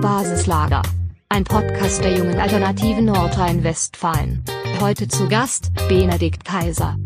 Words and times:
Basislager. 0.00 0.80
Ein 1.28 1.44
Podcast 1.44 2.02
der 2.02 2.16
jungen 2.16 2.38
Alternativen 2.38 3.04
Nordrhein-Westfalen. 3.04 4.42
Heute 4.80 5.08
zu 5.08 5.28
Gast 5.28 5.72
Benedikt 5.88 6.44
Kaiser. 6.44 6.96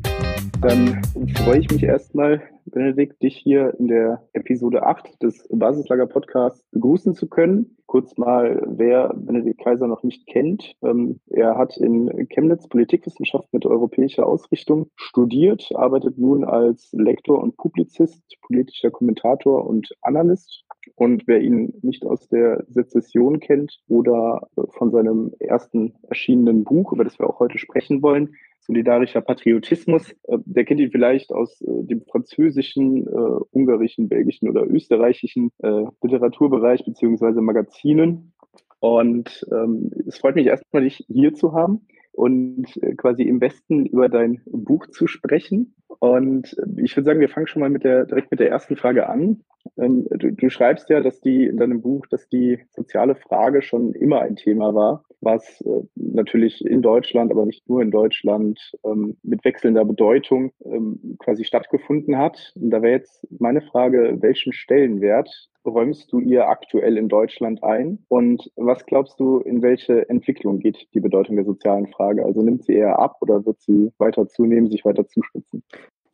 Dann 0.60 1.02
freue 1.36 1.58
ich 1.58 1.70
mich 1.70 1.82
erstmal, 1.82 2.40
Benedikt, 2.66 3.20
dich 3.22 3.36
hier 3.36 3.74
in 3.78 3.88
der 3.88 4.22
Episode 4.32 4.84
8 4.84 5.20
des 5.22 5.48
Basislager 5.50 6.06
Podcasts 6.06 6.64
begrüßen 6.70 7.14
zu 7.14 7.28
können. 7.28 7.76
Kurz 7.86 8.16
mal, 8.16 8.62
wer 8.64 9.12
Benedikt 9.14 9.64
Kaiser 9.64 9.88
noch 9.88 10.04
nicht 10.04 10.28
kennt. 10.28 10.76
Ähm, 10.82 11.18
er 11.30 11.56
hat 11.56 11.76
in 11.78 12.28
Chemnitz 12.28 12.68
Politikwissenschaft 12.68 13.52
mit 13.52 13.66
europäischer 13.66 14.26
Ausrichtung 14.26 14.88
studiert, 14.94 15.68
arbeitet 15.74 16.16
nun 16.16 16.44
als 16.44 16.90
Lektor 16.92 17.42
und 17.42 17.56
Publizist, 17.56 18.22
politischer 18.46 18.92
Kommentator 18.92 19.66
und 19.66 19.88
Analyst. 20.02 20.64
Und 21.00 21.26
wer 21.26 21.40
ihn 21.40 21.72
nicht 21.80 22.04
aus 22.04 22.28
der 22.28 22.62
Sezession 22.68 23.40
kennt 23.40 23.80
oder 23.88 24.50
von 24.68 24.90
seinem 24.90 25.32
ersten 25.38 25.94
erschienenen 26.02 26.62
Buch, 26.62 26.92
über 26.92 27.04
das 27.04 27.18
wir 27.18 27.26
auch 27.26 27.40
heute 27.40 27.56
sprechen 27.56 28.02
wollen, 28.02 28.34
solidarischer 28.58 29.22
Patriotismus. 29.22 30.10
Äh, 30.24 30.36
der 30.44 30.66
kennt 30.66 30.78
ihn 30.78 30.90
vielleicht 30.90 31.32
aus 31.32 31.62
äh, 31.62 31.84
dem 31.84 32.02
französischen, 32.02 33.06
äh, 33.06 33.40
ungarischen, 33.50 34.10
belgischen 34.10 34.50
oder 34.50 34.66
österreichischen 34.66 35.50
äh, 35.62 35.84
Literaturbereich 36.02 36.84
beziehungsweise 36.84 37.40
Magazinen. 37.40 38.34
Und 38.80 39.46
ähm, 39.50 39.90
es 40.06 40.18
freut 40.18 40.34
mich 40.34 40.48
erstmal, 40.48 40.82
dich 40.82 41.06
hier 41.08 41.32
zu 41.32 41.54
haben 41.54 41.86
und 42.12 42.76
äh, 42.82 42.94
quasi 42.94 43.22
im 43.22 43.40
Westen 43.40 43.86
über 43.86 44.10
dein 44.10 44.42
Buch 44.44 44.86
zu 44.88 45.06
sprechen. 45.06 45.74
Und 45.98 46.56
ich 46.76 46.96
würde 46.96 47.04
sagen, 47.04 47.20
wir 47.20 47.28
fangen 47.28 47.46
schon 47.46 47.60
mal 47.60 47.70
mit 47.70 47.84
der, 47.84 48.06
direkt 48.06 48.30
mit 48.30 48.40
der 48.40 48.48
ersten 48.50 48.76
Frage 48.76 49.08
an. 49.08 49.42
Ähm, 49.76 50.06
du, 50.10 50.32
du 50.32 50.50
schreibst 50.50 50.88
ja, 50.88 51.00
dass 51.00 51.20
die 51.20 51.46
in 51.46 51.56
deinem 51.56 51.82
Buch, 51.82 52.06
dass 52.06 52.28
die 52.28 52.60
soziale 52.70 53.14
Frage 53.14 53.62
schon 53.62 53.92
immer 53.92 54.20
ein 54.20 54.36
Thema 54.36 54.74
war, 54.74 55.04
was 55.20 55.60
äh, 55.62 55.82
natürlich 55.96 56.64
in 56.64 56.82
Deutschland, 56.82 57.30
aber 57.30 57.44
nicht 57.44 57.68
nur 57.68 57.82
in 57.82 57.90
Deutschland, 57.90 58.72
ähm, 58.84 59.16
mit 59.22 59.44
wechselnder 59.44 59.84
Bedeutung 59.84 60.52
ähm, 60.64 61.16
quasi 61.18 61.44
stattgefunden 61.44 62.16
hat. 62.16 62.52
Und 62.54 62.70
da 62.70 62.82
wäre 62.82 62.94
jetzt 62.94 63.26
meine 63.38 63.60
Frage, 63.60 64.16
welchen 64.20 64.52
Stellenwert 64.52 65.50
räumst 65.64 66.12
du 66.12 66.20
ihr 66.20 66.48
aktuell 66.48 66.96
in 66.96 67.08
Deutschland 67.08 67.62
ein? 67.62 67.98
Und 68.08 68.50
was 68.56 68.86
glaubst 68.86 69.20
du, 69.20 69.38
in 69.40 69.62
welche 69.62 70.08
Entwicklung 70.08 70.58
geht 70.58 70.88
die 70.94 71.00
Bedeutung 71.00 71.36
der 71.36 71.44
sozialen 71.44 71.86
Frage? 71.88 72.24
Also 72.24 72.42
nimmt 72.42 72.64
sie 72.64 72.74
eher 72.74 72.98
ab 72.98 73.16
oder 73.20 73.44
wird 73.44 73.60
sie 73.60 73.92
weiter 73.98 74.26
zunehmen, 74.26 74.70
sich 74.70 74.84
weiter 74.84 75.06
zuspitzen? 75.06 75.62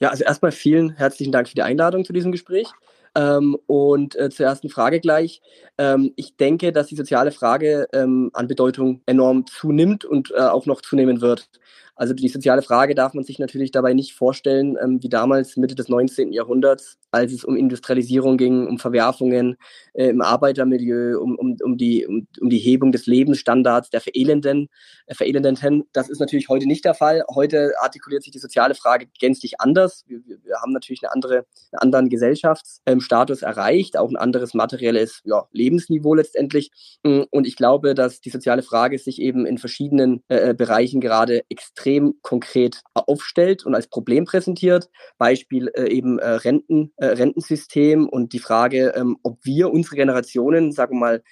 Ja, 0.01 0.11
also 0.11 0.25
erstmal 0.25 0.53
vielen 0.53 0.91
herzlichen 0.91 1.33
Dank 1.33 1.49
für 1.49 1.55
die 1.55 1.63
Einladung 1.63 2.05
zu 2.05 2.13
diesem 2.13 2.33
Gespräch. 2.33 2.69
Ähm, 3.15 3.57
und 3.67 4.15
äh, 4.17 4.29
zur 4.29 4.45
ersten 4.45 4.69
Frage 4.69 5.01
gleich. 5.01 5.41
Ähm, 5.79 6.13
ich 6.17 6.37
denke, 6.37 6.71
dass 6.71 6.89
die 6.89 6.97
soziale 6.97 7.33
Frage 7.33 7.89
ähm, 7.95 8.31
an 8.35 8.47
Bedeutung 8.47 9.01
enorm 9.07 9.47
zunimmt 9.47 10.05
und 10.05 10.33
äh, 10.33 10.41
auch 10.41 10.67
noch 10.67 10.83
zunehmen 10.83 11.23
wird. 11.23 11.49
Also 11.97 12.13
die 12.13 12.29
soziale 12.29 12.61
Frage 12.61 12.95
darf 12.95 13.15
man 13.15 13.25
sich 13.25 13.39
natürlich 13.39 13.71
dabei 13.71 13.95
nicht 13.95 14.13
vorstellen, 14.13 14.77
ähm, 14.83 15.03
wie 15.03 15.09
damals 15.09 15.57
Mitte 15.57 15.75
des 15.75 15.89
19. 15.89 16.31
Jahrhunderts, 16.31 16.99
als 17.11 17.33
es 17.33 17.43
um 17.43 17.57
Industrialisierung 17.57 18.37
ging, 18.37 18.67
um 18.67 18.79
Verwerfungen 18.79 19.57
äh, 19.95 20.09
im 20.09 20.21
Arbeitermilieu, 20.21 21.19
um, 21.19 21.37
um, 21.37 21.57
um, 21.63 21.79
die, 21.79 22.07
um, 22.07 22.29
um 22.39 22.51
die 22.51 22.59
Hebung 22.59 22.93
des 22.93 23.07
Lebensstandards 23.07 23.89
der 23.89 24.03
Verelenden, 24.03 24.69
äh, 25.07 25.15
Verelendeten. 25.15 25.85
Das 25.95 26.11
ist 26.11 26.21
natürlich 26.21 26.51
heute 26.51 26.67
nicht 26.67 26.85
der 26.85 26.93
Fall. 26.93 27.25
Heute 27.35 27.73
artikuliert 27.81 28.23
sich 28.23 28.33
die 28.33 28.39
soziale 28.39 28.75
Frage 28.75 29.07
gänzlich 29.19 29.59
anders. 29.59 30.05
Wir, 30.07 30.21
wir, 30.27 30.57
haben 30.61 30.73
natürlich 30.73 31.03
eine 31.03 31.13
andere, 31.13 31.47
einen 31.73 31.81
anderen 31.81 32.09
Gesellschaftsstatus 32.11 33.43
ähm, 33.43 33.49
erreicht, 33.49 33.97
auch 33.97 34.11
ein 34.11 34.17
anderes 34.17 34.53
materielles 34.53 35.23
ja, 35.25 35.47
Lebensniveau 35.53 36.15
letztendlich. 36.15 36.71
Und 37.03 37.47
ich 37.47 37.57
glaube, 37.57 37.95
dass 37.95 38.21
die 38.21 38.31
soziale 38.31 38.63
Frage 38.63 38.99
sich 38.99 39.21
eben 39.21 39.47
in 39.47 39.59
verschiedenen 39.59 40.23
äh, 40.29 40.55
Bereichen 40.55 41.01
gerade 41.01 41.43
extrem 41.49 41.86
extrem 41.87 42.15
konkret 42.23 42.83
aufstellt 42.95 43.65
und 43.65 43.75
als 43.75 43.87
Problem 43.87 44.25
präsentiert. 44.25 44.91
Beispiel 45.19 45.69
äh, 45.69 45.89
eben 45.89 46.19
äh, 46.19 46.31
Renten, 46.31 46.93
äh, 46.97 47.07
Rentensystem 47.07 48.09
und 48.09 48.33
die 48.33 48.41
Frage, 48.41 48.93
ähm, 48.97 49.17
ob 49.23 49.39
wir 49.45 49.71
unsere 49.71 49.95
Generationen, 49.95 50.73
sagen 50.73 50.97
wir 50.97 51.01
mal, 51.01 51.23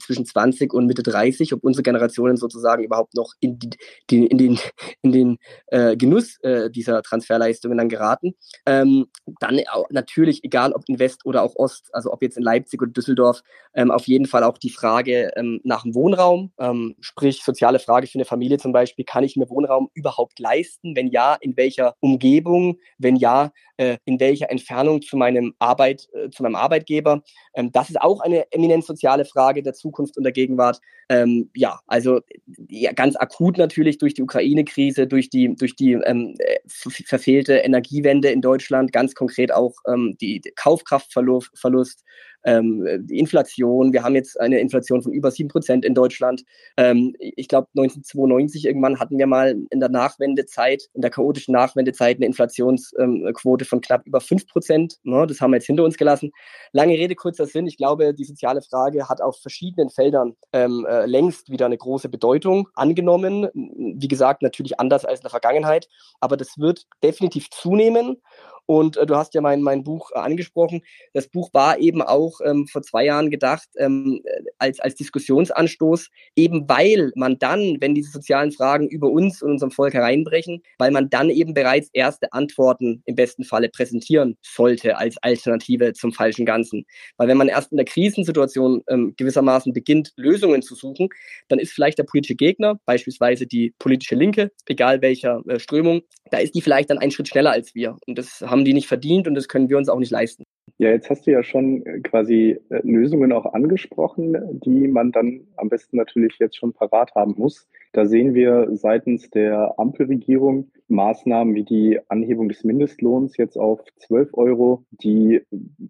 zwischen 0.00 0.26
20 0.26 0.72
und 0.72 0.86
Mitte 0.86 1.02
30, 1.02 1.52
ob 1.52 1.64
unsere 1.64 1.82
Generationen 1.82 2.36
sozusagen 2.36 2.84
überhaupt 2.84 3.14
noch 3.14 3.32
in, 3.40 3.58
die, 3.58 4.26
in 4.26 4.38
den, 4.38 4.58
in 5.02 5.12
den 5.12 5.38
äh, 5.68 5.96
Genuss 5.96 6.38
äh, 6.42 6.70
dieser 6.70 7.02
Transferleistungen 7.02 7.78
dann 7.78 7.88
geraten. 7.88 8.34
Ähm, 8.66 9.06
dann 9.40 9.60
natürlich, 9.90 10.44
egal 10.44 10.72
ob 10.72 10.82
in 10.88 10.98
West 10.98 11.24
oder 11.24 11.42
auch 11.42 11.54
Ost, 11.56 11.88
also 11.92 12.12
ob 12.12 12.22
jetzt 12.22 12.36
in 12.36 12.42
Leipzig 12.42 12.80
oder 12.82 12.90
Düsseldorf, 12.90 13.42
ähm, 13.74 13.90
auf 13.90 14.06
jeden 14.06 14.26
Fall 14.26 14.44
auch 14.44 14.58
die 14.58 14.70
Frage 14.70 15.30
ähm, 15.36 15.60
nach 15.64 15.82
dem 15.82 15.94
Wohnraum, 15.94 16.52
ähm, 16.58 16.94
sprich 17.00 17.42
soziale 17.42 17.78
Frage 17.78 18.06
für 18.06 18.16
eine 18.16 18.24
Familie 18.24 18.58
zum 18.58 18.72
Beispiel, 18.72 19.04
kann 19.04 19.24
ich 19.24 19.36
mir 19.36 19.48
Wohnraum 19.50 19.90
überhaupt 19.94 20.38
leisten? 20.38 20.96
Wenn 20.96 21.08
ja, 21.08 21.36
in 21.40 21.56
welcher 21.56 21.94
Umgebung? 22.00 22.78
Wenn 22.98 23.16
ja, 23.16 23.52
äh, 23.76 23.98
in 24.04 24.18
welcher 24.20 24.50
Entfernung 24.50 25.02
zu 25.02 25.16
meinem 25.16 25.54
Arbeit, 25.58 26.08
äh, 26.12 26.30
zu 26.30 26.42
meinem 26.42 26.56
Arbeitgeber? 26.56 27.22
Ähm, 27.54 27.72
das 27.72 27.90
ist 27.90 28.00
auch 28.00 28.20
eine 28.20 28.50
eminent 28.52 28.84
soziale 28.84 29.24
Frage 29.24 29.62
der 29.66 29.74
Zukunft 29.74 30.16
und 30.16 30.24
der 30.24 30.32
Gegenwart. 30.32 30.80
Ähm, 31.08 31.50
ja, 31.54 31.80
also 31.86 32.20
ja, 32.68 32.92
ganz 32.92 33.16
akut 33.16 33.58
natürlich 33.58 33.98
durch 33.98 34.14
die 34.14 34.22
Ukraine-Krise, 34.22 35.06
durch 35.06 35.30
die, 35.30 35.54
durch 35.54 35.76
die 35.76 35.92
ähm, 35.92 36.34
äh, 36.38 36.58
verfehlte 36.66 37.56
Energiewende 37.56 38.30
in 38.30 38.40
Deutschland, 38.40 38.92
ganz 38.92 39.14
konkret 39.14 39.52
auch 39.52 39.74
ähm, 39.86 40.16
die 40.20 40.40
Kaufkraftverlust, 40.56 42.04
ähm, 42.46 42.86
die 43.06 43.18
Inflation. 43.18 43.92
Wir 43.92 44.02
haben 44.02 44.14
jetzt 44.14 44.40
eine 44.40 44.60
Inflation 44.60 45.02
von 45.02 45.12
über 45.12 45.30
sieben 45.30 45.48
Prozent 45.48 45.84
in 45.84 45.94
Deutschland. 45.94 46.44
Ähm, 46.76 47.14
ich 47.18 47.48
glaube, 47.48 47.68
1992 47.76 48.64
irgendwann 48.64 48.98
hatten 48.98 49.18
wir 49.18 49.26
mal 49.26 49.56
in 49.70 49.80
der 49.80 49.88
Nachwendezeit, 49.88 50.84
in 50.94 51.02
der 51.02 51.10
chaotischen 51.10 51.52
Nachwendezeit 51.52 52.16
eine 52.16 52.26
Inflationsquote 52.26 53.64
von 53.64 53.80
knapp 53.80 54.06
über 54.06 54.20
fünf 54.20 54.46
Prozent. 54.46 54.98
Ne, 55.02 55.26
das 55.26 55.40
haben 55.40 55.50
wir 55.50 55.56
jetzt 55.56 55.66
hinter 55.66 55.84
uns 55.84 55.96
gelassen. 55.96 56.30
Lange 56.72 56.94
Rede, 56.94 57.16
kurzer 57.16 57.46
Sinn. 57.46 57.66
Ich 57.66 57.76
glaube, 57.76 58.14
die 58.14 58.24
soziale 58.24 58.62
Frage 58.62 59.08
hat 59.08 59.20
auf 59.20 59.38
verschiedenen 59.40 59.90
Feldern 59.90 60.36
ähm, 60.52 60.86
äh, 60.88 61.06
längst 61.06 61.50
wieder 61.50 61.66
eine 61.66 61.76
große 61.76 62.08
Bedeutung 62.08 62.68
angenommen. 62.74 63.48
Wie 63.54 64.08
gesagt, 64.08 64.42
natürlich 64.42 64.78
anders 64.78 65.04
als 65.04 65.20
in 65.20 65.24
der 65.24 65.30
Vergangenheit, 65.30 65.88
aber 66.20 66.36
das 66.36 66.58
wird 66.58 66.86
definitiv 67.02 67.50
zunehmen. 67.50 68.22
Und 68.66 68.96
äh, 68.96 69.06
du 69.06 69.16
hast 69.16 69.34
ja 69.34 69.40
mein, 69.40 69.62
mein 69.62 69.84
Buch 69.84 70.10
äh, 70.14 70.18
angesprochen. 70.18 70.82
Das 71.14 71.28
Buch 71.28 71.50
war 71.52 71.78
eben 71.78 72.02
auch 72.02 72.40
ähm, 72.44 72.66
vor 72.66 72.82
zwei 72.82 73.04
Jahren 73.04 73.30
gedacht 73.30 73.68
ähm, 73.78 74.20
äh, 74.24 74.42
als, 74.58 74.80
als 74.80 74.96
Diskussionsanstoß, 74.96 76.10
eben 76.34 76.68
weil 76.68 77.12
man 77.14 77.38
dann, 77.38 77.76
wenn 77.80 77.94
diese 77.94 78.10
sozialen 78.10 78.52
Fragen 78.52 78.88
über 78.88 79.10
uns 79.10 79.42
und 79.42 79.52
unserem 79.52 79.70
Volk 79.70 79.94
hereinbrechen, 79.94 80.62
weil 80.78 80.90
man 80.90 81.08
dann 81.08 81.30
eben 81.30 81.54
bereits 81.54 81.88
erste 81.92 82.32
Antworten 82.32 83.02
im 83.06 83.14
besten 83.14 83.44
Falle 83.44 83.68
präsentieren 83.68 84.36
sollte 84.42 84.96
als 84.96 85.16
Alternative 85.22 85.92
zum 85.92 86.12
falschen 86.12 86.44
Ganzen. 86.44 86.84
Weil 87.16 87.28
wenn 87.28 87.36
man 87.36 87.48
erst 87.48 87.70
in 87.70 87.76
der 87.76 87.86
Krisensituation 87.86 88.82
ähm, 88.88 89.14
gewissermaßen 89.16 89.72
beginnt, 89.72 90.12
Lösungen 90.16 90.62
zu 90.62 90.74
suchen, 90.74 91.08
dann 91.48 91.58
ist 91.58 91.72
vielleicht 91.72 91.98
der 91.98 92.04
politische 92.04 92.34
Gegner, 92.34 92.78
beispielsweise 92.84 93.46
die 93.46 93.74
politische 93.78 94.14
Linke, 94.14 94.50
egal 94.66 95.02
welcher 95.02 95.42
äh, 95.48 95.58
Strömung, 95.60 96.02
da 96.30 96.38
ist 96.38 96.54
die 96.54 96.62
vielleicht 96.62 96.90
dann 96.90 96.98
einen 96.98 97.10
Schritt 97.10 97.28
schneller 97.28 97.52
als 97.52 97.74
wir. 97.74 97.96
Und 98.06 98.18
das 98.18 98.40
haben 98.40 98.55
die 98.64 98.74
nicht 98.74 98.88
verdient 98.88 99.28
und 99.28 99.34
das 99.34 99.48
können 99.48 99.68
wir 99.68 99.78
uns 99.78 99.88
auch 99.88 99.98
nicht 99.98 100.10
leisten. 100.10 100.44
Ja, 100.78 100.90
jetzt 100.90 101.08
hast 101.08 101.26
du 101.26 101.30
ja 101.30 101.42
schon 101.42 101.86
äh, 101.86 102.00
quasi 102.00 102.60
äh, 102.68 102.80
Lösungen 102.82 103.32
auch 103.32 103.54
angesprochen, 103.54 104.60
die 104.64 104.88
man 104.88 105.12
dann 105.12 105.46
am 105.56 105.68
besten 105.68 105.96
natürlich 105.96 106.38
jetzt 106.38 106.56
schon 106.56 106.72
parat 106.72 107.14
haben 107.14 107.34
muss. 107.36 107.68
Da 107.92 108.04
sehen 108.04 108.34
wir 108.34 108.68
seitens 108.72 109.30
der 109.30 109.78
Ampelregierung 109.78 110.70
Maßnahmen 110.88 111.54
wie 111.54 111.64
die 111.64 111.98
Anhebung 112.08 112.48
des 112.48 112.62
Mindestlohns 112.62 113.36
jetzt 113.38 113.56
auf 113.56 113.80
12 113.96 114.34
Euro, 114.34 114.84
die 114.90 115.40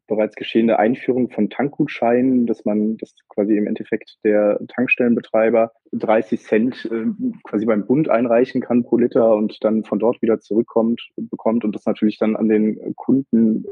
bereits 0.06 0.36
geschehene 0.36 0.78
Einführung 0.78 1.30
von 1.30 1.50
Tankgutscheinen, 1.50 2.46
dass 2.46 2.64
man 2.64 2.96
das 2.96 3.14
quasi 3.28 3.56
im 3.56 3.66
Endeffekt 3.66 4.18
der 4.24 4.60
Tankstellenbetreiber 4.68 5.72
30 5.92 6.40
Cent 6.40 6.88
äh, 6.90 7.06
quasi 7.42 7.66
beim 7.66 7.86
Bund 7.86 8.08
einreichen 8.08 8.60
kann 8.60 8.84
pro 8.84 8.98
Liter 8.98 9.34
und 9.34 9.62
dann 9.64 9.84
von 9.84 9.98
dort 9.98 10.22
wieder 10.22 10.40
zurückkommt, 10.40 11.02
bekommt 11.16 11.64
und 11.64 11.74
das 11.74 11.86
natürlich 11.86 12.18
dann 12.18 12.36
an 12.36 12.48
den 12.48 12.94
Kunden 12.94 13.64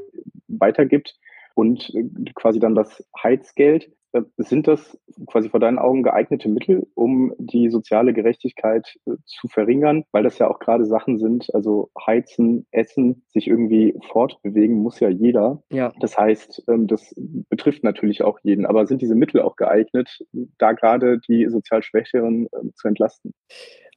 weitergibt 0.94 1.14
und 1.54 1.92
quasi 2.34 2.58
dann 2.58 2.74
das 2.74 3.04
Heizgeld. 3.22 3.90
Äh, 4.12 4.22
sind 4.38 4.66
das 4.66 4.98
quasi 5.26 5.48
vor 5.48 5.60
deinen 5.60 5.78
Augen 5.78 6.02
geeignete 6.02 6.48
Mittel, 6.48 6.86
um 6.94 7.32
die 7.38 7.70
soziale 7.70 8.12
Gerechtigkeit 8.12 8.96
äh, 9.06 9.12
zu 9.24 9.48
verringern? 9.48 10.04
Weil 10.10 10.24
das 10.24 10.38
ja 10.38 10.48
auch 10.48 10.58
gerade 10.58 10.84
Sachen 10.84 11.18
sind, 11.18 11.54
also 11.54 11.90
heizen, 12.06 12.66
essen, 12.72 13.24
sich 13.28 13.46
irgendwie 13.46 13.94
fortbewegen 14.08 14.76
muss 14.76 14.98
ja 14.98 15.08
jeder. 15.08 15.62
Ja. 15.70 15.92
Das 16.00 16.18
heißt, 16.18 16.64
ähm, 16.68 16.88
das 16.88 17.14
betrifft 17.48 17.84
natürlich 17.84 18.22
auch 18.22 18.38
jeden. 18.42 18.66
Aber 18.66 18.86
sind 18.86 19.02
diese 19.02 19.14
Mittel 19.14 19.40
auch 19.40 19.54
geeignet, 19.56 20.24
da 20.58 20.72
gerade 20.72 21.20
die 21.28 21.46
sozial 21.48 21.82
Schwächeren 21.82 22.48
ähm, 22.60 22.72
zu 22.74 22.88
entlasten? 22.88 23.32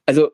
Also 0.06 0.30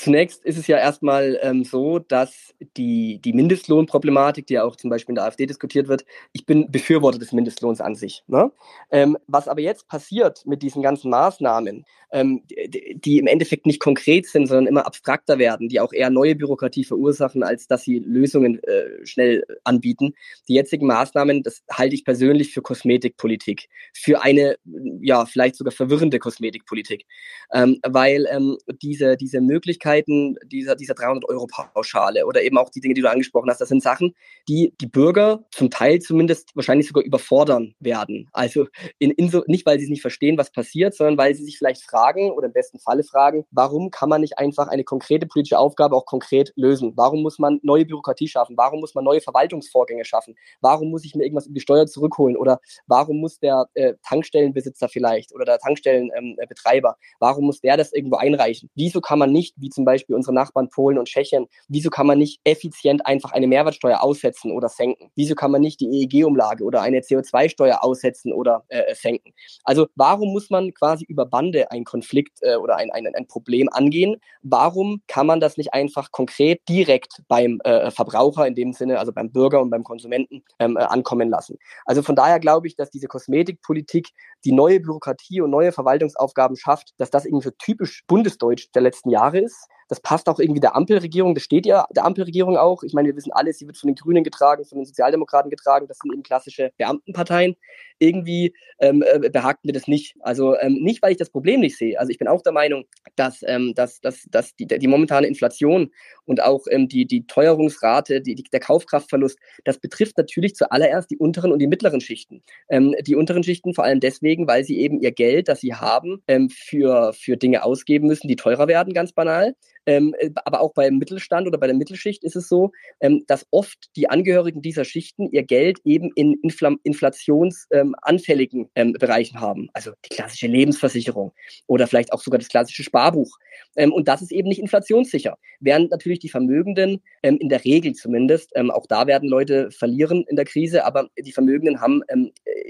zunächst 0.00 0.44
ist 0.44 0.58
es 0.58 0.66
ja 0.66 0.78
erstmal 0.78 1.38
ähm, 1.42 1.64
so, 1.64 1.98
dass 1.98 2.54
die, 2.76 3.20
die 3.20 3.32
Mindestlohnproblematik, 3.32 4.46
die 4.46 4.54
ja 4.54 4.64
auch 4.64 4.76
zum 4.76 4.90
Beispiel 4.90 5.12
in 5.12 5.16
der 5.16 5.24
AfD 5.24 5.46
diskutiert 5.46 5.88
wird, 5.88 6.04
ich 6.32 6.46
bin 6.46 6.70
Befürworter 6.70 7.18
des 7.18 7.32
Mindestlohns 7.32 7.80
an 7.80 7.94
sich. 7.94 8.22
Ne? 8.26 8.52
Ähm, 8.90 9.18
was 9.26 9.48
aber 9.48 9.60
jetzt 9.60 9.88
passiert 9.88 10.44
mit 10.46 10.62
diesen 10.62 10.82
ganzen 10.82 11.10
Maßnahmen, 11.10 11.84
ähm, 12.12 12.42
die, 12.46 12.98
die, 12.98 13.18
im 13.18 13.26
Endeffekt 13.26 13.66
nicht 13.66 13.80
konkret 13.80 14.26
sind, 14.26 14.46
sondern 14.46 14.66
immer 14.66 14.86
abstrakter 14.86 15.38
werden, 15.38 15.68
die 15.68 15.80
auch 15.80 15.92
eher 15.92 16.10
neue 16.10 16.34
Bürokratie 16.34 16.84
verursachen, 16.84 17.42
als 17.42 17.66
dass 17.66 17.82
sie 17.82 17.98
Lösungen 17.98 18.62
äh, 18.64 19.04
schnell 19.04 19.44
anbieten. 19.64 20.14
Die 20.48 20.54
jetzigen 20.54 20.86
Maßnahmen, 20.86 21.42
das 21.42 21.62
halte 21.70 21.94
ich 21.94 22.04
persönlich 22.04 22.52
für 22.52 22.62
Kosmetikpolitik, 22.62 23.68
für 23.92 24.22
eine, 24.22 24.56
ja, 25.02 25.26
vielleicht 25.26 25.56
sogar 25.56 25.72
verwirrende 25.72 26.18
Kosmetikpolitik, 26.18 27.04
ähm, 27.52 27.78
weil 27.86 28.26
ähm, 28.30 28.56
diese, 28.80 29.16
diese 29.16 29.40
Möglichkeiten 29.88 30.36
dieser, 30.46 30.76
dieser 30.76 30.94
300-Euro-Pauschale 30.94 32.26
oder 32.26 32.42
eben 32.42 32.58
auch 32.58 32.70
die 32.70 32.80
Dinge, 32.80 32.94
die 32.94 33.00
du 33.00 33.10
angesprochen 33.10 33.50
hast, 33.50 33.60
das 33.60 33.68
sind 33.68 33.82
Sachen, 33.82 34.14
die 34.48 34.74
die 34.80 34.86
Bürger 34.86 35.44
zum 35.50 35.70
Teil 35.70 36.00
zumindest 36.00 36.54
wahrscheinlich 36.54 36.88
sogar 36.88 37.04
überfordern 37.04 37.74
werden. 37.80 38.28
Also 38.32 38.66
in, 38.98 39.10
in 39.12 39.30
so, 39.30 39.42
nicht, 39.46 39.66
weil 39.66 39.78
sie 39.78 39.84
es 39.84 39.90
nicht 39.90 40.02
verstehen, 40.02 40.38
was 40.38 40.50
passiert, 40.50 40.94
sondern 40.94 41.18
weil 41.18 41.34
sie 41.34 41.44
sich 41.44 41.58
vielleicht 41.58 41.82
fragen, 41.82 42.30
oder 42.30 42.46
im 42.46 42.52
besten 42.52 42.78
Falle 42.78 43.02
fragen, 43.02 43.44
warum 43.50 43.90
kann 43.90 44.08
man 44.08 44.20
nicht 44.20 44.38
einfach 44.38 44.68
eine 44.68 44.84
konkrete 44.84 45.26
politische 45.26 45.58
Aufgabe 45.58 45.96
auch 45.96 46.06
konkret 46.06 46.52
lösen? 46.56 46.92
Warum 46.96 47.22
muss 47.22 47.38
man 47.38 47.60
neue 47.62 47.84
Bürokratie 47.84 48.28
schaffen? 48.28 48.56
Warum 48.56 48.80
muss 48.80 48.94
man 48.94 49.04
neue 49.04 49.20
Verwaltungsvorgänge 49.20 50.04
schaffen? 50.04 50.34
Warum 50.60 50.90
muss 50.90 51.04
ich 51.04 51.14
mir 51.14 51.24
irgendwas 51.24 51.46
über 51.46 51.54
die 51.54 51.60
Steuer 51.60 51.86
zurückholen? 51.86 52.36
Oder 52.36 52.60
warum 52.86 53.18
muss 53.18 53.38
der 53.38 53.66
äh, 53.74 53.94
Tankstellenbesitzer 54.06 54.88
vielleicht 54.88 55.34
oder 55.34 55.44
der 55.44 55.58
Tankstellenbetreiber, 55.58 56.88
ähm, 56.88 57.16
warum 57.18 57.46
muss 57.46 57.60
der 57.60 57.76
das 57.76 57.92
irgendwo 57.92 58.16
einreichen? 58.16 58.70
Wieso 58.74 59.00
kann 59.00 59.18
man 59.18 59.32
nicht, 59.32 59.54
wie 59.56 59.70
zum 59.78 59.84
Beispiel 59.84 60.16
unsere 60.16 60.34
Nachbarn 60.34 60.70
Polen 60.70 60.98
und 60.98 61.06
Tschechien, 61.06 61.46
wieso 61.68 61.88
kann 61.88 62.08
man 62.08 62.18
nicht 62.18 62.40
effizient 62.42 63.06
einfach 63.06 63.30
eine 63.30 63.46
Mehrwertsteuer 63.46 64.02
aussetzen 64.02 64.50
oder 64.50 64.68
senken? 64.68 65.12
Wieso 65.14 65.36
kann 65.36 65.52
man 65.52 65.60
nicht 65.60 65.78
die 65.80 65.86
EEG-Umlage 65.86 66.64
oder 66.64 66.82
eine 66.82 66.98
CO2-Steuer 66.98 67.84
aussetzen 67.84 68.32
oder 68.32 68.64
äh, 68.70 68.92
senken? 68.96 69.32
Also 69.62 69.86
warum 69.94 70.32
muss 70.32 70.50
man 70.50 70.74
quasi 70.74 71.04
über 71.04 71.26
Bande 71.26 71.70
ein 71.70 71.84
Konflikt 71.84 72.38
äh, 72.42 72.56
oder 72.56 72.76
ein, 72.76 72.90
ein, 72.90 73.06
ein 73.14 73.26
Problem 73.28 73.68
angehen. 73.70 74.20
Warum 74.42 75.02
kann 75.06 75.26
man 75.26 75.38
das 75.38 75.56
nicht 75.56 75.72
einfach 75.74 76.10
konkret 76.10 76.60
direkt 76.68 77.22
beim 77.28 77.60
äh, 77.64 77.90
Verbraucher 77.92 78.46
in 78.46 78.54
dem 78.54 78.72
Sinne, 78.72 78.98
also 78.98 79.12
beim 79.12 79.30
Bürger 79.30 79.60
und 79.60 79.70
beim 79.70 79.84
Konsumenten 79.84 80.42
ähm, 80.58 80.76
äh, 80.76 80.80
ankommen 80.80 81.28
lassen? 81.28 81.58
Also 81.84 82.02
von 82.02 82.16
daher 82.16 82.40
glaube 82.40 82.66
ich, 82.66 82.76
dass 82.76 82.90
diese 82.90 83.06
Kosmetikpolitik 83.06 84.08
die 84.44 84.52
neue 84.52 84.80
Bürokratie 84.80 85.40
und 85.40 85.50
neue 85.50 85.72
Verwaltungsaufgaben 85.72 86.56
schafft, 86.56 86.94
dass 86.98 87.10
das 87.10 87.24
irgendwie 87.24 87.44
so 87.44 87.52
typisch 87.58 88.04
bundesdeutsch 88.06 88.68
der 88.74 88.82
letzten 88.82 89.10
Jahre 89.10 89.38
ist 89.38 89.67
das 89.88 90.00
passt 90.00 90.28
auch 90.28 90.38
irgendwie 90.38 90.60
der 90.60 90.76
Ampelregierung, 90.76 91.34
das 91.34 91.44
steht 91.44 91.66
ja 91.66 91.86
der 91.94 92.04
Ampelregierung 92.04 92.56
auch. 92.56 92.82
Ich 92.82 92.92
meine, 92.92 93.08
wir 93.08 93.16
wissen 93.16 93.32
alles, 93.32 93.58
sie 93.58 93.66
wird 93.66 93.76
von 93.76 93.88
den 93.88 93.94
Grünen 93.94 94.22
getragen, 94.22 94.64
von 94.64 94.78
den 94.78 94.84
Sozialdemokraten 94.84 95.50
getragen, 95.50 95.86
das 95.88 95.98
sind 95.98 96.12
eben 96.12 96.22
klassische 96.22 96.72
Beamtenparteien. 96.76 97.56
Irgendwie 97.98 98.54
ähm, 98.78 99.02
äh, 99.02 99.28
behagt 99.30 99.64
mir 99.64 99.72
das 99.72 99.88
nicht. 99.88 100.14
Also 100.20 100.56
ähm, 100.58 100.74
nicht, 100.74 101.02
weil 101.02 101.12
ich 101.12 101.16
das 101.16 101.30
Problem 101.30 101.60
nicht 101.60 101.76
sehe. 101.76 101.98
Also 101.98 102.10
ich 102.10 102.18
bin 102.18 102.28
auch 102.28 102.42
der 102.42 102.52
Meinung, 102.52 102.84
dass, 103.16 103.40
ähm, 103.44 103.72
dass, 103.74 104.00
dass, 104.00 104.26
dass 104.30 104.54
die, 104.54 104.66
die 104.66 104.86
momentane 104.86 105.26
Inflation 105.26 105.90
und 106.24 106.42
auch 106.42 106.66
ähm, 106.70 106.88
die, 106.88 107.06
die 107.06 107.26
Teuerungsrate, 107.26 108.20
die, 108.20 108.34
die, 108.34 108.44
der 108.44 108.60
Kaufkraftverlust, 108.60 109.38
das 109.64 109.78
betrifft 109.78 110.16
natürlich 110.18 110.54
zuallererst 110.54 111.10
die 111.10 111.16
unteren 111.16 111.50
und 111.50 111.58
die 111.58 111.66
mittleren 111.66 112.00
Schichten. 112.00 112.42
Ähm, 112.68 112.94
die 113.00 113.16
unteren 113.16 113.42
Schichten 113.42 113.74
vor 113.74 113.84
allem 113.84 114.00
deswegen, 114.00 114.46
weil 114.46 114.64
sie 114.64 114.78
eben 114.78 115.00
ihr 115.00 115.12
Geld, 115.12 115.48
das 115.48 115.60
sie 115.60 115.74
haben, 115.74 116.22
ähm, 116.28 116.50
für, 116.50 117.12
für 117.14 117.36
Dinge 117.36 117.64
ausgeben 117.64 118.06
müssen, 118.06 118.28
die 118.28 118.36
teurer 118.36 118.68
werden, 118.68 118.92
ganz 118.92 119.12
banal. 119.12 119.54
Ähm, 119.88 120.14
äh, 120.18 120.30
aber 120.44 120.60
auch 120.60 120.74
beim 120.74 120.98
Mittelstand 120.98 121.46
oder 121.46 121.56
bei 121.56 121.66
der 121.66 121.74
Mittelschicht 121.74 122.22
ist 122.22 122.36
es 122.36 122.46
so, 122.46 122.72
ähm, 123.00 123.24
dass 123.26 123.46
oft 123.50 123.88
die 123.96 124.10
Angehörigen 124.10 124.60
dieser 124.60 124.84
Schichten 124.84 125.30
ihr 125.32 125.44
Geld 125.44 125.78
eben 125.82 126.10
in 126.14 126.34
infl 126.42 126.76
inflationsanfälligen 126.82 128.68
ähm, 128.74 128.92
Bereichen 128.92 129.40
haben. 129.40 129.70
Also 129.72 129.92
die 130.04 130.10
klassische 130.10 130.46
Lebensversicherung 130.46 131.32
oder 131.66 131.86
vielleicht 131.86 132.12
auch 132.12 132.20
sogar 132.20 132.38
das 132.38 132.48
klassische 132.48 132.82
Sparbuch. 132.82 133.38
Ähm, 133.76 133.90
und 133.94 134.08
das 134.08 134.20
ist 134.20 134.30
eben 134.30 134.48
nicht 134.48 134.60
inflationssicher. 134.60 135.38
Während 135.58 135.90
natürlich 135.90 136.18
die 136.18 136.28
Vermögenden, 136.28 137.02
ähm, 137.22 137.38
in 137.38 137.48
der 137.48 137.64
Regel 137.64 137.94
zumindest, 137.94 138.52
ähm, 138.56 138.70
auch 138.70 138.86
da 138.86 139.06
werden 139.06 139.30
Leute 139.30 139.70
verlieren 139.70 140.26
in 140.28 140.36
der 140.36 140.44
Krise, 140.44 140.84
aber 140.84 141.08
die 141.18 141.32
Vermögenden 141.32 141.80
haben 141.80 142.02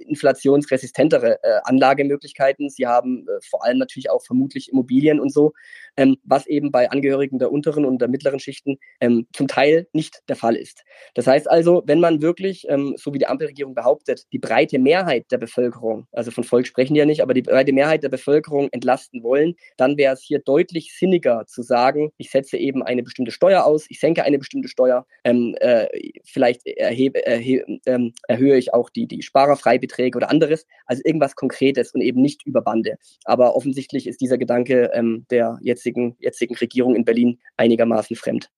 inflationsresistentere 0.08 1.42
äh, 1.42 1.60
Anlagemöglichkeiten. 1.64 2.70
Sie 2.70 2.86
haben 2.86 3.26
äh, 3.28 3.40
vor 3.42 3.64
allem 3.64 3.78
natürlich 3.78 4.10
auch 4.10 4.24
vermutlich 4.24 4.70
Immobilien 4.70 5.20
und 5.20 5.32
so, 5.32 5.52
was 6.24 6.46
eben 6.46 6.70
bei 6.70 6.90
Angehörigen 6.90 7.08
Angehörigen 7.08 7.38
der 7.38 7.52
unteren 7.52 7.84
und 7.84 8.00
der 8.00 8.08
mittleren 8.08 8.40
Schichten 8.40 8.78
ähm, 9.00 9.26
zum 9.32 9.48
Teil 9.48 9.86
nicht 9.92 10.22
der 10.28 10.36
Fall 10.36 10.56
ist. 10.56 10.84
Das 11.14 11.26
heißt 11.26 11.50
also, 11.50 11.82
wenn 11.86 12.00
man 12.00 12.22
wirklich, 12.22 12.66
ähm, 12.68 12.94
so 12.96 13.12
wie 13.14 13.18
die 13.18 13.26
Ampelregierung 13.26 13.74
behauptet, 13.74 14.24
die 14.32 14.38
breite 14.38 14.78
Mehrheit 14.78 15.26
der 15.30 15.38
Bevölkerung, 15.38 16.06
also 16.12 16.30
von 16.30 16.44
Volk 16.44 16.66
sprechen 16.66 16.94
die 16.94 17.00
ja 17.00 17.06
nicht, 17.06 17.22
aber 17.22 17.34
die 17.34 17.42
breite 17.42 17.72
Mehrheit 17.72 18.02
der 18.02 18.08
Bevölkerung 18.08 18.68
entlasten 18.72 19.22
wollen, 19.22 19.54
dann 19.76 19.96
wäre 19.96 20.14
es 20.14 20.22
hier 20.22 20.40
deutlich 20.40 20.94
sinniger 20.96 21.46
zu 21.46 21.62
sagen, 21.62 22.10
ich 22.18 22.30
setze 22.30 22.56
eben 22.56 22.82
eine 22.82 23.02
bestimmte 23.02 23.32
Steuer 23.32 23.64
aus, 23.64 23.86
ich 23.88 24.00
senke 24.00 24.24
eine 24.24 24.38
bestimmte 24.38 24.68
Steuer, 24.68 25.06
ähm, 25.24 25.54
äh, 25.60 25.86
vielleicht 26.24 26.66
erhebe, 26.66 27.24
erhebe, 27.24 27.78
ähm, 27.86 28.12
erhöhe 28.26 28.56
ich 28.56 28.74
auch 28.74 28.90
die, 28.90 29.06
die 29.06 29.22
Sparerfreibeträge 29.22 30.16
oder 30.16 30.30
anderes, 30.30 30.66
also 30.86 31.02
irgendwas 31.04 31.36
Konkretes 31.36 31.92
und 31.92 32.00
eben 32.00 32.20
nicht 32.20 32.44
über 32.46 32.62
Bande. 32.62 32.98
Aber 33.24 33.56
offensichtlich 33.56 34.06
ist 34.06 34.20
dieser 34.20 34.38
Gedanke 34.38 34.90
ähm, 34.94 35.26
der 35.30 35.58
jetzigen, 35.62 35.87
jetzigen 36.18 36.54
Regierung 36.54 36.94
in 36.96 37.04
Berlin 37.04 37.38
einigermaßen 37.56 38.16
fremd. 38.16 38.50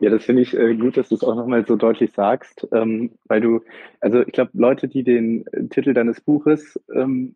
Ja, 0.00 0.10
das 0.10 0.24
finde 0.24 0.42
ich 0.42 0.56
äh, 0.56 0.74
gut, 0.74 0.96
dass 0.96 1.08
du 1.08 1.14
es 1.14 1.24
auch 1.24 1.34
nochmal 1.34 1.66
so 1.66 1.76
deutlich 1.76 2.12
sagst, 2.12 2.66
ähm, 2.72 3.12
weil 3.26 3.40
du, 3.40 3.60
also 4.00 4.20
ich 4.22 4.32
glaube, 4.32 4.50
Leute, 4.54 4.88
die 4.88 5.02
den 5.02 5.46
äh, 5.48 5.64
Titel 5.68 5.92
deines 5.92 6.20
Buches 6.20 6.80
ähm, 6.94 7.34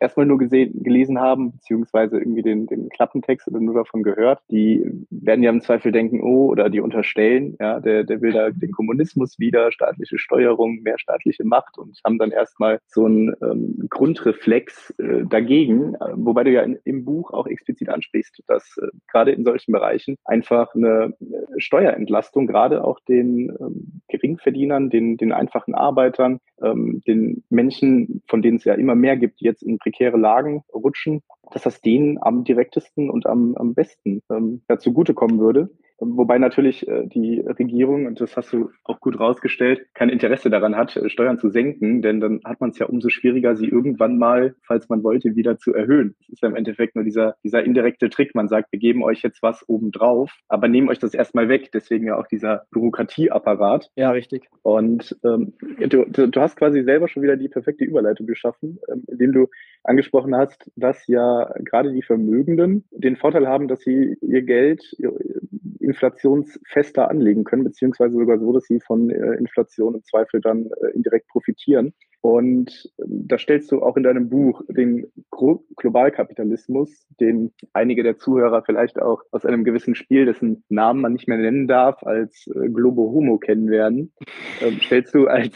erstmal 0.00 0.26
nur 0.26 0.38
gesehen, 0.38 0.82
gelesen 0.82 1.20
haben, 1.20 1.52
beziehungsweise 1.52 2.18
irgendwie 2.18 2.42
den, 2.42 2.66
den 2.66 2.88
Klappentext 2.88 3.48
oder 3.48 3.60
nur 3.60 3.74
davon 3.74 4.02
gehört, 4.02 4.40
die 4.50 4.84
werden 5.10 5.42
ja 5.42 5.50
im 5.50 5.60
Zweifel 5.60 5.92
denken, 5.92 6.22
oh, 6.22 6.46
oder 6.46 6.70
die 6.70 6.80
unterstellen, 6.80 7.56
ja, 7.60 7.80
der, 7.80 8.04
der 8.04 8.20
will 8.20 8.32
da 8.32 8.50
den 8.50 8.72
Kommunismus 8.72 9.38
wieder, 9.38 9.72
staatliche 9.72 10.18
Steuerung, 10.18 10.82
mehr 10.82 10.98
staatliche 10.98 11.44
Macht 11.44 11.78
und 11.78 11.98
haben 12.04 12.18
dann 12.18 12.30
erstmal 12.30 12.80
so 12.86 13.06
einen 13.06 13.34
ähm, 13.42 13.86
Grundreflex 13.88 14.94
äh, 14.98 15.24
dagegen, 15.28 15.94
äh, 15.94 16.12
wobei 16.14 16.44
du 16.44 16.50
ja 16.50 16.62
in, 16.62 16.78
im 16.84 17.04
Buch 17.04 17.32
auch 17.32 17.46
explizit 17.46 17.88
ansprichst, 17.88 18.42
dass 18.46 18.65
äh, 18.80 18.88
gerade 19.10 19.32
in 19.32 19.44
solchen 19.44 19.72
Bereichen 19.72 20.16
einfach 20.24 20.74
eine 20.74 21.14
äh, 21.20 21.60
Steuerentlastung 21.60 22.46
gerade 22.46 22.84
auch 22.84 23.00
den 23.00 23.50
ähm, 23.60 24.00
Geringverdienern, 24.08 24.90
den, 24.90 25.16
den 25.16 25.32
einfachen 25.32 25.74
Arbeitern, 25.74 26.40
ähm, 26.62 27.02
den 27.06 27.44
Menschen, 27.50 28.22
von 28.28 28.42
denen 28.42 28.56
es 28.58 28.64
ja 28.64 28.74
immer 28.74 28.94
mehr 28.94 29.16
gibt, 29.16 29.40
die 29.40 29.44
jetzt 29.44 29.62
in 29.62 29.78
prekäre 29.78 30.16
Lagen 30.16 30.62
rutschen, 30.72 31.22
dass 31.52 31.62
das 31.62 31.80
denen 31.80 32.18
am 32.20 32.44
direktesten 32.44 33.10
und 33.10 33.26
am, 33.26 33.54
am 33.56 33.74
besten 33.74 34.22
ähm, 34.30 34.62
ja, 34.68 34.78
zugutekommen 34.78 35.38
würde. 35.38 35.70
Wobei 35.98 36.38
natürlich 36.38 36.86
äh, 36.86 37.06
die 37.06 37.40
Regierung, 37.40 38.06
und 38.06 38.20
das 38.20 38.36
hast 38.36 38.52
du 38.52 38.70
auch 38.84 39.00
gut 39.00 39.18
rausgestellt, 39.18 39.86
kein 39.94 40.10
Interesse 40.10 40.50
daran 40.50 40.76
hat, 40.76 40.96
äh, 40.96 41.08
Steuern 41.08 41.38
zu 41.38 41.48
senken, 41.48 42.02
denn 42.02 42.20
dann 42.20 42.40
hat 42.44 42.60
man 42.60 42.70
es 42.70 42.78
ja 42.78 42.86
umso 42.86 43.08
schwieriger, 43.08 43.56
sie 43.56 43.66
irgendwann 43.66 44.18
mal, 44.18 44.54
falls 44.62 44.88
man 44.90 45.02
wollte, 45.02 45.36
wieder 45.36 45.56
zu 45.56 45.72
erhöhen. 45.72 46.14
Das 46.20 46.28
ist 46.28 46.42
ja 46.42 46.48
im 46.48 46.56
Endeffekt 46.56 46.96
nur 46.96 47.04
dieser, 47.04 47.36
dieser 47.42 47.64
indirekte 47.64 48.10
Trick. 48.10 48.34
Man 48.34 48.48
sagt, 48.48 48.72
wir 48.72 48.78
geben 48.78 49.02
euch 49.02 49.22
jetzt 49.22 49.42
was 49.42 49.66
obendrauf, 49.68 50.32
aber 50.48 50.68
nehmen 50.68 50.90
euch 50.90 50.98
das 50.98 51.14
erstmal 51.14 51.48
weg. 51.48 51.70
Deswegen 51.72 52.06
ja 52.06 52.18
auch 52.18 52.26
dieser 52.26 52.66
Bürokratieapparat. 52.72 53.90
Ja, 53.96 54.10
richtig. 54.10 54.48
Und 54.62 55.16
ähm, 55.24 55.54
du, 55.88 56.04
du, 56.04 56.40
hast 56.40 56.56
quasi 56.56 56.82
selber 56.82 57.08
schon 57.08 57.22
wieder 57.22 57.36
die 57.36 57.48
perfekte 57.48 57.84
Überleitung 57.84 58.26
geschaffen, 58.26 58.78
ähm, 58.92 59.04
indem 59.08 59.32
du 59.32 59.46
angesprochen 59.82 60.34
hast, 60.36 60.70
dass 60.76 61.06
ja 61.06 61.52
gerade 61.64 61.92
die 61.92 62.02
Vermögenden 62.02 62.84
den 62.90 63.16
Vorteil 63.16 63.46
haben, 63.46 63.68
dass 63.68 63.80
sie 63.80 64.16
ihr 64.20 64.42
Geld, 64.42 64.82
inflationsfester 65.86 67.08
anlegen 67.08 67.44
können, 67.44 67.64
beziehungsweise 67.64 68.14
sogar 68.14 68.38
so, 68.38 68.52
dass 68.52 68.64
sie 68.64 68.80
von 68.80 69.08
äh, 69.10 69.34
Inflation 69.34 69.94
im 69.94 70.04
Zweifel 70.04 70.40
dann 70.40 70.66
äh, 70.66 70.90
indirekt 70.94 71.28
profitieren. 71.28 71.94
Und 72.26 72.90
ähm, 72.98 73.28
da 73.28 73.38
stellst 73.38 73.70
du 73.70 73.82
auch 73.82 73.96
in 73.96 74.02
deinem 74.02 74.28
Buch 74.28 74.62
den 74.68 75.06
Globalkapitalismus, 75.30 77.06
den 77.20 77.52
einige 77.72 78.02
der 78.02 78.18
Zuhörer 78.18 78.64
vielleicht 78.64 79.00
auch 79.00 79.22
aus 79.30 79.46
einem 79.46 79.62
gewissen 79.62 79.94
Spiel, 79.94 80.26
dessen 80.26 80.64
Namen 80.68 81.02
man 81.02 81.12
nicht 81.12 81.28
mehr 81.28 81.38
nennen 81.38 81.68
darf, 81.68 82.02
als 82.02 82.48
äh, 82.48 82.68
Globo 82.68 83.12
Homo 83.12 83.38
kennen 83.38 83.70
werden, 83.70 84.12
ähm, 84.60 84.80
stellst 84.80 85.14
du 85.14 85.28
als 85.28 85.54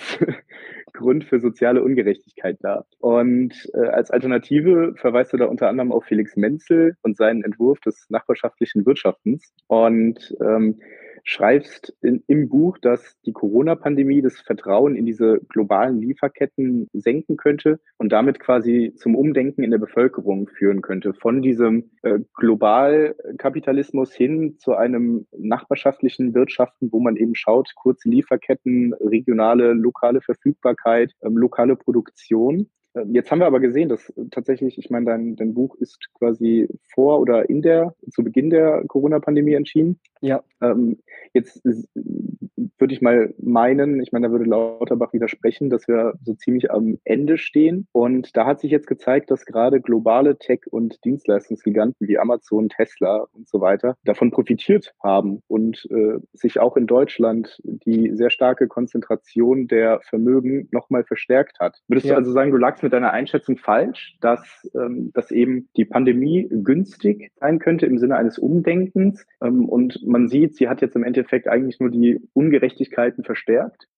Grund 0.92 1.24
für 1.24 1.40
soziale 1.40 1.82
Ungerechtigkeit 1.82 2.58
dar. 2.60 2.86
Und 3.00 3.52
äh, 3.74 3.88
als 3.88 4.12
Alternative 4.12 4.94
verweist 4.96 5.32
du 5.32 5.38
da 5.38 5.46
unter 5.46 5.68
anderem 5.68 5.90
auf 5.90 6.04
Felix 6.04 6.36
Menzel 6.36 6.94
und 7.02 7.16
seinen 7.16 7.42
Entwurf 7.42 7.80
des 7.80 8.06
nachbarschaftlichen 8.10 8.86
Wirtschaftens. 8.86 9.52
Und 9.66 10.36
ähm, 10.40 10.78
schreibst 11.24 11.94
in, 12.02 12.22
im 12.26 12.48
Buch, 12.48 12.78
dass 12.78 13.20
die 13.22 13.32
Corona-Pandemie 13.32 14.22
das 14.22 14.40
Vertrauen 14.40 14.96
in 14.96 15.06
diese 15.06 15.40
globalen 15.48 16.00
Lieferketten 16.00 16.88
senken 16.92 17.36
könnte 17.36 17.80
und 17.98 18.12
damit 18.12 18.40
quasi 18.40 18.92
zum 18.96 19.14
Umdenken 19.14 19.62
in 19.62 19.70
der 19.70 19.78
Bevölkerung 19.78 20.48
führen 20.48 20.82
könnte. 20.82 21.14
Von 21.14 21.42
diesem 21.42 21.90
äh, 22.02 22.18
Globalkapitalismus 22.34 24.12
hin 24.12 24.56
zu 24.58 24.74
einem 24.74 25.26
nachbarschaftlichen 25.36 26.34
Wirtschaften, 26.34 26.90
wo 26.92 27.00
man 27.00 27.16
eben 27.16 27.34
schaut, 27.34 27.72
kurze 27.74 28.08
Lieferketten, 28.08 28.94
regionale, 28.94 29.72
lokale 29.72 30.20
Verfügbarkeit, 30.20 31.12
ähm, 31.22 31.36
lokale 31.36 31.76
Produktion. 31.76 32.68
Ähm, 32.94 33.14
jetzt 33.14 33.30
haben 33.30 33.40
wir 33.40 33.46
aber 33.46 33.60
gesehen, 33.60 33.88
dass 33.88 34.12
tatsächlich, 34.30 34.78
ich 34.78 34.90
meine, 34.90 35.06
dein, 35.06 35.36
dein 35.36 35.54
Buch 35.54 35.76
ist 35.76 36.08
quasi 36.14 36.68
vor 36.92 37.20
oder 37.20 37.48
in 37.48 37.62
der, 37.62 37.94
zu 38.10 38.24
Beginn 38.24 38.50
der 38.50 38.84
Corona-Pandemie 38.86 39.54
entschieden. 39.54 40.00
Ja. 40.20 40.42
Ähm, 40.60 40.98
jetzt 41.32 41.62
würde 41.64 42.94
ich 42.94 43.00
mal 43.00 43.34
meinen, 43.38 44.00
ich 44.00 44.12
meine, 44.12 44.26
da 44.26 44.32
würde 44.32 44.44
Lauterbach 44.44 45.12
widersprechen, 45.12 45.70
dass 45.70 45.88
wir 45.88 46.14
so 46.22 46.34
ziemlich 46.34 46.70
am 46.70 46.98
Ende 47.04 47.38
stehen. 47.38 47.86
Und 47.92 48.36
da 48.36 48.46
hat 48.46 48.60
sich 48.60 48.70
jetzt 48.70 48.86
gezeigt, 48.86 49.30
dass 49.30 49.46
gerade 49.46 49.80
globale 49.80 50.38
Tech- 50.38 50.66
und 50.70 51.02
Dienstleistungsgiganten 51.04 52.06
wie 52.06 52.18
Amazon, 52.18 52.68
Tesla 52.68 53.26
und 53.32 53.48
so 53.48 53.60
weiter 53.60 53.96
davon 54.04 54.30
profitiert 54.30 54.92
haben 55.02 55.42
und 55.48 55.86
äh, 55.90 56.18
sich 56.32 56.58
auch 56.58 56.76
in 56.76 56.86
Deutschland 56.86 57.60
die 57.64 58.10
sehr 58.14 58.30
starke 58.30 58.68
Konzentration 58.68 59.68
der 59.68 60.00
Vermögen 60.02 60.68
nochmal 60.70 61.04
verstärkt 61.04 61.60
hat. 61.60 61.80
Würdest 61.88 62.06
ja. 62.06 62.14
du 62.14 62.18
also 62.18 62.32
sagen, 62.32 62.50
du 62.50 62.56
lagst 62.56 62.79
mit 62.82 62.92
deiner 62.92 63.12
Einschätzung 63.12 63.56
falsch, 63.56 64.16
dass, 64.20 64.68
ähm, 64.74 65.12
dass 65.12 65.30
eben 65.30 65.68
die 65.76 65.84
Pandemie 65.84 66.48
günstig 66.50 67.32
sein 67.36 67.58
könnte 67.58 67.86
im 67.86 67.98
Sinne 67.98 68.16
eines 68.16 68.38
Umdenkens 68.38 69.26
ähm, 69.42 69.68
und 69.68 70.06
man 70.06 70.28
sieht, 70.28 70.56
sie 70.56 70.68
hat 70.68 70.80
jetzt 70.80 70.96
im 70.96 71.04
Endeffekt 71.04 71.48
eigentlich 71.48 71.80
nur 71.80 71.90
die 71.90 72.20
Ungerechtigkeiten 72.32 73.24
verstärkt. 73.24 73.88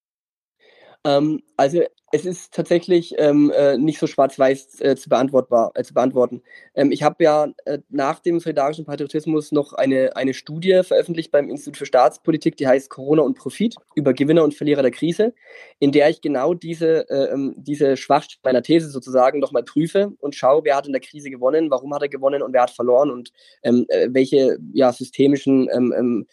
Ähm, 1.05 1.41
also 1.57 1.83
es 2.15 2.27
ist 2.27 2.53
tatsächlich 2.53 3.15
ähm, 3.17 3.51
äh, 3.57 3.79
nicht 3.79 3.99
so 3.99 4.07
schwarz-weiß 4.07 4.83
äh, 4.83 4.97
zu, 4.97 5.09
beantwortbar, 5.09 5.73
äh, 5.75 5.83
zu 5.83 5.95
beantworten. 5.95 6.43
Ähm, 6.75 6.93
ich 6.93 7.03
habe 7.03 7.25
ja 7.25 7.49
äh, 7.65 7.79
nach 7.89 8.21
dem 8.21 8.39
solidarischen 8.39 8.85
Patriotismus 8.85 9.51
noch 9.51 9.73
eine, 9.73 10.15
eine 10.15 10.35
Studie 10.35 10.83
veröffentlicht 10.85 11.33
beim 11.33 11.49
Institut 11.49 11.79
für 11.79 11.87
Staatspolitik, 11.87 12.59
die 12.59 12.69
heißt 12.69 12.91
Corona 12.91 13.23
und 13.23 13.39
Profit 13.39 13.77
über 13.95 14.13
Gewinner 14.13 14.45
und 14.45 14.55
Verlierer 14.55 14.83
der 14.83 14.91
Krise, 14.91 15.33
in 15.79 15.91
der 15.91 16.11
ich 16.11 16.21
genau 16.21 16.53
diese, 16.53 17.09
äh, 17.09 17.33
ähm, 17.33 17.55
diese 17.57 17.97
Schwachstelle 17.97 18.41
meiner 18.45 18.63
These 18.63 18.91
sozusagen 18.91 19.39
nochmal 19.39 19.63
prüfe 19.63 20.13
und 20.21 20.35
schaue, 20.35 20.65
wer 20.65 20.77
hat 20.77 20.87
in 20.87 20.93
der 20.93 21.01
Krise 21.01 21.31
gewonnen, 21.31 21.71
warum 21.71 21.95
hat 21.95 22.03
er 22.03 22.09
gewonnen 22.11 22.43
und 22.43 22.53
wer 22.53 22.63
hat 22.63 22.71
verloren 22.71 23.11
und 23.11 23.33
ähm, 23.63 23.87
äh, 23.89 24.09
welche 24.11 24.59
ja, 24.75 24.93
systemischen 24.93 25.69
ähm, 25.73 25.95
ähm, 25.97 26.27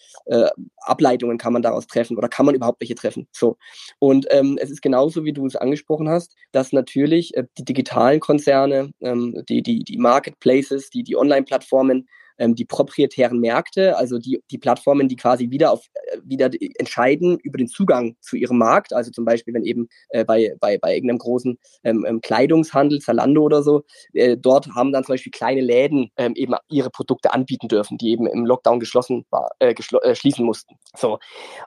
Ableitungen 0.82 1.38
kann 1.38 1.54
man 1.54 1.62
daraus 1.62 1.88
treffen 1.88 2.18
oder 2.18 2.28
kann 2.28 2.46
man 2.46 2.56
überhaupt 2.56 2.82
welche 2.82 2.96
treffen. 2.96 3.28
So. 3.32 3.58
Und 4.00 4.28
es 4.30 4.70
ist 4.70 4.82
genauso, 4.82 5.24
wie 5.24 5.34
du 5.34 5.46
es 5.46 5.56
angesprochen 5.56 5.69
angesprochen 5.70 6.10
hast, 6.10 6.36
dass 6.52 6.74
natürlich 6.74 7.36
äh, 7.36 7.46
die 7.58 7.66
digitalen 7.66 8.20
Konzerne, 8.20 8.92
ähm, 9.02 9.44
die, 9.48 9.62
die, 9.62 9.84
die 9.84 9.98
Marketplaces, 9.98 10.90
die, 10.90 11.04
die 11.04 11.16
Online-Plattformen 11.16 12.08
ähm, 12.40 12.56
die 12.56 12.66
proprietären 12.66 13.40
Märkte, 13.40 13.98
also 13.98 14.18
die, 14.18 14.42
die 14.50 14.58
Plattformen, 14.58 15.08
die 15.08 15.16
quasi 15.16 15.52
wieder 15.52 15.72
auf 15.72 15.86
äh, 15.94 16.18
wieder 16.24 16.50
entscheiden 16.78 17.38
über 17.44 17.58
den 17.58 17.68
Zugang 17.68 18.16
zu 18.22 18.36
ihrem 18.36 18.58
Markt. 18.58 18.94
Also 18.94 19.12
zum 19.12 19.26
Beispiel, 19.26 19.54
wenn 19.54 19.64
eben 19.64 19.88
äh, 20.10 20.26
bei, 20.26 20.56
bei, 20.60 20.78
bei 20.78 20.96
irgendeinem 20.96 21.20
großen 21.20 21.58
ähm, 21.84 22.06
ähm, 22.08 22.22
Kleidungshandel, 22.22 23.00
Zalando 23.00 23.44
oder 23.44 23.62
so, 23.62 23.84
äh, 24.14 24.38
dort 24.38 24.68
haben 24.74 24.92
dann 24.92 25.04
zum 25.04 25.14
Beispiel 25.14 25.32
kleine 25.32 25.62
Läden 25.62 26.12
ähm, 26.18 26.34
eben 26.36 26.56
ihre 26.70 26.90
Produkte 26.90 27.34
anbieten 27.34 27.68
dürfen, 27.68 27.98
die 27.98 28.12
eben 28.12 28.26
im 28.28 28.46
Lockdown 28.46 28.80
geschlossen 28.80 29.26
war, 29.30 29.52
äh, 29.60 29.74
äh, 29.74 30.16
schließen 30.16 30.46
mussten. 30.46 30.76
So. 30.96 31.20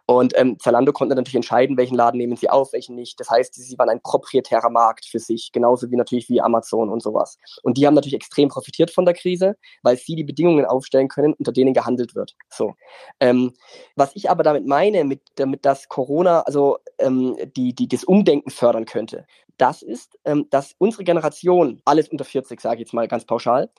Und 0.07 0.33
ähm, 0.37 0.59
Zalando 0.59 0.93
konnte 0.93 1.14
natürlich 1.14 1.37
entscheiden, 1.37 1.76
welchen 1.76 1.95
Laden 1.95 2.19
nehmen 2.19 2.37
sie 2.37 2.50
auf, 2.50 2.73
welchen 2.73 2.97
nicht. 2.97 3.21
Das 3.21 3.31
heißt, 3.31 3.55
sie 3.55 3.79
waren 3.79 3.88
ein 3.88 4.00
proprietärer 4.02 4.71
Markt 4.71 5.05
für 5.05 5.19
sich, 5.19 5.50
genauso 5.52 5.91
wie 5.91 5.97
natürlich 5.97 6.29
wie 6.29 6.41
Amazon 6.41 6.88
und 6.88 7.02
sowas. 7.02 7.37
Und 7.62 7.76
die 7.76 7.87
haben 7.87 7.95
natürlich 7.95 8.14
extrem 8.14 8.49
profitiert 8.49 8.91
von 8.91 9.05
der 9.05 9.14
Krise, 9.14 9.57
weil 9.83 9.97
sie 9.97 10.17
die 10.17 10.25
Bedingungen 10.25 10.62
Bedingungen 10.62 10.66
aufstellen 10.66 11.09
können, 11.09 11.35
unter 11.35 11.52
denen 11.52 11.75
gehandelt 11.75 12.14
wird. 12.14 12.35
So. 12.49 12.75
Ähm, 13.21 13.52
was 13.97 14.12
ich 14.14 14.31
aber 14.31 14.42
damit 14.42 14.66
meine, 14.66 15.04
mit, 15.04 15.21
damit 15.37 15.64
das 15.64 15.88
Corona, 15.88 16.40
also 16.42 16.78
ähm, 16.99 17.37
die, 17.57 17.75
die 17.75 17.88
das 17.88 18.04
Umdenken 18.04 18.50
fördern 18.50 18.85
könnte, 18.85 19.26
das 19.59 19.82
ist, 19.82 20.18
ähm, 20.25 20.47
dass 20.50 20.75
unsere 20.78 21.04
Generation, 21.04 21.80
alles 21.85 22.09
unter 22.09 22.25
40, 22.25 22.61
sage 22.61 22.76
ich 22.76 22.80
jetzt 22.80 22.94
mal 22.94 23.09
ganz 23.09 23.25
pauschal, 23.25 23.71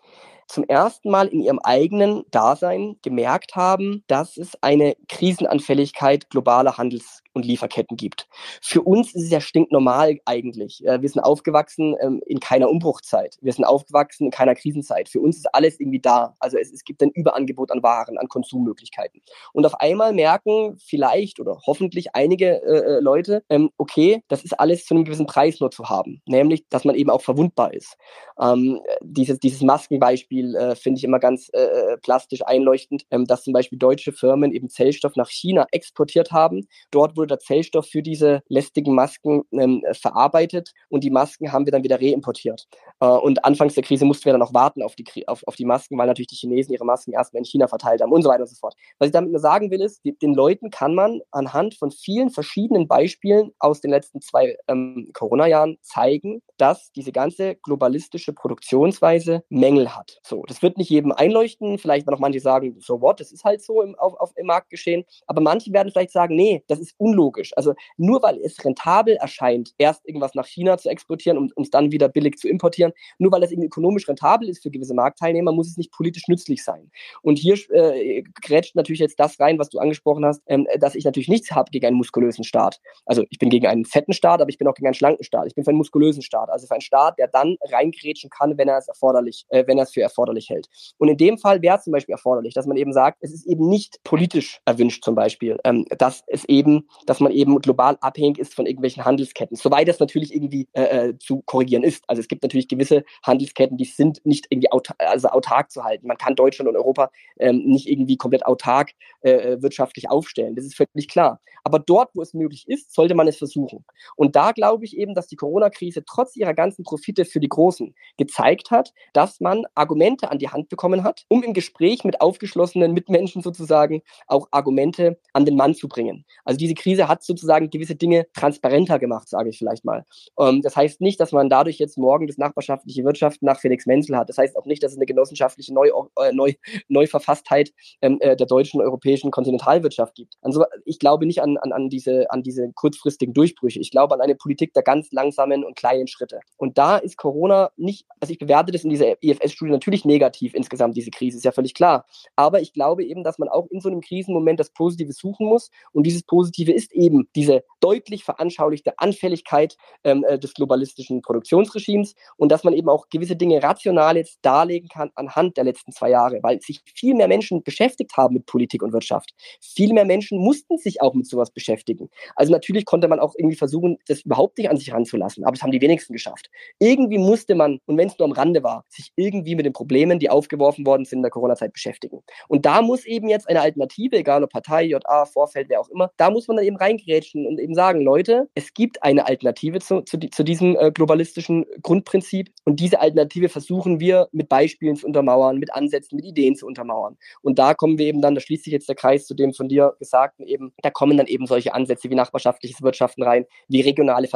zum 0.48 0.64
ersten 0.66 1.10
Mal 1.10 1.28
in 1.28 1.42
ihrem 1.42 1.60
eigenen 1.60 2.24
Dasein 2.32 2.98
gemerkt 3.02 3.56
haben, 3.56 4.04
dass 4.08 4.38
es 4.38 4.62
eine 4.62 4.96
Krisenanfälligkeit 5.08 6.30
globaler 6.30 6.78
Handels 6.78 7.22
und 7.34 7.46
Lieferketten 7.46 7.98
gibt. 7.98 8.28
Für 8.62 8.82
uns 8.82 9.16
ist 9.16 9.24
es 9.24 9.30
ja 9.32 9.42
stinknormal 9.42 10.20
eigentlich. 10.26 10.86
Äh, 10.86 11.02
wir 11.02 11.10
sind 11.10 11.22
aufgewachsen 11.22 11.96
ähm, 12.00 12.22
in 12.28 12.40
keiner 12.40 12.70
Umbruchzeit. 12.70 13.38
Wir 13.42 13.54
sind 13.54 13.66
aufgewachsen 13.66 14.26
in 14.26 14.32
keiner 14.32 14.54
Krisenzeit. 14.54 15.10
Für 15.10 15.20
uns 15.20 15.38
ist 15.38 15.54
alles 15.54 15.80
irgendwie 15.80 16.00
da. 16.00 16.36
Also 16.40 16.58
es, 16.58 16.72
es 16.72 16.84
gibt 16.84 17.02
ein 17.02 17.10
Überangebot 17.10 17.72
an 17.72 17.82
Waren, 17.82 18.18
an 18.18 18.28
Konsummöglichkeiten. 18.28 19.22
Und 19.52 19.66
auf 19.66 19.80
einmal 19.80 20.14
merken 20.14 20.78
vielleicht 20.78 21.40
oder 21.40 21.60
hoffentlich 21.66 22.14
einige 22.16 22.62
äh, 22.64 22.98
äh, 22.98 23.00
Leute, 23.00 23.44
ähm, 23.50 23.72
okay, 23.78 24.22
das 24.28 24.44
ist 24.44 24.60
alles 24.60 24.86
zu 24.86 24.94
einem 24.94 25.06
gewissen 25.06 25.26
Preis 25.26 25.60
nur 25.64 25.72
zu 25.72 25.90
haben. 25.90 26.22
Nämlich, 26.26 26.68
dass 26.70 26.86
man 26.86 26.96
eben 26.96 27.10
auch 27.10 27.22
verwundbar 27.22 27.74
ist. 27.74 27.96
Ähm, 28.40 28.80
dieses, 29.02 29.40
dieses 29.40 29.62
Maskenbeispiel 29.62 30.56
äh, 30.56 30.76
finde 30.76 30.98
ich 31.00 31.04
immer 31.04 31.20
ganz 31.20 31.50
äh, 31.54 31.62
äh, 31.62 31.98
plastisch 31.98 32.46
einleuchtend, 32.46 33.06
ähm, 33.12 33.26
dass 33.26 33.44
zum 33.44 33.54
Beispiel 33.54 33.80
deutsche 33.80 34.12
Firmen 34.12 34.52
eben 34.52 34.70
Zellstoff 34.70 35.16
nach 35.16 35.30
China 35.30 35.66
exportiert 35.72 36.32
haben. 36.32 36.68
Dort 36.92 37.18
wurde 37.18 37.28
der 37.28 37.40
Zellstoff 37.40 37.88
für 37.88 38.02
diese 38.02 38.42
lästigen 38.48 38.94
Masken 38.94 39.44
ähm, 39.52 39.84
verarbeitet 39.94 40.74
und 40.90 41.04
die 41.04 41.10
Masken 41.10 41.52
haben 41.52 41.66
wir 41.66 41.72
dann 41.72 41.84
wieder 41.84 42.00
reimportiert. 42.00 42.68
Äh, 43.00 43.06
und 43.06 43.46
anfangs 43.46 43.76
der 43.76 43.84
Krise 43.84 44.06
mussten 44.06 44.26
wir 44.26 44.34
dann 44.34 44.40
noch 44.40 44.54
warten 44.54 44.82
auf 44.82 44.96
die, 44.96 45.28
auf, 45.28 45.44
auf 45.48 45.56
die 45.56 45.66
Masken, 45.66 45.98
weil 45.98 46.08
natürlich 46.08 46.28
die 46.28 46.36
Chinesen 46.36 46.74
ihre 46.74 46.86
Masken 46.86 47.14
erstmal 47.14 47.40
in 47.40 47.46
China 47.46 47.68
verteilt 47.68 48.02
haben 48.02 48.12
und 48.12 48.22
so 48.22 48.30
weiter 48.30 48.42
und 48.42 48.50
so 48.50 48.56
fort. 48.56 48.76
Was 49.00 49.08
ich 49.08 49.14
damit 49.14 49.32
nur 49.32 49.40
sagen 49.40 49.72
will, 49.72 49.82
ist, 49.82 50.04
die, 50.04 50.18
den 50.18 50.34
Leuten 50.34 50.70
kann 50.70 50.96
man 50.96 51.22
anhand 51.32 51.76
von 51.76 51.92
vielen 51.92 52.30
verschiedenen 52.30 52.88
Beispielen 52.88 53.52
aus 53.60 53.82
den 53.82 53.92
letzten 53.92 54.22
zwei 54.22 54.58
ähm, 54.68 55.10
Corona-Jahren 55.14 55.53
zeigen, 55.82 56.42
dass 56.58 56.92
diese 56.92 57.12
ganze 57.12 57.56
globalistische 57.56 58.34
Produktionsweise 58.34 59.44
Mängel 59.50 59.96
hat. 59.96 60.20
So, 60.24 60.44
das 60.48 60.62
wird 60.62 60.78
nicht 60.78 60.90
jedem 60.90 61.12
einleuchten. 61.12 61.78
Vielleicht 61.78 62.06
werden 62.06 62.16
auch 62.16 62.22
manche 62.22 62.40
sagen, 62.40 62.78
so 62.80 63.02
what, 63.02 63.20
das 63.20 63.32
ist 63.32 63.44
halt 63.44 63.62
so 63.64 63.82
im, 63.82 63.96
auf, 63.96 64.14
auf, 64.20 64.32
im 64.36 64.48
Markt 64.48 64.70
geschehen. 64.70 65.04
Aber 65.28 65.42
manche 65.42 65.72
werden 65.72 65.92
vielleicht 65.92 66.12
sagen, 66.12 66.36
nee, 66.36 66.64
das 66.68 66.80
ist 66.80 66.96
un 67.00 67.14
unlogisch. 67.14 67.52
Also 67.56 67.74
nur 67.98 68.22
weil 68.22 68.40
es 68.42 68.64
rentabel 68.64 69.16
erscheint, 69.16 69.74
erst 69.78 70.06
irgendwas 70.06 70.36
nach 70.36 70.48
China 70.48 70.78
zu 70.78 70.90
exportieren, 70.90 71.38
um 71.38 71.64
es 71.64 71.70
dann 71.70 71.92
wieder 71.92 72.10
billig 72.10 72.38
zu 72.38 72.48
importieren, 72.48 72.92
nur 73.20 73.32
weil 73.32 73.44
es 73.44 73.52
irgendwie 73.52 73.68
ökonomisch 73.68 74.08
rentabel 74.08 74.50
ist 74.50 74.64
für 74.64 74.72
gewisse 74.72 74.94
Marktteilnehmer, 74.94 75.52
muss 75.52 75.70
es 75.70 75.78
nicht 75.78 75.92
politisch 75.92 76.28
nützlich 76.28 76.64
sein. 76.64 76.92
Und 77.22 77.38
hier 77.38 77.56
äh, 77.72 78.24
grätscht 78.42 78.76
natürlich 78.76 79.00
jetzt 79.00 79.20
das 79.20 79.40
rein, 79.40 79.60
was 79.60 79.70
du 79.70 79.80
angesprochen 79.80 80.26
hast, 80.26 80.42
ähm, 80.48 80.68
dass 80.80 80.96
ich 80.96 81.06
natürlich 81.06 81.30
nichts 81.30 81.52
habe 81.52 81.72
gegen 81.72 81.86
einen 81.86 81.98
muskulösen 81.98 82.44
Staat. 82.44 82.80
Also 83.06 83.24
ich 83.30 83.38
bin 83.38 83.50
gegen 83.50 83.68
einen 83.68 83.86
fetten 83.86 84.14
Staat, 84.14 84.42
aber 84.42 84.50
ich 84.50 84.58
bin 84.58 84.68
auch 84.68 84.74
gegen 84.74 84.88
einen 84.88 84.94
schlanken 84.94 85.24
Staat. 85.24 85.43
Ich 85.48 85.56
bin 85.56 85.64
für 85.64 85.72
einen 85.72 85.78
muskulösen 85.78 86.22
Staat, 86.22 86.50
also 86.50 86.68
für 86.68 86.74
einen 86.74 86.82
Staat, 86.82 87.18
der 87.20 87.28
dann 87.28 87.58
reingrätschen 87.70 88.30
kann, 88.30 88.58
wenn 88.58 88.68
er 88.68 88.78
es 88.78 88.88
erforderlich, 88.88 89.46
äh, 89.50 89.66
wenn 89.68 89.78
er 89.78 89.84
es 89.84 89.92
für 89.92 90.02
erforderlich 90.02 90.50
hält. 90.50 90.68
Und 90.98 91.10
in 91.10 91.18
dem 91.18 91.38
Fall 91.38 91.62
wäre 91.62 91.78
es 91.78 91.84
zum 91.84 91.94
Beispiel 91.94 92.14
erforderlich, 92.14 92.54
dass 92.54 92.66
man 92.66 92.78
eben 92.78 92.94
sagt, 92.94 93.20
es 93.22 93.34
ist 93.34 93.46
eben 93.46 93.68
nicht 93.68 94.04
politisch 94.04 94.62
erwünscht 94.66 95.04
zum 95.04 95.16
Beispiel, 95.16 95.58
ähm, 95.64 95.86
dass 95.98 96.24
es 96.28 96.46
eben 96.46 96.88
dass 97.06 97.20
man 97.20 97.32
eben 97.32 97.60
global 97.60 97.98
abhängig 98.02 98.40
ist 98.40 98.54
von 98.54 98.66
irgendwelchen 98.66 99.06
Handelsketten. 99.06 99.58
Soweit 99.58 99.88
das 99.88 100.00
natürlich 100.00 100.34
irgendwie 100.34 100.68
äh, 100.74 101.10
äh, 101.10 101.18
zu 101.18 101.42
korrigieren 101.46 101.84
ist. 101.84 102.04
Also 102.08 102.22
es 102.22 102.28
gibt 102.28 102.44
natürlich 102.44 102.68
gewisse 102.68 103.04
Handelsketten, 103.24 103.78
die 103.78 103.86
sind 103.86 104.26
nicht 104.26 104.48
irgendwie 104.50 104.72
autark, 104.72 105.00
also 105.00 105.30
autark 105.30 105.72
zu 105.72 105.84
halten. 105.84 106.08
Man 106.08 106.18
kann 106.18 106.36
Deutschland 106.36 106.70
und 106.70 106.76
Europa 106.76 107.12
ähm, 107.40 107.64
nicht 107.66 107.88
irgendwie 107.88 108.18
komplett 108.18 108.46
autark 108.46 108.92
äh, 109.22 109.32
äh, 109.32 109.62
wirtschaftlich 109.62 110.10
aufstellen. 110.10 110.56
Das 110.56 110.66
ist 110.66 110.76
völlig 110.76 111.08
klar. 111.08 111.40
Aber 111.64 111.80
dort, 111.80 112.10
wo 112.14 112.22
es 112.22 112.34
möglich 112.34 112.66
ist, 112.68 112.94
sollte 112.94 113.16
man 113.16 113.28
es 113.28 113.38
versuchen. 113.38 113.86
Und 114.16 114.36
da 114.36 114.52
glaube 114.52 114.86
ich 114.86 114.98
eben, 114.98 115.16
dass 115.16 115.28
die 115.28 115.33
Corona-Krise 115.36 116.04
trotz 116.06 116.36
ihrer 116.36 116.54
ganzen 116.54 116.84
Profite 116.84 117.26
für 117.26 117.40
die 117.40 117.50
Großen 117.50 117.94
gezeigt 118.18 118.72
hat, 118.72 118.94
dass 119.14 119.40
man 119.40 119.64
Argumente 119.76 120.32
an 120.32 120.40
die 120.40 120.50
Hand 120.50 120.70
bekommen 120.70 121.04
hat, 121.04 121.26
um 121.30 121.44
im 121.44 121.54
Gespräch 121.54 122.04
mit 122.04 122.22
aufgeschlossenen 122.22 122.94
Mitmenschen 122.94 123.42
sozusagen 123.42 124.02
auch 124.28 124.48
Argumente 124.52 125.20
an 125.34 125.46
den 125.46 125.56
Mann 125.56 125.76
zu 125.76 125.88
bringen. 125.88 126.26
Also 126.46 126.58
diese 126.58 126.74
Krise 126.74 127.08
hat 127.08 127.24
sozusagen 127.24 127.70
gewisse 127.70 127.96
Dinge 127.96 128.28
transparenter 128.34 129.00
gemacht, 129.00 129.30
sage 129.30 129.50
ich 129.50 129.58
vielleicht 129.58 129.86
mal. 129.86 130.06
Ähm, 130.40 130.62
das 130.62 130.76
heißt 130.76 131.02
nicht, 131.02 131.20
dass 131.20 131.32
man 131.32 131.50
dadurch 131.50 131.78
jetzt 131.80 131.98
morgen 131.98 132.28
das 132.28 132.38
nachbarschaftliche 132.38 133.04
Wirtschaft 133.04 133.42
nach 133.42 133.60
Felix 133.60 133.86
Menzel 133.86 134.18
hat. 134.18 134.30
Das 134.30 134.38
heißt 134.38 134.58
auch 134.58 134.66
nicht, 134.66 134.84
dass 134.84 134.92
es 134.92 134.98
eine 134.98 135.06
genossenschaftliche 135.06 135.74
Neu 135.74 135.90
äh, 136.20 136.32
Neu 136.32 136.54
Neuverfasstheit 136.88 137.72
ähm, 138.02 138.18
äh, 138.22 138.36
der 138.36 138.48
deutschen 138.48 138.82
europäischen 138.82 139.32
Kontinentalwirtschaft 139.32 140.16
gibt. 140.16 140.36
Also 140.42 140.66
ich 140.86 141.00
glaube 141.00 141.26
nicht 141.26 141.42
an, 141.42 141.58
an, 141.58 141.72
an, 141.72 141.90
diese, 141.90 142.30
an 142.32 142.44
diese 142.44 142.72
kurzfristigen 142.74 143.34
Durchbrüche. 143.34 143.80
Ich 143.80 143.92
glaube 143.92 144.16
an 144.16 144.22
eine 144.22 144.36
Politik 144.36 144.74
der 144.74 144.84
ganz 144.84 145.12
langsamen 145.24 145.64
und 145.64 145.76
kleinen 145.76 146.08
Schritte. 146.08 146.40
Und 146.58 146.78
da 146.78 146.98
ist 146.98 147.18
Corona 147.18 147.72
nicht, 147.78 148.06
also 148.20 148.32
ich 148.32 148.40
bewerte 148.40 148.72
das 148.72 148.84
in 148.84 148.90
dieser 148.90 149.22
IFS-Studie 149.22 149.72
natürlich 149.72 150.06
negativ 150.06 150.54
insgesamt, 150.54 150.98
diese 150.98 151.12
Krise, 151.12 151.38
ist 151.38 151.46
ja 151.46 151.52
völlig 151.52 151.74
klar. 151.74 152.06
Aber 152.36 152.62
ich 152.62 152.74
glaube 152.74 153.04
eben, 153.06 153.24
dass 153.24 153.40
man 153.40 153.50
auch 153.50 153.68
in 153.70 153.80
so 153.80 153.90
einem 153.90 154.02
Krisenmoment 154.02 154.60
das 154.60 154.70
Positive 154.72 155.14
suchen 155.14 155.48
muss. 155.48 155.70
Und 155.92 156.06
dieses 156.06 156.24
Positive 156.24 156.72
ist 156.72 156.92
eben 156.94 157.28
diese 157.36 157.64
deutlich 157.80 158.24
veranschaulichte 158.24 158.94
Anfälligkeit 158.98 159.78
ähm, 160.04 160.24
äh, 160.28 160.38
des 160.38 160.54
globalistischen 160.54 161.22
Produktionsregimes 161.22 162.16
und 162.38 162.52
dass 162.52 162.64
man 162.64 162.74
eben 162.74 162.90
auch 162.90 163.10
gewisse 163.10 163.36
Dinge 163.36 163.62
rational 163.62 164.18
jetzt 164.18 164.40
darlegen 164.42 164.90
kann 164.90 165.12
anhand 165.16 165.58
der 165.58 165.64
letzten 165.64 165.92
zwei 165.92 166.10
Jahre, 166.10 166.40
weil 166.42 166.62
sich 166.62 166.82
viel 166.94 167.14
mehr 167.14 167.28
Menschen 167.28 167.64
beschäftigt 167.64 168.16
haben 168.18 168.36
mit 168.36 168.46
Politik 168.46 168.84
und 168.84 168.94
Wirtschaft. 168.94 169.34
Viel 169.62 169.94
mehr 169.94 170.06
Menschen 170.06 170.40
mussten 170.40 170.78
sich 170.78 171.02
auch 171.02 171.14
mit 171.14 171.28
sowas 171.28 171.52
beschäftigen. 171.52 172.10
Also 172.36 172.52
natürlich 172.52 172.86
konnte 172.86 173.08
man 173.08 173.20
auch 173.20 173.34
irgendwie 173.38 173.56
versuchen, 173.56 173.98
das 174.08 174.22
überhaupt 174.22 174.58
nicht 174.58 174.70
an 174.70 174.78
sich 174.78 174.94
ranzulassen, 175.14 175.44
aber 175.44 175.54
das 175.54 175.62
haben 175.62 175.72
die 175.72 175.82
wenigsten 175.82 176.14
geschafft. 176.14 176.50
Irgendwie 176.80 177.18
musste 177.18 177.56
man, 177.56 177.80
und 177.86 177.98
wenn 177.98 178.08
es 178.08 178.18
nur 178.18 178.28
am 178.28 178.34
Rande 178.34 178.64
war, 178.64 178.86
sich 178.90 179.12
irgendwie 179.16 179.56
mit 179.56 179.66
den 179.66 179.74
Problemen, 179.74 180.20
die 180.20 180.30
aufgeworfen 180.30 180.86
worden 180.86 181.06
sind 181.06 181.20
in 181.20 181.24
der 181.24 181.32
Corona-Zeit 181.32 181.74
beschäftigen. 181.74 182.22
Und 182.48 182.66
da 182.66 182.82
muss 182.82 183.06
eben 183.06 183.28
jetzt 183.28 183.50
eine 183.50 183.62
Alternative, 183.62 184.18
egal 184.18 184.44
ob 184.44 184.52
Partei, 184.52 184.84
JA, 184.84 185.26
Vorfeld, 185.26 185.70
wer 185.70 185.80
auch 185.80 185.90
immer, 185.90 186.12
da 186.18 186.30
muss 186.30 186.48
man 186.48 186.58
dann 186.58 186.66
eben 186.66 186.78
reingrätschen 186.78 187.46
und 187.48 187.60
eben 187.60 187.76
sagen, 187.76 188.02
Leute, 188.02 188.50
es 188.56 188.74
gibt 188.74 189.02
eine 189.04 189.26
Alternative 189.28 189.80
zu, 189.80 190.02
zu, 190.02 190.20
zu 190.20 190.44
diesem 190.44 190.76
äh, 190.78 190.92
globalistischen 190.92 191.66
Grundprinzip 191.82 192.50
und 192.66 192.80
diese 192.80 193.00
Alternative 193.00 193.50
versuchen 193.50 194.00
wir 194.00 194.28
mit 194.32 194.50
Beispielen 194.50 194.96
zu 194.96 195.08
untermauern, 195.08 195.58
mit 195.58 195.74
Ansätzen, 195.74 196.16
mit 196.18 196.26
Ideen 196.26 196.56
zu 196.56 196.66
untermauern. 196.66 197.18
Und 197.42 197.60
da 197.60 197.74
kommen 197.74 197.98
wir 197.98 198.06
eben 198.06 198.22
dann, 198.22 198.36
da 198.36 198.42
schließt 198.42 198.64
sich 198.64 198.74
jetzt 198.74 198.90
der 198.90 198.96
Kreis 198.96 199.26
zu 199.26 199.34
dem 199.34 199.54
von 199.54 199.68
dir 199.68 199.94
Gesagten 200.00 200.46
eben, 200.46 200.74
da 200.82 200.90
kommen 200.90 201.18
dann 201.18 201.28
eben 201.28 201.46
solche 201.46 201.74
Ansätze 201.74 202.10
wie 202.10 202.16
nachbarschaftliches 202.16 202.82
Wirtschaften 202.82 203.24
rein, 203.24 203.46
wie 203.68 203.82
regionale 203.82 204.28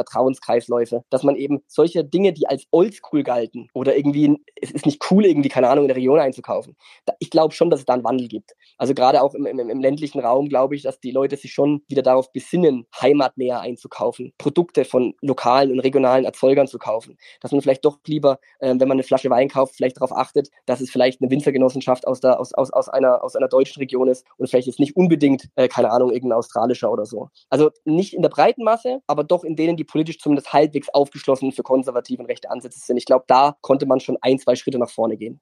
Vertrauenskreisläufe, 0.68 1.04
dass 1.10 1.22
man 1.22 1.36
eben 1.36 1.60
solche 1.66 2.04
Dinge, 2.04 2.32
die 2.32 2.46
als 2.46 2.64
oldschool 2.70 3.22
galten 3.22 3.68
oder 3.74 3.96
irgendwie, 3.96 4.38
es 4.60 4.70
ist 4.70 4.86
nicht 4.86 5.02
cool, 5.10 5.24
irgendwie, 5.24 5.48
keine 5.48 5.68
Ahnung, 5.68 5.84
in 5.84 5.88
der 5.88 5.96
Region 5.96 6.20
einzukaufen. 6.20 6.76
Ich 7.18 7.30
glaube 7.30 7.54
schon, 7.54 7.70
dass 7.70 7.80
es 7.80 7.86
da 7.86 7.94
einen 7.94 8.04
Wandel 8.04 8.28
gibt. 8.28 8.52
Also 8.76 8.94
gerade 8.94 9.22
auch 9.22 9.34
im, 9.34 9.46
im, 9.46 9.58
im 9.58 9.80
ländlichen 9.80 10.20
Raum 10.20 10.48
glaube 10.48 10.76
ich, 10.76 10.82
dass 10.82 11.00
die 11.00 11.10
Leute 11.10 11.36
sich 11.36 11.52
schon 11.52 11.82
wieder 11.88 12.02
darauf 12.02 12.32
besinnen, 12.32 12.86
heimatnäher 13.00 13.60
einzukaufen, 13.60 14.32
Produkte 14.38 14.84
von 14.84 15.14
lokalen 15.22 15.72
und 15.72 15.80
regionalen 15.80 16.24
Erzeugern 16.24 16.66
zu 16.66 16.78
kaufen. 16.78 17.16
Dass 17.40 17.52
man 17.52 17.60
vielleicht 17.60 17.84
doch 17.84 17.98
lieber, 18.06 18.38
äh, 18.60 18.68
wenn 18.68 18.88
man 18.88 18.92
eine 18.92 19.02
Flasche 19.02 19.30
Wein 19.30 19.48
kauft, 19.48 19.74
vielleicht 19.76 19.96
darauf 19.96 20.12
achtet, 20.12 20.50
dass 20.66 20.80
es 20.80 20.90
vielleicht 20.90 21.20
eine 21.20 21.30
Winzergenossenschaft 21.30 22.06
aus, 22.06 22.20
der, 22.20 22.38
aus, 22.38 22.52
aus, 22.54 22.70
aus, 22.70 22.88
einer, 22.88 23.22
aus 23.24 23.36
einer 23.36 23.48
deutschen 23.48 23.80
Region 23.80 24.08
ist 24.08 24.26
und 24.36 24.48
vielleicht 24.48 24.66
jetzt 24.66 24.80
nicht 24.80 24.96
unbedingt, 24.96 25.48
äh, 25.56 25.68
keine 25.68 25.90
Ahnung, 25.90 26.10
irgendein 26.10 26.38
australischer 26.38 26.90
oder 26.90 27.06
so. 27.06 27.28
Also 27.50 27.70
nicht 27.84 28.14
in 28.14 28.22
der 28.22 28.28
breiten 28.28 28.64
Masse, 28.64 29.00
aber 29.06 29.24
doch 29.24 29.44
in 29.44 29.56
denen, 29.56 29.76
die 29.76 29.84
politisch 29.84 30.18
zumindest 30.18 30.52
halbwegs 30.58 30.88
aufgeschlossen 30.90 31.52
für 31.52 31.62
konservative 31.62 32.22
und 32.22 32.26
rechte 32.26 32.50
Ansätze 32.50 32.80
sind. 32.80 32.96
Ich 32.96 33.06
glaube, 33.06 33.24
da 33.26 33.56
konnte 33.60 33.86
man 33.86 34.00
schon 34.00 34.18
ein, 34.20 34.38
zwei 34.38 34.54
Schritte 34.56 34.78
nach 34.78 34.90
vorne 34.90 35.16
gehen. 35.16 35.40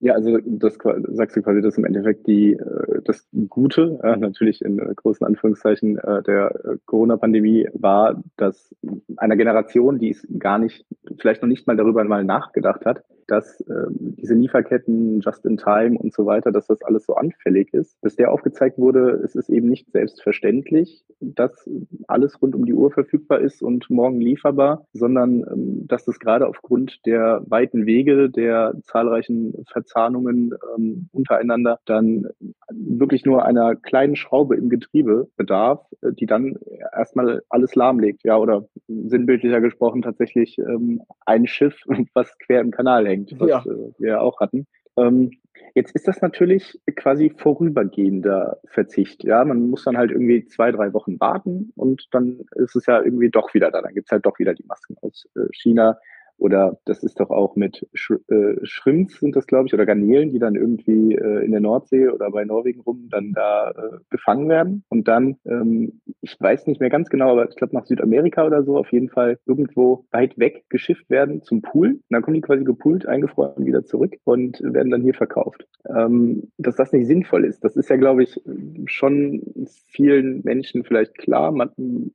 Ja, 0.00 0.12
also 0.12 0.38
das 0.44 0.76
sagst 1.08 1.36
du 1.36 1.42
quasi, 1.42 1.62
dass 1.62 1.78
im 1.78 1.86
Endeffekt 1.86 2.26
die 2.26 2.52
äh, 2.52 3.00
das 3.04 3.26
Gute, 3.48 3.98
natürlich 4.02 4.60
in 4.62 4.78
äh, 4.78 4.94
großen 4.94 5.26
Anführungszeichen 5.26 5.98
äh, 5.98 6.22
der 6.22 6.78
Corona-Pandemie 6.84 7.68
war, 7.72 8.22
dass 8.36 8.74
einer 9.16 9.36
Generation, 9.36 9.98
die 9.98 10.10
es 10.10 10.26
gar 10.38 10.58
nicht, 10.58 10.84
vielleicht 11.18 11.40
noch 11.40 11.48
nicht 11.48 11.66
mal 11.66 11.76
darüber 11.76 12.04
mal 12.04 12.24
nachgedacht 12.24 12.84
hat, 12.84 13.04
dass 13.28 13.64
ähm, 13.68 14.14
diese 14.16 14.34
Lieferketten, 14.34 15.20
Just-in-Time 15.20 15.98
und 15.98 16.12
so 16.12 16.26
weiter, 16.26 16.52
dass 16.52 16.66
das 16.66 16.82
alles 16.82 17.06
so 17.06 17.14
anfällig 17.14 17.72
ist. 17.72 17.96
Dass 18.02 18.16
der 18.16 18.32
aufgezeigt 18.32 18.78
wurde, 18.78 19.20
es 19.24 19.34
ist 19.34 19.48
eben 19.48 19.68
nicht 19.68 19.90
selbstverständlich, 19.90 21.04
dass 21.20 21.68
alles 22.06 22.40
rund 22.40 22.54
um 22.54 22.66
die 22.66 22.74
Uhr 22.74 22.90
verfügbar 22.90 23.40
ist 23.40 23.62
und 23.62 23.90
morgen 23.90 24.20
lieferbar, 24.20 24.86
sondern 24.92 25.44
ähm, 25.50 25.86
dass 25.86 26.04
das 26.04 26.18
gerade 26.18 26.46
aufgrund 26.46 27.04
der 27.06 27.42
weiten 27.46 27.86
Wege, 27.86 28.30
der 28.30 28.74
zahlreichen 28.82 29.54
Verzahnungen 29.70 30.54
ähm, 30.76 31.08
untereinander 31.12 31.78
dann 31.84 32.28
wirklich 32.70 33.24
nur 33.24 33.44
einer 33.44 33.76
kleinen 33.76 34.16
Schraube 34.16 34.56
im 34.56 34.68
Getriebe 34.68 35.28
bedarf, 35.36 35.80
äh, 36.02 36.12
die 36.12 36.26
dann 36.26 36.58
erstmal 36.94 37.42
alles 37.48 37.74
lahmlegt, 37.74 38.24
ja, 38.24 38.36
oder 38.36 38.68
sinnbildlicher 38.88 39.60
gesprochen 39.60 40.02
tatsächlich 40.02 40.58
ähm, 40.58 41.02
ein 41.24 41.46
Schiff, 41.46 41.74
was 42.14 42.38
quer 42.38 42.60
im 42.60 42.70
Kanal 42.70 43.06
hängt 43.06 43.15
ablenkt, 43.16 43.40
was 43.40 43.48
ja. 43.48 43.64
äh, 43.64 43.92
wir 43.98 44.20
auch 44.20 44.40
hatten. 44.40 44.66
Ähm, 44.96 45.30
jetzt 45.74 45.94
ist 45.94 46.08
das 46.08 46.22
natürlich 46.22 46.78
quasi 46.96 47.32
vorübergehender 47.36 48.58
Verzicht. 48.66 49.24
Ja, 49.24 49.44
man 49.44 49.68
muss 49.70 49.84
dann 49.84 49.96
halt 49.96 50.10
irgendwie 50.10 50.46
zwei, 50.46 50.72
drei 50.72 50.92
Wochen 50.92 51.20
warten 51.20 51.72
und 51.76 52.08
dann 52.12 52.40
ist 52.56 52.76
es 52.76 52.86
ja 52.86 53.02
irgendwie 53.02 53.30
doch 53.30 53.52
wieder 53.54 53.70
da. 53.70 53.82
Dann 53.82 53.94
gibt's 53.94 54.10
halt 54.10 54.24
doch 54.26 54.38
wieder 54.38 54.54
die 54.54 54.64
Masken 54.66 54.96
aus 55.02 55.28
äh, 55.36 55.48
China. 55.52 55.98
Oder 56.38 56.78
das 56.84 57.02
ist 57.02 57.18
doch 57.20 57.30
auch 57.30 57.56
mit 57.56 57.86
Sch 57.94 58.12
äh, 58.28 58.54
Shrimps 58.62 59.20
sind 59.20 59.36
das, 59.36 59.46
glaube 59.46 59.66
ich, 59.66 59.74
oder 59.74 59.86
Garnelen, 59.86 60.32
die 60.32 60.38
dann 60.38 60.54
irgendwie 60.54 61.14
äh, 61.14 61.44
in 61.44 61.52
der 61.52 61.60
Nordsee 61.60 62.08
oder 62.08 62.30
bei 62.30 62.44
Norwegen 62.44 62.80
rum 62.80 63.08
dann 63.10 63.32
da 63.32 63.70
äh, 63.70 63.98
gefangen 64.10 64.48
werden. 64.48 64.84
Und 64.88 65.08
dann, 65.08 65.36
ähm, 65.46 66.00
ich 66.20 66.36
weiß 66.38 66.66
nicht 66.66 66.80
mehr 66.80 66.90
ganz 66.90 67.08
genau, 67.08 67.32
aber 67.32 67.48
ich 67.48 67.56
glaube 67.56 67.74
nach 67.74 67.86
Südamerika 67.86 68.46
oder 68.46 68.62
so, 68.64 68.76
auf 68.76 68.92
jeden 68.92 69.08
Fall 69.08 69.38
irgendwo 69.46 70.04
weit 70.10 70.38
weg 70.38 70.64
geschifft 70.68 71.08
werden 71.08 71.42
zum 71.42 71.62
Pool. 71.62 71.92
Und 71.92 72.02
dann 72.10 72.22
kommen 72.22 72.34
die 72.34 72.40
quasi 72.40 72.64
gepoolt, 72.64 73.06
eingefroren 73.06 73.64
wieder 73.64 73.84
zurück 73.84 74.14
und 74.24 74.60
werden 74.62 74.90
dann 74.90 75.02
hier 75.02 75.14
verkauft. 75.14 75.66
Ähm, 75.88 76.50
dass 76.58 76.76
das 76.76 76.92
nicht 76.92 77.06
sinnvoll 77.06 77.44
ist, 77.44 77.64
das 77.64 77.76
ist 77.76 77.88
ja, 77.88 77.96
glaube 77.96 78.24
ich, 78.24 78.40
schon 78.86 79.42
vielen 79.88 80.42
Menschen 80.44 80.84
vielleicht 80.84 81.16
klar, 81.16 81.52
man, 81.52 81.70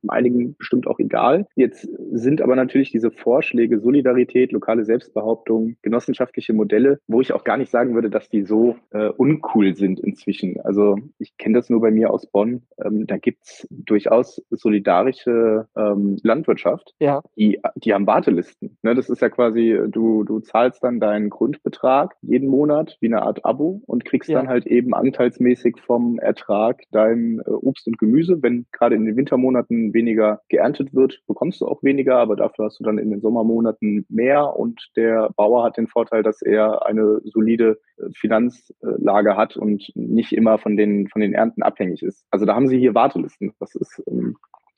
einigen 0.08 0.54
bestimmt 0.56 0.86
auch 0.86 0.98
egal. 0.98 1.46
Jetzt 1.56 1.88
sind 2.12 2.40
aber 2.40 2.56
natürlich 2.56 2.90
diese 2.90 3.10
Vorschläge 3.10 3.80
solidar 3.80 4.11
Solidarität, 4.12 4.52
lokale 4.52 4.84
Selbstbehauptung, 4.84 5.76
genossenschaftliche 5.82 6.52
Modelle, 6.52 6.98
wo 7.06 7.20
ich 7.20 7.32
auch 7.32 7.44
gar 7.44 7.56
nicht 7.56 7.70
sagen 7.70 7.94
würde, 7.94 8.10
dass 8.10 8.28
die 8.28 8.42
so 8.42 8.76
äh, 8.90 9.08
uncool 9.08 9.74
sind 9.74 10.00
inzwischen. 10.00 10.60
Also 10.60 10.96
ich 11.18 11.36
kenne 11.38 11.58
das 11.58 11.70
nur 11.70 11.80
bei 11.80 11.90
mir 11.90 12.10
aus 12.10 12.26
Bonn. 12.26 12.62
Ähm, 12.84 13.06
da 13.06 13.16
gibt's 13.16 13.66
durchaus 13.70 14.42
solidarische 14.50 15.66
ähm, 15.76 16.18
Landwirtschaft, 16.22 16.94
ja. 17.00 17.22
die, 17.36 17.60
die 17.76 17.94
haben 17.94 18.06
Wartelisten. 18.06 18.76
Ne, 18.82 18.94
das 18.94 19.08
ist 19.08 19.22
ja 19.22 19.30
quasi, 19.30 19.78
du, 19.88 20.24
du 20.24 20.40
zahlst 20.40 20.84
dann 20.84 21.00
deinen 21.00 21.30
Grundbetrag 21.30 22.14
jeden 22.20 22.48
Monat 22.48 22.98
wie 23.00 23.06
eine 23.06 23.22
Art 23.22 23.44
Abo 23.44 23.80
und 23.86 24.04
kriegst 24.04 24.28
ja. 24.28 24.38
dann 24.38 24.48
halt 24.48 24.66
eben 24.66 24.94
anteilsmäßig 24.94 25.76
vom 25.80 26.18
Ertrag 26.18 26.82
dein 26.90 27.40
äh, 27.46 27.50
Obst 27.50 27.86
und 27.86 27.98
Gemüse. 27.98 28.42
Wenn 28.42 28.66
gerade 28.72 28.94
in 28.94 29.06
den 29.06 29.16
Wintermonaten 29.16 29.94
weniger 29.94 30.42
geerntet 30.48 30.94
wird, 30.94 31.22
bekommst 31.26 31.60
du 31.60 31.66
auch 31.66 31.82
weniger, 31.82 32.18
aber 32.18 32.36
dafür 32.36 32.66
hast 32.66 32.78
du 32.78 32.84
dann 32.84 32.98
in 32.98 33.10
den 33.10 33.20
Sommermonaten 33.20 34.01
mehr 34.08 34.56
und 34.56 34.90
der 34.96 35.30
Bauer 35.36 35.64
hat 35.64 35.76
den 35.76 35.88
Vorteil, 35.88 36.22
dass 36.22 36.42
er 36.42 36.86
eine 36.86 37.20
solide 37.24 37.80
äh, 37.98 38.04
Finanzlage 38.14 39.36
hat 39.36 39.56
und 39.56 39.90
nicht 39.94 40.32
immer 40.32 40.58
von 40.58 40.76
den, 40.76 41.08
von 41.08 41.20
den 41.20 41.34
Ernten 41.34 41.62
abhängig 41.62 42.02
ist. 42.02 42.24
Also 42.30 42.46
da 42.46 42.54
haben 42.54 42.68
sie 42.68 42.78
hier 42.78 42.94
Wartelisten. 42.94 43.52
Das 43.58 43.74
ist 43.74 44.02
ähm, 44.06 44.36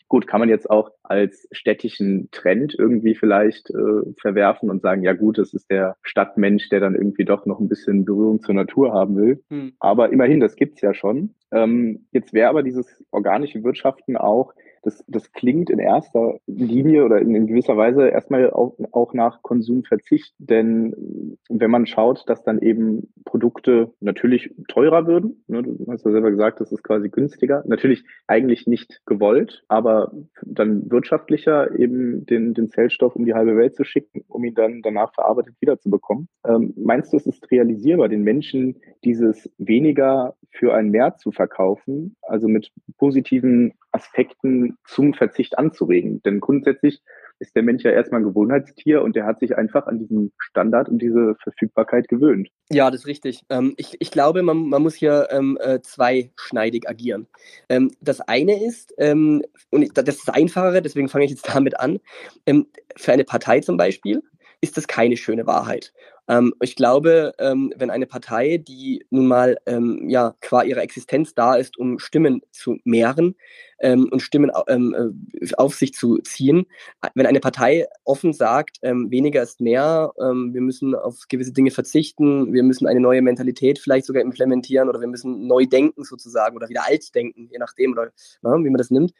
gut, 0.08 0.26
kann 0.26 0.40
man 0.40 0.48
jetzt 0.48 0.70
auch 0.70 0.90
als 1.02 1.48
städtischen 1.50 2.28
Trend 2.30 2.74
irgendwie 2.78 3.14
vielleicht 3.14 3.70
äh, 3.70 4.12
verwerfen 4.20 4.70
und 4.70 4.82
sagen, 4.82 5.02
ja 5.02 5.12
gut, 5.12 5.38
das 5.38 5.54
ist 5.54 5.70
der 5.70 5.96
Stadtmensch, 6.02 6.68
der 6.68 6.80
dann 6.80 6.94
irgendwie 6.94 7.24
doch 7.24 7.46
noch 7.46 7.58
ein 7.58 7.68
bisschen 7.68 8.04
Berührung 8.04 8.40
zur 8.40 8.54
Natur 8.54 8.92
haben 8.92 9.16
will. 9.16 9.42
Hm. 9.50 9.72
Aber 9.80 10.12
immerhin, 10.12 10.40
das 10.40 10.56
gibt's 10.56 10.80
ja 10.82 10.94
schon. 10.94 11.34
Ähm, 11.50 12.06
jetzt 12.12 12.32
wäre 12.32 12.50
aber 12.50 12.62
dieses 12.62 13.02
organische 13.10 13.64
Wirtschaften 13.64 14.16
auch 14.16 14.52
das, 14.84 15.02
das 15.08 15.32
klingt 15.32 15.70
in 15.70 15.78
erster 15.78 16.38
Linie 16.46 17.04
oder 17.04 17.18
in, 17.20 17.34
in 17.34 17.46
gewisser 17.46 17.76
Weise 17.76 18.08
erstmal 18.08 18.50
auch, 18.50 18.76
auch 18.92 19.14
nach 19.14 19.42
Konsumverzicht. 19.42 20.34
Denn 20.38 21.36
wenn 21.48 21.70
man 21.70 21.86
schaut, 21.86 22.24
dass 22.28 22.44
dann 22.44 22.60
eben 22.60 23.12
Produkte 23.24 23.92
natürlich 24.00 24.54
teurer 24.68 25.06
würden, 25.06 25.42
ne, 25.48 25.62
du 25.62 25.86
hast 25.88 26.04
ja 26.04 26.12
selber 26.12 26.30
gesagt, 26.30 26.60
das 26.60 26.70
ist 26.70 26.82
quasi 26.82 27.08
günstiger, 27.08 27.64
natürlich 27.66 28.04
eigentlich 28.26 28.66
nicht 28.66 29.00
gewollt, 29.06 29.64
aber 29.68 30.12
dann 30.42 30.90
wirtschaftlicher 30.90 31.78
eben 31.78 32.26
den, 32.26 32.54
den 32.54 32.68
Zellstoff 32.68 33.16
um 33.16 33.24
die 33.24 33.34
halbe 33.34 33.56
Welt 33.56 33.74
zu 33.74 33.84
schicken, 33.84 34.24
um 34.28 34.44
ihn 34.44 34.54
dann 34.54 34.82
danach 34.82 35.14
verarbeitet 35.14 35.54
wiederzubekommen. 35.60 36.28
Ähm, 36.46 36.74
meinst 36.76 37.12
du, 37.12 37.16
es 37.16 37.26
ist 37.26 37.50
realisierbar, 37.50 38.08
den 38.08 38.22
Menschen 38.22 38.76
dieses 39.04 39.50
weniger 39.58 40.34
für 40.50 40.74
ein 40.74 40.90
Mehr 40.90 41.16
zu 41.16 41.32
verkaufen, 41.32 42.16
also 42.22 42.48
mit 42.48 42.70
positiven 42.98 43.72
Aspekten 43.90 44.73
zum 44.86 45.14
Verzicht 45.14 45.58
anzuregen. 45.58 46.22
Denn 46.22 46.40
grundsätzlich 46.40 47.02
ist 47.38 47.56
der 47.56 47.62
Mensch 47.62 47.82
ja 47.82 47.90
erstmal 47.90 48.20
ein 48.20 48.24
Gewohnheitstier 48.24 49.02
und 49.02 49.16
der 49.16 49.26
hat 49.26 49.40
sich 49.40 49.56
einfach 49.56 49.86
an 49.86 49.98
diesen 49.98 50.32
Standard 50.38 50.88
und 50.88 51.00
diese 51.00 51.34
Verfügbarkeit 51.42 52.08
gewöhnt. 52.08 52.48
Ja, 52.70 52.90
das 52.90 53.00
ist 53.00 53.06
richtig. 53.06 53.42
Ähm, 53.50 53.74
ich, 53.76 53.96
ich 54.00 54.10
glaube, 54.10 54.42
man, 54.42 54.68
man 54.68 54.82
muss 54.82 54.94
hier 54.94 55.28
ähm, 55.30 55.58
äh, 55.60 55.80
zweischneidig 55.80 56.88
agieren. 56.88 57.26
Ähm, 57.68 57.90
das 58.00 58.20
eine 58.20 58.64
ist, 58.64 58.94
ähm, 58.98 59.42
und 59.70 59.96
das 59.96 60.16
ist 60.16 60.28
das 60.28 60.34
Einfachere, 60.34 60.80
deswegen 60.80 61.08
fange 61.08 61.24
ich 61.24 61.32
jetzt 61.32 61.54
damit 61.54 61.78
an, 61.78 61.98
ähm, 62.46 62.66
für 62.96 63.12
eine 63.12 63.24
Partei 63.24 63.60
zum 63.60 63.76
Beispiel 63.76 64.22
ist 64.60 64.78
das 64.78 64.88
keine 64.88 65.16
schöne 65.18 65.46
Wahrheit. 65.46 65.92
Ähm, 66.28 66.54
ich 66.60 66.76
glaube, 66.76 67.32
ähm, 67.38 67.72
wenn 67.76 67.90
eine 67.90 68.06
Partei, 68.06 68.58
die 68.58 69.04
nun 69.10 69.26
mal 69.26 69.58
ähm, 69.66 70.08
ja 70.08 70.34
qua 70.40 70.62
ihrer 70.62 70.82
Existenz 70.82 71.34
da 71.34 71.54
ist, 71.54 71.78
um 71.78 71.98
Stimmen 71.98 72.42
zu 72.50 72.78
mehren, 72.84 73.36
ähm, 73.80 74.08
und 74.10 74.20
Stimmen 74.20 74.50
ähm, 74.68 74.94
äh, 75.40 75.54
auf 75.56 75.74
sich 75.74 75.92
zu 75.92 76.18
ziehen. 76.18 76.66
Wenn 77.14 77.26
eine 77.26 77.40
Partei 77.40 77.86
offen 78.04 78.32
sagt, 78.32 78.78
ähm, 78.82 79.10
weniger 79.10 79.42
ist 79.42 79.60
mehr, 79.60 80.12
wir 80.16 80.60
müssen 80.60 80.94
auf 80.94 81.24
gewisse 81.28 81.52
Dinge 81.52 81.70
verzichten, 81.70 82.52
wir 82.52 82.62
müssen 82.62 82.86
eine 82.86 83.00
neue 83.00 83.22
Mentalität 83.22 83.78
vielleicht 83.78 84.06
sogar 84.06 84.22
implementieren 84.22 84.88
oder 84.88 85.00
wir 85.00 85.08
müssen 85.08 85.46
neu 85.46 85.66
denken 85.66 86.04
sozusagen 86.04 86.56
oder 86.56 86.68
wieder 86.68 86.86
alt 86.86 87.14
denken, 87.14 87.48
je 87.50 87.58
nachdem, 87.58 87.92
oder 87.92 88.10
na, 88.42 88.56
wie 88.58 88.70
man 88.70 88.78
das 88.78 88.90
nimmt, 88.90 89.12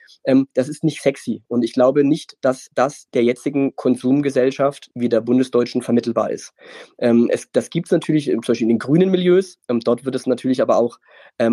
das 0.54 0.68
ist 0.68 0.84
nicht 0.84 1.02
sexy. 1.02 1.42
Und 1.48 1.62
ich 1.62 1.72
glaube 1.72 2.04
nicht, 2.04 2.36
dass 2.40 2.68
das 2.74 3.08
der 3.12 3.24
jetzigen 3.24 3.76
Konsumgesellschaft 3.76 4.90
wie 4.94 5.08
der 5.08 5.20
bundesdeutschen 5.20 5.82
vermittelbar 5.82 6.30
ist. 6.30 6.52
Ähm, 6.98 7.28
es, 7.30 7.50
das 7.52 7.70
gibt 7.70 7.88
es 7.88 7.92
natürlich 7.92 8.26
zum 8.26 8.40
Beispiel 8.40 8.64
in 8.64 8.68
den 8.68 8.78
grünen 8.78 9.10
Milieus. 9.10 9.58
dort 9.68 10.04
wird 10.04 10.14
es 10.14 10.26
natürlich 10.26 10.62
aber 10.62 10.76
auch 10.76 10.98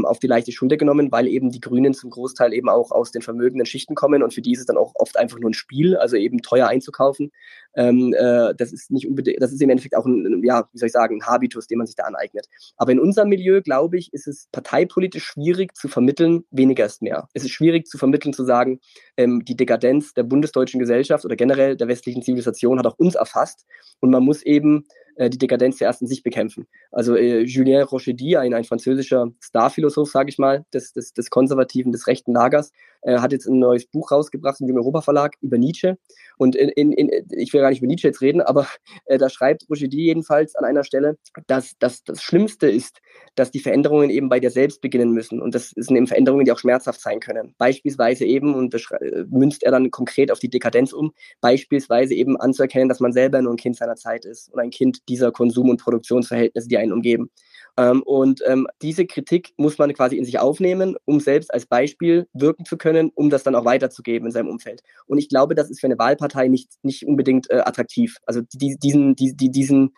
auf 0.04 0.20
die 0.20 0.28
leichte 0.28 0.52
Schulter 0.52 0.78
genommen, 0.78 1.12
weil 1.12 1.28
eben 1.28 1.50
die 1.50 1.60
Grünen 1.60 1.96
zum 1.96 2.12
Großteil 2.12 2.54
eben 2.54 2.70
auch 2.70 2.92
aus 2.92 3.12
den 3.12 3.24
vermögenden 3.24 3.66
Schichten 3.66 3.96
kommen 3.96 4.22
und 4.22 4.32
für 4.32 4.42
die 4.42 4.52
ist 4.52 4.60
es 4.60 4.68
dann 4.68 4.78
auch 4.78 4.94
oft 4.94 5.18
einfach 5.18 5.40
nur 5.40 5.50
ein 5.50 5.56
Spiel, 5.56 5.98
also 5.98 6.18
eben 6.18 6.44
teuer 6.44 6.68
einzukaufen. 6.68 7.32
Ähm, 7.76 8.14
äh, 8.18 8.54
das 8.56 8.74
ist 8.74 8.92
nicht 8.92 9.08
unbedingt, 9.08 9.42
das 9.42 9.52
ist 9.52 9.62
im 9.62 9.70
Endeffekt 9.70 9.96
auch 9.96 10.06
ein, 10.06 10.42
ja, 10.44 10.68
wie 10.72 10.78
soll 10.78 10.88
ich 10.88 10.94
sagen, 10.94 11.22
ein 11.22 11.26
Habitus, 11.26 11.68
den 11.68 11.78
man 11.78 11.88
sich 11.88 11.96
da 11.96 12.04
aneignet. 12.04 12.48
Aber 12.78 12.92
in 12.92 13.00
unserem 13.00 13.30
Milieu, 13.30 13.62
glaube 13.62 13.98
ich, 13.98 14.12
ist 14.14 14.28
es 14.28 14.48
parteipolitisch 14.52 15.24
schwierig 15.24 15.76
zu 15.76 15.88
vermitteln, 15.88 16.44
weniger 16.52 16.86
ist 16.86 17.02
mehr. 17.02 17.28
Es 17.34 17.44
ist 17.44 17.52
schwierig 17.52 17.88
zu 17.88 17.98
vermitteln, 17.98 18.34
zu 18.34 18.44
sagen, 18.44 18.80
ähm, 19.18 19.46
die 19.46 19.56
Dekadenz 19.56 20.14
der 20.14 20.24
bundesdeutschen 20.24 20.80
Gesellschaft 20.80 21.26
oder 21.26 21.36
generell 21.36 21.78
der 21.78 21.88
westlichen 21.88 22.22
Zivilisation 22.22 22.80
hat 22.80 22.88
auch 22.88 22.98
uns 22.98 23.16
erfasst 23.16 23.66
und 24.00 24.10
man 24.10 24.24
muss 24.24 24.42
eben 24.44 24.86
äh, 25.16 25.30
die 25.30 25.38
Dekadenz 25.38 25.78
zuerst 25.78 26.02
in 26.02 26.08
sich 26.08 26.24
bekämpfen. 26.24 26.68
Also 26.92 27.16
äh, 27.16 27.42
Julien 27.42 27.84
Rochedy, 27.84 28.38
ein, 28.38 28.54
ein 28.54 28.64
französischer 28.64 29.28
Starphilosoph, 29.40 30.10
sage 30.10 30.30
ich 30.30 30.38
mal, 30.38 30.66
des, 30.74 30.94
des, 30.94 31.14
des 31.14 31.30
konservativen, 31.30 31.92
des 31.92 32.08
rechten 32.08 32.34
Lagers, 32.34 32.72
äh, 33.02 33.20
hat 33.20 33.32
jetzt 33.32 33.48
ein 33.48 33.60
neues 33.60 33.86
Buch 33.86 34.12
rausgebracht 34.12 34.62
im 34.62 34.76
Europa 34.76 35.02
Verlag 35.02 35.36
über 35.42 35.58
Nietzsche. 35.58 35.98
Und 36.38 36.56
in, 36.56 36.70
in, 36.70 36.92
in, 36.94 37.10
ich 37.32 37.54
will 37.54 37.62
gar 37.62 37.70
nicht 37.70 37.80
über 37.80 37.88
Nietzsche 37.88 38.08
jetzt 38.08 38.22
reden, 38.22 38.42
aber 38.42 38.68
äh, 39.06 39.18
da 39.18 39.30
schreibt 39.30 39.70
Rochedy 39.70 40.04
jedenfalls 40.06 40.56
an 40.56 40.66
einer 40.66 40.84
Stelle, 40.84 41.18
dass, 41.48 41.78
dass 41.80 42.04
das 42.04 42.22
Schlimmste 42.22 42.70
ist, 42.70 43.00
dass 43.36 43.52
die 43.52 43.60
Veränderungen 43.60 44.10
eben 44.10 44.30
bei 44.30 44.40
dir 44.40 44.52
selbst 44.52 44.82
beginnen 44.82 45.12
müssen. 45.12 45.42
Und 45.42 45.56
das 45.56 45.70
sind 45.70 45.96
eben 45.96 46.08
Veränderungen, 46.08 46.46
die 46.46 46.52
auch 46.52 46.60
schmerzhaft 46.60 47.02
sein 47.02 47.20
können. 47.20 47.56
Beispielsweise 47.58 48.26
eben, 48.26 48.56
und 48.56 48.74
das 48.74 48.84
äh, 49.00 49.26
münzt 49.30 49.64
er 49.64 49.72
dann 49.72 49.92
konkret 49.92 50.32
auf 50.32 50.40
die 50.40 50.50
Dekadenz 50.50 50.94
um, 50.94 51.14
beispielsweise 51.40 52.14
eben 52.14 52.38
anzuerkennen, 52.38 52.90
dass 52.90 53.00
man 53.00 53.14
selber 53.14 53.42
nur 53.42 53.54
ein 53.54 53.58
Kind 53.58 53.78
seiner 53.78 53.96
Zeit 53.96 54.26
ist 54.26 54.52
und 54.54 54.60
ein 54.60 54.70
Kind 54.70 55.08
dieser 55.10 55.32
Konsum- 55.32 55.70
und 55.70 55.82
Produktionsverhältnisse, 55.82 56.68
die 56.68 56.78
einen 56.78 56.94
umgeben. 56.94 57.30
Ähm, 57.78 58.04
und 58.04 58.42
ähm, 58.46 58.68
diese 58.82 59.06
Kritik 59.06 59.54
muss 59.58 59.78
man 59.78 59.94
quasi 59.94 60.18
in 60.18 60.26
sich 60.26 60.40
aufnehmen, 60.40 60.96
um 61.06 61.20
selbst 61.20 61.54
als 61.54 61.66
Beispiel 61.66 62.28
wirken 62.34 62.66
zu 62.66 62.78
können, 62.78 63.12
um 63.16 63.30
das 63.30 63.44
dann 63.44 63.56
auch 63.56 63.66
weiterzugeben 63.66 64.28
in 64.28 64.32
seinem 64.32 64.50
Umfeld. 64.50 64.82
Und 65.08 65.18
ich 65.18 65.30
glaube, 65.30 65.56
das 65.56 65.70
ist 65.70 65.80
für 65.80 65.88
eine 65.88 65.98
Wahlpartei 65.98 66.48
nicht, 66.48 66.70
nicht 66.84 67.06
unbedingt 67.06 67.50
äh, 67.50 67.60
attraktiv. 67.60 68.18
Also 68.26 68.42
die, 68.54 68.78
diesen, 68.82 69.16
die, 69.16 69.36
die, 69.36 69.50
diesen 69.50 69.94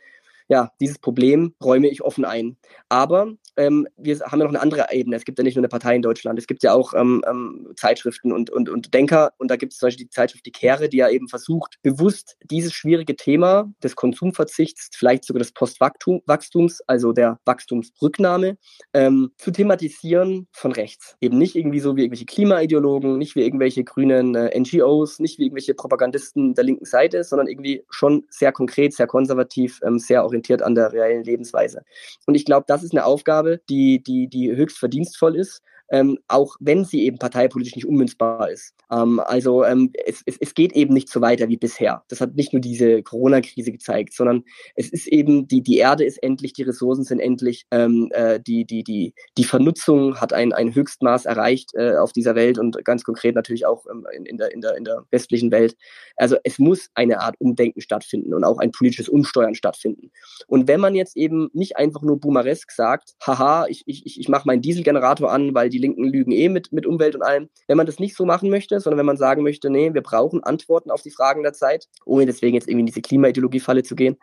ja, 0.50 0.70
dieses 0.80 1.00
Problem 1.00 1.56
räume 1.64 1.88
ich 1.88 2.02
offen 2.02 2.26
ein. 2.26 2.58
Aber 2.90 3.34
ähm, 3.58 3.88
wir 3.98 4.20
haben 4.20 4.40
ja 4.40 4.46
noch 4.46 4.54
eine 4.54 4.62
andere 4.62 4.88
Ebene. 4.92 5.16
Es 5.16 5.26
gibt 5.26 5.38
ja 5.38 5.44
nicht 5.44 5.56
nur 5.56 5.62
eine 5.62 5.70
Partei 5.70 5.96
in 5.96 6.02
Deutschland. 6.02 6.40
Es 6.40 6.48
gibt 6.48 6.64
ja 6.64 6.74
auch 6.74 6.94
ähm, 6.94 7.24
ähm, 7.28 7.74
Zeitschriften 7.76 8.32
und, 8.32 8.50
und, 8.50 8.70
und 8.70 8.94
Denker. 8.94 9.34
Und 9.38 9.50
da 9.50 9.56
gibt 9.56 9.74
es 9.74 9.80
zum 9.80 9.88
Beispiel 9.88 10.06
die 10.06 10.10
Zeitschrift 10.10 10.46
Die 10.46 10.52
Kehre, 10.52 10.90
die 10.90 10.98
ja 10.98 11.10
eben 11.10 11.28
versucht, 11.28 11.78
bewusst 11.82 12.38
dieses 12.44 12.74
schwierige 12.74 13.16
Thema 13.16 13.72
des 13.84 13.96
Konsumverzichts, 13.96 14.90
vielleicht 14.96 15.24
sogar 15.26 15.40
des 15.40 15.52
Postwachstums, 15.52 16.82
also 16.88 17.14
der 17.14 17.40
Wachstumsrücknahme, 17.46 18.58
ähm, 18.94 19.32
zu 19.38 19.52
thematisieren 19.52 20.48
von 20.52 20.72
rechts. 20.72 21.16
Eben 21.22 21.38
nicht 21.38 21.56
irgendwie 21.56 21.80
so 21.80 21.96
wie 21.96 22.02
irgendwelche 22.02 22.26
Klimaideologen, 22.26 23.18
nicht 23.18 23.36
wie 23.36 23.44
irgendwelche 23.44 23.84
grünen 23.84 24.36
äh, 24.36 24.60
NGOs, 24.60 25.20
nicht 25.20 25.40
wie 25.40 25.44
irgendwelche 25.44 25.74
Propagandisten 25.74 26.54
der 26.54 26.64
linken 26.64 26.86
Seite, 26.86 27.24
sondern 27.24 27.48
irgendwie 27.48 27.84
schon 27.90 28.26
sehr 28.30 28.52
konkret, 28.52 28.94
sehr 28.94 29.08
konservativ, 29.08 29.80
ähm, 29.84 30.00
sehr 30.00 30.24
orientiert 30.24 30.62
an 30.62 30.76
der 30.76 30.92
reellen 30.92 31.24
Lebensweise. 31.24 31.84
Und 32.26 32.36
ich 32.36 32.46
glaube, 32.46 32.66
das 32.68 32.84
ist 32.84 32.94
eine 32.94 33.06
Aufgabe, 33.06 33.43
die, 33.70 34.02
die, 34.04 34.28
die 34.28 34.56
höchst 34.56 34.78
verdienstvoll 34.78 35.36
ist 35.36 35.62
ähm, 35.94 36.18
auch 36.28 36.56
wenn 36.60 36.86
sie 36.86 37.06
eben 37.06 37.20
parteipolitisch 37.20 37.76
nicht 37.76 37.86
ummünzbar 37.86 38.50
ist. 38.50 38.74
Ähm, 38.92 39.20
also 39.20 39.64
ähm, 39.64 39.92
es, 40.06 40.24
es, 40.26 40.38
es 40.40 40.56
geht 40.56 40.74
eben 40.74 40.92
nicht 40.92 41.08
so 41.08 41.22
weiter 41.22 41.50
wie 41.50 41.58
bisher. 41.58 42.04
Das 42.10 42.20
hat 42.20 42.36
nicht 42.36 42.52
nur 42.52 42.62
diese 42.62 43.04
Corona-Krise 43.04 43.72
gezeigt, 43.72 44.14
sondern 44.14 44.44
es 44.76 44.90
ist 44.90 45.08
eben, 45.08 45.48
die, 45.48 45.62
die 45.62 45.78
Erde 45.78 46.04
ist 46.04 46.18
endlich, 46.24 46.54
die 46.54 46.64
Ressourcen 46.64 47.04
sind 47.04 47.20
endlich, 47.20 47.68
ähm, 47.70 48.10
äh, 48.12 48.40
die, 48.40 48.66
die, 48.66 48.84
die, 48.84 49.14
die 49.38 49.44
Vernutzung 49.44 50.20
hat 50.20 50.34
ein, 50.34 50.52
ein 50.52 50.74
Höchstmaß 50.74 51.26
erreicht 51.26 51.76
äh, 51.76 51.96
auf 51.98 52.12
dieser 52.12 52.34
Welt 52.34 52.58
und 52.58 52.84
ganz 52.84 53.04
konkret 53.04 53.36
natürlich 53.36 53.68
auch 53.68 53.86
ähm, 53.86 54.08
in, 54.16 54.26
in, 54.26 54.38
der, 54.38 54.52
in, 54.52 54.62
der, 54.62 54.76
in 54.76 54.86
der 54.86 55.06
westlichen 55.12 55.52
Welt. 55.52 55.78
Also 56.16 56.38
es 56.44 56.58
muss 56.58 56.90
eine 56.96 57.20
Art 57.20 57.36
Umdenken 57.38 57.82
stattfinden 57.82 58.34
und 58.34 58.44
auch 58.44 58.58
ein 58.58 58.72
politisches 58.72 59.10
Umsteuern 59.10 59.54
stattfinden. 59.54 60.10
Und 60.48 60.68
wenn 60.68 60.80
man 60.80 60.96
jetzt 60.96 61.16
eben 61.16 61.52
nicht 61.54 61.78
einfach 61.78 62.02
nur 62.02 62.20
boomeresk 62.20 62.72
sagt, 62.72 63.14
haha, 63.22 63.68
ich, 63.68 63.84
ich, 63.86 64.20
ich 64.20 64.28
mache 64.28 64.48
meinen 64.48 64.64
Dieselgenerator 64.64 65.32
an, 65.32 65.54
weil 65.54 65.70
die 65.70 65.83
Linken 65.84 66.06
lügen 66.06 66.32
eh 66.32 66.50
mit, 66.50 66.72
mit 66.72 66.86
Umwelt 66.86 67.16
und 67.16 67.22
allem. 67.22 67.50
Wenn 67.68 67.78
man 67.78 67.86
das 67.86 68.00
nicht 68.00 68.16
so 68.16 68.26
machen 68.26 68.50
möchte, 68.50 68.80
sondern 68.80 68.98
wenn 68.98 69.06
man 69.06 69.18
sagen 69.18 69.44
möchte, 69.44 69.70
nee, 69.70 69.94
wir 69.94 70.02
brauchen 70.02 70.44
Antworten 70.44 70.90
auf 70.90 71.02
die 71.02 71.12
Fragen 71.12 71.44
der 71.44 71.54
Zeit, 71.54 71.88
ohne 72.06 72.26
deswegen 72.26 72.56
jetzt 72.56 72.68
irgendwie 72.68 72.82
in 72.82 72.88
diese 72.88 73.02
Klimaideologie-Falle 73.02 73.84
zu 73.84 73.96
gehen, 73.96 74.18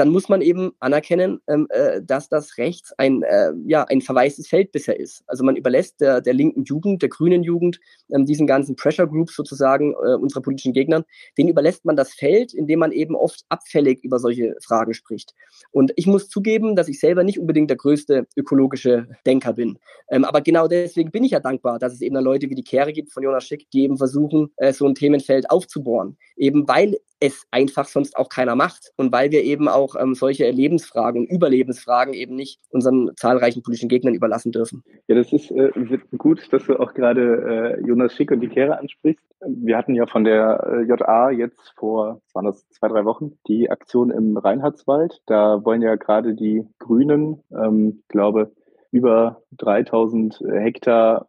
dann 0.00 0.08
muss 0.08 0.30
man 0.30 0.40
eben 0.40 0.72
anerkennen, 0.80 1.42
ähm, 1.46 1.66
äh, 1.68 2.00
dass 2.02 2.30
das 2.30 2.56
rechts 2.56 2.94
ein, 2.96 3.22
äh, 3.22 3.52
ja, 3.66 3.84
ein 3.84 4.00
verwaistes 4.00 4.48
Feld 4.48 4.72
bisher 4.72 4.98
ist. 4.98 5.22
Also 5.26 5.44
man 5.44 5.56
überlässt 5.56 6.00
der, 6.00 6.22
der 6.22 6.32
linken 6.32 6.64
Jugend, 6.64 7.02
der 7.02 7.10
grünen 7.10 7.42
Jugend, 7.42 7.78
ähm, 8.10 8.24
diesen 8.24 8.46
ganzen 8.46 8.76
Pressure 8.76 9.06
Groups 9.06 9.36
sozusagen 9.36 9.92
äh, 9.92 10.14
unserer 10.14 10.40
politischen 10.40 10.72
Gegnern, 10.72 11.04
denen 11.36 11.50
überlässt 11.50 11.84
man 11.84 11.96
das 11.96 12.14
Feld, 12.14 12.54
in 12.54 12.66
dem 12.66 12.78
man 12.78 12.92
eben 12.92 13.14
oft 13.14 13.44
abfällig 13.50 14.02
über 14.02 14.18
solche 14.18 14.56
Fragen 14.64 14.94
spricht. 14.94 15.34
Und 15.70 15.92
ich 15.96 16.06
muss 16.06 16.30
zugeben, 16.30 16.76
dass 16.76 16.88
ich 16.88 16.98
selber 16.98 17.22
nicht 17.22 17.38
unbedingt 17.38 17.68
der 17.68 17.76
größte 17.76 18.26
ökologische 18.36 19.06
Denker 19.26 19.52
bin. 19.52 19.78
Ähm, 20.10 20.24
aber 20.24 20.40
genau 20.40 20.66
deswegen 20.66 21.10
bin 21.10 21.24
ich 21.24 21.32
ja 21.32 21.40
dankbar, 21.40 21.78
dass 21.78 21.92
es 21.92 22.00
eben 22.00 22.14
da 22.14 22.22
Leute 22.22 22.48
wie 22.48 22.54
die 22.54 22.64
Kehre 22.64 22.94
gibt 22.94 23.12
von 23.12 23.22
Jonas 23.22 23.44
Schick, 23.44 23.68
die 23.70 23.82
eben 23.82 23.98
versuchen, 23.98 24.50
äh, 24.56 24.72
so 24.72 24.86
ein 24.86 24.94
Themenfeld 24.94 25.50
aufzubohren. 25.50 26.16
Eben 26.36 26.66
weil 26.66 26.96
es 27.20 27.44
einfach 27.50 27.86
sonst 27.86 28.16
auch 28.16 28.28
keiner 28.28 28.56
macht. 28.56 28.92
Und 28.96 29.12
weil 29.12 29.30
wir 29.30 29.44
eben 29.44 29.68
auch 29.68 29.89
ähm, 29.98 30.14
solche 30.14 30.50
Lebensfragen, 30.50 31.26
Überlebensfragen 31.26 32.14
eben 32.14 32.34
nicht 32.34 32.60
unseren 32.70 33.10
zahlreichen 33.16 33.62
politischen 33.62 33.88
Gegnern 33.88 34.14
überlassen 34.14 34.52
dürfen. 34.52 34.82
Ja, 35.08 35.14
das 35.14 35.32
ist 35.32 35.50
äh, 35.50 35.70
gut, 36.16 36.52
dass 36.52 36.66
du 36.66 36.78
auch 36.78 36.94
gerade 36.94 37.78
äh, 37.80 37.86
Jonas 37.86 38.14
Schick 38.14 38.30
und 38.30 38.40
die 38.40 38.48
Kehre 38.48 38.78
ansprichst. 38.78 39.24
Wir 39.46 39.76
hatten 39.76 39.94
ja 39.94 40.06
von 40.06 40.24
der 40.24 40.66
äh, 40.66 40.82
JA 40.84 41.30
jetzt 41.30 41.72
vor, 41.76 42.20
waren 42.34 42.44
das 42.44 42.68
zwei, 42.70 42.88
drei 42.88 43.04
Wochen, 43.04 43.38
die 43.48 43.70
Aktion 43.70 44.10
im 44.10 44.36
Reinhardswald. 44.36 45.22
Da 45.26 45.64
wollen 45.64 45.82
ja 45.82 45.96
gerade 45.96 46.34
die 46.34 46.66
Grünen, 46.78 47.42
ähm, 47.52 48.02
glaube 48.08 48.52
über 48.92 49.42
3000 49.52 50.40
Hektar 50.50 51.26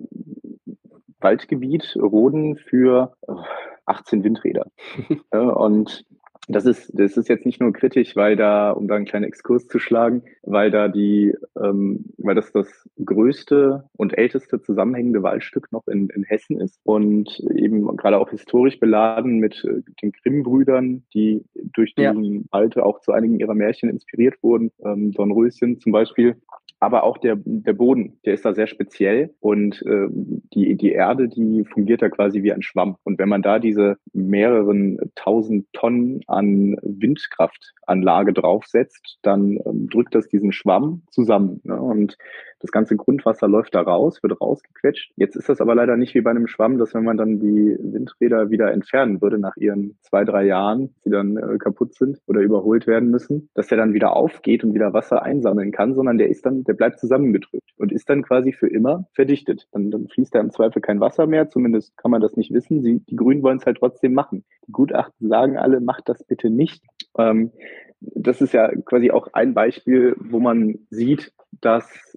Waldgebiet 1.19 1.95
roden 1.95 2.58
für 2.58 3.13
18 3.86 4.24
Windräder. 4.24 4.65
und 5.32 6.06
das 6.51 6.65
ist, 6.65 6.91
das 6.93 7.17
ist 7.17 7.29
jetzt 7.29 7.45
nicht 7.45 7.59
nur 7.59 7.73
kritisch, 7.73 8.15
weil 8.15 8.35
da, 8.35 8.71
um 8.71 8.87
da 8.87 8.95
einen 8.95 9.05
kleinen 9.05 9.25
Exkurs 9.25 9.67
zu 9.67 9.79
schlagen, 9.79 10.23
weil 10.43 10.71
da 10.71 10.87
die, 10.87 11.33
ähm, 11.61 12.05
weil 12.17 12.35
das 12.35 12.51
das 12.51 12.89
größte 13.03 13.89
und 13.97 14.17
älteste 14.17 14.61
zusammenhängende 14.61 15.23
Waldstück 15.23 15.71
noch 15.71 15.87
in, 15.87 16.09
in 16.09 16.23
Hessen 16.23 16.59
ist 16.59 16.79
und 16.83 17.39
eben 17.55 17.95
gerade 17.97 18.17
auch 18.17 18.29
historisch 18.29 18.79
beladen 18.79 19.39
mit 19.39 19.63
äh, 19.65 19.81
den 20.01 20.11
Grimm-Brüdern, 20.11 21.03
die 21.13 21.43
durch 21.55 21.95
diesen 21.95 22.23
ja. 22.23 22.41
Wald 22.51 22.77
auch 22.77 23.01
zu 23.01 23.11
einigen 23.11 23.39
ihrer 23.39 23.55
Märchen 23.55 23.89
inspiriert 23.89 24.35
wurden. 24.41 24.71
Ähm, 24.83 25.11
Dornröschen 25.11 25.79
zum 25.79 25.91
Beispiel 25.91 26.37
aber 26.81 27.03
auch 27.03 27.19
der, 27.19 27.37
der 27.45 27.73
Boden, 27.73 28.17
der 28.25 28.33
ist 28.33 28.43
da 28.43 28.55
sehr 28.55 28.65
speziell 28.65 29.35
und 29.39 29.83
äh, 29.83 30.07
die, 30.09 30.75
die 30.75 30.91
Erde, 30.91 31.29
die 31.29 31.63
fungiert 31.63 32.01
da 32.01 32.09
quasi 32.09 32.41
wie 32.41 32.51
ein 32.51 32.63
Schwamm. 32.63 32.97
Und 33.03 33.19
wenn 33.19 33.29
man 33.29 33.43
da 33.43 33.59
diese 33.59 33.97
mehreren 34.13 34.97
tausend 35.13 35.67
Tonnen 35.73 36.21
an 36.25 36.40
Windkraftanlage 36.82 38.34
draufsetzt, 38.34 39.19
dann 39.21 39.58
ähm, 39.65 39.89
drückt 39.89 40.15
das 40.15 40.27
diesen 40.27 40.51
Schwamm 40.51 41.04
zusammen. 41.10 41.62
Ne? 41.63 41.80
Und 41.80 42.17
Das 42.62 42.71
ganze 42.71 42.95
Grundwasser 42.95 43.47
läuft 43.47 43.76
da 43.76 43.82
raus, 43.82 44.21
wird 44.21 44.39
rausgequetscht. 44.39 45.12
Jetzt 45.15 45.36
ist 45.36 45.50
das 45.50 45.62
aber 45.62 45.76
leider 45.76 45.97
nicht 45.97 46.13
wie 46.13 46.21
bei 46.21 46.32
einem 46.32 46.47
Schwamm, 46.47 46.78
dass 46.78 46.93
wenn 46.93 47.04
man 47.04 47.17
dann 47.17 47.39
die 47.39 47.78
Windräder 47.80 48.50
wieder 48.50 48.71
entfernen 48.71 49.21
würde 49.21 49.39
nach 49.39 49.58
ihren 49.58 49.97
zwei, 50.02 50.24
drei 50.24 50.45
Jahren, 50.45 50.93
die 51.06 51.10
dann 51.10 51.38
äh, 51.38 51.58
kaputt 51.58 51.95
sind 51.95 52.19
oder 52.28 52.41
überholt 52.41 52.88
werden 52.88 53.10
müssen, 53.10 53.50
dass 53.56 53.67
der 53.67 53.78
dann 53.78 53.93
wieder 53.93 54.15
aufgeht 54.15 54.63
und 54.63 54.74
wieder 54.74 54.93
Wasser 54.93 55.24
einsammeln 55.24 55.71
kann, 55.71 55.95
sondern 55.95 56.17
der 56.17 56.30
ist 56.30 56.45
dann, 56.45 56.63
der 56.63 56.74
bleibt 56.74 57.00
zusammengedrückt 57.00 57.71
und 57.78 57.91
ist 57.91 58.10
dann 58.10 58.24
quasi 58.24 58.54
für 58.54 58.67
immer 58.67 59.06
verdichtet. 59.13 59.67
Dann, 59.71 59.91
dann 59.91 60.08
fließt 60.08 60.36
da 60.36 60.39
im 60.39 60.52
Zweifel 60.52 60.82
kein 60.82 61.00
Wasser 61.00 61.28
mehr, 61.28 61.50
zumindest 61.50 61.97
kann 61.97 62.12
man 62.12 62.21
das 62.21 62.38
nicht 62.38 62.54
wissen. 62.54 62.82
Sie, 62.82 63.00
die 63.00 63.15
Grünen 63.15 63.43
wollen 63.43 63.58
es 63.58 63.65
halt 63.65 63.78
trotzdem 63.78 64.13
machen. 64.13 64.43
Die 64.67 64.71
Gutachten 64.71 65.30
sagen 65.30 65.58
alle, 65.58 65.80
macht 65.80 66.10
das 66.10 66.24
bitte 66.24 66.50
nicht. 66.50 66.84
Ähm, 67.17 67.52
das 68.02 68.41
ist 68.41 68.54
ja 68.54 68.69
quasi 68.86 69.12
auch 69.12 69.28
ein 69.34 69.54
Beispiel, 69.54 70.15
wo 70.17 70.39
man 70.39 70.80
sieht, 70.89 71.34
dass 71.62 72.11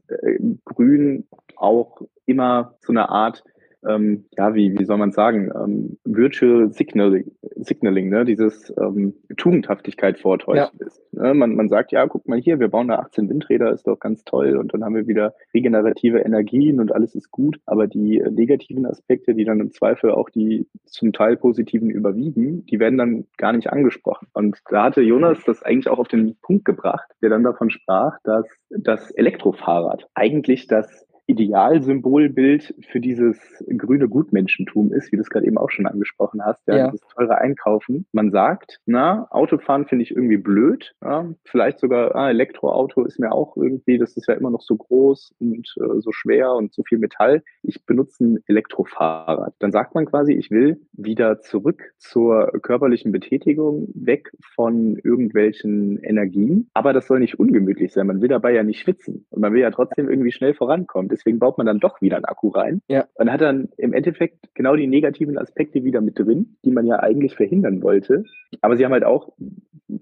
Grün 0.64 1.26
auch 1.56 2.02
immer 2.26 2.74
so 2.80 2.92
eine 2.92 3.08
Art 3.08 3.44
ähm, 3.88 4.24
ja, 4.36 4.54
wie, 4.54 4.78
wie 4.78 4.84
soll 4.84 4.98
man 4.98 5.12
sagen, 5.12 5.50
ähm, 5.54 5.98
Virtual 6.04 6.70
Signaling, 6.70 7.30
Signaling 7.56 8.08
ne? 8.08 8.24
dieses 8.24 8.72
ähm, 8.78 9.14
Tugendhaftigkeit 9.36 10.18
vortäuschen 10.18 10.78
ja. 10.78 10.86
ist. 10.86 11.02
Ne? 11.12 11.34
Man, 11.34 11.54
man 11.54 11.68
sagt, 11.68 11.92
ja, 11.92 12.06
guck 12.06 12.26
mal 12.28 12.40
hier, 12.40 12.60
wir 12.60 12.68
bauen 12.68 12.88
da 12.88 12.96
18 12.96 13.28
Windräder, 13.28 13.72
ist 13.72 13.86
doch 13.86 13.98
ganz 13.98 14.24
toll 14.24 14.56
und 14.56 14.72
dann 14.74 14.84
haben 14.84 14.94
wir 14.94 15.06
wieder 15.06 15.34
regenerative 15.52 16.18
Energien 16.18 16.80
und 16.80 16.92
alles 16.92 17.14
ist 17.14 17.30
gut, 17.30 17.60
aber 17.66 17.86
die 17.86 18.22
negativen 18.30 18.86
Aspekte, 18.86 19.34
die 19.34 19.44
dann 19.44 19.60
im 19.60 19.72
Zweifel 19.72 20.10
auch 20.10 20.30
die 20.30 20.66
zum 20.84 21.12
Teil 21.12 21.36
positiven 21.36 21.90
überwiegen, 21.90 22.64
die 22.66 22.78
werden 22.78 22.98
dann 22.98 23.26
gar 23.36 23.52
nicht 23.52 23.70
angesprochen. 23.70 24.28
Und 24.32 24.58
da 24.70 24.84
hatte 24.84 25.02
Jonas 25.02 25.42
das 25.44 25.62
eigentlich 25.62 25.88
auch 25.88 25.98
auf 25.98 26.08
den 26.08 26.36
Punkt 26.42 26.64
gebracht, 26.64 27.10
der 27.22 27.30
dann 27.30 27.42
davon 27.42 27.70
sprach, 27.70 28.18
dass 28.24 28.46
das 28.70 29.10
Elektrofahrrad 29.10 30.06
eigentlich 30.14 30.66
das 30.66 31.06
Idealsymbolbild 31.26 32.74
für 32.90 33.00
dieses 33.00 33.38
grüne 33.78 34.08
Gutmenschentum 34.08 34.92
ist, 34.92 35.10
wie 35.10 35.16
du 35.16 35.22
es 35.22 35.30
gerade 35.30 35.46
eben 35.46 35.56
auch 35.56 35.70
schon 35.70 35.86
angesprochen 35.86 36.44
hast, 36.44 36.66
ja, 36.66 36.76
ja. 36.76 36.90
das 36.90 37.00
teure 37.14 37.38
Einkaufen. 37.38 38.06
Man 38.12 38.30
sagt, 38.30 38.80
na, 38.84 39.26
Autofahren 39.30 39.86
finde 39.86 40.02
ich 40.02 40.10
irgendwie 40.10 40.36
blöd, 40.36 40.94
ja, 41.02 41.32
vielleicht 41.44 41.78
sogar 41.78 42.14
ah, 42.14 42.28
Elektroauto 42.28 43.04
ist 43.04 43.18
mir 43.18 43.32
auch 43.32 43.56
irgendwie, 43.56 43.98
das 43.98 44.16
ist 44.16 44.28
ja 44.28 44.34
immer 44.34 44.50
noch 44.50 44.60
so 44.60 44.76
groß 44.76 45.34
und 45.40 45.74
äh, 45.80 46.00
so 46.00 46.12
schwer 46.12 46.52
und 46.52 46.74
so 46.74 46.82
viel 46.82 46.98
Metall. 46.98 47.42
Ich 47.62 47.84
benutze 47.86 48.24
ein 48.24 48.38
Elektrofahrrad. 48.46 49.54
Dann 49.58 49.72
sagt 49.72 49.94
man 49.94 50.06
quasi, 50.06 50.34
ich 50.34 50.50
will 50.50 50.82
wieder 50.92 51.40
zurück 51.40 51.82
zur 51.96 52.52
körperlichen 52.62 53.12
Betätigung, 53.12 53.88
weg 53.94 54.30
von 54.54 54.98
irgendwelchen 55.02 55.98
Energien, 56.02 56.68
aber 56.74 56.92
das 56.92 57.06
soll 57.06 57.20
nicht 57.20 57.38
ungemütlich 57.38 57.92
sein. 57.92 58.06
Man 58.06 58.20
will 58.20 58.28
dabei 58.28 58.52
ja 58.52 58.62
nicht 58.62 58.80
schwitzen 58.80 59.26
und 59.30 59.40
man 59.40 59.54
will 59.54 59.60
ja 59.60 59.70
trotzdem 59.70 60.10
irgendwie 60.10 60.32
schnell 60.32 60.54
vorankommen 60.54 61.13
deswegen 61.14 61.38
baut 61.38 61.58
man 61.58 61.66
dann 61.66 61.80
doch 61.80 62.00
wieder 62.00 62.16
einen 62.16 62.24
Akku 62.24 62.48
rein 62.48 62.82
ja. 62.88 63.06
und 63.14 63.30
hat 63.32 63.40
dann 63.40 63.68
im 63.76 63.92
Endeffekt 63.92 64.54
genau 64.54 64.76
die 64.76 64.86
negativen 64.86 65.38
Aspekte 65.38 65.84
wieder 65.84 66.00
mit 66.00 66.18
drin, 66.18 66.56
die 66.64 66.70
man 66.70 66.86
ja 66.86 67.00
eigentlich 67.00 67.34
verhindern 67.34 67.82
wollte. 67.82 68.24
Aber 68.60 68.76
sie 68.76 68.84
haben 68.84 68.92
halt 68.92 69.04
auch, 69.04 69.32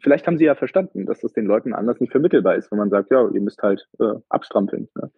vielleicht 0.01 0.27
haben 0.27 0.38
sie 0.38 0.44
ja 0.44 0.55
verstanden, 0.55 1.07
dass 1.07 1.20
das 1.20 1.33
den 1.33 1.46
Leuten 1.46 1.75
anders 1.75 2.01
nicht 2.01 2.11
vermittelbar 2.11 2.57
ist, 2.57 2.70
wenn 2.70 2.79
man 2.79 2.90
sagt, 2.90 3.11
ja, 3.11 3.29
ihr 3.33 3.40
müsst 3.40 3.62
halt 3.62 3.88
äh, 4.01 4.14
abstrampeln. 4.29 4.88
Ne? 4.94 5.11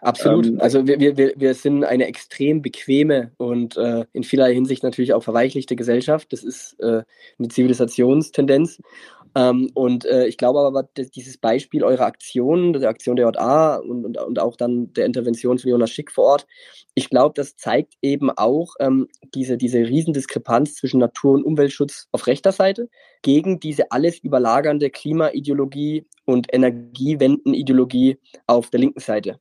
Absolut. 0.00 0.46
Ähm, 0.46 0.60
also 0.60 0.86
wir, 0.86 1.16
wir, 1.16 1.32
wir 1.36 1.54
sind 1.54 1.84
eine 1.84 2.06
extrem 2.06 2.62
bequeme 2.62 3.32
und 3.36 3.76
äh, 3.76 4.04
in 4.12 4.22
vielerlei 4.22 4.54
Hinsicht 4.54 4.82
natürlich 4.82 5.12
auch 5.12 5.22
verweichlichte 5.22 5.76
Gesellschaft. 5.76 6.32
Das 6.32 6.44
ist 6.44 6.78
äh, 6.80 7.02
eine 7.38 7.48
Zivilisationstendenz. 7.48 8.80
Ähm, 9.34 9.70
und 9.74 10.04
äh, 10.04 10.26
ich 10.26 10.36
glaube 10.36 10.60
aber, 10.60 10.88
dieses 10.96 11.38
Beispiel 11.38 11.82
eurer 11.84 12.04
Aktion, 12.06 12.72
der 12.74 12.90
Aktion 12.90 13.16
der 13.16 13.30
JA 13.30 13.76
und, 13.76 14.04
und, 14.04 14.18
und 14.18 14.38
auch 14.38 14.56
dann 14.56 14.92
der 14.92 15.06
Intervention 15.06 15.58
von 15.58 15.70
Jonas 15.70 15.90
Schick 15.90 16.10
vor 16.10 16.24
Ort, 16.24 16.46
ich 16.94 17.08
glaube, 17.08 17.32
das 17.34 17.56
zeigt 17.56 17.94
eben 18.02 18.30
auch 18.30 18.74
ähm, 18.80 19.08
diese, 19.34 19.56
diese 19.56 19.78
Riesendiskrepanz 19.78 20.74
zwischen 20.74 21.00
Natur- 21.00 21.34
und 21.34 21.44
Umweltschutz 21.44 22.08
auf 22.12 22.26
rechter 22.26 22.52
Seite 22.52 22.88
gegen 23.22 23.60
diese 23.60 23.90
alles 23.90 24.18
überlagernde 24.18 24.90
Klimaideologie 24.90 26.06
und 26.26 26.52
Energiewendenideologie 26.52 28.18
auf 28.46 28.70
der 28.70 28.80
linken 28.80 29.00
Seite. 29.00 29.40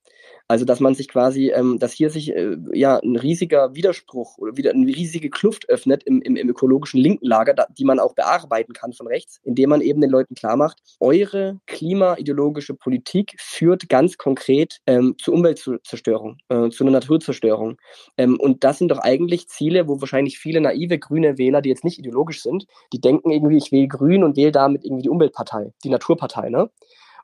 Also 0.52 0.66
dass 0.66 0.82
man 0.82 0.96
sich 0.96 1.08
quasi, 1.08 1.50
ähm, 1.52 1.80
dass 1.80 1.94
hier 1.94 2.10
sich 2.10 2.36
äh, 2.36 2.58
ja 2.74 3.00
ein 3.00 3.16
riesiger 3.16 3.74
Widerspruch 3.74 4.38
oder 4.38 4.58
wieder 4.58 4.72
eine 4.72 4.86
riesige 4.86 5.30
Kluft 5.30 5.70
öffnet 5.70 6.04
im, 6.04 6.22
im, 6.22 6.36
im 6.36 6.50
ökologischen 6.50 7.00
linken 7.00 7.26
Lager, 7.26 7.54
da, 7.54 7.68
die 7.70 7.86
man 7.86 8.00
auch 8.00 8.16
bearbeiten 8.16 8.74
kann 8.74 8.92
von 8.92 9.08
rechts, 9.08 9.40
indem 9.46 9.70
man 9.70 9.80
eben 9.80 10.02
den 10.02 10.10
Leuten 10.10 10.36
klar 10.36 10.58
macht, 10.58 10.82
eure 11.00 11.62
klimaideologische 11.68 12.74
Politik 12.74 13.34
führt 13.40 13.88
ganz 13.88 14.18
konkret 14.18 14.82
ähm, 14.88 15.16
zur 15.18 15.36
Umweltzerstörung, 15.36 16.40
äh, 16.50 16.68
zu 16.68 16.84
einer 16.84 16.92
Naturzerstörung. 16.92 17.78
Ähm, 18.18 18.38
und 18.38 18.66
das 18.66 18.78
sind 18.78 18.92
doch 18.92 19.00
eigentlich 19.00 19.48
Ziele, 19.48 19.88
wo 19.88 20.02
wahrscheinlich 20.02 20.38
viele 20.38 20.60
naive 20.60 21.00
grüne 21.00 21.38
Wähler, 21.38 21.62
die 21.62 21.70
jetzt 21.70 21.86
nicht 21.86 21.98
ideologisch 21.98 22.44
sind, 22.44 22.66
die 22.92 23.00
denken 23.00 23.32
irgendwie, 23.32 23.56
ich 23.56 23.72
wähle 23.72 23.88
grün 23.88 24.22
und 24.26 24.36
wähle 24.36 24.52
damit 24.52 24.84
irgendwie 24.84 25.04
die 25.04 25.10
Umweltpartei, 25.10 25.72
die 25.86 25.90
Naturpartei. 25.90 26.50
Ne? 26.50 26.70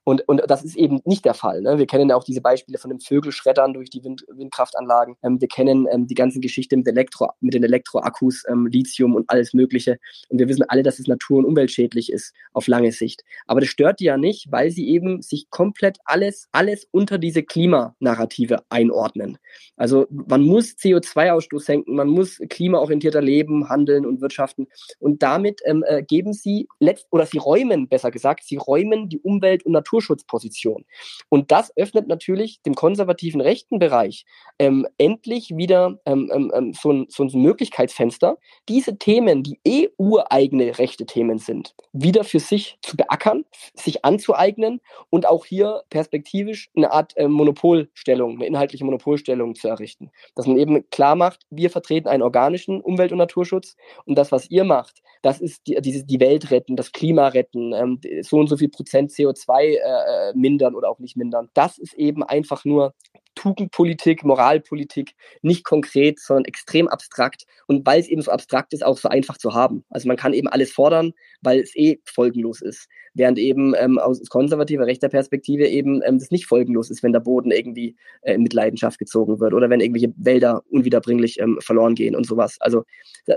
Und, 0.07 0.25
und 0.29 0.41
das 0.47 0.63
ist 0.63 0.77
eben 0.77 1.01
nicht 1.03 1.25
der 1.25 1.33
Fall. 1.33 1.61
Ne? 1.61 1.79
Wir 1.79 1.85
kennen 1.85 2.09
ja 2.09 2.15
auch 2.15 2.23
diese 2.23 2.39
Beispiele 2.39 2.77
von 2.77 2.91
den 2.91 3.01
Vögelschreddern 3.01 3.73
durch 3.73 3.89
die 3.89 4.05
Wind, 4.05 4.23
Windkraftanlagen. 4.29 5.17
Ähm, 5.21 5.41
wir 5.41 5.49
kennen 5.49 5.85
ähm, 5.91 6.07
die 6.07 6.13
ganzen 6.13 6.39
Geschichte 6.39 6.77
mit, 6.77 6.87
Elektro, 6.87 7.31
mit 7.41 7.53
den 7.53 7.65
Elektroakkus, 7.65 8.45
ähm, 8.47 8.67
Lithium 8.67 9.15
und 9.15 9.29
alles 9.29 9.53
Mögliche. 9.53 9.99
Und 10.29 10.39
wir 10.39 10.47
wissen 10.47 10.63
alle, 10.69 10.81
dass 10.81 10.99
es 10.99 11.07
natur- 11.07 11.39
und 11.39 11.45
umweltschädlich 11.45 12.09
ist 12.09 12.33
auf 12.53 12.67
lange 12.67 12.93
Sicht. 12.93 13.25
Aber 13.47 13.59
das 13.59 13.67
stört 13.67 13.99
die 13.99 14.05
ja 14.05 14.15
nicht, 14.15 14.49
weil 14.49 14.71
sie 14.71 14.87
eben 14.87 15.21
sich 15.21 15.49
komplett 15.49 15.97
alles, 16.05 16.47
alles 16.53 16.87
unter 16.91 17.17
diese 17.17 17.43
Klimanarrative 17.43 18.63
einordnen. 18.69 19.37
Also 19.75 20.07
man 20.09 20.41
muss 20.41 20.77
CO2-Ausstoß 20.77 21.65
senken, 21.65 21.95
man 21.95 22.07
muss 22.07 22.39
klimaorientierter 22.47 23.21
leben, 23.21 23.67
handeln 23.67 24.05
und 24.05 24.21
wirtschaften. 24.21 24.67
Und 24.99 25.21
damit 25.21 25.59
ähm, 25.65 25.83
äh, 25.85 26.01
geben 26.01 26.31
sie 26.31 26.69
letzt 26.79 27.07
oder 27.11 27.25
sie 27.25 27.39
räumen, 27.39 27.89
besser 27.89 28.09
gesagt, 28.09 28.45
sie 28.45 28.55
räumen 28.55 29.09
die 29.09 29.19
Umwelt- 29.19 29.65
und 29.65 29.73
Natur 29.73 29.96
Naturschutzposition. 29.97 30.85
Und 31.29 31.51
das 31.51 31.75
öffnet 31.75 32.07
natürlich 32.07 32.61
dem 32.61 32.75
konservativen 32.75 33.41
rechten 33.41 33.79
Bereich 33.79 34.25
ähm, 34.59 34.87
endlich 34.97 35.55
wieder 35.55 35.99
ähm, 36.05 36.31
ähm, 36.33 36.51
ähm, 36.53 36.73
so, 36.73 36.91
ein, 36.91 37.07
so 37.09 37.23
ein 37.23 37.41
Möglichkeitsfenster, 37.41 38.37
diese 38.69 38.97
Themen, 38.97 39.43
die 39.43 39.59
eh 39.65 39.89
ureigene 39.97 40.77
rechte 40.77 41.05
Themen 41.05 41.39
sind, 41.39 41.75
wieder 41.93 42.23
für 42.23 42.39
sich 42.39 42.77
zu 42.81 42.97
beackern, 42.97 43.45
sich 43.73 44.05
anzueignen 44.05 44.81
und 45.09 45.27
auch 45.27 45.45
hier 45.45 45.83
perspektivisch 45.89 46.69
eine 46.75 46.91
Art 46.91 47.15
äh, 47.17 47.27
Monopolstellung, 47.27 48.35
eine 48.35 48.45
inhaltliche 48.45 48.85
Monopolstellung 48.85 49.55
zu 49.55 49.67
errichten. 49.67 50.11
Dass 50.35 50.47
man 50.47 50.57
eben 50.57 50.89
klar 50.89 51.15
macht, 51.15 51.45
wir 51.49 51.69
vertreten 51.69 52.07
einen 52.07 52.23
organischen 52.23 52.81
Umwelt- 52.81 53.11
und 53.11 53.17
Naturschutz 53.17 53.75
und 54.05 54.17
das, 54.17 54.31
was 54.31 54.49
ihr 54.49 54.63
macht, 54.63 55.01
das 55.21 55.39
ist 55.39 55.67
die, 55.67 55.75
diese, 55.81 56.05
die 56.05 56.19
Welt 56.19 56.51
retten, 56.51 56.75
das 56.75 56.91
Klima 56.91 57.27
retten, 57.27 57.73
ähm, 57.73 57.99
so 58.21 58.37
und 58.37 58.47
so 58.47 58.57
viel 58.57 58.69
Prozent 58.69 59.11
CO2 59.11 59.77
äh, 59.87 60.33
mindern 60.35 60.75
oder 60.75 60.89
auch 60.89 60.99
nicht 60.99 61.17
mindern. 61.17 61.49
Das 61.53 61.77
ist 61.77 61.93
eben 61.93 62.23
einfach 62.23 62.65
nur 62.65 62.93
Tugendpolitik, 63.35 64.23
Moralpolitik, 64.23 65.13
nicht 65.41 65.63
konkret, 65.63 66.19
sondern 66.19 66.45
extrem 66.45 66.87
abstrakt. 66.87 67.45
Und 67.67 67.85
weil 67.85 67.99
es 67.99 68.07
eben 68.07 68.21
so 68.21 68.31
abstrakt 68.31 68.73
ist, 68.73 68.83
auch 68.83 68.97
so 68.97 69.09
einfach 69.09 69.37
zu 69.37 69.53
haben. 69.53 69.85
Also 69.89 70.07
man 70.07 70.17
kann 70.17 70.33
eben 70.33 70.47
alles 70.47 70.71
fordern, 70.71 71.13
weil 71.41 71.59
es 71.59 71.75
eh 71.75 71.99
folgenlos 72.03 72.61
ist. 72.61 72.87
Während 73.17 73.39
eben 73.39 73.73
ähm, 73.77 73.97
aus 73.97 74.21
konservativer 74.29 74.85
rechter 74.85 75.09
Perspektive 75.09 75.67
eben 75.67 76.01
ähm, 76.05 76.19
das 76.19 76.31
nicht 76.31 76.45
folgenlos 76.45 76.89
ist, 76.89 77.03
wenn 77.03 77.13
der 77.13 77.19
Boden 77.19 77.51
irgendwie 77.51 77.95
äh, 78.21 78.35
in 78.35 78.43
Mitleidenschaft 78.43 78.99
gezogen 78.99 79.39
wird 79.39 79.53
oder 79.53 79.69
wenn 79.69 79.79
irgendwelche 79.79 80.13
Wälder 80.17 80.63
unwiederbringlich 80.69 81.39
ähm, 81.39 81.57
verloren 81.61 81.95
gehen 81.95 82.15
und 82.15 82.25
sowas. 82.25 82.57
Also 82.59 82.83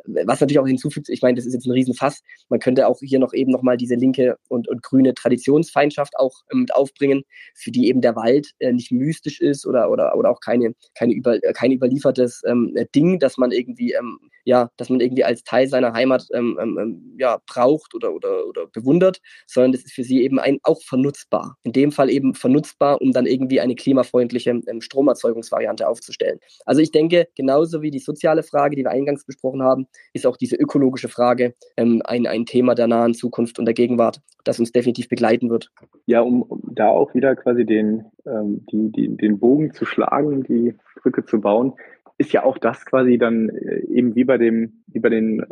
was 0.06 0.40
natürlich 0.40 0.58
auch 0.58 0.66
hinzufügt, 0.66 1.08
ich 1.08 1.22
meine, 1.22 1.36
das 1.36 1.46
ist 1.46 1.54
jetzt 1.54 1.66
ein 1.66 1.72
Riesenfass, 1.72 2.22
man 2.48 2.60
könnte 2.60 2.86
auch 2.86 2.98
hier 3.00 3.18
noch 3.18 3.32
eben 3.32 3.50
nochmal 3.50 3.76
diese 3.76 3.94
linke 3.94 4.36
und, 4.48 4.68
und 4.68 4.82
grüne 4.82 5.14
Traditionsfeindschaft 5.14 6.16
auch 6.16 6.42
ähm, 6.52 6.60
mit 6.60 6.74
aufbringen, 6.74 7.24
für 7.54 7.70
die 7.70 7.88
eben 7.88 8.00
der 8.00 8.16
Wald 8.16 8.52
äh, 8.58 8.72
nicht 8.72 8.92
mystisch 8.92 9.40
ist 9.40 9.66
oder, 9.66 9.90
oder, 9.90 10.16
oder 10.16 10.30
auch 10.30 10.40
keine, 10.40 10.74
keine 10.94 11.14
über, 11.14 11.42
äh, 11.42 11.52
kein 11.52 11.72
überliefertes 11.72 12.42
ähm, 12.46 12.76
Ding, 12.94 13.18
dass 13.18 13.36
man 13.36 13.50
irgendwie, 13.50 13.92
ähm, 13.92 14.18
ja, 14.44 14.70
dass 14.76 14.90
man 14.90 15.00
irgendwie 15.00 15.24
als 15.24 15.44
Teil 15.44 15.68
seiner 15.68 15.92
Heimat 15.92 16.26
ähm, 16.32 16.58
ähm, 16.60 16.78
ähm 16.78 17.16
ja, 17.18 17.38
braucht 17.46 17.94
oder, 17.94 18.14
oder, 18.14 18.46
oder 18.46 18.66
bewundert, 18.66 19.20
sondern 19.46 19.69
sondern 19.70 19.80
das 19.80 19.84
ist 19.84 19.94
für 19.94 20.04
sie 20.04 20.22
eben 20.22 20.38
ein, 20.38 20.58
auch 20.62 20.82
vernutzbar. 20.82 21.56
In 21.62 21.72
dem 21.72 21.92
Fall 21.92 22.10
eben 22.10 22.34
vernutzbar, 22.34 23.00
um 23.00 23.12
dann 23.12 23.26
irgendwie 23.26 23.60
eine 23.60 23.74
klimafreundliche 23.74 24.50
ähm, 24.66 24.80
Stromerzeugungsvariante 24.80 25.88
aufzustellen. 25.88 26.38
Also 26.66 26.80
ich 26.80 26.90
denke, 26.90 27.28
genauso 27.36 27.82
wie 27.82 27.90
die 27.90 27.98
soziale 27.98 28.42
Frage, 28.42 28.76
die 28.76 28.82
wir 28.82 28.90
eingangs 28.90 29.24
besprochen 29.24 29.62
haben, 29.62 29.86
ist 30.12 30.26
auch 30.26 30.36
diese 30.36 30.56
ökologische 30.56 31.08
Frage 31.08 31.54
ähm, 31.76 32.02
ein, 32.04 32.26
ein 32.26 32.46
Thema 32.46 32.74
der 32.74 32.86
nahen 32.86 33.14
Zukunft 33.14 33.58
und 33.58 33.64
der 33.64 33.74
Gegenwart, 33.74 34.20
das 34.44 34.58
uns 34.58 34.72
definitiv 34.72 35.08
begleiten 35.08 35.50
wird. 35.50 35.70
Ja, 36.06 36.20
um, 36.20 36.42
um 36.42 36.60
da 36.74 36.88
auch 36.88 37.14
wieder 37.14 37.36
quasi 37.36 37.64
den, 37.64 38.04
ähm, 38.26 38.64
die, 38.70 38.90
die, 38.90 39.16
den 39.16 39.38
Bogen 39.38 39.72
zu 39.72 39.84
schlagen, 39.84 40.42
die 40.44 40.74
Brücke 41.02 41.24
zu 41.24 41.40
bauen, 41.40 41.74
ist 42.20 42.34
ja 42.34 42.42
auch 42.44 42.58
das 42.58 42.84
quasi 42.84 43.16
dann 43.16 43.48
äh, 43.48 43.80
eben 43.86 44.14
wie 44.14 44.24
bei 44.24 44.36
dem, 44.36 44.82
wie 44.88 44.98
bei 44.98 45.08
den 45.08 45.40
äh, 45.40 45.46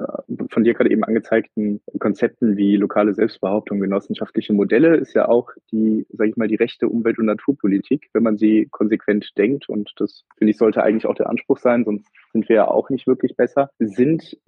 von 0.51 0.65
dir 0.65 0.75
gerade 0.75 0.91
eben 0.91 1.03
angezeigten 1.03 1.81
Konzepten 1.99 2.59
wie 2.59 2.77
lokale 2.77 3.15
Selbstbehauptung, 3.15 3.81
genossenschaftliche 3.81 4.53
Modelle, 4.53 4.97
ist 4.97 5.15
ja 5.15 5.29
auch 5.29 5.49
die, 5.73 6.07
sage 6.11 6.29
ich 6.29 6.37
mal, 6.37 6.47
die 6.47 6.57
rechte 6.57 6.87
Umwelt- 6.87 7.19
und 7.19 7.25
Naturpolitik, 7.25 8.11
wenn 8.13 8.23
man 8.23 8.37
sie 8.37 8.69
konsequent 8.71 9.31
denkt. 9.39 9.67
Und 9.71 9.95
das 9.97 10.27
finde 10.37 10.51
ich 10.51 10.59
sollte 10.59 10.83
eigentlich 10.83 11.07
auch 11.07 11.15
der 11.15 11.31
Anspruch 11.31 11.57
sein, 11.57 11.87
sonst 11.87 12.07
sind 12.39 12.49
wir 12.49 12.57
ja 12.57 12.69
auch 12.69 12.89
nicht 12.89 13.07
wirklich 13.09 13.37
besser, 13.37 13.71
sind 13.79 14.39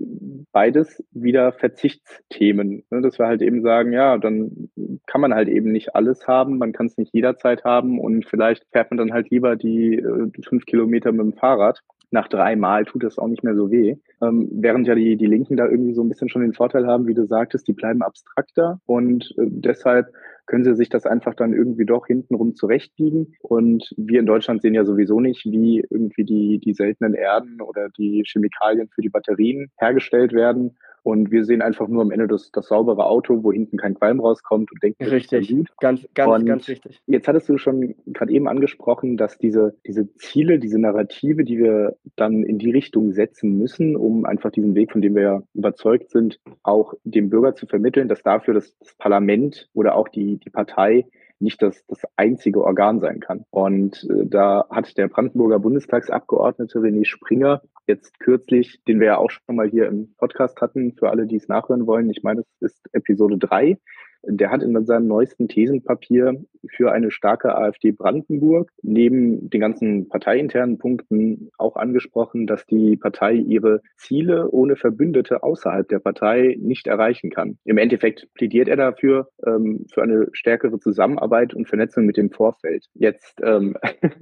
beides 0.52 1.02
wieder 1.10 1.52
Verzichtsthemen. 1.52 2.84
Ne? 2.90 3.00
Dass 3.00 3.18
wir 3.18 3.26
halt 3.26 3.42
eben 3.42 3.62
sagen, 3.62 3.92
ja, 3.92 4.16
dann 4.16 4.70
kann 5.06 5.20
man 5.20 5.34
halt 5.34 5.48
eben 5.48 5.72
nicht 5.72 5.96
alles 5.96 6.28
haben, 6.28 6.58
man 6.58 6.72
kann 6.72 6.86
es 6.86 6.96
nicht 6.96 7.12
jederzeit 7.12 7.64
haben 7.64 7.98
und 7.98 8.26
vielleicht 8.26 8.64
fährt 8.70 8.90
man 8.90 8.98
dann 8.98 9.12
halt 9.12 9.30
lieber 9.30 9.56
die 9.56 9.96
äh, 9.96 10.30
fünf 10.48 10.66
Kilometer 10.66 11.10
mit 11.10 11.20
dem 11.20 11.32
Fahrrad 11.32 11.80
nach 12.12 12.28
drei 12.28 12.56
Mal 12.56 12.84
tut 12.84 13.04
das 13.04 13.18
auch 13.18 13.28
nicht 13.28 13.44
mehr 13.44 13.54
so 13.54 13.70
weh. 13.70 13.96
Ähm, 14.20 14.48
während 14.50 14.86
ja 14.88 14.94
die, 14.94 15.16
die 15.16 15.26
Linken 15.26 15.56
da 15.56 15.66
irgendwie 15.66 15.94
so 15.94 16.02
ein 16.02 16.08
bisschen 16.08 16.28
schon 16.28 16.42
den 16.42 16.54
Vorteil 16.54 16.86
haben, 16.86 17.06
wie 17.06 17.14
du 17.14 17.24
sagtest, 17.26 17.68
die 17.68 17.72
bleiben 17.72 18.02
abstrakter 18.02 18.80
und 18.86 19.32
äh, 19.38 19.46
deshalb 19.46 20.08
können 20.46 20.64
sie 20.64 20.74
sich 20.74 20.88
das 20.88 21.06
einfach 21.06 21.34
dann 21.34 21.52
irgendwie 21.52 21.86
doch 21.86 22.06
hintenrum 22.06 22.54
zurechtbiegen. 22.54 23.34
Und 23.40 23.94
wir 23.96 24.20
in 24.20 24.26
Deutschland 24.26 24.62
sehen 24.62 24.74
ja 24.74 24.84
sowieso 24.84 25.20
nicht, 25.20 25.44
wie 25.46 25.84
irgendwie 25.90 26.24
die, 26.24 26.58
die 26.58 26.74
seltenen 26.74 27.14
Erden 27.14 27.60
oder 27.60 27.88
die 27.90 28.24
Chemikalien 28.26 28.88
für 28.88 29.02
die 29.02 29.08
Batterien 29.08 29.70
hergestellt 29.78 30.32
werden. 30.32 30.76
Und 31.02 31.30
wir 31.30 31.44
sehen 31.44 31.62
einfach 31.62 31.88
nur 31.88 32.02
am 32.02 32.10
Ende 32.10 32.26
das, 32.26 32.50
das 32.52 32.68
saubere 32.68 33.06
Auto, 33.06 33.42
wo 33.42 33.52
hinten 33.52 33.76
kein 33.76 33.94
Qualm 33.94 34.20
rauskommt 34.20 34.70
und 34.72 34.82
denken, 34.82 35.04
richtig, 35.04 35.48
das 35.48 35.50
ist 35.50 35.56
gut. 35.56 35.78
ganz, 35.80 36.06
ganz, 36.14 36.38
und 36.38 36.46
ganz 36.46 36.68
richtig. 36.68 37.00
Jetzt 37.06 37.28
hattest 37.28 37.48
du 37.48 37.58
schon 37.58 37.94
gerade 38.06 38.32
eben 38.32 38.48
angesprochen, 38.48 39.16
dass 39.16 39.38
diese, 39.38 39.76
diese 39.86 40.12
Ziele, 40.14 40.58
diese 40.58 40.78
Narrative, 40.78 41.44
die 41.44 41.58
wir 41.58 41.96
dann 42.16 42.42
in 42.42 42.58
die 42.58 42.70
Richtung 42.70 43.12
setzen 43.12 43.56
müssen, 43.56 43.96
um 43.96 44.24
einfach 44.24 44.50
diesen 44.50 44.74
Weg, 44.74 44.92
von 44.92 45.02
dem 45.02 45.14
wir 45.14 45.22
ja 45.22 45.42
überzeugt 45.54 46.10
sind, 46.10 46.38
auch 46.62 46.94
dem 47.04 47.30
Bürger 47.30 47.54
zu 47.54 47.66
vermitteln, 47.66 48.08
dass 48.08 48.22
dafür 48.22 48.54
das, 48.54 48.76
das 48.78 48.94
Parlament 48.96 49.68
oder 49.72 49.94
auch 49.96 50.08
die, 50.08 50.38
die 50.38 50.50
Partei 50.50 51.06
nicht 51.40 51.62
das, 51.62 51.84
das 51.86 52.02
einzige 52.16 52.62
Organ 52.62 53.00
sein 53.00 53.20
kann. 53.20 53.44
Und 53.50 54.06
äh, 54.10 54.26
da 54.26 54.66
hat 54.70 54.96
der 54.98 55.08
Brandenburger 55.08 55.58
Bundestagsabgeordnete 55.58 56.78
René 56.78 57.04
Springer 57.04 57.62
jetzt 57.90 58.18
kürzlich, 58.20 58.82
den 58.86 59.00
wir 59.00 59.08
ja 59.08 59.18
auch 59.18 59.30
schon 59.30 59.56
mal 59.56 59.68
hier 59.68 59.86
im 59.86 60.14
Podcast 60.16 60.60
hatten, 60.60 60.94
für 60.98 61.10
alle, 61.10 61.26
die 61.26 61.36
es 61.36 61.48
nachhören 61.48 61.86
wollen, 61.86 62.08
ich 62.10 62.22
meine, 62.22 62.40
es 62.60 62.72
ist 62.72 62.80
Episode 62.92 63.36
drei, 63.38 63.78
der 64.22 64.50
hat 64.50 64.62
in 64.62 64.84
seinem 64.84 65.06
neuesten 65.06 65.48
Thesenpapier 65.48 66.42
für 66.68 66.92
eine 66.92 67.10
starke 67.10 67.56
AfD 67.56 67.92
Brandenburg 67.92 68.70
neben 68.82 69.48
den 69.48 69.60
ganzen 69.60 70.08
parteiinternen 70.08 70.78
Punkten 70.78 71.50
auch 71.58 71.76
angesprochen, 71.76 72.46
dass 72.46 72.66
die 72.66 72.96
Partei 72.96 73.34
ihre 73.34 73.80
Ziele 73.96 74.50
ohne 74.50 74.76
Verbündete 74.76 75.42
außerhalb 75.42 75.88
der 75.88 76.00
Partei 76.00 76.56
nicht 76.60 76.86
erreichen 76.86 77.30
kann. 77.30 77.58
Im 77.64 77.78
Endeffekt 77.78 78.28
plädiert 78.34 78.68
er 78.68 78.76
dafür 78.76 79.28
ähm, 79.46 79.86
für 79.92 80.02
eine 80.02 80.28
stärkere 80.32 80.78
Zusammenarbeit 80.78 81.54
und 81.54 81.68
Vernetzung 81.68 82.04
mit 82.04 82.16
dem 82.16 82.30
Vorfeld. 82.30 82.86
Jetzt 82.94 83.40
ähm, 83.42 83.76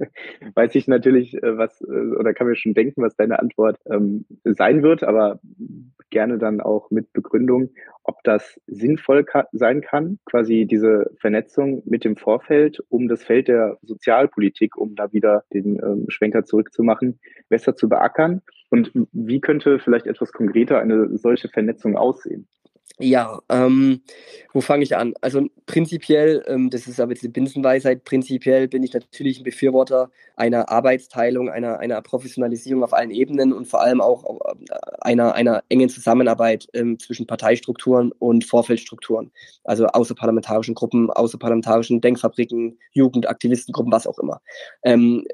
weiß 0.55 0.75
ich 0.75 0.87
natürlich, 0.87 1.35
äh, 1.35 1.57
was 1.57 1.81
äh, 1.81 2.15
oder 2.17 2.33
kann 2.33 2.47
mir 2.47 2.55
schon 2.55 2.73
denken, 2.73 3.01
was 3.01 3.15
deine 3.15 3.39
Antwort 3.39 3.77
ähm, 3.89 4.25
sein 4.45 4.81
wird, 4.81 5.03
aber 5.03 5.39
gerne 6.09 6.37
dann 6.37 6.61
auch 6.61 6.89
mit 6.89 7.13
Begründung, 7.13 7.69
ob 8.09 8.23
das 8.23 8.59
sinnvoll 8.65 9.23
sein 9.51 9.81
kann, 9.81 10.17
quasi 10.25 10.65
diese 10.65 11.11
Vernetzung 11.21 11.83
mit 11.85 12.03
dem 12.03 12.17
Vorfeld, 12.17 12.79
um 12.89 13.07
das 13.07 13.23
Feld 13.23 13.47
der 13.47 13.77
Sozialpolitik, 13.83 14.75
um 14.77 14.95
da 14.95 15.13
wieder 15.13 15.43
den 15.53 15.75
ähm, 15.75 16.05
Schwenker 16.09 16.43
zurückzumachen, 16.43 17.19
besser 17.49 17.75
zu 17.75 17.87
beackern. 17.87 18.41
Und 18.71 18.91
wie 19.11 19.41
könnte 19.41 19.77
vielleicht 19.77 20.07
etwas 20.07 20.31
konkreter 20.31 20.79
eine 20.79 21.15
solche 21.17 21.49
Vernetzung 21.49 21.95
aussehen? 21.95 22.47
Ja, 22.97 23.39
ähm, 23.49 24.01
wo 24.51 24.61
fange 24.61 24.83
ich 24.83 24.97
an? 24.97 25.13
Also 25.21 25.47
prinzipiell, 25.67 26.43
ähm, 26.47 26.69
das 26.69 26.87
ist 26.87 26.99
aber 26.99 27.11
jetzt 27.11 27.23
die 27.23 27.29
Binsenweisheit, 27.29 28.03
prinzipiell 28.03 28.67
bin 28.67 28.83
ich 28.83 28.93
natürlich 28.93 29.39
ein 29.39 29.43
Befürworter 29.43 30.09
einer 30.35 30.69
Arbeitsteilung, 30.69 31.49
einer, 31.49 31.79
einer 31.79 32.01
Professionalisierung 32.01 32.83
auf 32.83 32.93
allen 32.93 33.11
Ebenen 33.11 33.53
und 33.53 33.67
vor 33.67 33.81
allem 33.81 34.01
auch 34.01 34.23
äh, 34.25 34.75
einer, 35.01 35.33
einer 35.35 35.63
engen 35.69 35.87
Zusammenarbeit 35.87 36.67
ähm, 36.73 36.99
zwischen 36.99 37.27
Parteistrukturen 37.27 38.11
und 38.19 38.43
Vorfeldstrukturen, 38.43 39.31
also 39.63 39.85
außerparlamentarischen 39.85 40.75
Gruppen, 40.75 41.09
außerparlamentarischen 41.09 42.01
Denkfabriken, 42.01 42.79
Jugendaktivistengruppen, 42.91 43.93
was 43.93 44.07
auch 44.07 44.19
immer. 44.19 44.41
Ähm, 44.83 45.25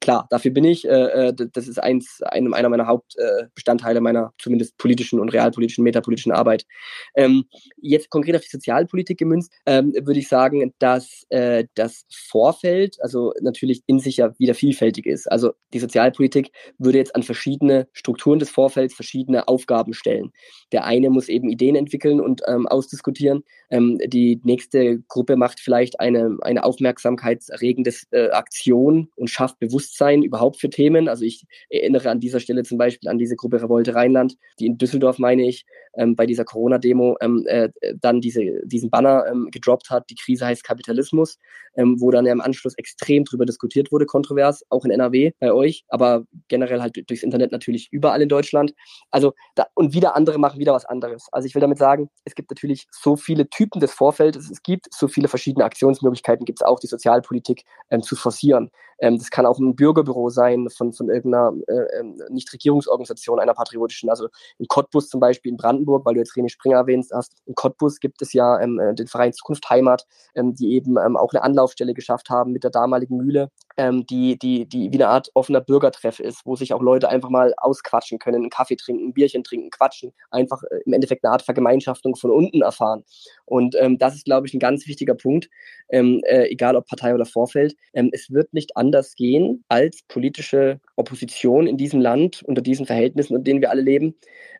klar, 0.00 0.26
dafür 0.30 0.50
bin 0.50 0.64
ich, 0.64 0.88
äh, 0.88 1.28
äh 1.28 1.34
das 1.52 1.68
ist 1.68 1.80
eins, 1.80 2.20
einer 2.22 2.68
meiner 2.68 2.86
Hauptbestandteile 2.86 3.98
äh, 3.98 4.02
meiner 4.02 4.32
zumindest 4.38 4.76
politischen 4.78 5.20
und 5.20 5.28
realpolitischen, 5.28 5.84
metapolitischen 5.84 6.32
Arbeit. 6.32 6.66
Ähm, 7.14 7.44
jetzt 7.80 8.10
konkret 8.10 8.36
auf 8.36 8.42
die 8.42 8.48
Sozialpolitik 8.48 9.18
gemünzt, 9.18 9.52
ähm, 9.66 9.92
würde 9.92 10.20
ich 10.20 10.28
sagen, 10.28 10.72
dass 10.78 11.24
äh, 11.28 11.64
das 11.74 12.04
Vorfeld, 12.10 12.96
also 13.00 13.32
natürlich 13.40 13.82
in 13.86 13.98
sich 13.98 14.18
ja 14.18 14.38
wieder 14.38 14.54
vielfältig 14.54 15.06
ist. 15.06 15.30
Also 15.30 15.52
die 15.72 15.78
Sozialpolitik 15.78 16.50
würde 16.78 16.98
jetzt 16.98 17.14
an 17.14 17.22
verschiedene 17.22 17.88
Strukturen 17.92 18.38
des 18.38 18.50
Vorfelds 18.50 18.94
verschiedene 18.94 19.48
Aufgaben 19.48 19.94
stellen. 19.94 20.32
Der 20.72 20.84
eine 20.84 21.10
muss 21.10 21.28
eben 21.28 21.48
Ideen 21.48 21.76
entwickeln 21.76 22.20
und 22.20 22.42
ähm, 22.46 22.66
ausdiskutieren. 22.66 23.44
Ähm, 23.70 23.98
die 24.04 24.40
nächste 24.44 25.00
Gruppe 25.08 25.36
macht 25.36 25.60
vielleicht 25.60 26.00
eine, 26.00 26.36
eine 26.42 26.64
aufmerksamkeitserregende 26.64 27.92
äh, 28.10 28.28
Aktion 28.30 29.08
und 29.16 29.30
schafft 29.30 29.58
Bewusstsein 29.58 30.22
überhaupt 30.22 30.58
für 30.58 30.70
Themen. 30.70 31.08
Also 31.08 31.24
ich 31.24 31.44
erinnere 31.70 32.10
an 32.10 32.20
dieser 32.20 32.40
Stelle 32.40 32.62
zum 32.62 32.78
Beispiel 32.78 33.08
an 33.08 33.18
diese 33.18 33.36
Gruppe 33.36 33.62
Revolte 33.62 33.94
Rheinland, 33.94 34.36
die 34.58 34.66
in 34.66 34.78
Düsseldorf, 34.78 35.18
meine 35.18 35.48
ich, 35.48 35.64
ähm, 35.94 36.16
bei 36.16 36.26
dieser 36.26 36.44
Corona-Demo 36.44 36.91
ähm, 37.20 37.44
äh, 37.46 37.70
dann 38.00 38.20
diese, 38.20 38.42
diesen 38.64 38.90
Banner 38.90 39.26
ähm, 39.26 39.48
gedroppt 39.50 39.90
hat, 39.90 40.08
die 40.10 40.14
Krise 40.14 40.46
heißt 40.46 40.64
Kapitalismus, 40.64 41.38
ähm, 41.76 42.00
wo 42.00 42.10
dann 42.10 42.26
ja 42.26 42.32
im 42.32 42.40
Anschluss 42.40 42.74
extrem 42.76 43.24
drüber 43.24 43.46
diskutiert 43.46 43.92
wurde, 43.92 44.06
kontrovers, 44.06 44.64
auch 44.70 44.84
in 44.84 44.90
NRW 44.90 45.32
bei 45.40 45.52
euch, 45.52 45.84
aber 45.88 46.24
generell 46.48 46.80
halt 46.80 46.96
durchs 47.08 47.22
Internet 47.22 47.52
natürlich 47.52 47.88
überall 47.90 48.22
in 48.22 48.28
Deutschland. 48.28 48.74
Also 49.10 49.32
da, 49.54 49.66
und 49.74 49.94
wieder 49.94 50.16
andere 50.16 50.38
machen 50.38 50.58
wieder 50.58 50.72
was 50.72 50.84
anderes. 50.84 51.28
Also 51.32 51.46
ich 51.46 51.54
will 51.54 51.60
damit 51.60 51.78
sagen, 51.78 52.10
es 52.24 52.34
gibt 52.34 52.50
natürlich 52.50 52.86
so 52.90 53.16
viele 53.16 53.48
Typen 53.48 53.80
des 53.80 53.92
Vorfeldes, 53.92 54.50
es 54.50 54.62
gibt 54.62 54.86
so 54.92 55.08
viele 55.08 55.28
verschiedene 55.28 55.64
Aktionsmöglichkeiten, 55.64 56.44
gibt 56.44 56.60
es 56.60 56.66
auch 56.66 56.80
die 56.80 56.86
Sozialpolitik 56.86 57.64
ähm, 57.90 58.02
zu 58.02 58.16
forcieren. 58.16 58.70
Ähm, 59.02 59.18
das 59.18 59.30
kann 59.30 59.46
auch 59.46 59.58
ein 59.58 59.74
Bürgerbüro 59.74 60.30
sein 60.30 60.68
von, 60.70 60.92
von 60.92 61.10
irgendeiner 61.10 61.52
äh, 61.66 61.98
ähm, 62.00 62.20
Nichtregierungsorganisation, 62.30 63.40
einer 63.40 63.54
patriotischen. 63.54 64.08
Also 64.08 64.28
in 64.58 64.66
Cottbus 64.68 65.08
zum 65.08 65.20
Beispiel 65.20 65.50
in 65.50 65.56
Brandenburg, 65.56 66.06
weil 66.06 66.14
du 66.14 66.20
jetzt 66.20 66.36
René 66.36 66.48
Springer 66.48 66.81
erwähnt 66.82 67.06
hast, 67.12 67.34
in 67.46 67.54
Cottbus 67.54 68.00
gibt 68.00 68.22
es 68.22 68.32
ja 68.32 68.60
ähm, 68.60 68.78
äh, 68.78 68.94
den 68.94 69.06
Verein 69.06 69.32
Zukunft 69.32 69.68
Heimat, 69.70 70.06
ähm, 70.34 70.54
die 70.54 70.74
eben 70.74 70.96
ähm, 70.98 71.16
auch 71.16 71.32
eine 71.32 71.42
Anlaufstelle 71.42 71.94
geschafft 71.94 72.30
haben 72.30 72.52
mit 72.52 72.64
der 72.64 72.70
damaligen 72.70 73.16
Mühle, 73.16 73.50
ähm, 73.76 74.06
die, 74.06 74.38
die, 74.38 74.66
die 74.66 74.92
wie 74.92 74.96
eine 74.96 75.08
Art 75.08 75.30
offener 75.34 75.60
Bürgertreff 75.60 76.20
ist, 76.20 76.44
wo 76.44 76.56
sich 76.56 76.72
auch 76.72 76.82
Leute 76.82 77.08
einfach 77.08 77.30
mal 77.30 77.54
ausquatschen 77.56 78.18
können, 78.18 78.42
einen 78.42 78.50
Kaffee 78.50 78.76
trinken, 78.76 79.08
ein 79.08 79.12
Bierchen 79.12 79.44
trinken, 79.44 79.70
quatschen, 79.70 80.12
einfach 80.30 80.62
äh, 80.64 80.80
im 80.84 80.92
Endeffekt 80.92 81.24
eine 81.24 81.32
Art 81.32 81.42
Vergemeinschaftung 81.42 82.16
von 82.16 82.30
unten 82.30 82.62
erfahren. 82.62 83.04
Und 83.44 83.76
ähm, 83.78 83.98
das 83.98 84.14
ist, 84.14 84.24
glaube 84.24 84.46
ich, 84.46 84.54
ein 84.54 84.60
ganz 84.60 84.86
wichtiger 84.86 85.14
Punkt, 85.14 85.48
ähm, 85.90 86.20
äh, 86.24 86.48
egal 86.48 86.76
ob 86.76 86.86
Partei 86.86 87.14
oder 87.14 87.26
Vorfeld. 87.26 87.74
Ähm, 87.92 88.10
es 88.12 88.30
wird 88.30 88.52
nicht 88.52 88.76
anders 88.76 89.14
gehen 89.14 89.64
als 89.68 90.02
politische 90.08 90.80
Opposition 90.96 91.66
in 91.66 91.76
diesem 91.76 92.00
Land 92.00 92.42
unter 92.42 92.62
diesen 92.62 92.86
Verhältnissen, 92.86 93.34
unter 93.34 93.44
denen 93.44 93.60
wir 93.60 93.70
alle 93.70 93.82
leben, 93.82 94.14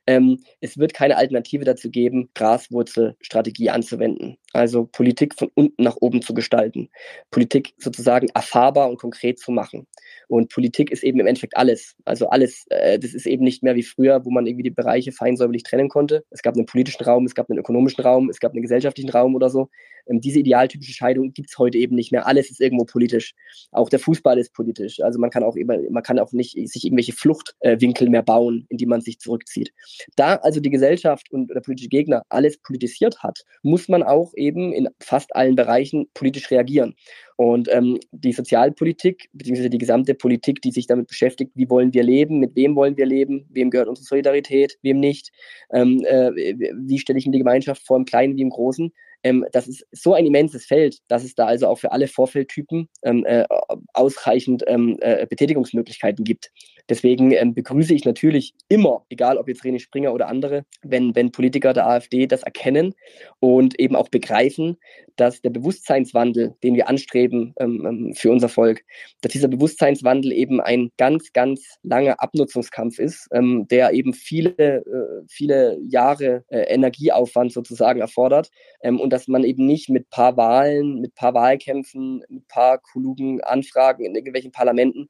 ähm, 0.07 0.42
es 0.61 0.79
wird 0.79 0.94
keine 0.94 1.16
Alternative 1.16 1.64
dazu 1.64 1.90
geben, 1.90 2.29
Graswurzelstrategie 2.35 3.70
anzuwenden. 3.70 4.37
Also 4.53 4.87
Politik 4.87 5.35
von 5.35 5.51
unten 5.55 5.83
nach 5.85 5.96
oben 6.01 6.22
zu 6.22 6.35
gestalten. 6.35 6.90
Politik 7.31 7.75
sozusagen 7.79 8.29
erfahrbar 8.35 8.90
und 8.90 8.98
konkret 9.03 9.41
zu 9.41 9.51
machen. 9.51 9.88
Und 10.29 10.49
Politik 10.51 10.93
ist 10.93 11.03
eben 11.03 11.19
im 11.19 11.27
Endeffekt 11.27 11.57
alles. 11.57 11.97
Also 12.05 12.29
alles, 12.29 12.65
äh, 12.71 13.01
das 13.01 13.15
ist 13.15 13.27
eben 13.27 13.43
nicht 13.43 13.65
mehr 13.65 13.75
wie 13.75 13.83
früher, 13.83 14.25
wo 14.25 14.31
man 14.31 14.47
irgendwie 14.47 14.62
die 14.62 14.71
Bereiche 14.71 15.11
feinsäuberlich 15.11 15.65
trennen 15.65 15.88
konnte. 15.88 16.25
Es 16.31 16.43
gab 16.43 16.55
einen 16.55 16.67
politischen 16.67 17.05
Raum, 17.05 17.27
es 17.27 17.35
gab 17.35 17.51
einen 17.51 17.59
ökonomischen 17.59 18.05
Raum, 18.05 18.31
es 18.31 18.38
gab 18.38 18.53
einen 18.53 18.62
gesellschaftlichen 18.62 19.11
Raum 19.11 19.35
oder 19.35 19.51
so. 19.51 19.69
Ähm, 20.07 20.21
diese 20.21 20.38
idealtypische 20.38 20.93
Scheidung 20.93 21.33
gibt 21.33 21.51
es 21.51 21.59
heute 21.59 21.79
eben 21.79 21.97
nicht 21.97 22.12
mehr. 22.12 22.27
Alles 22.27 22.51
ist 22.51 22.61
irgendwo 22.61 22.85
politisch. 22.85 23.35
Auch 23.73 23.88
der 23.88 23.99
Fußball 23.99 24.38
ist 24.38 24.53
politisch. 24.55 25.01
Also 25.01 25.19
man 25.19 25.31
kann 25.31 25.43
auch 25.43 25.57
immer, 25.57 25.79
man 25.91 26.03
kann 26.05 26.21
auch 26.21 26.33
nicht 26.33 26.53
sich 26.69 26.85
irgendwelche 26.85 27.12
Fluchtwinkel 27.12 28.09
mehr 28.09 28.23
bauen, 28.23 28.67
in 28.69 28.77
die 28.77 28.87
man 28.87 29.01
sich 29.01 29.19
zurückzieht. 29.19 29.73
Da 30.15 30.37
also 30.37 30.61
die 30.61 30.71
Gesellschaft 30.71 31.31
und 31.33 31.49
der 31.49 31.61
politische 31.61 31.88
Gegner 31.88 32.23
alles 32.29 32.59
politisiert 32.59 33.23
hat, 33.23 33.45
muss 33.62 33.88
man 33.88 34.03
auch 34.03 34.33
eben 34.37 34.73
in 34.73 34.88
fast 35.01 35.35
allen 35.35 35.57
Bereichen 35.57 36.07
politisch 36.15 36.51
reagieren. 36.51 36.95
Und 37.42 37.68
ähm, 37.72 37.98
die 38.12 38.33
Sozialpolitik, 38.33 39.28
beziehungsweise 39.33 39.68
die 39.68 39.78
gesamte 39.78 40.14
Politik, 40.14 40.62
die 40.62 40.70
sich 40.70 40.87
damit 40.87 41.09
beschäftigt, 41.09 41.50
wie 41.57 41.68
wollen 41.68 41.92
wir 41.92 42.05
leben, 42.05 42.38
mit 42.38 42.55
wem 42.55 42.76
wollen 42.76 42.96
wir 42.96 43.05
leben, 43.05 43.48
wem 43.50 43.68
gehört 43.68 43.88
unsere 43.88 44.07
Solidarität, 44.07 44.78
wem 44.83 45.00
nicht, 45.00 45.33
ähm, 45.72 46.05
äh, 46.05 46.31
wie 46.37 47.00
stelle 47.00 47.18
ich 47.18 47.26
mir 47.26 47.33
die 47.33 47.40
Gemeinschaft 47.40 47.85
vor, 47.85 47.96
im 47.96 48.05
Kleinen 48.05 48.37
wie 48.37 48.42
im 48.42 48.50
Großen, 48.50 48.92
ähm, 49.24 49.44
das 49.52 49.68
ist 49.68 49.85
so 49.92 50.14
ein 50.14 50.26
immenses 50.26 50.66
Feld, 50.66 50.98
dass 51.09 51.24
es 51.24 51.35
da 51.35 51.46
also 51.46 51.68
auch 51.68 51.78
für 51.78 51.92
alle 51.92 52.09
Vorfeldtypen 52.09 52.88
ähm, 53.02 53.24
äh, 53.24 53.44
ausreichend 53.92 54.64
ähm, 54.66 54.96
äh, 55.00 55.26
Betätigungsmöglichkeiten 55.26 56.24
gibt. 56.24 56.50
Deswegen 56.88 57.33
ähm, 57.33 57.55
begrüße 57.55 57.95
ich 57.95 58.05
natürlich 58.05 58.55
immer, 58.68 59.05
egal 59.09 59.38
ob 59.38 59.49
jetzt 59.49 59.62
René 59.62 59.79
Springer 59.79 60.12
oder 60.12 60.29
andere, 60.29 60.64
wenn, 60.83 61.14
wenn 61.14 61.33
Politiker 61.33 61.73
der 61.73 61.87
AfD 61.87 62.27
das 62.27 62.42
erkennen 62.42 62.95
und 63.40 63.79
eben 63.79 63.97
auch 63.97 64.09
begreifen, 64.09 64.79
dass 65.16 65.42
der 65.42 65.51
Bewusstseinswandel, 65.51 66.55
den 66.62 66.75
wir 66.75 66.88
anstreben 66.88 67.55
ähm, 67.59 67.87
ähm 67.87 68.14
für 68.14 68.31
unser 68.31 68.49
Volk, 68.49 68.83
dass 69.21 69.33
dieser 69.33 69.49
Bewusstseinswandel 69.49 70.33
eben 70.33 70.61
ein 70.61 70.90
ganz, 70.97 71.33
ganz 71.33 71.77
langer 71.83 72.21
Abnutzungskampf 72.21 72.99
ist, 72.99 73.29
ähm, 73.33 73.66
der 73.68 73.92
eben 73.92 74.14
viele, 74.14 74.79
äh, 74.79 75.25
viele 75.29 75.79
Jahre 75.83 76.45
äh, 76.49 76.62
Energieaufwand 76.73 77.53
sozusagen 77.53 78.01
erfordert 78.01 78.51
ähm, 78.83 79.01
und 79.01 79.12
dass 79.12 79.29
man 79.29 79.45
eben 79.45 79.66
nicht 79.66 79.88
mit 79.88 80.11
paar 80.11 80.37
Wahlen, 80.37 81.01
mit 81.01 81.14
paar 81.14 81.35
Wahlkämpfen, 81.35 82.25
mit 82.29 82.49
paar 82.49 82.79
klugen 82.79 83.40
Anfragen 83.42 84.05
in 84.05 84.14
irgendwelchen 84.14 84.53
Parlamenten, 84.53 85.09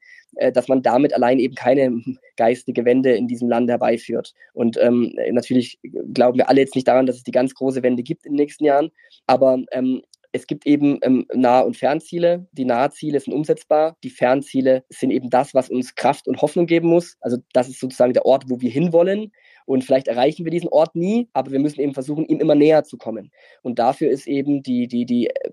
dass 0.54 0.68
man 0.68 0.82
damit 0.82 1.14
allein 1.14 1.38
eben 1.38 1.54
keine 1.54 2.00
geistige 2.36 2.84
Wende 2.84 3.12
in 3.12 3.28
diesem 3.28 3.48
Land 3.48 3.68
herbeiführt. 3.68 4.32
Und 4.54 4.78
ähm, 4.80 5.12
natürlich 5.30 5.78
glauben 6.14 6.38
wir 6.38 6.48
alle 6.48 6.60
jetzt 6.60 6.74
nicht 6.74 6.88
daran, 6.88 7.06
dass 7.06 7.16
es 7.16 7.22
die 7.22 7.32
ganz 7.32 7.54
große 7.54 7.82
Wende 7.82 8.02
gibt 8.02 8.24
in 8.24 8.32
den 8.32 8.36
nächsten 8.36 8.64
Jahren, 8.64 8.90
aber 9.26 9.62
ähm, 9.72 10.02
es 10.32 10.46
gibt 10.46 10.66
eben 10.66 10.98
ähm, 11.02 11.26
Nah- 11.34 11.60
und 11.60 11.76
Fernziele. 11.76 12.46
Die 12.52 12.64
Nahziele 12.64 13.20
sind 13.20 13.34
umsetzbar. 13.34 13.96
Die 14.02 14.10
Fernziele 14.10 14.82
sind 14.88 15.10
eben 15.10 15.28
das, 15.28 15.52
was 15.54 15.68
uns 15.68 15.94
Kraft 15.94 16.26
und 16.26 16.40
Hoffnung 16.40 16.66
geben 16.66 16.88
muss. 16.88 17.18
Also 17.20 17.36
das 17.52 17.68
ist 17.68 17.80
sozusagen 17.80 18.14
der 18.14 18.24
Ort, 18.24 18.44
wo 18.48 18.60
wir 18.60 18.70
hinwollen. 18.70 19.32
Und 19.66 19.84
vielleicht 19.84 20.08
erreichen 20.08 20.44
wir 20.44 20.50
diesen 20.50 20.68
Ort 20.68 20.94
nie, 20.94 21.28
aber 21.32 21.52
wir 21.52 21.60
müssen 21.60 21.80
eben 21.80 21.94
versuchen, 21.94 22.24
ihm 22.26 22.40
immer 22.40 22.54
näher 22.54 22.84
zu 22.84 22.98
kommen. 22.98 23.30
Und 23.62 23.78
dafür 23.78 24.10
ist 24.10 24.26
eben 24.26 24.62
die, 24.62 24.88
die, 24.88 25.06
die, 25.06 25.28
äh, 25.28 25.50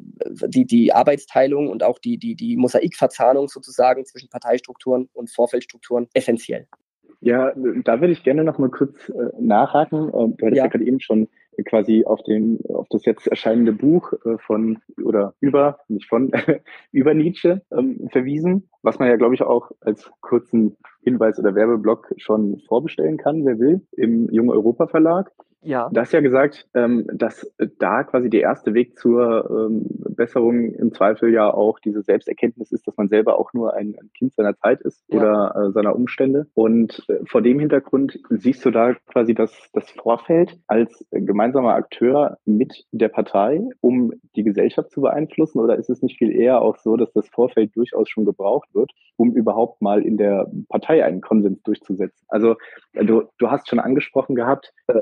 die, 0.47 0.66
die 0.66 0.93
Arbeitsteilung 0.93 1.70
und 1.70 1.84
auch 1.84 1.99
die, 1.99 2.18
die, 2.18 2.36
die 2.36 2.57
Mosaikverzahnung 2.57 3.47
sozusagen 3.47 4.05
zwischen 4.05 4.30
Parteistrukturen 4.30 5.10
und 5.14 5.30
Vorfeldstrukturen 5.30 6.07
essentiell. 6.14 6.68
Ja, 7.22 7.53
da 7.84 7.99
würde 7.99 8.14
ich 8.14 8.24
gerne 8.24 8.43
noch 8.43 8.60
mal 8.60 8.70
kurz 8.70 9.10
äh, 9.10 9.14
nachhaken. 9.39 10.07
Äh, 10.07 10.12
du 10.12 10.45
hattest 10.45 10.55
ja, 10.55 10.64
ja 10.64 10.68
gerade 10.68 10.86
eben 10.86 11.01
schon 11.01 11.28
quasi 11.64 12.03
auf 12.05 12.22
den 12.24 12.60
auf 12.74 12.88
das 12.89 13.05
jetzt 13.05 13.28
erscheinende 13.28 13.74
Buch 13.74 14.14
äh, 14.26 14.38
von 14.39 14.80
oder 15.03 15.34
über 15.39 15.80
nicht 15.88 16.07
von 16.07 16.32
über 16.91 17.14
Nietzsche 17.14 17.62
ähm, 17.72 18.10
verwiesen, 18.12 18.70
was 18.82 18.99
man 18.99 19.10
ja 19.10 19.16
glaube 19.16 19.36
ich 19.36 19.41
auch 19.41 19.72
als 19.82 20.12
kurzen 20.22 20.78
Hinweis 21.03 21.39
oder 21.39 21.55
Werbeblock 21.55 22.14
schon 22.18 22.62
vorbestellen 22.68 23.18
kann, 23.18 23.45
wer 23.45 23.60
will, 23.60 23.82
im 23.93 24.30
Jung 24.32 24.49
Europa 24.49 24.88
Verlag. 24.88 25.32
Ja. 25.62 25.89
Du 25.91 25.99
hast 25.99 26.14
ja 26.14 26.22
gesagt, 26.22 26.68
ähm, 26.74 27.05
dass 27.14 27.51
da 27.80 28.03
quasi 28.03 28.30
der 28.30 28.41
erste 28.41 28.74
Weg 28.74 28.97
zur 28.97 29.49
ähm, 29.49 29.86
Besserung 30.16 30.74
im 30.74 30.93
Zweifel 30.93 31.34
ja 31.34 31.53
auch 31.53 31.80
diese 31.80 32.01
Selbsterkenntnis 32.01 32.72
ist, 32.72 32.88
dass 32.88 32.95
man 32.97 33.10
selber 33.10 33.38
auch 33.38 33.53
nur 33.53 33.74
ein, 33.74 33.95
Kind 34.18 34.34
seiner 34.34 34.55
Zeit 34.57 34.82
ist 34.82 35.03
ja. 35.07 35.18
oder 35.20 35.55
äh, 35.55 35.72
seiner 35.72 35.95
Umstände. 35.95 36.47
Und 36.53 37.03
äh, 37.10 37.20
vor 37.26 37.41
dem 37.41 37.60
Hintergrund 37.60 38.20
siehst 38.30 38.66
du 38.66 38.72
da 38.72 38.93
quasi 39.07 39.34
das, 39.34 39.51
das 39.74 39.89
Vorfeld 39.91 40.57
als 40.68 41.05
gemeinsamer 41.12 41.74
Akteur 41.74 42.38
mit 42.45 42.86
der 42.91 43.10
Partei, 43.10 43.62
um 43.82 44.14
die 44.36 44.43
Gesellschaft 44.43 44.91
zu 44.91 45.01
beeinflussen? 45.01 45.60
Oder 45.60 45.78
ist 45.78 45.89
es 45.89 46.01
nicht 46.01 46.18
viel 46.18 46.32
eher 46.32 46.62
auch 46.62 46.78
so, 46.78 46.97
dass 46.97 47.12
das 47.14 47.28
Vorfeld 47.30 47.76
durchaus 47.76 48.10
schon 48.10 48.26
gebraucht 48.26 48.70
wird, 48.74 48.91
um 49.18 49.34
überhaupt 49.34 49.82
mal 49.82 50.01
in 50.01 50.18
der 50.18 50.49
Partei 50.70 51.03
einen 51.03 51.22
Konsens 51.22 51.62
durchzusetzen? 51.64 52.26
Also 52.28 52.55
du, 52.93 53.24
du 53.38 53.51
hast 53.51 53.70
schon 53.70 53.80
angesprochen 53.80 54.36
gehabt, 54.36 54.74
äh, 54.88 55.01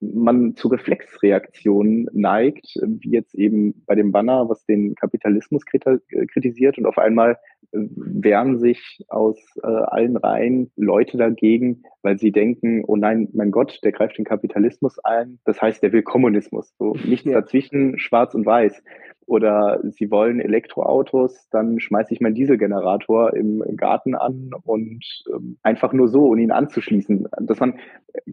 man 0.00 0.56
zu 0.56 0.68
Reflexreaktionen 0.68 2.08
neigt, 2.12 2.78
wie 2.82 3.10
jetzt 3.10 3.34
eben 3.34 3.82
bei 3.86 3.94
dem 3.94 4.12
Banner, 4.12 4.48
was 4.48 4.64
den 4.64 4.94
Kapitalismus 4.94 5.64
kritisiert 5.66 6.78
und 6.78 6.86
auf 6.86 6.98
einmal 6.98 7.32
äh, 7.32 7.36
wehren 7.72 8.58
sich 8.58 9.04
aus 9.08 9.38
äh, 9.62 9.66
allen 9.66 10.16
Reihen 10.16 10.70
Leute 10.76 11.16
dagegen, 11.16 11.82
weil 12.02 12.18
sie 12.18 12.32
denken, 12.32 12.84
oh 12.86 12.96
nein, 12.96 13.28
mein 13.32 13.50
Gott, 13.50 13.78
der 13.84 13.92
greift 13.92 14.18
den 14.18 14.24
Kapitalismus 14.24 14.98
ein. 15.04 15.38
Das 15.44 15.60
heißt, 15.62 15.82
der 15.82 15.92
will 15.92 16.02
Kommunismus. 16.02 16.74
So 16.78 16.94
nichts 17.04 17.26
ja. 17.26 17.40
dazwischen, 17.40 17.98
schwarz 17.98 18.34
und 18.34 18.46
weiß 18.46 18.82
oder 19.30 19.80
sie 19.84 20.10
wollen 20.10 20.40
Elektroautos, 20.40 21.48
dann 21.50 21.78
schmeiße 21.78 22.12
ich 22.12 22.20
meinen 22.20 22.34
Dieselgenerator 22.34 23.32
im 23.32 23.62
Garten 23.76 24.16
an 24.16 24.50
und 24.64 25.04
ähm, 25.32 25.56
einfach 25.62 25.92
nur 25.92 26.08
so, 26.08 26.26
um 26.26 26.38
ihn 26.38 26.50
anzuschließen. 26.50 27.28
Dass 27.42 27.60
man 27.60 27.78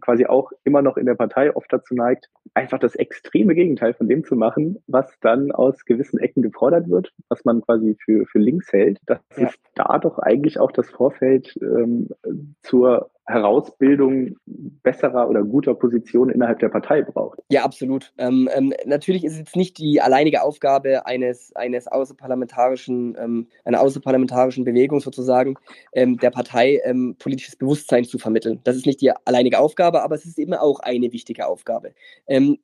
quasi 0.00 0.26
auch 0.26 0.50
immer 0.64 0.82
noch 0.82 0.96
in 0.96 1.06
der 1.06 1.14
Partei 1.14 1.54
oft 1.54 1.72
dazu 1.72 1.94
neigt, 1.94 2.28
einfach 2.54 2.80
das 2.80 2.96
extreme 2.96 3.54
Gegenteil 3.54 3.94
von 3.94 4.08
dem 4.08 4.24
zu 4.24 4.34
machen, 4.34 4.82
was 4.88 5.08
dann 5.20 5.52
aus 5.52 5.84
gewissen 5.84 6.18
Ecken 6.18 6.42
gefordert 6.42 6.90
wird, 6.90 7.12
was 7.28 7.44
man 7.44 7.60
quasi 7.60 7.96
für, 8.04 8.26
für 8.26 8.40
links 8.40 8.72
hält. 8.72 8.98
Das 9.06 9.17
ja. 9.36 9.48
ist 9.48 9.58
da 9.74 9.98
doch 9.98 10.18
eigentlich 10.18 10.58
auch 10.58 10.72
das 10.72 10.88
Vorfeld 10.90 11.58
ähm, 11.62 12.08
zur 12.62 13.10
Herausbildung 13.28 14.36
besserer 14.46 15.28
oder 15.28 15.44
guter 15.44 15.74
Position 15.74 16.30
innerhalb 16.30 16.60
der 16.60 16.70
Partei 16.70 17.02
braucht. 17.02 17.40
Ja, 17.50 17.62
absolut. 17.62 18.12
Ähm, 18.16 18.48
ähm, 18.54 18.72
natürlich 18.86 19.22
ist 19.22 19.32
es 19.32 19.38
jetzt 19.38 19.56
nicht 19.56 19.76
die 19.76 20.00
alleinige 20.00 20.42
Aufgabe 20.42 21.04
eines, 21.04 21.54
eines 21.54 21.86
außerparlamentarischen, 21.88 23.16
ähm, 23.20 23.46
einer 23.66 23.82
außerparlamentarischen 23.82 24.64
Bewegung 24.64 25.00
sozusagen, 25.00 25.56
ähm, 25.92 26.16
der 26.16 26.30
Partei 26.30 26.80
ähm, 26.84 27.16
politisches 27.18 27.56
Bewusstsein 27.56 28.04
zu 28.04 28.18
vermitteln. 28.18 28.60
Das 28.64 28.76
ist 28.76 28.86
nicht 28.86 29.02
die 29.02 29.12
alleinige 29.26 29.58
Aufgabe, 29.58 30.02
aber 30.02 30.14
es 30.14 30.24
ist 30.24 30.38
immer 30.38 30.62
auch 30.62 30.80
eine 30.80 31.12
wichtige 31.12 31.46
Aufgabe. 31.46 31.92
Ähm, 32.26 32.56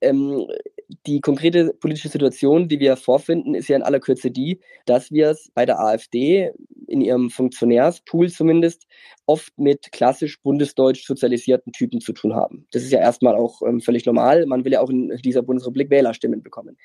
die 1.06 1.20
konkrete 1.20 1.74
politische 1.74 2.08
Situation, 2.08 2.68
die 2.68 2.80
wir 2.80 2.96
vorfinden, 2.96 3.54
ist 3.54 3.68
ja 3.68 3.76
in 3.76 3.82
aller 3.82 4.00
Kürze 4.00 4.30
die, 4.30 4.60
dass 4.86 5.10
wir 5.10 5.30
es 5.30 5.50
bei 5.54 5.66
der 5.66 5.78
AfD 5.80 6.52
in 6.86 7.00
ihrem 7.00 7.30
Funktionärspool 7.30 8.30
zumindest 8.30 8.86
oft 9.26 9.58
mit 9.58 9.92
klassisch 9.92 10.40
bundesdeutsch 10.42 11.06
sozialisierten 11.06 11.72
Typen 11.72 12.00
zu 12.00 12.12
tun 12.12 12.34
haben. 12.34 12.66
Das 12.72 12.82
ist 12.82 12.92
ja 12.92 13.00
erstmal 13.00 13.34
auch 13.34 13.62
ähm, 13.62 13.80
völlig 13.80 14.06
normal. 14.06 14.46
Man 14.46 14.64
will 14.64 14.72
ja 14.72 14.80
auch 14.80 14.90
in 14.90 15.08
dieser 15.24 15.42
Bundesrepublik 15.42 15.90
Wählerstimmen 15.90 16.42
bekommen. 16.42 16.76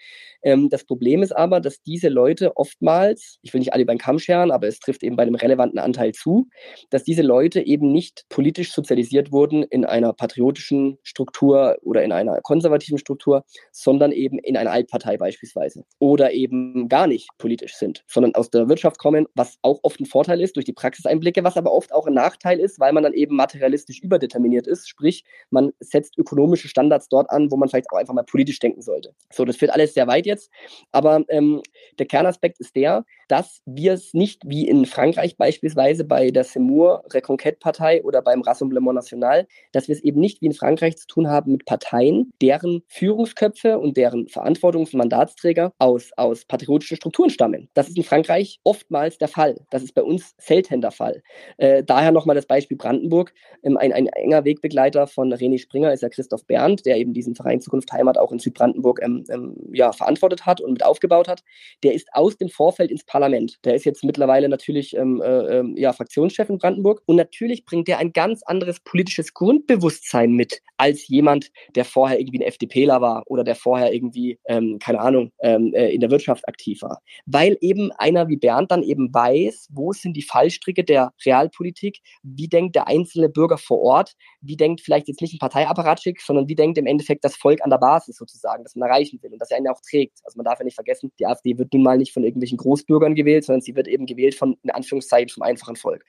Ähm, 0.41 0.69
das 0.69 0.85
Problem 0.85 1.23
ist 1.23 1.35
aber, 1.35 1.59
dass 1.59 1.81
diese 1.81 2.09
Leute 2.09 2.55
oftmals, 2.57 3.39
ich 3.41 3.53
will 3.53 3.59
nicht 3.59 3.73
alle 3.73 3.85
beim 3.85 3.97
Kamm 3.97 4.19
scheren, 4.19 4.51
aber 4.51 4.67
es 4.67 4.79
trifft 4.79 5.03
eben 5.03 5.15
bei 5.15 5.23
einem 5.23 5.35
relevanten 5.35 5.79
Anteil 5.79 6.13
zu, 6.13 6.47
dass 6.89 7.03
diese 7.03 7.21
Leute 7.21 7.65
eben 7.65 7.91
nicht 7.91 8.25
politisch 8.29 8.73
sozialisiert 8.73 9.31
wurden 9.31 9.63
in 9.63 9.85
einer 9.85 10.13
patriotischen 10.13 10.97
Struktur 11.03 11.77
oder 11.81 12.03
in 12.03 12.11
einer 12.11 12.39
konservativen 12.41 12.97
Struktur, 12.97 13.43
sondern 13.71 14.11
eben 14.11 14.39
in 14.39 14.57
einer 14.57 14.71
Altpartei 14.71 15.17
beispielsweise. 15.17 15.83
Oder 15.99 16.31
eben 16.31 16.87
gar 16.87 17.07
nicht 17.07 17.29
politisch 17.37 17.75
sind, 17.75 18.03
sondern 18.07 18.35
aus 18.35 18.49
der 18.49 18.69
Wirtschaft 18.69 18.97
kommen, 18.97 19.27
was 19.35 19.57
auch 19.61 19.79
oft 19.83 19.99
ein 19.99 20.05
Vorteil 20.05 20.41
ist 20.41 20.55
durch 20.55 20.65
die 20.65 20.73
Praxiseinblicke, 20.73 21.43
was 21.43 21.57
aber 21.57 21.71
oft 21.71 21.93
auch 21.93 22.07
ein 22.07 22.13
Nachteil 22.29 22.59
ist, 22.59 22.79
weil 22.79 22.93
man 22.93 23.03
dann 23.03 23.13
eben 23.13 23.35
materialistisch 23.35 24.01
überdeterminiert 24.01 24.67
ist. 24.67 24.87
Sprich, 24.87 25.23
man 25.49 25.71
setzt 25.79 26.17
ökonomische 26.17 26.67
Standards 26.67 27.09
dort 27.09 27.29
an, 27.31 27.51
wo 27.51 27.57
man 27.57 27.69
vielleicht 27.69 27.91
auch 27.91 27.97
einfach 27.97 28.13
mal 28.13 28.23
politisch 28.23 28.59
denken 28.59 28.81
sollte. 28.81 29.13
So, 29.33 29.45
das 29.45 29.57
führt 29.57 29.71
alles 29.71 29.93
sehr 29.93 30.07
weit 30.07 30.25
jetzt. 30.25 30.51
Aber 30.91 31.23
ähm, 31.29 31.61
der 31.97 32.05
Kernaspekt 32.05 32.59
ist 32.59 32.75
der, 32.75 33.05
dass 33.29 33.61
wir 33.65 33.93
es 33.93 34.13
nicht 34.13 34.41
wie 34.45 34.67
in 34.67 34.85
Frankreich 34.85 35.37
beispielsweise 35.37 36.03
bei 36.03 36.31
der 36.31 36.43
Semur 36.43 37.03
Reconquête-Partei 37.11 38.03
oder 38.03 38.21
beim 38.21 38.41
Rassemblement 38.41 38.95
National, 38.95 39.47
dass 39.71 39.87
wir 39.87 39.95
es 39.95 40.03
eben 40.03 40.19
nicht 40.19 40.41
wie 40.41 40.47
in 40.47 40.53
Frankreich 40.53 40.97
zu 40.97 41.07
tun 41.07 41.29
haben 41.29 41.53
mit 41.53 41.65
Parteien, 41.65 42.33
deren 42.41 42.81
Führungsköpfe 42.87 43.77
und 43.77 43.97
deren 43.97 44.25
Verantwortungs- 44.27 44.93
und 44.93 44.95
Mandatsträger 44.95 45.71
aus, 45.77 46.09
aus 46.17 46.45
patriotischen 46.45 46.97
Strukturen 46.97 47.29
stammen. 47.29 47.69
Das 47.75 47.87
ist 47.87 47.97
in 47.97 48.03
Frankreich 48.03 48.59
oftmals 48.63 49.19
der 49.19 49.27
Fall. 49.27 49.63
Das 49.69 49.83
ist 49.83 49.93
bei 49.93 50.03
uns 50.03 50.33
selten 50.39 50.81
der 50.81 50.91
Fall. 50.91 51.21
Äh, 51.57 51.83
daher 51.83 52.11
nochmal 52.11 52.35
das 52.35 52.47
Beispiel 52.47 52.77
Brandenburg. 52.77 53.33
Ähm, 53.61 53.77
ein, 53.77 53.93
ein 53.93 54.07
enger 54.07 54.43
Wegbegleiter 54.43 55.05
von 55.05 55.31
René 55.31 55.59
Springer 55.59 55.93
ist 55.93 56.01
ja 56.01 56.09
Christoph 56.09 56.47
Berndt, 56.47 56.85
der 56.87 56.97
eben 56.97 57.13
diesen 57.13 57.35
Verein 57.35 57.61
Zukunft 57.61 57.91
Heimat 57.91 58.17
auch 58.17 58.31
in 58.31 58.39
Südbrandenburg 58.39 59.01
ähm, 59.03 59.23
ähm, 59.29 59.55
ja, 59.71 59.91
verantwortet 59.91 60.47
hat 60.47 60.61
und 60.61 60.71
mit 60.71 60.83
aufgebaut 60.83 61.27
hat. 61.27 61.43
Der 61.83 61.93
ist 61.93 62.07
aus 62.13 62.35
dem 62.35 62.49
Vorfeld 62.49 62.89
ins 62.89 63.03
Parlament. 63.03 63.18
Der 63.65 63.75
ist 63.75 63.85
jetzt 63.85 64.03
mittlerweile 64.03 64.49
natürlich 64.49 64.95
ähm, 64.95 65.21
äh, 65.21 65.59
ähm, 65.59 65.75
ja, 65.77 65.93
Fraktionschef 65.93 66.49
in 66.49 66.57
Brandenburg. 66.57 67.01
Und 67.05 67.15
natürlich 67.15 67.65
bringt 67.65 67.87
der 67.87 67.97
ein 67.99 68.13
ganz 68.13 68.43
anderes 68.43 68.79
politisches 68.79 69.33
Grundbewusstsein 69.33 70.31
mit 70.31 70.61
als 70.77 71.07
jemand, 71.07 71.51
der 71.75 71.85
vorher 71.85 72.19
irgendwie 72.19 72.39
ein 72.39 72.47
FDPler 72.47 73.01
war 73.01 73.23
oder 73.27 73.43
der 73.43 73.55
vorher 73.55 73.93
irgendwie, 73.93 74.39
ähm, 74.45 74.79
keine 74.79 74.99
Ahnung, 74.99 75.31
ähm, 75.41 75.73
äh, 75.73 75.89
in 75.89 75.99
der 75.99 76.11
Wirtschaft 76.11 76.47
aktiv 76.47 76.81
war. 76.81 77.01
Weil 77.25 77.57
eben 77.61 77.91
einer 77.93 78.27
wie 78.29 78.37
Bernd 78.37 78.71
dann 78.71 78.83
eben 78.83 79.13
weiß, 79.13 79.69
wo 79.71 79.91
sind 79.93 80.15
die 80.15 80.21
Fallstricke 80.21 80.83
der 80.83 81.11
Realpolitik, 81.25 81.99
wie 82.23 82.47
denkt 82.47 82.75
der 82.75 82.87
einzelne 82.87 83.29
Bürger 83.29 83.57
vor 83.57 83.81
Ort, 83.81 84.13
wie 84.41 84.55
denkt 84.55 84.81
vielleicht 84.81 85.07
jetzt 85.07 85.21
nicht 85.21 85.33
ein 85.33 85.39
Parteiapparatschick, 85.39 86.21
sondern 86.21 86.47
wie 86.47 86.55
denkt 86.55 86.77
im 86.77 86.85
Endeffekt 86.85 87.23
das 87.23 87.35
Volk 87.35 87.61
an 87.63 87.69
der 87.69 87.77
Basis 87.77 88.17
sozusagen, 88.17 88.63
das 88.63 88.75
man 88.75 88.89
erreichen 88.89 89.19
will 89.21 89.33
und 89.33 89.39
das 89.39 89.51
er 89.51 89.57
einen 89.57 89.67
auch 89.67 89.81
trägt. 89.81 90.19
Also 90.23 90.37
man 90.37 90.45
darf 90.45 90.59
ja 90.59 90.65
nicht 90.65 90.75
vergessen, 90.75 91.11
die 91.19 91.25
AfD 91.25 91.57
wird 91.57 91.73
nun 91.73 91.83
mal 91.83 91.97
nicht 91.97 92.13
von 92.13 92.23
irgendwelchen 92.23 92.57
Großbürgern 92.57 93.08
gewählt, 93.15 93.45
sondern 93.45 93.61
sie 93.61 93.75
wird 93.75 93.87
eben 93.87 94.05
gewählt 94.05 94.35
von, 94.35 94.57
in 94.63 94.71
Anführungszeichen, 94.71 95.29
vom 95.29 95.43
einfachen 95.43 95.75
Volk. 95.75 96.05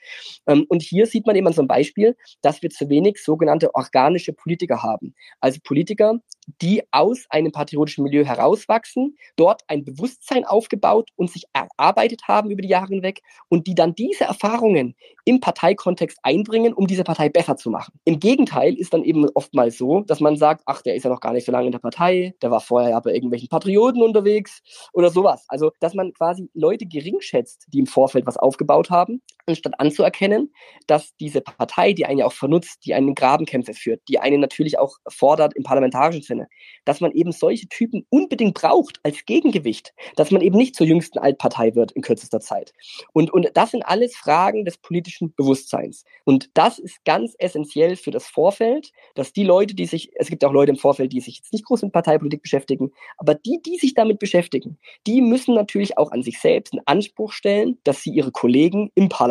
Ähm, 0.46 0.66
und 0.68 0.82
hier 0.82 1.06
sieht 1.06 1.26
man 1.26 1.36
eben 1.36 1.46
an 1.46 1.52
so 1.52 1.62
einem 1.62 1.68
Beispiel, 1.68 2.16
dass 2.42 2.62
wir 2.62 2.70
zu 2.70 2.88
wenig 2.88 3.18
sogenannte 3.22 3.74
organische 3.74 4.32
Politiker 4.32 4.82
haben. 4.82 5.14
Also 5.40 5.60
Politiker, 5.62 6.20
die 6.60 6.82
aus 6.90 7.26
einem 7.30 7.52
patriotischen 7.52 8.04
Milieu 8.04 8.24
herauswachsen, 8.24 9.16
dort 9.36 9.62
ein 9.68 9.84
Bewusstsein 9.84 10.44
aufgebaut 10.44 11.10
und 11.16 11.30
sich 11.30 11.44
erarbeitet 11.52 12.22
haben 12.28 12.50
über 12.50 12.62
die 12.62 12.68
Jahre 12.68 12.88
hinweg 12.88 13.22
und 13.48 13.66
die 13.66 13.74
dann 13.74 13.94
diese 13.94 14.24
Erfahrungen 14.24 14.94
im 15.24 15.40
Parteikontext 15.40 16.18
einbringen, 16.22 16.72
um 16.72 16.86
diese 16.86 17.04
Partei 17.04 17.28
besser 17.28 17.56
zu 17.56 17.70
machen. 17.70 17.92
Im 18.04 18.18
Gegenteil 18.18 18.74
ist 18.74 18.92
dann 18.94 19.04
eben 19.04 19.28
oftmals 19.34 19.78
so, 19.78 20.00
dass 20.00 20.20
man 20.20 20.36
sagt, 20.36 20.62
ach, 20.66 20.82
der 20.82 20.94
ist 20.94 21.04
ja 21.04 21.10
noch 21.10 21.20
gar 21.20 21.32
nicht 21.32 21.46
so 21.46 21.52
lange 21.52 21.66
in 21.66 21.72
der 21.72 21.78
Partei, 21.78 22.34
der 22.42 22.50
war 22.50 22.60
vorher 22.60 22.90
ja 22.90 23.00
bei 23.00 23.12
irgendwelchen 23.12 23.48
Patrioten 23.48 24.02
unterwegs 24.02 24.60
oder 24.92 25.10
sowas. 25.10 25.44
Also, 25.48 25.72
dass 25.80 25.94
man 25.94 26.12
quasi 26.12 26.50
Leute 26.54 26.86
gering 26.86 27.20
schätzt, 27.20 27.66
die 27.68 27.78
im 27.78 27.86
Vorfeld 27.86 28.26
was 28.26 28.36
aufgebaut 28.36 28.90
haben, 28.90 29.22
anstatt 29.46 29.78
anzuerkennen, 29.78 30.52
dass 30.86 31.14
diese 31.16 31.40
Partei, 31.40 31.92
die 31.92 32.06
einen 32.06 32.18
ja 32.18 32.26
auch 32.26 32.32
vernutzt, 32.32 32.84
die 32.84 32.94
einen 32.94 33.14
Grabenkämpfe 33.14 33.74
führt, 33.74 34.02
die 34.08 34.18
einen 34.18 34.40
natürlich 34.40 34.78
auch 34.78 34.96
fordert 35.08 35.54
im 35.56 35.62
parlamentarischen 35.62 36.22
Sinne, 36.22 36.48
dass 36.84 37.00
man 37.00 37.12
eben 37.12 37.32
solche 37.32 37.68
Typen 37.68 38.06
unbedingt 38.10 38.54
braucht 38.54 39.00
als 39.02 39.24
Gegengewicht, 39.24 39.92
dass 40.16 40.30
man 40.30 40.42
eben 40.42 40.56
nicht 40.56 40.74
zur 40.74 40.86
jüngsten 40.86 41.18
Altpartei 41.18 41.74
wird 41.74 41.92
in 41.92 42.02
kürzester 42.02 42.40
Zeit. 42.40 42.72
Und, 43.12 43.30
und 43.32 43.50
das 43.54 43.70
sind 43.70 43.82
alles 43.82 44.16
Fragen 44.16 44.64
des 44.64 44.78
politischen 44.78 45.34
Bewusstseins. 45.34 46.04
Und 46.24 46.50
das 46.54 46.78
ist 46.78 47.04
ganz 47.04 47.34
essentiell 47.38 47.96
für 47.96 48.10
das 48.10 48.26
Vorfeld, 48.26 48.90
dass 49.14 49.32
die 49.32 49.44
Leute, 49.44 49.74
die 49.74 49.86
sich, 49.86 50.10
es 50.14 50.28
gibt 50.28 50.44
auch 50.44 50.52
Leute 50.52 50.70
im 50.70 50.78
Vorfeld, 50.78 51.12
die 51.12 51.20
sich 51.20 51.36
jetzt 51.38 51.52
nicht 51.52 51.64
groß 51.64 51.82
mit 51.82 51.92
Parteipolitik 51.92 52.42
beschäftigen, 52.42 52.92
aber 53.16 53.34
die, 53.34 53.60
die 53.64 53.76
sich 53.76 53.94
damit 53.94 54.18
beschäftigen, 54.18 54.78
die 55.06 55.20
müssen 55.20 55.54
natürlich 55.54 55.98
auch 55.98 56.10
an 56.12 56.22
sich 56.22 56.40
selbst 56.40 56.74
in 56.74 56.80
Anspruch 56.86 57.32
stellen, 57.32 57.78
dass 57.84 58.02
sie 58.02 58.10
ihre 58.10 58.32
Kollegen 58.32 58.90
im 58.94 59.08
Parlament, 59.08 59.29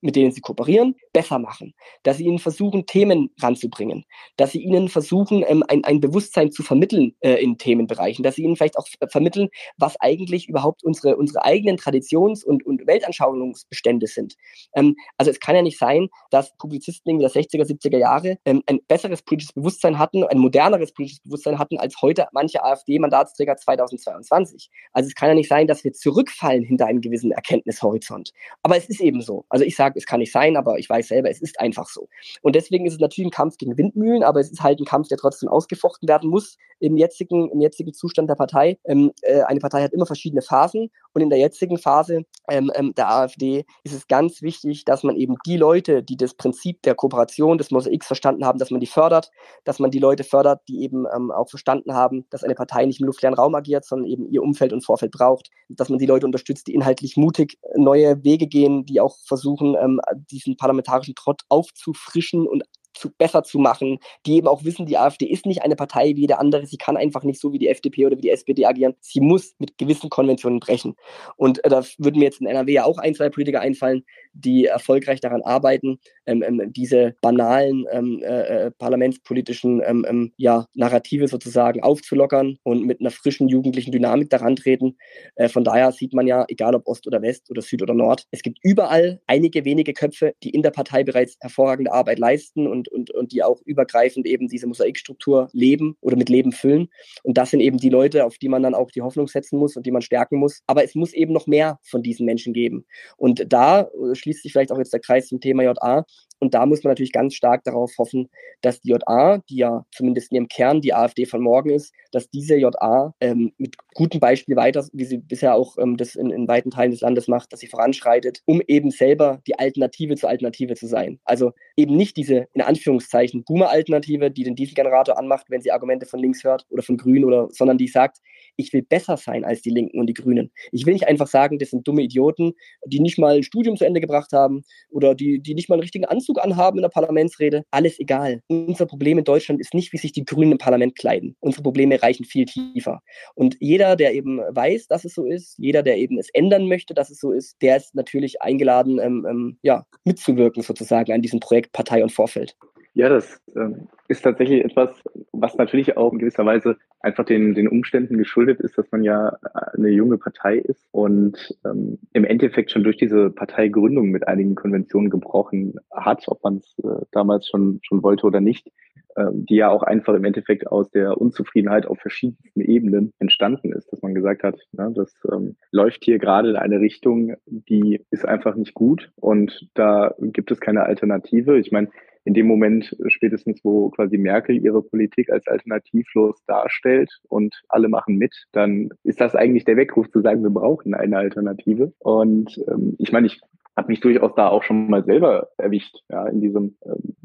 mit 0.00 0.16
denen 0.16 0.32
sie 0.32 0.40
kooperieren, 0.40 0.96
besser 1.12 1.38
machen, 1.38 1.74
dass 2.02 2.18
sie 2.18 2.24
ihnen 2.24 2.38
versuchen, 2.38 2.86
Themen 2.86 3.30
ranzubringen, 3.40 4.04
dass 4.36 4.52
sie 4.52 4.62
ihnen 4.62 4.88
versuchen, 4.88 5.44
ähm, 5.46 5.64
ein, 5.68 5.84
ein 5.84 6.00
Bewusstsein 6.00 6.50
zu 6.50 6.62
vermitteln 6.62 7.14
äh, 7.20 7.34
in 7.34 7.58
Themenbereichen, 7.58 8.22
dass 8.22 8.36
sie 8.36 8.42
ihnen 8.42 8.56
vielleicht 8.56 8.78
auch 8.78 8.86
vermitteln, 9.08 9.48
was 9.76 10.00
eigentlich 10.00 10.48
überhaupt 10.48 10.84
unsere, 10.84 11.16
unsere 11.16 11.44
eigenen 11.44 11.76
Traditions- 11.76 12.44
und, 12.44 12.64
und 12.64 12.86
Weltanschauungsbestände 12.86 14.06
sind. 14.06 14.34
Ähm, 14.74 14.96
also 15.16 15.30
es 15.30 15.40
kann 15.40 15.56
ja 15.56 15.62
nicht 15.62 15.78
sein, 15.78 16.08
dass 16.30 16.56
Publizisten 16.56 17.18
der 17.18 17.30
60er, 17.30 17.64
70er 17.64 17.98
Jahre 17.98 18.38
ähm, 18.44 18.62
ein 18.66 18.80
besseres 18.86 19.22
politisches 19.22 19.52
Bewusstsein 19.52 19.98
hatten, 19.98 20.24
ein 20.24 20.38
moderneres 20.38 20.92
politisches 20.92 21.22
Bewusstsein 21.22 21.58
hatten 21.58 21.78
als 21.78 22.00
heute 22.02 22.26
manche 22.32 22.62
AfD-Mandatsträger 22.62 23.56
2022. 23.56 24.70
Also 24.92 25.08
es 25.08 25.14
kann 25.14 25.28
ja 25.28 25.34
nicht 25.34 25.48
sein, 25.48 25.66
dass 25.66 25.84
wir 25.84 25.92
zurückfallen 25.92 26.64
hinter 26.64 26.86
einem 26.86 27.00
gewissen 27.00 27.32
Erkenntnishorizont. 27.32 28.32
Aber 28.62 28.76
es 28.76 28.88
ist 28.88 29.00
eben 29.00 29.20
so. 29.22 29.39
Also 29.48 29.64
ich 29.64 29.76
sage, 29.76 29.98
es 29.98 30.06
kann 30.06 30.20
nicht 30.20 30.32
sein, 30.32 30.56
aber 30.56 30.78
ich 30.78 30.88
weiß 30.88 31.08
selber, 31.08 31.30
es 31.30 31.40
ist 31.40 31.60
einfach 31.60 31.88
so. 31.88 32.08
Und 32.42 32.54
deswegen 32.54 32.86
ist 32.86 32.94
es 32.94 33.00
natürlich 33.00 33.28
ein 33.28 33.32
Kampf 33.32 33.56
gegen 33.56 33.76
Windmühlen, 33.76 34.22
aber 34.22 34.40
es 34.40 34.50
ist 34.50 34.62
halt 34.62 34.80
ein 34.80 34.84
Kampf, 34.84 35.08
der 35.08 35.18
trotzdem 35.18 35.48
ausgefochten 35.48 36.08
werden 36.08 36.30
muss 36.30 36.56
im 36.80 36.96
jetzigen, 36.96 37.50
im 37.50 37.60
jetzigen 37.60 37.92
Zustand 37.92 38.28
der 38.28 38.34
Partei. 38.34 38.78
Ähm, 38.84 39.12
äh, 39.22 39.42
eine 39.42 39.60
Partei 39.60 39.82
hat 39.82 39.92
immer 39.92 40.06
verschiedene 40.06 40.42
Phasen 40.42 40.90
und 41.12 41.22
in 41.22 41.30
der 41.30 41.38
jetzigen 41.38 41.78
Phase 41.78 42.24
ähm, 42.48 42.72
ähm, 42.74 42.94
der 42.94 43.10
AfD 43.10 43.64
ist 43.84 43.94
es 43.94 44.08
ganz 44.08 44.42
wichtig, 44.42 44.84
dass 44.84 45.02
man 45.02 45.16
eben 45.16 45.36
die 45.46 45.56
Leute, 45.56 46.02
die 46.02 46.16
das 46.16 46.34
Prinzip 46.34 46.82
der 46.82 46.94
Kooperation 46.94 47.58
des 47.58 47.70
Mosaiks 47.70 48.06
verstanden 48.06 48.44
haben, 48.44 48.58
dass 48.58 48.70
man 48.70 48.80
die 48.80 48.86
fördert, 48.86 49.30
dass 49.64 49.78
man 49.78 49.90
die 49.90 49.98
Leute 49.98 50.24
fördert, 50.24 50.62
die 50.68 50.82
eben 50.82 51.04
ähm, 51.14 51.30
auch 51.30 51.50
verstanden 51.50 51.94
haben, 51.94 52.26
dass 52.30 52.44
eine 52.44 52.54
Partei 52.54 52.86
nicht 52.86 53.00
im 53.00 53.06
luftleeren 53.06 53.34
Raum 53.34 53.54
agiert, 53.54 53.84
sondern 53.84 54.08
eben 54.08 54.26
ihr 54.28 54.42
Umfeld 54.42 54.72
und 54.72 54.84
Vorfeld 54.84 55.12
braucht, 55.12 55.50
dass 55.68 55.90
man 55.90 55.98
die 55.98 56.06
Leute 56.06 56.26
unterstützt, 56.26 56.66
die 56.66 56.74
inhaltlich 56.74 57.16
mutig 57.16 57.58
neue 57.76 58.24
Wege 58.24 58.46
gehen, 58.46 58.86
die 58.86 59.00
auch 59.00 59.16
versuchen, 59.30 59.76
ähm, 59.80 60.00
diesen 60.30 60.56
parlamentarischen 60.56 61.14
Trott 61.14 61.42
aufzufrischen 61.48 62.48
und 62.48 62.64
zu, 62.94 63.10
besser 63.10 63.42
zu 63.42 63.58
machen, 63.58 63.98
die 64.26 64.36
eben 64.36 64.48
auch 64.48 64.64
wissen, 64.64 64.86
die 64.86 64.98
AfD 64.98 65.26
ist 65.26 65.46
nicht 65.46 65.62
eine 65.62 65.76
Partei 65.76 66.16
wie 66.16 66.22
jede 66.22 66.38
andere, 66.38 66.66
sie 66.66 66.76
kann 66.76 66.96
einfach 66.96 67.22
nicht 67.22 67.40
so 67.40 67.52
wie 67.52 67.58
die 67.58 67.68
FDP 67.68 68.06
oder 68.06 68.16
wie 68.16 68.22
die 68.22 68.30
SPD 68.30 68.66
agieren, 68.66 68.94
sie 69.00 69.20
muss 69.20 69.54
mit 69.58 69.78
gewissen 69.78 70.10
Konventionen 70.10 70.60
brechen. 70.60 70.94
Und 71.36 71.64
äh, 71.64 71.68
da 71.68 71.84
würden 71.98 72.18
mir 72.18 72.26
jetzt 72.26 72.40
in 72.40 72.46
NRW 72.46 72.72
ja 72.72 72.84
auch 72.84 72.98
ein, 72.98 73.14
zwei 73.14 73.28
Politiker 73.28 73.60
einfallen, 73.60 74.04
die 74.32 74.66
erfolgreich 74.66 75.20
daran 75.20 75.42
arbeiten, 75.42 75.98
ähm, 76.26 76.42
ähm, 76.42 76.72
diese 76.72 77.14
banalen 77.20 77.86
ähm, 77.90 78.22
äh, 78.22 78.66
äh 78.66 78.70
parlamentspolitischen 78.70 79.82
ähm, 79.84 80.06
ähm, 80.08 80.32
ja, 80.36 80.66
Narrative 80.74 81.28
sozusagen 81.28 81.82
aufzulockern 81.82 82.58
und 82.62 82.86
mit 82.86 83.00
einer 83.00 83.10
frischen 83.10 83.48
jugendlichen 83.48 83.92
Dynamik 83.92 84.30
daran 84.30 84.56
treten. 84.56 84.96
Äh, 85.34 85.48
von 85.48 85.64
daher 85.64 85.92
sieht 85.92 86.14
man 86.14 86.26
ja, 86.26 86.44
egal 86.48 86.74
ob 86.74 86.86
Ost 86.86 87.06
oder 87.06 87.22
West 87.22 87.50
oder 87.50 87.62
Süd 87.62 87.82
oder 87.82 87.94
Nord, 87.94 88.26
es 88.30 88.42
gibt 88.42 88.58
überall 88.62 89.20
einige 89.26 89.64
wenige 89.64 89.92
Köpfe, 89.92 90.34
die 90.42 90.50
in 90.50 90.62
der 90.62 90.70
Partei 90.70 91.04
bereits 91.04 91.36
hervorragende 91.40 91.92
Arbeit 91.92 92.18
leisten 92.18 92.66
und, 92.66 92.79
und, 92.88 93.10
und 93.10 93.32
die 93.32 93.42
auch 93.42 93.60
übergreifend 93.64 94.26
eben 94.26 94.48
diese 94.48 94.66
Mosaikstruktur 94.66 95.48
leben 95.52 95.96
oder 96.00 96.16
mit 96.16 96.28
Leben 96.28 96.52
füllen. 96.52 96.88
Und 97.22 97.38
das 97.38 97.50
sind 97.50 97.60
eben 97.60 97.78
die 97.78 97.88
Leute, 97.88 98.24
auf 98.24 98.38
die 98.38 98.48
man 98.48 98.62
dann 98.62 98.74
auch 98.74 98.90
die 98.90 99.02
Hoffnung 99.02 99.28
setzen 99.28 99.58
muss 99.58 99.76
und 99.76 99.86
die 99.86 99.90
man 99.90 100.02
stärken 100.02 100.38
muss. 100.38 100.62
Aber 100.66 100.84
es 100.84 100.94
muss 100.94 101.12
eben 101.12 101.32
noch 101.32 101.46
mehr 101.46 101.78
von 101.82 102.02
diesen 102.02 102.26
Menschen 102.26 102.52
geben. 102.52 102.86
Und 103.16 103.52
da 103.52 103.82
äh, 103.82 104.14
schließt 104.14 104.42
sich 104.42 104.52
vielleicht 104.52 104.72
auch 104.72 104.78
jetzt 104.78 104.92
der 104.92 105.00
Kreis 105.00 105.28
zum 105.28 105.40
Thema 105.40 105.62
JA. 105.62 106.04
Und 106.40 106.54
da 106.54 106.66
muss 106.66 106.82
man 106.82 106.90
natürlich 106.90 107.12
ganz 107.12 107.34
stark 107.34 107.64
darauf 107.64 107.92
hoffen, 107.98 108.28
dass 108.62 108.80
die 108.80 108.90
JA, 108.90 109.38
die 109.48 109.56
ja 109.56 109.84
zumindest 109.92 110.32
in 110.32 110.36
ihrem 110.36 110.48
Kern 110.48 110.80
die 110.80 110.94
AfD 110.94 111.26
von 111.26 111.42
morgen 111.42 111.70
ist, 111.70 111.92
dass 112.12 112.28
diese 112.30 112.56
JA 112.56 113.14
ähm, 113.20 113.52
mit 113.58 113.76
gutem 113.94 114.20
Beispiel 114.20 114.56
weiter, 114.56 114.84
wie 114.92 115.04
sie 115.04 115.18
bisher 115.18 115.54
auch 115.54 115.76
ähm, 115.78 115.96
das 115.96 116.14
in, 116.14 116.30
in 116.30 116.48
weiten 116.48 116.70
Teilen 116.70 116.90
des 116.90 117.02
Landes 117.02 117.28
macht, 117.28 117.52
dass 117.52 117.60
sie 117.60 117.66
voranschreitet, 117.66 118.42
um 118.46 118.60
eben 118.66 118.90
selber 118.90 119.40
die 119.46 119.58
Alternative 119.58 120.16
zur 120.16 120.30
Alternative 120.30 120.74
zu 120.74 120.86
sein. 120.86 121.20
Also 121.24 121.52
eben 121.76 121.96
nicht 121.96 122.16
diese, 122.16 122.46
in 122.54 122.62
Anführungszeichen, 122.62 123.44
Boomer-Alternative, 123.44 124.30
die 124.30 124.44
den 124.44 124.56
Dieselgenerator 124.56 125.18
anmacht, 125.18 125.46
wenn 125.50 125.60
sie 125.60 125.72
Argumente 125.72 126.06
von 126.06 126.20
links 126.20 126.42
hört 126.42 126.66
oder 126.70 126.82
von 126.82 126.96
Grün 126.96 127.24
oder, 127.24 127.48
sondern 127.50 127.78
die 127.78 127.88
sagt, 127.88 128.18
ich 128.56 128.72
will 128.72 128.82
besser 128.82 129.16
sein 129.16 129.44
als 129.44 129.62
die 129.62 129.70
Linken 129.70 130.00
und 130.00 130.06
die 130.06 130.14
Grünen. 130.14 130.50
Ich 130.72 130.86
will 130.86 130.92
nicht 130.92 131.08
einfach 131.08 131.26
sagen, 131.26 131.58
das 131.58 131.70
sind 131.70 131.86
dumme 131.86 132.02
Idioten, 132.02 132.52
die 132.84 133.00
nicht 133.00 133.18
mal 133.18 133.36
ein 133.36 133.42
Studium 133.42 133.76
zu 133.76 133.84
Ende 133.84 134.00
gebracht 134.00 134.32
haben 134.32 134.62
oder 134.90 135.14
die, 135.14 135.40
die 135.40 135.54
nicht 135.54 135.68
mal 135.68 135.76
einen 135.76 135.82
richtigen 135.82 136.04
Anzug 136.04 136.29
anhaben 136.38 136.78
in 136.78 136.82
der 136.82 136.88
Parlamentsrede. 136.88 137.64
Alles 137.70 137.98
egal. 137.98 138.42
Unser 138.48 138.86
Problem 138.86 139.18
in 139.18 139.24
Deutschland 139.24 139.60
ist 139.60 139.74
nicht, 139.74 139.92
wie 139.92 139.98
sich 139.98 140.12
die 140.12 140.24
Grünen 140.24 140.52
im 140.52 140.58
Parlament 140.58 140.96
kleiden. 140.96 141.36
Unsere 141.40 141.62
Probleme 141.62 142.02
reichen 142.02 142.24
viel 142.24 142.46
tiefer. 142.46 143.00
Und 143.34 143.56
jeder, 143.60 143.96
der 143.96 144.14
eben 144.14 144.38
weiß, 144.38 144.88
dass 144.88 145.04
es 145.04 145.14
so 145.14 145.24
ist, 145.24 145.56
jeder, 145.58 145.82
der 145.82 145.96
eben 145.98 146.18
es 146.18 146.28
ändern 146.32 146.68
möchte, 146.68 146.94
dass 146.94 147.10
es 147.10 147.18
so 147.18 147.32
ist, 147.32 147.56
der 147.62 147.76
ist 147.76 147.94
natürlich 147.94 148.42
eingeladen, 148.42 148.98
ähm, 148.98 149.26
ähm, 149.28 149.58
ja, 149.62 149.84
mitzuwirken 150.04 150.62
sozusagen 150.62 151.12
an 151.12 151.22
diesem 151.22 151.40
Projekt 151.40 151.72
Partei 151.72 152.02
und 152.02 152.12
Vorfeld. 152.12 152.56
Ja, 152.94 153.08
das 153.08 153.40
ähm, 153.54 153.88
ist 154.08 154.22
tatsächlich 154.22 154.64
etwas, 154.64 154.90
was 155.32 155.56
natürlich 155.56 155.96
auch 155.96 156.12
in 156.12 156.18
gewisser 156.18 156.44
Weise 156.44 156.76
einfach 156.98 157.24
den, 157.24 157.54
den 157.54 157.68
Umständen 157.68 158.18
geschuldet 158.18 158.60
ist, 158.60 158.76
dass 158.76 158.90
man 158.90 159.04
ja 159.04 159.28
äh, 159.28 159.76
eine 159.76 159.90
junge 159.90 160.18
Partei 160.18 160.56
ist 160.56 160.88
und 160.90 161.56
ähm, 161.64 161.98
im 162.12 162.24
Endeffekt 162.24 162.72
schon 162.72 162.82
durch 162.82 162.96
diese 162.96 163.30
Parteigründung 163.30 164.08
mit 164.08 164.26
einigen 164.26 164.56
Konventionen 164.56 165.08
gebrochen 165.08 165.76
hat, 165.92 166.24
ob 166.26 166.42
man 166.42 166.56
es 166.56 166.76
äh, 166.82 167.04
damals 167.12 167.48
schon, 167.48 167.78
schon 167.82 168.02
wollte 168.02 168.26
oder 168.26 168.40
nicht, 168.40 168.72
äh, 169.14 169.26
die 169.32 169.56
ja 169.56 169.70
auch 169.70 169.84
einfach 169.84 170.14
im 170.14 170.24
Endeffekt 170.24 170.66
aus 170.66 170.90
der 170.90 171.20
Unzufriedenheit 171.20 171.86
auf 171.86 172.00
verschiedensten 172.00 172.60
Ebenen 172.60 173.12
entstanden 173.20 173.72
ist, 173.72 173.92
dass 173.92 174.02
man 174.02 174.16
gesagt 174.16 174.42
hat, 174.42 174.58
ja, 174.72 174.90
das 174.90 175.14
ähm, 175.32 175.54
läuft 175.70 176.04
hier 176.04 176.18
gerade 176.18 176.50
in 176.50 176.56
eine 176.56 176.80
Richtung, 176.80 177.34
die 177.46 178.04
ist 178.10 178.26
einfach 178.26 178.56
nicht 178.56 178.74
gut 178.74 179.12
und 179.14 179.68
da 179.74 180.12
gibt 180.18 180.50
es 180.50 180.60
keine 180.60 180.82
Alternative. 180.82 181.56
Ich 181.56 181.70
meine, 181.70 181.88
in 182.30 182.34
dem 182.34 182.46
Moment 182.46 182.96
spätestens, 183.08 183.58
wo 183.64 183.90
quasi 183.90 184.16
Merkel 184.16 184.56
ihre 184.64 184.82
Politik 184.82 185.30
als 185.30 185.48
alternativlos 185.48 186.44
darstellt 186.46 187.10
und 187.28 187.60
alle 187.68 187.88
machen 187.88 188.18
mit, 188.18 188.32
dann 188.52 188.90
ist 189.02 189.20
das 189.20 189.34
eigentlich 189.34 189.64
der 189.64 189.76
Weckruf 189.76 190.08
zu 190.12 190.20
sagen, 190.20 190.44
wir 190.44 190.50
brauchen 190.50 190.94
eine 190.94 191.18
Alternative. 191.18 191.92
Und 191.98 192.56
ähm, 192.68 192.94
ich 192.98 193.10
meine, 193.10 193.26
ich 193.26 193.40
habe 193.76 193.88
mich 193.88 193.98
durchaus 193.98 194.32
da 194.36 194.46
auch 194.46 194.62
schon 194.62 194.88
mal 194.88 195.04
selber 195.04 195.48
erwischt, 195.56 195.96
ja, 196.08 196.24
in 196.28 196.40
diesem, 196.40 196.76
ähm, 196.84 197.16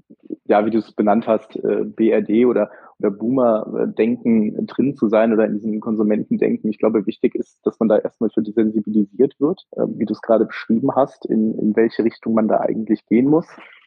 ja, 0.46 0.66
wie 0.66 0.72
du 0.72 0.80
es 0.80 0.92
benannt 0.94 1.28
hast, 1.28 1.56
äh, 1.56 1.84
BRD 1.86 2.48
oder, 2.48 2.72
oder 2.98 3.12
Boomer-Denken 3.12 4.66
drin 4.66 4.96
zu 4.96 5.08
sein 5.08 5.34
oder 5.34 5.46
in 5.46 5.54
diesem 5.54 5.82
Konsumentendenken. 5.82 6.72
Ich 6.72 6.80
glaube, 6.80 7.06
wichtig 7.06 7.36
ist, 7.36 7.64
dass 7.64 7.80
man 7.80 7.90
da 7.90 8.00
erstmal 8.00 8.32
für 8.32 8.42
die 8.42 8.54
sensibilisiert 8.54 9.36
wird, 9.40 9.68
äh, 9.74 9.86
wie 9.88 10.06
du 10.06 10.14
es 10.14 10.22
gerade 10.24 10.46
beschrieben 10.46 10.96
hast, 10.96 11.28
in, 11.28 11.54
in 11.60 11.76
welche 11.76 12.04
Richtung 12.04 12.34
man 12.34 12.48
da 12.48 12.62
eigentlich 12.62 13.06
gehen 13.06 13.28
muss. 13.28 13.46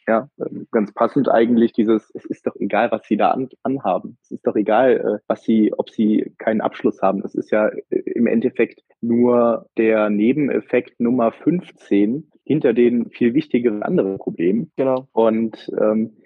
Ja, 0.09 0.31
ganz 0.71 0.95
passend 0.95 1.29
eigentlich 1.29 1.75
dieses, 1.75 2.11
es 2.15 2.25
ist 2.25 2.47
doch 2.47 2.57
egal, 2.57 2.91
was 2.91 3.07
sie 3.07 3.19
da 3.19 3.33
an, 3.33 3.51
anhaben. 3.63 4.17
Es 4.23 4.31
ist 4.31 4.47
doch 4.47 4.57
egal, 4.57 4.97
äh, 4.97 5.23
was 5.29 5.43
sie, 5.43 5.75
ob 5.77 5.91
sie 5.91 6.33
keinen 6.39 6.63
Abschluss 6.63 7.03
haben. 7.03 7.21
Das 7.21 7.35
ist 7.35 7.51
ja 7.51 7.69
äh, 7.69 7.99
im 8.15 8.27
Endeffekt 8.27 8.83
nur 9.03 9.67
der 9.77 10.09
Nebeneffekt 10.09 10.99
Nummer 10.99 11.31
15 11.31 12.27
hinter 12.43 12.73
den 12.73 13.11
viel 13.11 13.35
wichtigeren 13.35 13.83
anderen 13.83 14.17
Problemen. 14.17 14.73
Genau. 14.77 15.09
Und 15.13 15.71
ähm, 15.79 16.17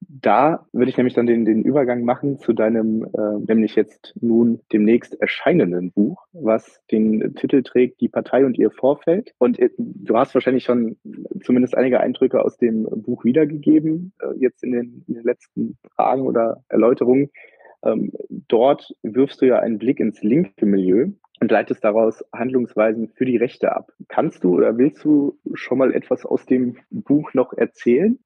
da 0.00 0.66
würde 0.72 0.90
ich 0.90 0.96
nämlich 0.96 1.14
dann 1.14 1.26
den, 1.26 1.44
den 1.44 1.62
Übergang 1.62 2.02
machen 2.02 2.38
zu 2.38 2.52
deinem, 2.52 3.04
äh, 3.04 3.38
nämlich 3.46 3.74
jetzt 3.74 4.14
nun 4.20 4.60
demnächst 4.72 5.20
erscheinenden 5.20 5.92
Buch, 5.92 6.24
was 6.32 6.80
den 6.90 7.34
Titel 7.34 7.62
trägt 7.62 8.00
Die 8.00 8.08
Partei 8.08 8.44
und 8.46 8.56
ihr 8.56 8.70
Vorfeld. 8.70 9.34
Und 9.38 9.58
äh, 9.58 9.70
du 9.76 10.16
hast 10.16 10.34
wahrscheinlich 10.34 10.64
schon 10.64 10.96
zumindest 11.42 11.76
einige 11.76 12.00
Eindrücke 12.00 12.42
aus 12.42 12.56
dem 12.56 12.84
Buch 12.84 13.24
wiedergegeben, 13.24 14.12
äh, 14.20 14.38
jetzt 14.38 14.62
in 14.62 14.72
den, 14.72 15.04
in 15.08 15.14
den 15.14 15.24
letzten 15.24 15.78
Fragen 15.94 16.22
oder 16.22 16.62
Erläuterungen. 16.68 17.30
Ähm, 17.84 18.12
dort 18.28 18.94
wirfst 19.02 19.40
du 19.42 19.46
ja 19.46 19.58
einen 19.58 19.78
Blick 19.78 20.00
ins 20.00 20.22
linke 20.22 20.66
Milieu 20.66 21.08
und 21.40 21.50
leitest 21.50 21.84
daraus 21.84 22.24
Handlungsweisen 22.32 23.08
für 23.14 23.24
die 23.24 23.36
Rechte 23.36 23.74
ab. 23.74 23.92
Kannst 24.08 24.42
du 24.42 24.56
oder 24.56 24.78
willst 24.78 25.04
du 25.04 25.38
schon 25.54 25.78
mal 25.78 25.92
etwas 25.92 26.24
aus 26.24 26.46
dem 26.46 26.76
Buch 26.90 27.34
noch 27.34 27.52
erzählen? 27.52 28.18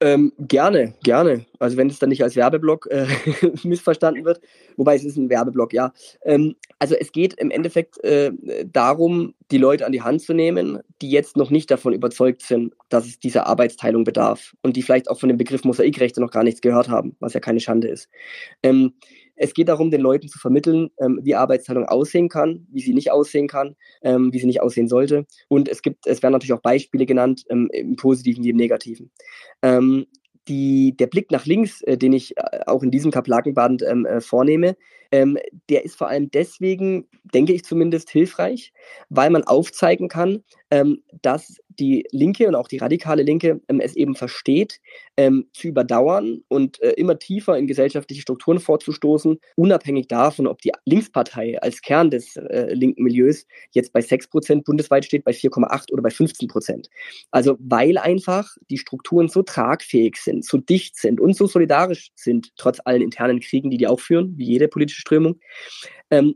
Ähm, 0.00 0.32
gerne, 0.38 0.94
gerne. 1.02 1.46
Also 1.58 1.76
wenn 1.76 1.88
es 1.88 1.98
dann 1.98 2.10
nicht 2.10 2.22
als 2.22 2.36
Werbeblock 2.36 2.88
äh, 2.90 3.06
missverstanden 3.64 4.24
wird, 4.24 4.40
wobei 4.76 4.96
es 4.96 5.04
ist 5.04 5.16
ein 5.16 5.30
Werbeblock, 5.30 5.72
ja. 5.72 5.92
Ähm, 6.22 6.56
also 6.78 6.94
es 6.94 7.12
geht 7.12 7.34
im 7.34 7.50
Endeffekt 7.50 8.02
äh, 8.04 8.32
darum, 8.64 9.34
die 9.50 9.58
Leute 9.58 9.86
an 9.86 9.92
die 9.92 10.02
Hand 10.02 10.22
zu 10.22 10.34
nehmen, 10.34 10.78
die 11.02 11.10
jetzt 11.10 11.36
noch 11.36 11.50
nicht 11.50 11.70
davon 11.70 11.92
überzeugt 11.92 12.42
sind, 12.42 12.74
dass 12.88 13.06
es 13.06 13.18
dieser 13.18 13.46
Arbeitsteilung 13.46 14.04
bedarf 14.04 14.54
und 14.62 14.76
die 14.76 14.82
vielleicht 14.82 15.10
auch 15.10 15.18
von 15.18 15.28
dem 15.28 15.38
Begriff 15.38 15.64
Mosaikrechte 15.64 16.20
noch 16.20 16.30
gar 16.30 16.44
nichts 16.44 16.60
gehört 16.60 16.88
haben, 16.88 17.16
was 17.20 17.34
ja 17.34 17.40
keine 17.40 17.60
Schande 17.60 17.88
ist. 17.88 18.08
Ähm, 18.62 18.92
es 19.38 19.54
geht 19.54 19.68
darum, 19.68 19.90
den 19.90 20.00
Leuten 20.00 20.28
zu 20.28 20.38
vermitteln, 20.38 20.90
ähm, 20.98 21.20
wie 21.22 21.34
Arbeitsteilung 21.34 21.86
aussehen 21.86 22.28
kann, 22.28 22.66
wie 22.70 22.80
sie 22.80 22.92
nicht 22.92 23.10
aussehen 23.10 23.48
kann, 23.48 23.76
ähm, 24.02 24.32
wie 24.32 24.38
sie 24.38 24.46
nicht 24.46 24.60
aussehen 24.60 24.88
sollte. 24.88 25.26
Und 25.48 25.68
es 25.68 25.82
gibt, 25.82 26.06
es 26.06 26.22
werden 26.22 26.32
natürlich 26.32 26.52
auch 26.52 26.62
Beispiele 26.62 27.06
genannt, 27.06 27.44
ähm, 27.48 27.68
im 27.72 27.96
Positiven 27.96 28.44
wie 28.44 28.50
im 28.50 28.56
Negativen. 28.56 29.10
Ähm, 29.62 30.06
die, 30.48 30.96
der 30.96 31.06
Blick 31.06 31.30
nach 31.30 31.46
links, 31.46 31.82
äh, 31.82 31.96
den 31.96 32.12
ich 32.12 32.36
äh, 32.36 32.60
auch 32.66 32.82
in 32.82 32.90
diesem 32.90 33.10
Kaplakenband 33.10 33.82
ähm, 33.82 34.06
äh, 34.06 34.20
vornehme, 34.20 34.76
ähm, 35.12 35.38
der 35.68 35.84
ist 35.84 35.96
vor 35.96 36.08
allem 36.08 36.30
deswegen, 36.30 37.06
denke 37.34 37.52
ich 37.52 37.64
zumindest, 37.64 38.10
hilfreich, 38.10 38.72
weil 39.08 39.30
man 39.30 39.44
aufzeigen 39.44 40.08
kann, 40.08 40.42
ähm, 40.70 41.02
dass 41.22 41.58
die 41.78 42.06
Linke 42.10 42.48
und 42.48 42.54
auch 42.54 42.68
die 42.68 42.78
radikale 42.78 43.22
Linke 43.22 43.60
ähm, 43.68 43.80
es 43.80 43.96
eben 43.96 44.14
versteht, 44.14 44.80
ähm, 45.16 45.48
zu 45.52 45.68
überdauern 45.68 46.42
und 46.48 46.80
äh, 46.82 46.90
immer 46.92 47.18
tiefer 47.18 47.56
in 47.56 47.66
gesellschaftliche 47.66 48.22
Strukturen 48.22 48.60
vorzustoßen, 48.60 49.38
unabhängig 49.56 50.08
davon, 50.08 50.46
ob 50.46 50.60
die 50.60 50.72
Linkspartei 50.84 51.60
als 51.60 51.80
Kern 51.82 52.10
des 52.10 52.36
äh, 52.36 52.72
linken 52.74 53.02
Milieus 53.02 53.46
jetzt 53.72 53.92
bei 53.92 54.00
6% 54.00 54.64
bundesweit 54.64 55.04
steht, 55.04 55.24
bei 55.24 55.32
4,8 55.32 55.92
oder 55.92 56.02
bei 56.02 56.10
15%. 56.10 56.86
Also 57.30 57.56
weil 57.60 57.98
einfach 57.98 58.56
die 58.70 58.78
Strukturen 58.78 59.28
so 59.28 59.42
tragfähig 59.42 60.16
sind, 60.16 60.44
so 60.44 60.58
dicht 60.58 60.96
sind 60.96 61.20
und 61.20 61.36
so 61.36 61.46
solidarisch 61.46 62.10
sind, 62.14 62.52
trotz 62.56 62.80
allen 62.84 63.02
internen 63.02 63.40
Kriegen, 63.40 63.70
die 63.70 63.76
die 63.76 63.86
auch 63.86 64.00
führen, 64.00 64.34
wie 64.36 64.46
jede 64.46 64.68
politische 64.68 65.00
Strömung, 65.00 65.38
ähm, 66.10 66.34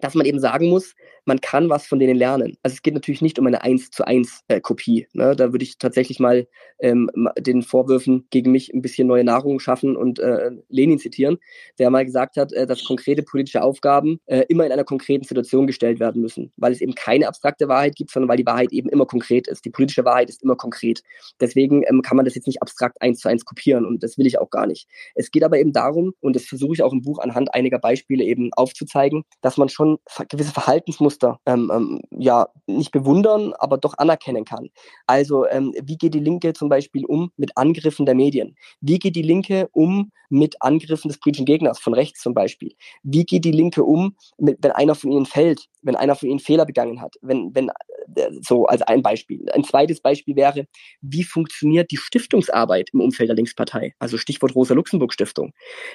dass 0.00 0.14
man 0.14 0.26
eben 0.26 0.40
sagen 0.40 0.68
muss, 0.68 0.94
man 1.24 1.40
kann 1.40 1.68
was 1.68 1.86
von 1.86 1.98
denen 1.98 2.16
lernen. 2.16 2.56
Also 2.62 2.74
es 2.74 2.82
geht 2.82 2.94
natürlich 2.94 3.22
nicht 3.22 3.38
um 3.38 3.46
eine 3.46 3.62
1 3.62 3.90
zu 3.90 4.06
1 4.06 4.42
äh, 4.48 4.60
Kopie. 4.60 5.06
Ne? 5.12 5.34
Da 5.36 5.52
würde 5.52 5.64
ich 5.64 5.78
tatsächlich 5.78 6.20
mal 6.20 6.46
ähm, 6.80 7.10
den 7.38 7.62
Vorwürfen 7.62 8.26
gegen 8.30 8.52
mich 8.52 8.72
ein 8.72 8.82
bisschen 8.82 9.06
neue 9.06 9.24
Nahrung 9.24 9.58
schaffen 9.60 9.96
und 9.96 10.18
äh, 10.18 10.50
Lenin 10.68 10.98
zitieren, 10.98 11.38
der 11.78 11.90
mal 11.90 12.04
gesagt 12.04 12.36
hat, 12.36 12.52
äh, 12.52 12.66
dass 12.66 12.84
konkrete 12.84 13.22
politische 13.22 13.62
Aufgaben 13.62 14.20
äh, 14.26 14.44
immer 14.48 14.66
in 14.66 14.72
einer 14.72 14.84
konkreten 14.84 15.24
Situation 15.24 15.66
gestellt 15.66 16.00
werden 16.00 16.20
müssen, 16.20 16.52
weil 16.56 16.72
es 16.72 16.80
eben 16.80 16.94
keine 16.94 17.28
abstrakte 17.28 17.68
Wahrheit 17.68 17.96
gibt, 17.96 18.10
sondern 18.10 18.28
weil 18.28 18.36
die 18.36 18.46
Wahrheit 18.46 18.72
eben 18.72 18.88
immer 18.88 19.06
konkret 19.06 19.48
ist. 19.48 19.64
Die 19.64 19.70
politische 19.70 20.04
Wahrheit 20.04 20.28
ist 20.28 20.42
immer 20.42 20.56
konkret. 20.56 21.02
Deswegen 21.40 21.82
ähm, 21.86 22.02
kann 22.02 22.16
man 22.16 22.24
das 22.24 22.34
jetzt 22.34 22.46
nicht 22.46 22.62
abstrakt 22.62 23.00
eins 23.00 23.20
zu 23.20 23.28
eins 23.28 23.44
kopieren 23.44 23.84
und 23.84 24.02
das 24.02 24.18
will 24.18 24.26
ich 24.26 24.38
auch 24.38 24.50
gar 24.50 24.66
nicht. 24.66 24.88
Es 25.14 25.30
geht 25.30 25.44
aber 25.44 25.58
eben 25.58 25.72
darum, 25.72 26.12
und 26.20 26.36
das 26.36 26.44
versuche 26.44 26.74
ich 26.74 26.82
auch 26.82 26.92
im 26.92 27.02
Buch 27.02 27.18
anhand 27.18 27.54
einiger 27.54 27.78
Beispiele 27.78 28.24
eben 28.24 28.52
aufzuzeigen, 28.52 29.24
dass 29.40 29.56
man 29.56 29.68
schon 29.68 29.98
gewisse 30.28 30.52
Verhaltensmuster 30.52 31.13
Muster 31.14 31.40
ähm, 31.46 31.70
ähm, 31.72 32.00
ja 32.10 32.48
nicht 32.66 32.92
bewundern, 32.92 33.52
aber 33.58 33.78
doch 33.78 33.94
anerkennen 33.98 34.44
kann. 34.44 34.70
Also 35.06 35.46
ähm, 35.46 35.74
wie 35.82 35.96
geht 35.96 36.14
die 36.14 36.20
Linke 36.20 36.52
zum 36.52 36.68
Beispiel 36.68 37.04
um 37.04 37.30
mit 37.36 37.56
Angriffen 37.56 38.06
der 38.06 38.14
Medien? 38.14 38.56
Wie 38.80 38.98
geht 38.98 39.16
die 39.16 39.22
Linke 39.22 39.68
um 39.72 40.10
mit 40.30 40.56
Angriffen 40.60 41.08
des 41.08 41.18
politischen 41.18 41.46
Gegners 41.46 41.78
von 41.78 41.94
rechts 41.94 42.20
zum 42.20 42.34
Beispiel? 42.34 42.74
Wie 43.02 43.24
geht 43.24 43.44
die 43.44 43.52
Linke 43.52 43.84
um, 43.84 44.16
mit, 44.38 44.58
wenn 44.62 44.72
einer 44.72 44.94
von 44.94 45.12
ihnen 45.12 45.26
fällt, 45.26 45.68
wenn 45.84 45.96
einer 45.96 46.14
von 46.14 46.28
ihnen 46.28 46.40
Fehler 46.40 46.66
begangen 46.66 47.00
hat? 47.00 47.14
Wenn, 47.22 47.54
wenn 47.54 47.70
äh, 48.16 48.30
so 48.40 48.66
als 48.66 48.82
ein 48.82 49.02
Beispiel. 49.02 49.48
Ein 49.52 49.64
zweites 49.64 50.00
Beispiel 50.00 50.36
wäre, 50.36 50.66
wie 51.00 51.24
funktioniert 51.24 51.90
die 51.90 51.96
Stiftungsarbeit 51.96 52.90
im 52.92 53.00
Umfeld 53.00 53.28
der 53.28 53.36
Linkspartei? 53.36 53.94
Also 53.98 54.18
Stichwort 54.18 54.54
Rosa-Luxemburg-Stiftung. 54.54 55.52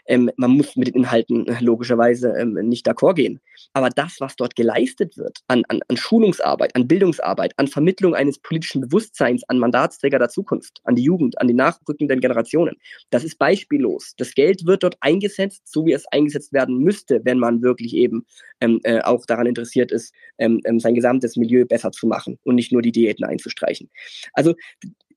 Ähm, 0.07 0.31
man 0.37 0.51
muss 0.51 0.75
mit 0.75 0.87
den 0.87 0.95
Inhalten 0.95 1.45
logischerweise 1.59 2.33
ähm, 2.37 2.53
nicht 2.53 2.87
d'accord 2.87 3.15
gehen. 3.15 3.39
Aber 3.73 3.89
das, 3.89 4.17
was 4.19 4.35
dort 4.35 4.55
geleistet 4.55 4.69
geleistet 4.79 5.17
wird 5.17 5.39
an, 5.47 5.63
an, 5.67 5.79
an 5.87 5.97
Schulungsarbeit, 5.97 6.75
an 6.75 6.87
Bildungsarbeit, 6.87 7.53
an 7.57 7.67
Vermittlung 7.67 8.15
eines 8.15 8.39
politischen 8.39 8.81
Bewusstseins 8.81 9.43
an 9.47 9.59
Mandatsträger 9.59 10.19
der 10.19 10.29
Zukunft, 10.29 10.79
an 10.83 10.95
die 10.95 11.03
Jugend, 11.03 11.39
an 11.39 11.47
die 11.47 11.53
nachrückenden 11.53 12.19
Generationen, 12.19 12.75
das 13.09 13.23
ist 13.23 13.37
beispiellos. 13.37 14.13
Das 14.17 14.33
Geld 14.33 14.65
wird 14.65 14.83
dort 14.83 14.97
eingesetzt, 15.01 15.63
so 15.65 15.85
wie 15.85 15.93
es 15.93 16.05
eingesetzt 16.07 16.53
werden 16.53 16.77
müsste, 16.77 17.21
wenn 17.23 17.39
man 17.39 17.61
wirklich 17.61 17.93
eben 17.95 18.25
ähm, 18.61 18.79
äh, 18.83 19.01
auch 19.01 19.25
daran 19.25 19.47
interessiert 19.47 19.78
ist, 19.91 20.13
ähm, 20.37 20.61
ähm, 20.65 20.79
sein 20.79 20.95
gesamtes 20.95 21.35
Milieu 21.37 21.65
besser 21.65 21.91
zu 21.91 22.07
machen 22.07 22.37
und 22.43 22.55
nicht 22.55 22.71
nur 22.71 22.81
die 22.81 22.91
Diäten 22.91 23.25
einzustreichen. 23.25 23.89
Also 24.33 24.53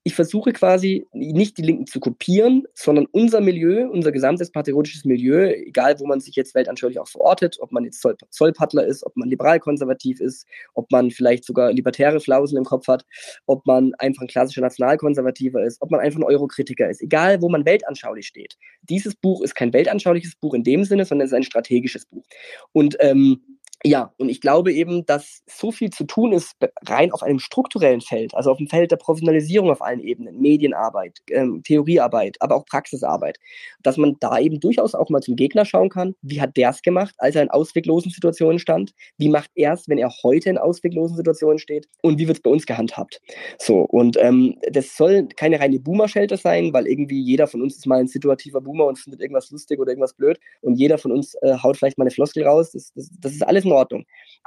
ich 0.05 0.15
versuche 0.15 0.51
quasi 0.51 1.07
nicht 1.13 1.57
die 1.57 1.61
Linken 1.61 1.87
zu 1.87 2.01
kopieren, 2.01 2.65
sondern 2.73 3.05
unser 3.11 3.39
Milieu, 3.39 3.89
unser 3.89 4.11
gesamtes 4.11 4.51
patriotisches 4.51 5.05
Milieu, 5.05 5.49
egal 5.49 5.97
wo 5.99 6.05
man 6.05 6.19
sich 6.19 6.35
jetzt 6.35 6.55
weltanschaulich 6.55 6.99
auch 6.99 7.07
verortet, 7.07 7.57
ob 7.61 7.71
man 7.71 7.85
jetzt 7.85 8.01
Zoll, 8.01 8.17
Zollpaddler 8.29 8.85
ist, 8.85 9.05
ob 9.05 9.15
man 9.15 9.29
liberal-konservativ 9.29 10.19
ist, 10.19 10.45
ob 10.73 10.91
man 10.91 11.09
vielleicht 11.09 11.45
sogar 11.45 11.71
libertäre 11.71 12.19
Flausen 12.19 12.57
im 12.57 12.65
Kopf 12.65 12.87
hat, 12.87 13.05
ob 13.45 13.65
man 13.65 13.93
einfach 13.97 14.23
ein 14.23 14.27
klassischer 14.27 14.61
Nationalkonservativer 14.61 15.63
ist, 15.63 15.81
ob 15.81 15.89
man 15.89 16.01
einfach 16.01 16.19
ein 16.19 16.25
Eurokritiker 16.25 16.89
ist, 16.89 17.01
egal 17.01 17.41
wo 17.41 17.47
man 17.47 17.65
weltanschaulich 17.65 18.27
steht. 18.27 18.57
Dieses 18.81 19.15
Buch 19.15 19.41
ist 19.41 19.55
kein 19.55 19.71
weltanschauliches 19.71 20.35
Buch 20.35 20.53
in 20.53 20.65
dem 20.65 20.83
Sinne, 20.83 21.05
sondern 21.05 21.25
es 21.25 21.31
ist 21.31 21.37
ein 21.37 21.43
strategisches 21.43 22.05
Buch. 22.07 22.25
Und 22.73 22.97
ähm, 22.99 23.41
ja, 23.85 24.13
und 24.17 24.29
ich 24.29 24.39
glaube 24.39 24.71
eben, 24.71 25.05
dass 25.05 25.43
so 25.45 25.71
viel 25.71 25.89
zu 25.89 26.05
tun 26.05 26.31
ist, 26.31 26.55
rein 26.87 27.11
auf 27.11 27.21
einem 27.21 27.39
strukturellen 27.39 27.99
Feld, 27.99 28.33
also 28.33 28.49
auf 28.51 28.57
dem 28.57 28.67
Feld 28.67 28.91
der 28.91 28.95
Professionalisierung 28.95 29.69
auf 29.71 29.81
allen 29.81 29.99
Ebenen, 29.99 30.39
Medienarbeit, 30.39 31.19
ähm, 31.31 31.63
Theoriearbeit, 31.63 32.37
aber 32.39 32.55
auch 32.55 32.65
Praxisarbeit, 32.65 33.39
dass 33.81 33.97
man 33.97 34.15
da 34.21 34.39
eben 34.39 34.61
durchaus 34.61 34.95
auch 34.95 35.09
mal 35.09 35.21
zum 35.21 35.35
Gegner 35.35 35.65
schauen 35.65 35.89
kann, 35.89 36.15
wie 36.21 36.39
hat 36.39 36.55
der 36.55 36.69
es 36.69 36.81
gemacht, 36.81 37.13
als 37.17 37.35
er 37.35 37.41
in 37.41 37.49
ausweglosen 37.49 38.09
Situationen 38.09 38.57
stand, 38.57 38.93
wie 39.17 39.27
macht 39.27 39.51
er 39.55 39.73
es, 39.73 39.89
wenn 39.89 39.97
er 39.97 40.09
heute 40.23 40.49
in 40.49 40.57
ausweglosen 40.57 41.17
Situationen 41.17 41.59
steht 41.59 41.89
und 42.01 42.17
wie 42.19 42.27
wird 42.27 42.37
es 42.37 42.41
bei 42.41 42.51
uns 42.51 42.65
gehandhabt. 42.65 43.19
So, 43.59 43.81
und 43.81 44.15
ähm, 44.17 44.55
das 44.71 44.95
soll 44.95 45.27
keine 45.35 45.59
reine 45.59 45.81
Boomer-Shelter 45.81 46.37
sein, 46.37 46.71
weil 46.73 46.87
irgendwie 46.87 47.21
jeder 47.21 47.47
von 47.47 47.61
uns 47.61 47.75
ist 47.75 47.85
mal 47.85 47.99
ein 47.99 48.07
situativer 48.07 48.61
Boomer 48.61 48.85
und 48.85 48.97
findet 48.97 49.19
irgendwas 49.19 49.51
lustig 49.51 49.77
oder 49.81 49.91
irgendwas 49.91 50.13
blöd 50.13 50.39
und 50.61 50.75
jeder 50.75 50.97
von 50.97 51.11
uns 51.11 51.35
äh, 51.41 51.57
haut 51.61 51.75
vielleicht 51.75 51.97
mal 51.97 52.03
eine 52.03 52.11
Floskel 52.11 52.45
raus, 52.45 52.71
das, 52.71 52.93
das, 52.95 53.09
das 53.19 53.33
ist 53.33 53.45
alles 53.45 53.65
Ordnung. 53.73 54.05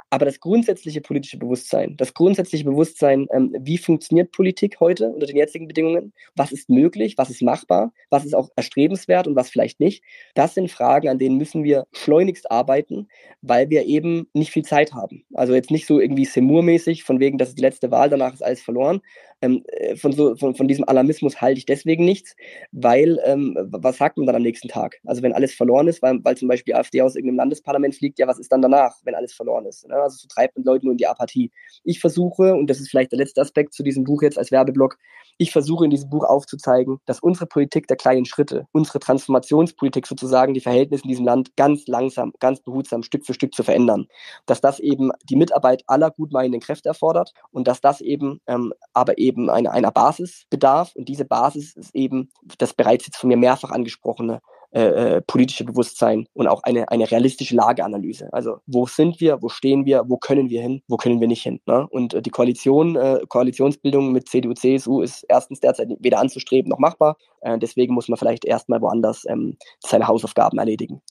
Aber 0.09 0.25
das 0.25 0.39
grundsätzliche 0.39 1.01
politische 1.01 1.37
Bewusstsein, 1.37 1.97
das 1.97 2.13
grundsätzliche 2.13 2.63
Bewusstsein, 2.63 3.27
ähm, 3.33 3.53
wie 3.59 3.77
funktioniert 3.77 4.31
Politik 4.31 4.79
heute 4.79 5.09
unter 5.09 5.25
den 5.25 5.35
jetzigen 5.35 5.67
Bedingungen, 5.67 6.13
was 6.33 6.53
ist 6.53 6.69
möglich, 6.69 7.17
was 7.17 7.29
ist 7.29 7.41
machbar, 7.41 7.91
was 8.09 8.23
ist 8.23 8.33
auch 8.33 8.49
erstrebenswert 8.55 9.27
und 9.27 9.35
was 9.35 9.49
vielleicht 9.49 9.81
nicht, 9.81 10.03
das 10.33 10.53
sind 10.53 10.71
Fragen, 10.71 11.09
an 11.09 11.19
denen 11.19 11.35
müssen 11.37 11.65
wir 11.65 11.87
schleunigst 11.91 12.49
arbeiten, 12.49 13.09
weil 13.41 13.69
wir 13.69 13.85
eben 13.85 14.29
nicht 14.33 14.51
viel 14.51 14.63
Zeit 14.63 14.93
haben. 14.93 15.25
Also 15.33 15.53
jetzt 15.53 15.71
nicht 15.71 15.87
so 15.87 15.99
irgendwie 15.99 16.25
Semur-mäßig, 16.25 17.03
von 17.03 17.19
wegen, 17.19 17.37
das 17.37 17.49
ist 17.49 17.57
die 17.57 17.63
letzte 17.63 17.91
Wahl, 17.91 18.09
danach 18.09 18.33
ist 18.33 18.43
alles 18.43 18.61
verloren, 18.61 19.01
ähm, 19.41 19.63
äh, 19.67 19.95
von, 19.95 20.11
so, 20.11 20.35
von, 20.35 20.55
von 20.55 20.67
diesem 20.67 20.87
Alarmismus 20.87 21.41
halte 21.41 21.59
ich 21.59 21.65
deswegen 21.65 22.05
nichts, 22.05 22.35
weil 22.71 23.19
ähm, 23.25 23.57
was 23.71 23.97
sagt 23.97 24.17
man 24.17 24.25
dann 24.25 24.35
am 24.35 24.41
nächsten 24.41 24.67
Tag? 24.67 24.99
Also 25.05 25.21
wenn 25.21 25.33
alles 25.33 25.53
verloren 25.53 25.87
ist, 25.87 26.01
weil, 26.01 26.19
weil 26.23 26.37
zum 26.37 26.47
Beispiel 26.47 26.73
AfD 26.73 27.01
aus 27.01 27.15
irgendeinem 27.15 27.37
Landesparlament 27.37 27.95
fliegt, 27.95 28.19
ja, 28.19 28.27
was 28.27 28.39
ist 28.39 28.51
dann 28.51 28.61
danach, 28.61 28.95
wenn 29.03 29.15
alles 29.15 29.33
verloren 29.33 29.65
ist? 29.65 29.87
Ne? 29.87 29.95
Also 29.95 30.17
so 30.17 30.27
treibt 30.27 30.57
man 30.57 30.65
Leute 30.65 30.85
nur 30.85 30.93
in 30.93 30.97
die 30.97 31.07
Apathie. 31.07 31.51
Ich 31.83 31.99
versuche, 31.99 32.55
und 32.55 32.69
das 32.69 32.79
ist 32.79 32.89
vielleicht 32.89 33.11
der 33.11 33.19
letzte 33.19 33.41
Aspekt 33.41 33.73
zu 33.73 33.83
diesem 33.83 34.03
Buch 34.03 34.21
jetzt 34.21 34.37
als 34.37 34.51
Werbeblock, 34.51 34.97
ich 35.39 35.51
versuche 35.51 35.85
in 35.85 35.91
diesem 35.91 36.09
Buch 36.09 36.23
aufzuzeigen, 36.23 36.99
dass 37.05 37.19
unsere 37.19 37.45
Politik 37.45 37.87
der 37.87 37.97
kleinen 37.97 38.25
Schritte, 38.25 38.67
unsere 38.71 38.99
Transformationspolitik 38.99 40.07
sozusagen, 40.07 40.55
die 40.55 40.61
Verhältnisse 40.61 41.03
in 41.03 41.09
diesem 41.09 41.25
Land 41.25 41.55
ganz 41.55 41.85
langsam, 41.85 42.33
ganz 42.39 42.59
behutsam, 42.61 43.03
Stück 43.03 43.23
für 43.23 43.35
Stück 43.35 43.53
zu 43.53 43.61
verändern. 43.61 44.07
Dass 44.47 44.61
das 44.61 44.79
eben 44.79 45.11
die 45.29 45.35
Mitarbeit 45.35 45.83
aller 45.85 46.09
gutmeinenden 46.09 46.61
Kräfte 46.61 46.89
erfordert 46.89 47.33
und 47.51 47.67
dass 47.67 47.81
das 47.81 48.01
eben 48.01 48.41
ähm, 48.47 48.73
aber 48.93 49.19
eben 49.19 49.26
eine, 49.35 49.71
einer 49.71 49.91
Basis 49.91 50.45
bedarf. 50.49 50.91
Und 50.95 51.09
diese 51.09 51.25
Basis 51.25 51.75
ist 51.75 51.95
eben 51.95 52.29
das 52.57 52.73
bereits 52.73 53.05
jetzt 53.05 53.17
von 53.17 53.27
mir 53.29 53.37
mehrfach 53.37 53.71
angesprochene 53.71 54.41
äh, 54.71 55.15
äh, 55.15 55.21
politische 55.21 55.63
Bewusstsein 55.63 56.27
und 56.33 56.47
auch 56.47 56.61
eine, 56.63 56.89
eine 56.91 57.09
realistische 57.09 57.55
Lageanalyse. 57.55 58.27
Also 58.33 58.57
wo 58.65 58.85
sind 58.85 59.21
wir, 59.21 59.41
wo 59.41 59.47
stehen 59.47 59.85
wir, 59.85 60.03
wo 60.07 60.17
können 60.17 60.49
wir 60.49 60.61
hin, 60.61 60.81
wo 60.89 60.97
können 60.97 61.21
wir 61.21 61.27
nicht 61.27 61.41
hin. 61.41 61.61
Ne? 61.65 61.87
Und 61.89 62.13
äh, 62.13 62.21
die 62.21 62.31
Koalition, 62.31 62.97
äh, 62.97 63.21
Koalitionsbildung 63.29 64.11
mit 64.11 64.27
CDU, 64.27 64.53
CSU 64.53 65.01
ist 65.01 65.25
erstens 65.29 65.61
derzeit 65.61 65.87
weder 65.99 66.19
anzustreben 66.19 66.69
noch 66.69 66.79
machbar. 66.79 67.15
Äh, 67.39 67.57
deswegen 67.57 67.93
muss 67.93 68.09
man 68.09 68.17
vielleicht 68.17 68.43
erstmal 68.43 68.81
woanders 68.81 69.25
ähm, 69.29 69.55
seine 69.79 70.07
Hausaufgaben 70.07 70.59
erledigen. 70.59 71.01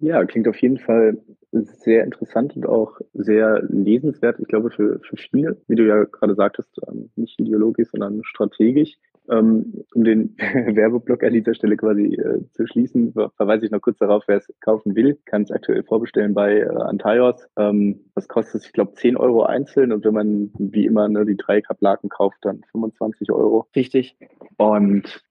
Ja, 0.00 0.24
klingt 0.24 0.48
auf 0.48 0.60
jeden 0.62 0.78
Fall 0.78 1.18
sehr 1.52 2.04
interessant 2.04 2.56
und 2.56 2.66
auch 2.66 2.98
sehr 3.12 3.62
lesenswert. 3.68 4.40
Ich 4.40 4.48
glaube, 4.48 4.70
für, 4.70 5.00
für 5.00 5.16
viele, 5.16 5.58
wie 5.68 5.76
du 5.76 5.86
ja 5.86 6.04
gerade 6.04 6.34
sagtest, 6.34 6.80
ähm, 6.88 7.10
nicht 7.16 7.38
ideologisch, 7.38 7.88
sondern 7.90 8.24
strategisch. 8.24 8.96
Ähm, 9.30 9.84
um 9.94 10.02
den 10.02 10.36
Werbeblock 10.38 11.22
an 11.22 11.32
dieser 11.32 11.54
Stelle 11.54 11.76
quasi 11.76 12.14
äh, 12.14 12.40
zu 12.52 12.66
schließen, 12.66 13.12
verweise 13.12 13.66
ich 13.66 13.70
noch 13.70 13.80
kurz 13.80 13.98
darauf, 13.98 14.24
wer 14.26 14.38
es 14.38 14.52
kaufen 14.60 14.96
will, 14.96 15.16
kann 15.26 15.42
es 15.42 15.52
aktuell 15.52 15.84
vorbestellen 15.84 16.34
bei 16.34 16.58
äh, 16.58 16.66
Antaios. 16.66 17.46
Ähm, 17.56 18.00
was 18.14 18.26
kostet 18.26 18.56
es? 18.56 18.66
Ich 18.66 18.72
glaube 18.72 18.94
10 18.94 19.16
Euro 19.16 19.44
einzeln 19.44 19.92
und 19.92 20.04
wenn 20.04 20.14
man 20.14 20.50
wie 20.58 20.86
immer 20.86 21.08
ne, 21.08 21.24
die 21.24 21.36
drei 21.36 21.60
Kaplaken 21.60 22.08
kauft, 22.08 22.38
dann 22.42 22.62
25 22.72 23.30
Euro. 23.30 23.68
Richtig. 23.76 24.16
Und 24.56 25.22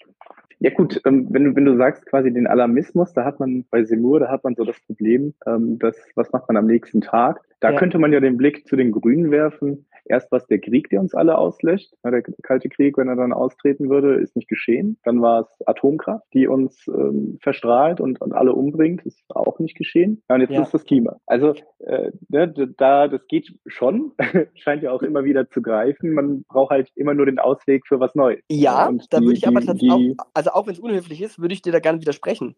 ja 0.62 0.70
gut, 0.70 1.02
ähm, 1.06 1.28
wenn, 1.32 1.44
du, 1.44 1.56
wenn 1.56 1.66
du 1.66 1.76
sagst 1.76 2.06
quasi 2.06 2.32
den 2.32 2.46
Alarmismus, 2.46 3.14
da 3.14 3.26
hat 3.26 3.40
man 3.40 3.66
bei 3.72 3.84
Semur, 3.84 4.20
da 4.20 4.30
hat 4.30 4.44
man 4.44 4.54
so 4.56 4.64
das 4.64 4.80
Problem, 4.82 5.34
ähm, 5.48 5.80
dass, 5.80 5.98
was 6.16 6.32
macht 6.32 6.48
man 6.48 6.58
am 6.58 6.68
nächsten 6.68 7.02
Tag? 7.02 7.42
Da 7.62 7.72
ja. 7.72 7.78
könnte 7.78 7.98
man 7.98 8.12
ja 8.12 8.20
den 8.20 8.38
Blick 8.38 8.68
zu 8.68 8.76
den 8.76 8.92
Grünen 8.92 9.32
werfen 9.32 9.86
Erst 10.06 10.32
war 10.32 10.40
es 10.40 10.48
der 10.48 10.60
Krieg, 10.60 10.90
der 10.90 11.00
uns 11.00 11.14
alle 11.14 11.38
auslöscht. 11.38 11.94
Der 12.04 12.22
Kalte 12.44 12.70
Krieg, 12.70 12.98
wenn 12.98 13.08
er 13.08 13.16
dann 13.16 13.34
austreten 13.34 13.90
würde, 13.90 14.16
ist 14.16 14.36
nicht 14.36 14.48
geschehen. 14.48 14.98
Dann 15.04 15.22
war 15.22 15.42
es 15.42 15.68
Atomkraft, 15.68 16.26
die 16.34 16.48
uns 16.48 16.88
ähm, 16.88 17.38
verstrahlt 17.42 18.02
und, 18.02 18.22
und 18.22 18.34
alle 18.34 18.54
umbringt. 18.54 19.06
Ist 19.06 19.24
auch 19.30 19.60
nicht 19.60 19.78
geschehen. 19.78 20.22
Ja, 20.30 20.36
und 20.36 20.42
jetzt 20.42 20.52
ja. 20.52 20.62
ist 20.64 20.74
das 20.74 20.86
Klima. 20.86 21.18
Also 21.26 21.54
äh, 21.80 22.12
ne, 22.30 22.74
da, 22.78 23.08
das 23.08 23.28
geht 23.28 23.54
schon. 23.68 24.14
Scheint 24.56 24.84
ja 24.84 24.92
auch 24.92 25.02
immer 25.02 25.24
wieder 25.24 25.50
zu 25.50 25.62
greifen. 25.62 26.14
Man 26.14 26.44
braucht 26.44 26.72
halt 26.72 26.90
immer 26.96 27.14
nur 27.14 27.26
den 27.26 27.40
Ausweg 27.40 27.88
für 27.88 28.00
was 28.00 28.16
Neues. 28.16 28.40
Ja, 28.50 28.88
und 28.88 29.06
da 29.12 29.22
würde 29.22 29.34
ich 29.34 29.48
aber 29.48 29.62
tatsächlich 29.62 30.16
auch, 30.18 30.26
also 30.34 30.52
auch 30.52 30.68
wenn 30.68 30.74
es 30.74 30.80
unhöflich 30.80 31.22
ist, 31.22 31.40
würde 31.40 31.54
ich 31.54 31.62
dir 31.62 31.72
da 31.72 31.80
gerne 31.80 32.02
widersprechen. 32.02 32.56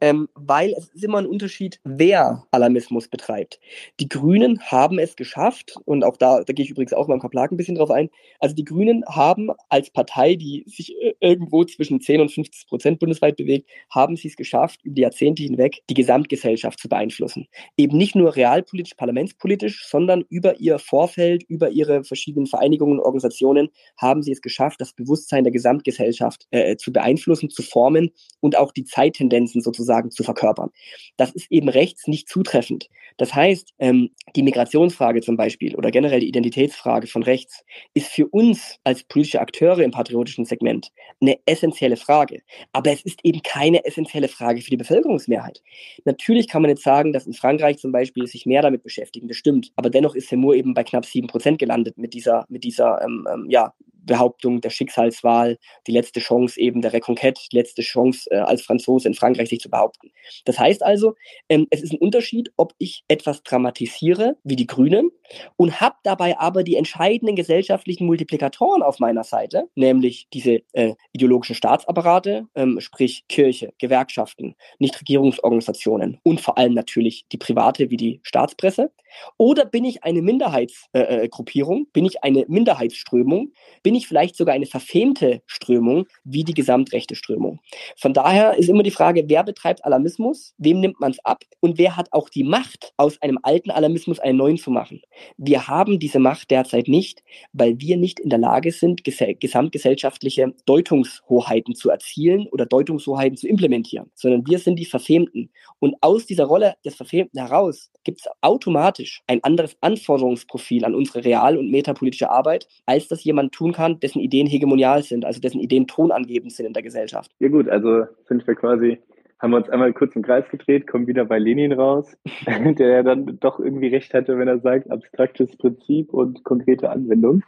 Ähm, 0.00 0.28
weil 0.34 0.72
es 0.76 0.88
ist 0.88 1.04
immer 1.04 1.18
ein 1.18 1.26
Unterschied, 1.26 1.80
wer 1.84 2.44
Alarmismus 2.50 3.08
betreibt. 3.08 3.60
Die 4.00 4.08
Grünen 4.08 4.45
haben 4.60 4.98
es 4.98 5.16
geschafft, 5.16 5.76
und 5.84 6.04
auch 6.04 6.16
da, 6.16 6.42
da 6.42 6.52
gehe 6.52 6.64
ich 6.64 6.70
übrigens 6.70 6.92
auch 6.92 7.08
beim 7.08 7.20
Kaplag 7.20 7.50
ein 7.50 7.56
bisschen 7.56 7.74
drauf 7.74 7.90
ein. 7.90 8.08
Also 8.38 8.54
die 8.54 8.64
Grünen 8.64 9.04
haben 9.06 9.50
als 9.68 9.90
Partei, 9.90 10.34
die 10.36 10.64
sich 10.66 10.94
äh, 11.00 11.14
irgendwo 11.20 11.64
zwischen 11.64 12.00
10 12.00 12.20
und 12.20 12.32
50 12.32 12.68
Prozent 12.68 12.98
bundesweit 12.98 13.36
bewegt, 13.36 13.68
haben 13.90 14.16
sie 14.16 14.28
es 14.28 14.36
geschafft, 14.36 14.80
über 14.84 14.94
die 14.94 15.02
Jahrzehnte 15.02 15.42
hinweg 15.42 15.82
die 15.90 15.94
Gesamtgesellschaft 15.94 16.78
zu 16.78 16.88
beeinflussen. 16.88 17.46
Eben 17.76 17.96
nicht 17.96 18.14
nur 18.14 18.36
realpolitisch, 18.36 18.94
parlamentspolitisch, 18.94 19.86
sondern 19.86 20.24
über 20.28 20.60
ihr 20.60 20.78
Vorfeld, 20.78 21.42
über 21.44 21.70
ihre 21.70 22.04
verschiedenen 22.04 22.46
Vereinigungen 22.46 22.98
und 22.98 23.04
Organisationen 23.04 23.68
haben 23.96 24.22
sie 24.22 24.32
es 24.32 24.40
geschafft, 24.40 24.80
das 24.80 24.92
Bewusstsein 24.92 25.44
der 25.44 25.52
Gesamtgesellschaft 25.52 26.46
äh, 26.50 26.76
zu 26.76 26.92
beeinflussen, 26.92 27.50
zu 27.50 27.62
formen 27.62 28.10
und 28.40 28.56
auch 28.56 28.72
die 28.72 28.84
Zeittendenzen 28.84 29.60
sozusagen 29.60 30.10
zu 30.10 30.22
verkörpern. 30.22 30.70
Das 31.16 31.30
ist 31.30 31.50
eben 31.50 31.68
rechts 31.68 32.06
nicht 32.06 32.28
zutreffend. 32.28 32.88
Das 33.16 33.34
heißt, 33.34 33.72
ähm, 33.78 34.10
die 34.36 34.42
Migrationsfrage 34.42 35.22
zum 35.22 35.36
Beispiel 35.36 35.74
oder 35.74 35.90
generell 35.90 36.20
die 36.20 36.28
Identitäts 36.28 36.76
Frage 36.76 37.06
von 37.06 37.22
rechts 37.22 37.64
ist 37.94 38.08
für 38.08 38.26
uns 38.28 38.78
als 38.84 39.02
politische 39.04 39.40
Akteure 39.40 39.80
im 39.80 39.90
patriotischen 39.90 40.44
Segment 40.44 40.92
eine 41.20 41.38
essentielle 41.46 41.96
Frage. 41.96 42.42
Aber 42.72 42.92
es 42.92 43.02
ist 43.02 43.20
eben 43.24 43.42
keine 43.42 43.84
essentielle 43.84 44.28
Frage 44.28 44.60
für 44.60 44.70
die 44.70 44.76
Bevölkerungsmehrheit. 44.76 45.62
Natürlich 46.04 46.48
kann 46.48 46.62
man 46.62 46.70
jetzt 46.70 46.84
sagen, 46.84 47.12
dass 47.12 47.26
in 47.26 47.32
Frankreich 47.32 47.78
zum 47.78 47.92
Beispiel 47.92 48.26
sich 48.26 48.46
mehr 48.46 48.62
damit 48.62 48.82
beschäftigen, 48.82 49.28
das 49.28 49.36
stimmt. 49.36 49.72
Aber 49.76 49.90
dennoch 49.90 50.14
ist 50.14 50.28
Seymour 50.28 50.54
eben 50.54 50.74
bei 50.74 50.84
knapp 50.84 51.06
sieben 51.06 51.26
Prozent 51.26 51.58
gelandet 51.58 51.96
mit 51.96 52.14
dieser, 52.14 52.44
mit 52.48 52.64
dieser 52.64 53.02
ähm, 53.02 53.26
ähm, 53.32 53.46
ja, 53.48 53.72
Behauptung 54.06 54.60
der 54.60 54.70
Schicksalswahl, 54.70 55.58
die 55.86 55.92
letzte 55.92 56.20
Chance 56.20 56.58
eben 56.60 56.80
der 56.80 56.92
Reconquête, 56.92 57.38
die 57.50 57.56
letzte 57.56 57.82
Chance 57.82 58.30
äh, 58.30 58.36
als 58.36 58.62
Franzose 58.62 59.08
in 59.08 59.14
Frankreich 59.14 59.48
sich 59.48 59.60
zu 59.60 59.70
behaupten. 59.70 60.10
Das 60.44 60.58
heißt 60.58 60.82
also, 60.82 61.14
ähm, 61.48 61.66
es 61.70 61.82
ist 61.82 61.92
ein 61.92 61.98
Unterschied, 61.98 62.52
ob 62.56 62.74
ich 62.78 63.04
etwas 63.08 63.42
dramatisiere, 63.42 64.36
wie 64.44 64.56
die 64.56 64.66
Grünen, 64.66 65.10
und 65.56 65.80
habe 65.80 65.96
dabei 66.02 66.38
aber 66.38 66.62
die 66.62 66.76
entscheidenden 66.76 67.36
gesellschaftlichen 67.36 68.06
Multiplikatoren 68.06 68.82
auf 68.82 68.98
meiner 68.98 69.24
Seite, 69.24 69.68
nämlich 69.74 70.28
diese 70.32 70.62
äh, 70.72 70.94
ideologischen 71.12 71.54
Staatsapparate, 71.54 72.46
ähm, 72.54 72.80
sprich 72.80 73.24
Kirche, 73.28 73.72
Gewerkschaften, 73.78 74.54
Nichtregierungsorganisationen 74.78 76.18
und 76.22 76.40
vor 76.40 76.58
allem 76.58 76.74
natürlich 76.74 77.26
die 77.32 77.38
private 77.38 77.90
wie 77.90 77.96
die 77.96 78.20
Staatspresse. 78.22 78.92
Oder 79.38 79.64
bin 79.64 79.84
ich 79.84 80.04
eine 80.04 80.22
Minderheitsgruppierung, 80.22 81.78
äh, 81.78 81.82
äh 81.82 81.90
bin 81.92 82.04
ich 82.04 82.22
eine 82.22 82.44
Minderheitsströmung, 82.48 83.52
bin 83.82 83.94
ich 83.96 84.06
vielleicht 84.06 84.36
sogar 84.36 84.54
eine 84.54 84.66
verfemte 84.66 85.42
Strömung 85.46 86.06
wie 86.24 86.44
die 86.44 86.54
gesamtrechte 86.54 87.14
Strömung. 87.14 87.60
Von 87.96 88.14
daher 88.14 88.56
ist 88.56 88.68
immer 88.68 88.82
die 88.82 88.90
Frage, 88.90 89.24
wer 89.28 89.44
betreibt 89.44 89.84
Alarmismus, 89.84 90.54
wem 90.58 90.80
nimmt 90.80 91.00
man 91.00 91.12
es 91.12 91.24
ab 91.24 91.44
und 91.60 91.78
wer 91.78 91.96
hat 91.96 92.12
auch 92.12 92.28
die 92.28 92.44
Macht, 92.44 92.92
aus 92.96 93.20
einem 93.22 93.38
alten 93.42 93.70
Alarmismus 93.70 94.18
einen 94.18 94.38
neuen 94.38 94.58
zu 94.58 94.70
machen. 94.70 95.00
Wir 95.36 95.68
haben 95.68 95.98
diese 95.98 96.18
Macht 96.18 96.50
derzeit 96.50 96.88
nicht, 96.88 97.22
weil 97.52 97.80
wir 97.80 97.96
nicht 97.96 98.20
in 98.20 98.30
der 98.30 98.38
Lage 98.38 98.72
sind, 98.72 99.02
gesamtgesellschaftliche 99.04 100.54
Deutungshoheiten 100.66 101.74
zu 101.74 101.90
erzielen 101.90 102.46
oder 102.48 102.66
Deutungshoheiten 102.66 103.36
zu 103.36 103.48
implementieren, 103.48 104.10
sondern 104.14 104.46
wir 104.46 104.58
sind 104.58 104.78
die 104.78 104.84
Verfemten. 104.84 105.50
Und 105.78 105.96
aus 106.00 106.26
dieser 106.26 106.44
Rolle 106.44 106.74
des 106.84 106.96
Verfemten 106.96 107.38
heraus 107.38 107.90
gibt 108.04 108.20
es 108.20 108.26
automatisch 108.40 109.22
ein 109.26 109.42
anderes 109.44 109.76
Anforderungsprofil 109.80 110.84
an 110.84 110.94
unsere 110.94 111.24
real- 111.24 111.58
und 111.58 111.70
metapolitische 111.70 112.30
Arbeit, 112.30 112.66
als 112.86 113.08
das 113.08 113.24
jemand 113.24 113.52
tun 113.52 113.72
kann, 113.72 113.85
dessen 113.88 114.20
Ideen 114.20 114.46
hegemonial 114.46 115.02
sind, 115.02 115.24
also 115.24 115.40
dessen 115.40 115.60
Ideen 115.60 115.86
tonangebend 115.86 116.52
sind 116.52 116.66
in 116.66 116.72
der 116.72 116.82
Gesellschaft. 116.82 117.30
Ja 117.38 117.48
gut, 117.48 117.68
also 117.68 118.04
sind 118.28 118.46
wir 118.46 118.54
quasi 118.54 118.98
haben 119.38 119.50
wir 119.50 119.58
uns 119.58 119.68
einmal 119.68 119.92
kurz 119.92 120.16
im 120.16 120.22
Kreis 120.22 120.48
gedreht, 120.48 120.86
kommen 120.86 121.06
wieder 121.06 121.24
bei 121.24 121.38
Lenin 121.38 121.72
raus, 121.72 122.16
der 122.46 122.88
ja 122.88 123.02
dann 123.02 123.38
doch 123.38 123.60
irgendwie 123.60 123.88
recht 123.88 124.14
hatte, 124.14 124.38
wenn 124.38 124.48
er 124.48 124.60
sagt, 124.60 124.90
abstraktes 124.90 125.54
Prinzip 125.56 126.12
und 126.12 126.42
konkrete 126.44 126.90
Anwendung. 126.90 127.42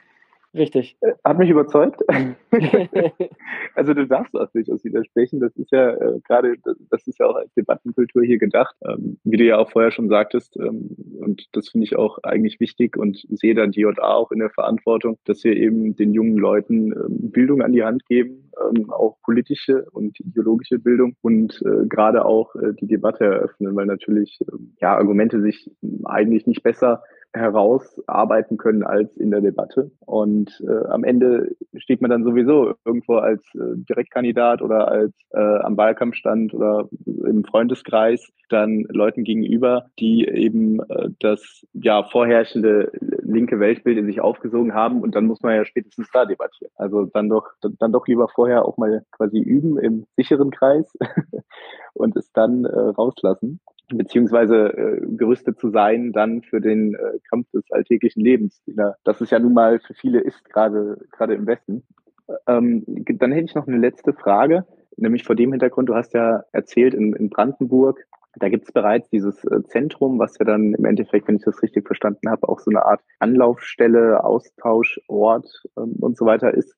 Richtig. 0.55 0.96
Äh, 1.01 1.12
hat 1.24 1.38
mich 1.38 1.51
überzeugt. 1.51 2.01
also 3.74 3.94
du 3.94 4.07
darfst 4.07 4.34
auch 4.34 4.51
durchaus 4.53 4.82
widersprechen. 4.82 5.40
Das 5.40 5.55
ist 5.57 5.70
ja 5.70 5.90
äh, 5.90 6.20
gerade, 6.26 6.55
das 6.90 7.07
ist 7.07 7.18
ja 7.18 7.26
auch 7.26 7.36
als 7.36 7.53
Debattenkultur 7.55 8.22
hier 8.22 8.38
gedacht, 8.38 8.74
ähm, 8.88 9.18
wie 9.24 9.36
du 9.36 9.44
ja 9.44 9.59
auch 9.59 9.70
vorher 9.70 9.90
schon 9.90 10.09
sagtest. 10.09 10.57
Ähm, 10.57 10.96
und 11.20 11.46
das 11.53 11.68
finde 11.68 11.84
ich 11.84 11.96
auch 11.96 12.18
eigentlich 12.22 12.61
wichtig 12.61 12.96
und 12.96 13.24
sehe 13.28 13.55
dann 13.55 13.72
die 13.72 13.80
JA 13.82 14.14
auch 14.14 14.32
in 14.32 14.38
der 14.38 14.51
Verantwortung, 14.51 15.18
dass 15.26 15.44
wir 15.44 15.55
eben 15.55 15.94
den 15.96 16.14
jungen 16.14 16.38
Leuten 16.38 16.92
ähm, 16.92 17.30
Bildung 17.30 17.61
an 17.61 17.72
die 17.72 17.84
Hand 17.84 18.07
geben, 18.07 18.51
ähm, 18.59 18.90
auch 18.90 19.18
politische 19.22 19.86
und 19.92 20.18
ideologische 20.20 20.78
Bildung 20.78 21.14
und 21.20 21.62
äh, 21.66 21.86
gerade 21.86 22.24
auch 22.24 22.55
äh, 22.57 22.72
die 22.80 22.86
Debatte 22.86 23.24
eröffnen, 23.24 23.76
weil 23.76 23.86
natürlich 23.86 24.40
äh, 24.40 24.57
ja 24.80 24.96
Argumente 24.96 25.42
sich 25.42 25.70
eigentlich 26.05 26.46
nicht 26.46 26.62
besser 26.62 27.03
herausarbeiten 27.35 28.57
können 28.57 28.83
als 28.83 29.16
in 29.16 29.31
der 29.31 29.41
Debatte. 29.41 29.91
Und 30.01 30.62
äh, 30.66 30.87
am 30.89 31.05
Ende 31.05 31.55
steht 31.76 32.01
man 32.01 32.11
dann 32.11 32.24
sowieso 32.24 32.74
irgendwo 32.85 33.16
als 33.16 33.43
äh, 33.55 33.76
Direktkandidat 33.76 34.62
oder 34.62 34.89
als 34.89 35.14
äh, 35.33 35.39
am 35.39 35.76
Wahlkampfstand 35.76 36.55
oder 36.55 36.89
im 37.05 37.45
Freundeskreis 37.45 38.29
dann 38.49 38.87
Leuten 38.89 39.24
gegenüber, 39.24 39.87
die 39.99 40.26
eben 40.26 40.81
äh, 40.89 41.11
das 41.20 41.66
ja 41.74 42.03
vorherrschende 42.05 42.91
linke 43.22 43.61
Weltbild 43.61 43.99
in 43.99 44.07
sich 44.07 44.20
aufgesogen 44.20 44.72
haben 44.72 45.03
und 45.03 45.14
dann 45.14 45.26
muss 45.26 45.43
man 45.43 45.55
ja 45.55 45.64
spätestens 45.64 46.11
da 46.12 46.24
debattieren. 46.24 46.72
Also 46.76 47.05
dann 47.05 47.29
doch 47.29 47.47
dann 47.79 47.93
doch 47.93 48.07
lieber 48.07 48.29
vorher 48.29 48.64
auch 48.64 48.79
mal 48.79 49.05
quasi 49.12 49.39
üben 49.39 49.79
im 49.79 50.07
sicheren 50.16 50.51
Kreis 50.51 50.91
und 51.95 52.16
es 52.16 52.33
dann 52.33 52.64
äh, 52.64 52.79
rauslassen 52.79 53.61
beziehungsweise 53.89 54.68
äh, 54.76 55.01
gerüstet 55.16 55.59
zu 55.59 55.70
sein 55.70 56.12
dann 56.12 56.43
für 56.43 56.61
den 56.61 56.95
äh, 56.95 57.18
Kampf 57.28 57.51
des 57.53 57.70
alltäglichen 57.70 58.20
Lebens, 58.20 58.62
das 59.05 59.20
es 59.20 59.30
ja 59.30 59.39
nun 59.39 59.55
mal 59.55 59.80
für 59.80 59.95
viele 59.95 60.20
ist, 60.20 60.45
gerade 60.45 60.99
gerade 61.12 61.34
im 61.34 61.47
Westen. 61.47 61.84
Ähm, 62.47 62.84
dann 62.86 63.32
hätte 63.32 63.47
ich 63.47 63.55
noch 63.55 63.66
eine 63.66 63.78
letzte 63.78 64.12
Frage, 64.12 64.66
nämlich 64.97 65.24
vor 65.24 65.36
dem 65.36 65.53
Hintergrund, 65.53 65.89
du 65.89 65.95
hast 65.95 66.12
ja 66.12 66.45
erzählt, 66.53 66.95
in, 66.95 67.14
in 67.14 67.30
Brandenburg, 67.30 68.05
da 68.36 68.49
gibt 68.49 68.66
es 68.66 68.72
bereits 68.72 69.09
dieses 69.11 69.43
äh, 69.45 69.62
Zentrum, 69.64 70.18
was 70.18 70.39
ja 70.39 70.45
dann 70.45 70.74
im 70.74 70.84
Endeffekt, 70.84 71.28
wenn 71.28 71.36
ich 71.36 71.45
das 71.45 71.62
richtig 71.62 71.86
verstanden 71.86 72.30
habe, 72.30 72.49
auch 72.49 72.61
so 72.61 72.70
eine 72.70 72.84
Art 72.84 73.01
Anlaufstelle, 73.18 74.22
Austauschort 74.22 75.49
ähm, 75.76 75.97
und 76.01 76.16
so 76.16 76.26
weiter 76.26 76.55
ist. 76.55 76.76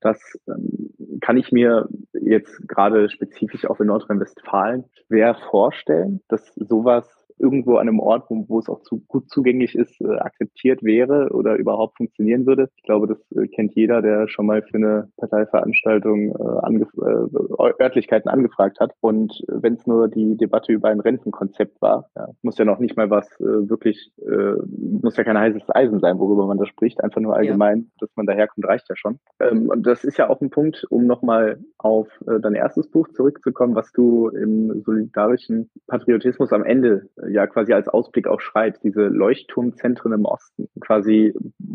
Das 0.00 0.18
ähm, 0.48 0.90
kann 1.20 1.36
ich 1.36 1.52
mir 1.52 1.88
jetzt 2.12 2.66
gerade 2.68 3.10
spezifisch 3.10 3.66
auch 3.66 3.80
in 3.80 3.88
Nordrhein-Westfalen 3.88 4.84
schwer 5.06 5.34
vorstellen, 5.34 6.20
dass 6.28 6.54
sowas 6.54 7.19
irgendwo 7.40 7.76
an 7.76 7.88
einem 7.88 8.00
Ort, 8.00 8.28
wo, 8.28 8.44
wo 8.48 8.58
es 8.58 8.68
auch 8.68 8.82
zu, 8.82 9.02
gut 9.08 9.28
zugänglich 9.30 9.74
ist, 9.74 10.00
äh, 10.00 10.16
akzeptiert 10.18 10.82
wäre 10.82 11.30
oder 11.30 11.56
überhaupt 11.56 11.96
funktionieren 11.96 12.46
würde. 12.46 12.68
Ich 12.76 12.82
glaube, 12.82 13.06
das 13.06 13.18
äh, 13.32 13.48
kennt 13.48 13.74
jeder, 13.74 14.02
der 14.02 14.28
schon 14.28 14.46
mal 14.46 14.62
für 14.62 14.76
eine 14.76 15.08
Parteiveranstaltung 15.16 16.30
äh, 16.30 16.58
angef 16.62 16.88
äh, 16.98 17.82
Örtlichkeiten 17.82 18.28
angefragt 18.28 18.80
hat. 18.80 18.92
Und 19.00 19.42
wenn 19.48 19.74
es 19.74 19.86
nur 19.86 20.08
die 20.08 20.36
Debatte 20.36 20.72
über 20.72 20.88
ein 20.88 21.00
Rentenkonzept 21.00 21.80
war, 21.80 22.10
ja, 22.14 22.28
muss 22.42 22.58
ja 22.58 22.64
noch 22.64 22.78
nicht 22.78 22.96
mal 22.96 23.10
was 23.10 23.26
äh, 23.40 23.68
wirklich, 23.68 24.12
äh, 24.18 24.54
muss 25.02 25.16
ja 25.16 25.24
kein 25.24 25.38
heißes 25.38 25.62
Eisen 25.68 26.00
sein, 26.00 26.18
worüber 26.18 26.46
man 26.46 26.58
da 26.58 26.66
spricht. 26.66 27.02
Einfach 27.02 27.20
nur 27.20 27.36
allgemein, 27.36 27.78
ja. 27.78 27.84
dass 28.00 28.10
man 28.16 28.26
daherkommt, 28.26 28.66
reicht 28.66 28.88
ja 28.88 28.96
schon. 28.96 29.18
Ähm, 29.40 29.68
und 29.68 29.86
das 29.86 30.04
ist 30.04 30.18
ja 30.18 30.28
auch 30.28 30.40
ein 30.40 30.50
Punkt, 30.50 30.84
um 30.90 31.06
nochmal 31.06 31.58
auf 31.84 32.08
äh, 32.26 32.40
dein 32.40 32.54
erstes 32.54 32.88
Buch 32.88 33.08
zurückzukommen, 33.08 33.74
was 33.74 33.92
du 33.92 34.28
im 34.28 34.82
solidarischen 34.82 35.70
Patriotismus 35.86 36.52
am 36.52 36.64
Ende 36.64 37.08
äh, 37.22 37.32
ja 37.32 37.46
quasi 37.46 37.72
als 37.72 37.88
Ausblick 37.88 38.26
auch 38.26 38.40
schreibst, 38.40 38.84
diese 38.84 39.06
Leuchtturmzentren 39.06 40.12
im 40.12 40.24
Osten, 40.24 40.68
quasi 40.80 41.34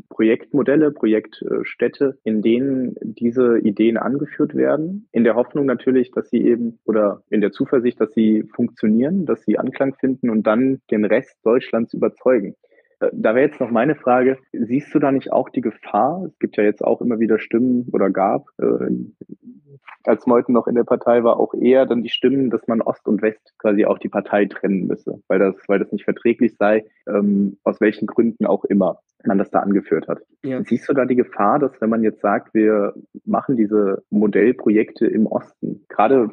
Projektmodelle, 0.10 0.92
Projektstädte, 0.92 2.18
in 2.24 2.42
denen 2.42 2.96
diese 3.02 3.58
Ideen 3.60 3.98
angeführt 3.98 4.56
werden, 4.56 5.08
in 5.12 5.24
der 5.24 5.36
Hoffnung 5.36 5.66
natürlich, 5.66 6.12
dass 6.12 6.30
sie 6.30 6.42
eben 6.46 6.80
oder 6.86 7.24
in 7.30 7.42
der 7.42 7.52
Zuversicht, 7.52 8.00
dass 8.00 8.14
sie 8.14 8.44
funktionieren, 8.54 9.26
dass 9.26 9.44
sie 9.44 9.58
Anklang 9.58 9.96
finden 9.96 10.30
und 10.30 10.44
dann 10.44 10.82
den 10.92 11.06
Rest 11.06 11.38
Deutschlands 11.44 11.94
überzeugen. 11.94 12.56
Äh, 13.00 13.10
da 13.14 13.36
wäre 13.36 13.48
jetzt 13.48 13.60
noch 13.60 13.72
meine 13.72 13.96
Frage, 13.96 14.38
siehst 14.52 14.94
du 14.94 15.00
da 15.00 15.12
nicht 15.12 15.32
auch 15.32 15.50
die 15.50 15.62
Gefahr? 15.62 16.26
Es 16.28 16.40
gibt 16.40 16.58
ja 16.58 16.64
jetzt 16.64 16.84
auch 16.84 17.02
immer 17.02 17.20
wieder 17.20 17.40
Stimmen 17.40 17.88
oder 17.92 18.10
gab, 18.10 18.48
äh, 18.58 18.90
als 20.08 20.26
Meuthen 20.26 20.54
noch 20.54 20.68
in 20.68 20.76
der 20.76 20.84
Partei 20.84 21.24
war, 21.24 21.40
auch 21.40 21.54
eher 21.54 21.86
dann 21.86 22.04
die 22.04 22.10
Stimmen, 22.10 22.50
dass 22.50 22.68
man 22.68 22.82
Ost 22.82 23.08
und 23.08 23.22
West 23.22 23.54
quasi 23.58 23.86
auch 23.86 24.00
die 24.00 24.10
Partei 24.10 24.46
trennen 24.46 24.88
müsse, 24.88 25.22
weil 25.28 25.40
das, 25.40 25.56
weil 25.68 25.80
das 25.80 25.92
nicht 25.92 26.06
verträglich 26.06 26.56
sei, 26.58 26.86
ähm, 27.08 27.58
aus 27.64 27.82
welchen 27.82 28.08
Gründen 28.08 28.46
auch 28.46 28.66
immer 28.66 29.00
man 29.26 29.38
das 29.38 29.50
da 29.50 29.60
angeführt 29.60 30.08
hat. 30.08 30.20
Ja. 30.44 30.64
Siehst 30.64 30.88
du 30.88 30.94
da 30.94 31.06
die 31.06 31.16
Gefahr, 31.16 31.60
dass 31.60 31.80
wenn 31.82 31.90
man 31.90 32.04
jetzt 32.04 32.22
sagt, 32.22 32.54
wir 32.54 32.94
machen 33.26 33.58
diese 33.58 34.04
Modellprojekte 34.10 35.08
im 35.08 35.26
Osten, 35.28 35.86
gerade 35.90 36.32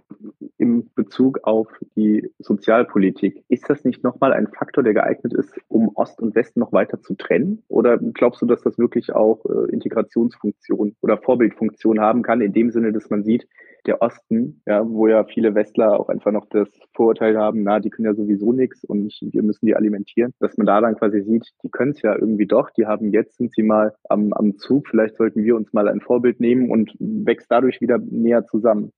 im 0.58 0.90
Bezug 0.94 1.40
auf 1.44 1.68
die 1.96 2.30
Sozialpolitik, 2.38 3.44
ist 3.48 3.68
das 3.68 3.84
nicht 3.84 4.04
nochmal 4.04 4.32
ein 4.32 4.48
Faktor, 4.48 4.84
der 4.84 4.94
geeignet 4.94 5.32
ist, 5.34 5.54
um 5.68 5.90
Ost 5.94 6.20
und 6.20 6.34
West 6.34 6.56
noch 6.56 6.72
weiter 6.72 7.00
zu 7.00 7.14
trennen? 7.14 7.62
Oder 7.68 7.98
glaubst 7.98 8.42
du, 8.42 8.46
dass 8.46 8.62
das 8.62 8.78
wirklich 8.78 9.12
auch 9.14 9.44
äh, 9.46 9.72
Integrationsfunktion 9.72 10.96
oder 11.00 11.18
Vorbildfunktion 11.18 12.00
haben 12.00 12.22
kann, 12.22 12.40
in 12.40 12.52
dem 12.52 12.70
Sinne, 12.70 12.92
dass 12.92 13.10
man 13.10 13.24
sieht, 13.24 13.46
der 13.86 14.00
Osten, 14.00 14.62
ja, 14.66 14.88
wo 14.88 15.08
ja 15.08 15.24
viele 15.24 15.54
Westler 15.54 15.98
auch 15.98 16.08
einfach 16.08 16.32
noch 16.32 16.46
das 16.50 16.68
Vorurteil 16.94 17.36
haben, 17.36 17.62
na, 17.62 17.80
die 17.80 17.90
können 17.90 18.06
ja 18.06 18.14
sowieso 18.14 18.52
nichts 18.52 18.84
und 18.84 19.12
wir 19.20 19.42
müssen 19.42 19.66
die 19.66 19.74
alimentieren, 19.74 20.32
dass 20.40 20.56
man 20.56 20.66
da 20.66 20.80
dann 20.80 20.96
quasi 20.96 21.22
sieht, 21.22 21.48
die 21.62 21.70
können 21.70 21.92
es 21.92 22.02
ja 22.02 22.14
irgendwie 22.14 22.46
doch, 22.46 22.70
die 22.70 22.86
haben 22.86 23.10
jetzt, 23.10 23.38
sind 23.38 23.52
sie 23.54 23.62
mal 23.62 23.94
am, 24.08 24.32
am 24.32 24.56
Zug, 24.58 24.88
vielleicht 24.88 25.16
sollten 25.16 25.42
wir 25.44 25.56
uns 25.56 25.72
mal 25.72 25.88
ein 25.88 26.00
Vorbild 26.00 26.40
nehmen 26.40 26.70
und 26.70 26.94
wächst 26.98 27.50
dadurch 27.50 27.80
wieder 27.80 27.98
näher 27.98 28.46
zusammen. 28.46 28.92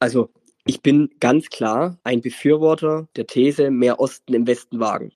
Also 0.00 0.30
ich 0.66 0.82
bin 0.82 1.10
ganz 1.20 1.48
klar 1.50 1.98
ein 2.04 2.20
Befürworter 2.20 3.08
der 3.16 3.26
These, 3.26 3.70
mehr 3.70 4.00
Osten 4.00 4.34
im 4.34 4.46
Westen 4.46 4.80
wagen. 4.80 5.12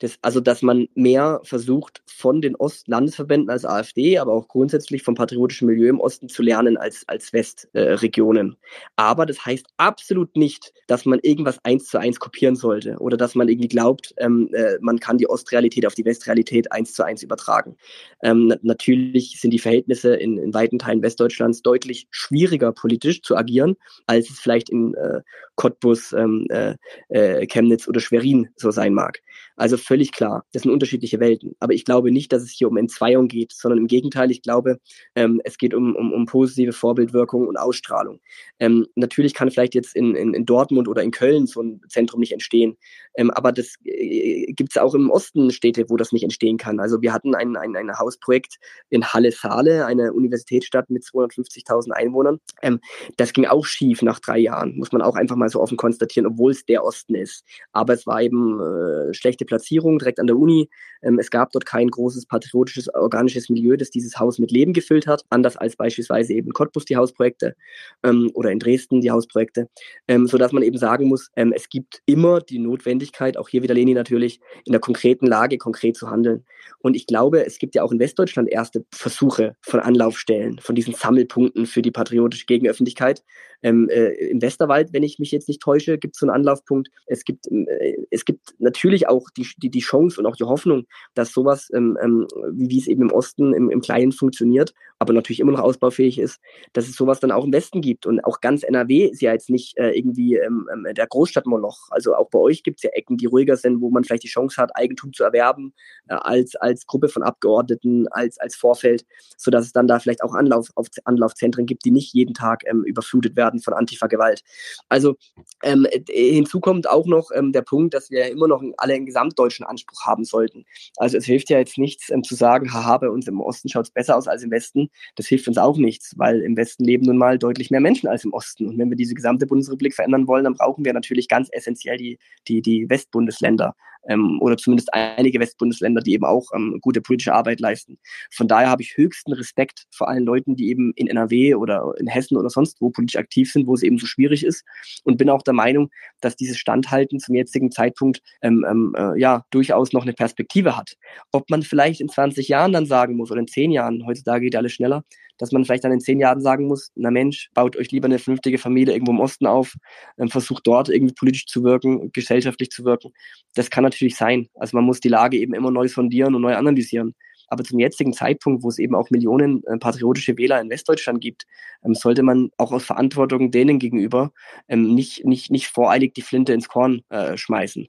Das, 0.00 0.18
also, 0.22 0.40
dass 0.40 0.62
man 0.62 0.88
mehr 0.94 1.40
versucht, 1.44 2.02
von 2.06 2.40
den 2.40 2.56
Ostlandesverbänden 2.56 3.50
als 3.50 3.64
AfD, 3.64 4.18
aber 4.18 4.32
auch 4.32 4.48
grundsätzlich 4.48 5.02
vom 5.02 5.14
patriotischen 5.14 5.66
Milieu 5.66 5.88
im 5.88 6.00
Osten 6.00 6.28
zu 6.28 6.42
lernen 6.42 6.76
als, 6.76 7.04
als 7.06 7.32
Westregionen. 7.32 8.52
Äh, 8.52 8.54
aber 8.96 9.26
das 9.26 9.44
heißt 9.44 9.66
absolut 9.76 10.36
nicht, 10.36 10.72
dass 10.86 11.04
man 11.04 11.18
irgendwas 11.22 11.58
eins 11.64 11.86
zu 11.86 11.98
eins 11.98 12.20
kopieren 12.20 12.56
sollte 12.56 12.96
oder 12.98 13.16
dass 13.16 13.34
man 13.34 13.48
irgendwie 13.48 13.68
glaubt, 13.68 14.14
ähm, 14.18 14.50
äh, 14.52 14.78
man 14.80 15.00
kann 15.00 15.18
die 15.18 15.28
Ostrealität 15.28 15.86
auf 15.86 15.94
die 15.94 16.04
Westrealität 16.04 16.72
eins 16.72 16.94
zu 16.94 17.04
eins 17.04 17.22
übertragen. 17.22 17.76
Ähm, 18.22 18.54
natürlich 18.62 19.40
sind 19.40 19.50
die 19.50 19.58
Verhältnisse 19.58 20.14
in, 20.14 20.38
in 20.38 20.54
weiten 20.54 20.78
Teilen 20.78 21.02
Westdeutschlands 21.02 21.62
deutlich 21.62 22.06
schwieriger 22.10 22.72
politisch 22.72 23.22
zu 23.22 23.36
agieren, 23.36 23.76
als 24.06 24.30
es 24.30 24.38
vielleicht 24.38 24.70
in 24.70 24.94
äh, 24.94 25.20
Cottbus, 25.56 26.12
ähm, 26.12 26.46
äh, 26.50 26.74
äh 27.08 27.46
Chemnitz 27.46 27.88
oder 27.88 28.00
Schwerin 28.00 28.48
so 28.56 28.70
sein 28.70 28.94
mag. 28.94 29.20
Also 29.56 29.76
völlig 29.94 30.10
klar, 30.10 30.44
das 30.52 30.62
sind 30.62 30.72
unterschiedliche 30.72 31.20
Welten. 31.20 31.54
Aber 31.60 31.72
ich 31.72 31.84
glaube 31.84 32.10
nicht, 32.10 32.32
dass 32.32 32.42
es 32.42 32.50
hier 32.50 32.66
um 32.66 32.76
Entzweiung 32.76 33.28
geht, 33.28 33.52
sondern 33.52 33.78
im 33.78 33.86
Gegenteil, 33.86 34.28
ich 34.32 34.42
glaube, 34.42 34.80
ähm, 35.14 35.40
es 35.44 35.56
geht 35.56 35.72
um, 35.72 35.94
um, 35.94 36.12
um 36.12 36.26
positive 36.26 36.72
Vorbildwirkung 36.72 37.46
und 37.46 37.56
Ausstrahlung. 37.56 38.18
Ähm, 38.58 38.88
natürlich 38.96 39.34
kann 39.34 39.52
vielleicht 39.52 39.76
jetzt 39.76 39.94
in, 39.94 40.16
in, 40.16 40.34
in 40.34 40.46
Dortmund 40.46 40.88
oder 40.88 41.04
in 41.04 41.12
Köln 41.12 41.46
so 41.46 41.62
ein 41.62 41.80
Zentrum 41.88 42.18
nicht 42.18 42.32
entstehen, 42.32 42.76
ähm, 43.16 43.30
aber 43.30 43.52
das 43.52 43.76
äh, 43.84 44.52
gibt 44.52 44.72
es 44.72 44.82
auch 44.82 44.94
im 44.94 45.10
Osten 45.10 45.52
Städte, 45.52 45.84
wo 45.88 45.96
das 45.96 46.10
nicht 46.10 46.24
entstehen 46.24 46.56
kann. 46.56 46.80
Also 46.80 47.00
wir 47.00 47.12
hatten 47.12 47.36
ein, 47.36 47.56
ein, 47.56 47.76
ein 47.76 47.96
Hausprojekt 47.96 48.56
in 48.90 49.06
Halle-Saale, 49.06 49.86
eine 49.86 50.12
Universitätsstadt 50.12 50.90
mit 50.90 51.04
250.000 51.04 51.92
Einwohnern. 51.92 52.40
Ähm, 52.62 52.80
das 53.16 53.32
ging 53.32 53.46
auch 53.46 53.64
schief 53.64 54.02
nach 54.02 54.18
drei 54.18 54.38
Jahren, 54.38 54.76
muss 54.76 54.90
man 54.90 55.02
auch 55.02 55.14
einfach 55.14 55.36
mal 55.36 55.48
so 55.48 55.60
offen 55.60 55.76
konstatieren, 55.76 56.26
obwohl 56.26 56.50
es 56.50 56.66
der 56.66 56.82
Osten 56.82 57.14
ist. 57.14 57.44
Aber 57.72 57.94
es 57.94 58.08
war 58.08 58.20
eben 58.20 58.60
äh, 58.60 59.14
schlechte 59.14 59.44
Platzierung 59.44 59.73
direkt 59.98 60.20
an 60.20 60.26
der 60.26 60.36
Uni. 60.36 60.68
Ähm, 61.04 61.18
es 61.18 61.30
gab 61.30 61.52
dort 61.52 61.66
kein 61.66 61.88
großes 61.88 62.26
patriotisches, 62.26 62.92
organisches 62.94 63.48
Milieu, 63.48 63.76
das 63.76 63.90
dieses 63.90 64.18
Haus 64.18 64.38
mit 64.38 64.50
Leben 64.50 64.72
gefüllt 64.72 65.06
hat, 65.06 65.24
anders 65.30 65.56
als 65.56 65.76
beispielsweise 65.76 66.32
eben 66.32 66.52
Cottbus 66.52 66.84
die 66.84 66.96
Hausprojekte 66.96 67.54
ähm, 68.02 68.30
oder 68.34 68.50
in 68.50 68.58
Dresden 68.58 69.00
die 69.00 69.10
Hausprojekte, 69.10 69.68
ähm, 70.08 70.26
sodass 70.26 70.52
man 70.52 70.62
eben 70.62 70.78
sagen 70.78 71.06
muss, 71.06 71.30
ähm, 71.36 71.52
es 71.54 71.68
gibt 71.68 72.02
immer 72.06 72.40
die 72.40 72.58
Notwendigkeit, 72.58 73.36
auch 73.36 73.48
hier 73.48 73.62
wieder 73.62 73.74
Leni 73.74 73.94
natürlich, 73.94 74.40
in 74.64 74.72
der 74.72 74.80
konkreten 74.80 75.26
Lage 75.26 75.58
konkret 75.58 75.96
zu 75.96 76.10
handeln. 76.10 76.44
Und 76.80 76.96
ich 76.96 77.06
glaube, 77.06 77.44
es 77.46 77.58
gibt 77.58 77.74
ja 77.74 77.82
auch 77.82 77.92
in 77.92 77.98
Westdeutschland 77.98 78.50
erste 78.50 78.84
Versuche 78.92 79.56
von 79.60 79.80
Anlaufstellen, 79.80 80.58
von 80.58 80.74
diesen 80.74 80.94
Sammelpunkten 80.94 81.66
für 81.66 81.82
die 81.82 81.90
patriotische 81.90 82.46
Gegenöffentlichkeit. 82.46 83.22
Ähm, 83.62 83.88
äh, 83.88 84.12
Im 84.28 84.42
Westerwald, 84.42 84.92
wenn 84.92 85.02
ich 85.02 85.18
mich 85.18 85.30
jetzt 85.30 85.48
nicht 85.48 85.62
täusche, 85.62 85.96
gibt 85.96 86.16
es 86.16 86.20
so 86.20 86.26
einen 86.26 86.34
Anlaufpunkt. 86.34 86.90
Es 87.06 87.24
gibt, 87.24 87.46
äh, 87.50 87.96
es 88.10 88.24
gibt 88.24 88.54
natürlich 88.58 89.08
auch 89.08 89.30
die, 89.36 89.46
die, 89.56 89.70
die 89.70 89.80
Chance 89.80 90.20
und 90.20 90.26
auch 90.26 90.36
die 90.36 90.44
Hoffnung, 90.44 90.84
dass 91.14 91.32
sowas, 91.32 91.68
ähm, 91.74 91.96
ähm, 92.02 92.26
wie, 92.52 92.78
es 92.78 92.86
eben 92.86 93.02
im 93.02 93.12
Osten 93.12 93.54
im, 93.54 93.70
im 93.70 93.80
Kleinen 93.80 94.12
funktioniert, 94.12 94.74
aber 94.98 95.12
natürlich 95.12 95.40
immer 95.40 95.52
noch 95.52 95.60
ausbaufähig 95.60 96.18
ist, 96.18 96.40
dass 96.72 96.88
es 96.88 96.96
sowas 96.96 97.20
dann 97.20 97.30
auch 97.30 97.44
im 97.44 97.52
Westen 97.52 97.80
gibt. 97.80 98.06
Und 98.06 98.24
auch 98.24 98.40
ganz 98.40 98.62
NRW 98.62 99.06
ist 99.06 99.20
ja 99.20 99.32
jetzt 99.32 99.50
nicht 99.50 99.76
äh, 99.76 99.90
irgendwie 99.90 100.36
ähm, 100.36 100.68
ähm, 100.72 100.86
der 100.94 101.06
Großstadtmoloch. 101.06 101.88
Also 101.90 102.14
auch 102.14 102.30
bei 102.30 102.38
euch 102.38 102.62
gibt 102.62 102.78
es 102.78 102.84
ja 102.84 102.90
Ecken, 102.90 103.16
die 103.16 103.26
ruhiger 103.26 103.56
sind, 103.56 103.80
wo 103.80 103.90
man 103.90 104.04
vielleicht 104.04 104.24
die 104.24 104.28
Chance 104.28 104.60
hat, 104.60 104.74
Eigentum 104.74 105.12
zu 105.12 105.24
erwerben, 105.24 105.74
äh, 106.08 106.14
als, 106.14 106.56
als 106.56 106.86
Gruppe 106.86 107.08
von 107.08 107.22
Abgeordneten, 107.22 108.08
als, 108.08 108.38
als 108.38 108.56
Vorfeld, 108.56 109.04
sodass 109.36 109.66
es 109.66 109.72
dann 109.72 109.86
da 109.86 109.98
vielleicht 109.98 110.22
auch 110.22 110.34
Anlauf, 110.34 110.68
auf, 110.74 110.86
Anlaufzentren 111.04 111.66
gibt, 111.66 111.84
die 111.84 111.90
nicht 111.90 112.14
jeden 112.14 112.34
Tag 112.34 112.62
ähm, 112.66 112.84
überflutet 112.84 113.36
werden 113.36 113.60
von 113.60 113.74
Antifa-Gewalt. 113.74 114.42
Also 114.88 115.16
ähm, 115.62 115.86
hinzu 116.08 116.60
kommt 116.60 116.88
auch 116.88 117.06
noch 117.06 117.30
ähm, 117.34 117.52
der 117.52 117.62
Punkt, 117.62 117.94
dass 117.94 118.10
wir 118.10 118.30
immer 118.30 118.48
noch 118.48 118.62
alle 118.76 118.94
einen 118.94 119.06
gesamtdeutschen 119.06 119.66
Anspruch 119.66 120.02
haben 120.04 120.24
sollten. 120.24 120.64
Also 120.96 121.16
es 121.16 121.24
hilft 121.24 121.50
ja 121.50 121.58
jetzt 121.58 121.78
nichts 121.78 122.10
ähm, 122.10 122.22
zu 122.22 122.34
sagen, 122.34 122.72
haha, 122.72 122.98
bei 122.98 123.08
uns 123.08 123.26
im 123.26 123.40
Osten 123.40 123.68
schaut 123.68 123.86
es 123.86 123.90
besser 123.90 124.16
aus 124.16 124.28
als 124.28 124.42
im 124.42 124.50
Westen. 124.50 124.90
Das 125.16 125.26
hilft 125.26 125.48
uns 125.48 125.58
auch 125.58 125.76
nichts, 125.76 126.14
weil 126.16 126.40
im 126.40 126.56
Westen 126.56 126.84
leben 126.84 127.06
nun 127.06 127.18
mal 127.18 127.38
deutlich 127.38 127.70
mehr 127.70 127.80
Menschen 127.80 128.08
als 128.08 128.24
im 128.24 128.32
Osten. 128.32 128.68
Und 128.68 128.78
wenn 128.78 128.90
wir 128.90 128.96
diese 128.96 129.14
gesamte 129.14 129.46
Bundesrepublik 129.46 129.94
verändern 129.94 130.26
wollen, 130.26 130.44
dann 130.44 130.54
brauchen 130.54 130.84
wir 130.84 130.92
natürlich 130.92 131.28
ganz 131.28 131.48
essentiell 131.52 131.96
die, 131.96 132.18
die, 132.48 132.62
die 132.62 132.88
Westbundesländer 132.88 133.74
ähm, 134.08 134.38
oder 134.40 134.56
zumindest 134.56 134.92
einige 134.92 135.40
Westbundesländer, 135.40 136.02
die 136.02 136.12
eben 136.12 136.24
auch 136.24 136.46
ähm, 136.54 136.78
gute 136.80 137.00
politische 137.00 137.34
Arbeit 137.34 137.60
leisten. 137.60 137.98
Von 138.32 138.48
daher 138.48 138.70
habe 138.70 138.82
ich 138.82 138.96
höchsten 138.96 139.32
Respekt 139.32 139.84
vor 139.90 140.08
allen 140.08 140.24
Leuten, 140.24 140.56
die 140.56 140.68
eben 140.68 140.92
in 140.96 141.06
NRW 141.06 141.54
oder 141.54 141.92
in 141.98 142.06
Hessen 142.06 142.36
oder 142.36 142.50
sonst 142.50 142.80
wo 142.80 142.90
politisch 142.90 143.16
aktiv 143.16 143.50
sind, 143.50 143.66
wo 143.66 143.74
es 143.74 143.82
eben 143.82 143.98
so 143.98 144.06
schwierig 144.06 144.44
ist. 144.44 144.64
Und 145.04 145.18
bin 145.18 145.30
auch 145.30 145.42
der 145.42 145.54
Meinung, 145.54 145.90
dass 146.20 146.36
dieses 146.36 146.58
Standhalten 146.58 147.18
zum 147.18 147.34
jetzigen 147.34 147.70
Zeitpunkt 147.70 148.20
ähm, 148.42 148.64
ähm, 148.68 148.94
äh, 148.96 149.18
ja 149.18 149.44
durchaus 149.50 149.92
noch 149.92 150.02
eine 150.02 150.12
Perspektive 150.12 150.76
hat. 150.76 150.94
Ob 151.32 151.50
man 151.50 151.62
vielleicht 151.62 152.00
in 152.00 152.08
20 152.08 152.48
Jahren 152.48 152.72
dann 152.72 152.86
sagen 152.86 153.16
muss 153.16 153.30
oder 153.30 153.40
in 153.40 153.48
10 153.48 153.70
Jahren, 153.70 154.06
heutzutage 154.06 154.44
geht 154.44 154.56
alles 154.56 154.72
schneller, 154.72 155.04
dass 155.38 155.52
man 155.52 155.64
vielleicht 155.64 155.84
dann 155.84 155.92
in 155.92 156.00
zehn 156.00 156.20
Jahren 156.20 156.40
sagen 156.40 156.66
muss, 156.66 156.90
na 156.94 157.10
Mensch, 157.10 157.50
baut 157.54 157.76
euch 157.76 157.90
lieber 157.90 158.06
eine 158.06 158.18
vernünftige 158.18 158.58
Familie 158.58 158.94
irgendwo 158.94 159.12
im 159.12 159.20
Osten 159.20 159.46
auf, 159.46 159.74
ähm, 160.18 160.28
versucht 160.28 160.66
dort 160.66 160.88
irgendwie 160.88 161.14
politisch 161.14 161.46
zu 161.46 161.64
wirken, 161.64 162.10
gesellschaftlich 162.12 162.70
zu 162.70 162.84
wirken. 162.84 163.12
Das 163.54 163.70
kann 163.70 163.84
natürlich 163.84 164.16
sein. 164.16 164.48
Also 164.54 164.76
man 164.76 164.84
muss 164.84 165.00
die 165.00 165.08
Lage 165.08 165.38
eben 165.38 165.54
immer 165.54 165.70
neu 165.70 165.88
sondieren 165.88 166.34
und 166.34 166.42
neu 166.42 166.54
analysieren. 166.54 167.14
Aber 167.48 167.62
zum 167.62 167.78
jetzigen 167.78 168.12
Zeitpunkt, 168.12 168.62
wo 168.62 168.68
es 168.68 168.78
eben 168.78 168.94
auch 168.94 169.10
Millionen 169.10 169.62
äh, 169.64 169.76
patriotische 169.78 170.36
Wähler 170.38 170.60
in 170.60 170.70
Westdeutschland 170.70 171.20
gibt, 171.20 171.44
ähm, 171.84 171.94
sollte 171.94 172.22
man 172.22 172.50
auch 172.56 172.72
aus 172.72 172.84
Verantwortung 172.84 173.50
denen 173.50 173.78
gegenüber 173.78 174.32
ähm, 174.68 174.94
nicht, 174.94 175.24
nicht, 175.24 175.50
nicht 175.50 175.68
voreilig 175.68 176.14
die 176.14 176.22
Flinte 176.22 176.52
ins 176.52 176.68
Korn 176.68 177.02
äh, 177.10 177.36
schmeißen 177.36 177.86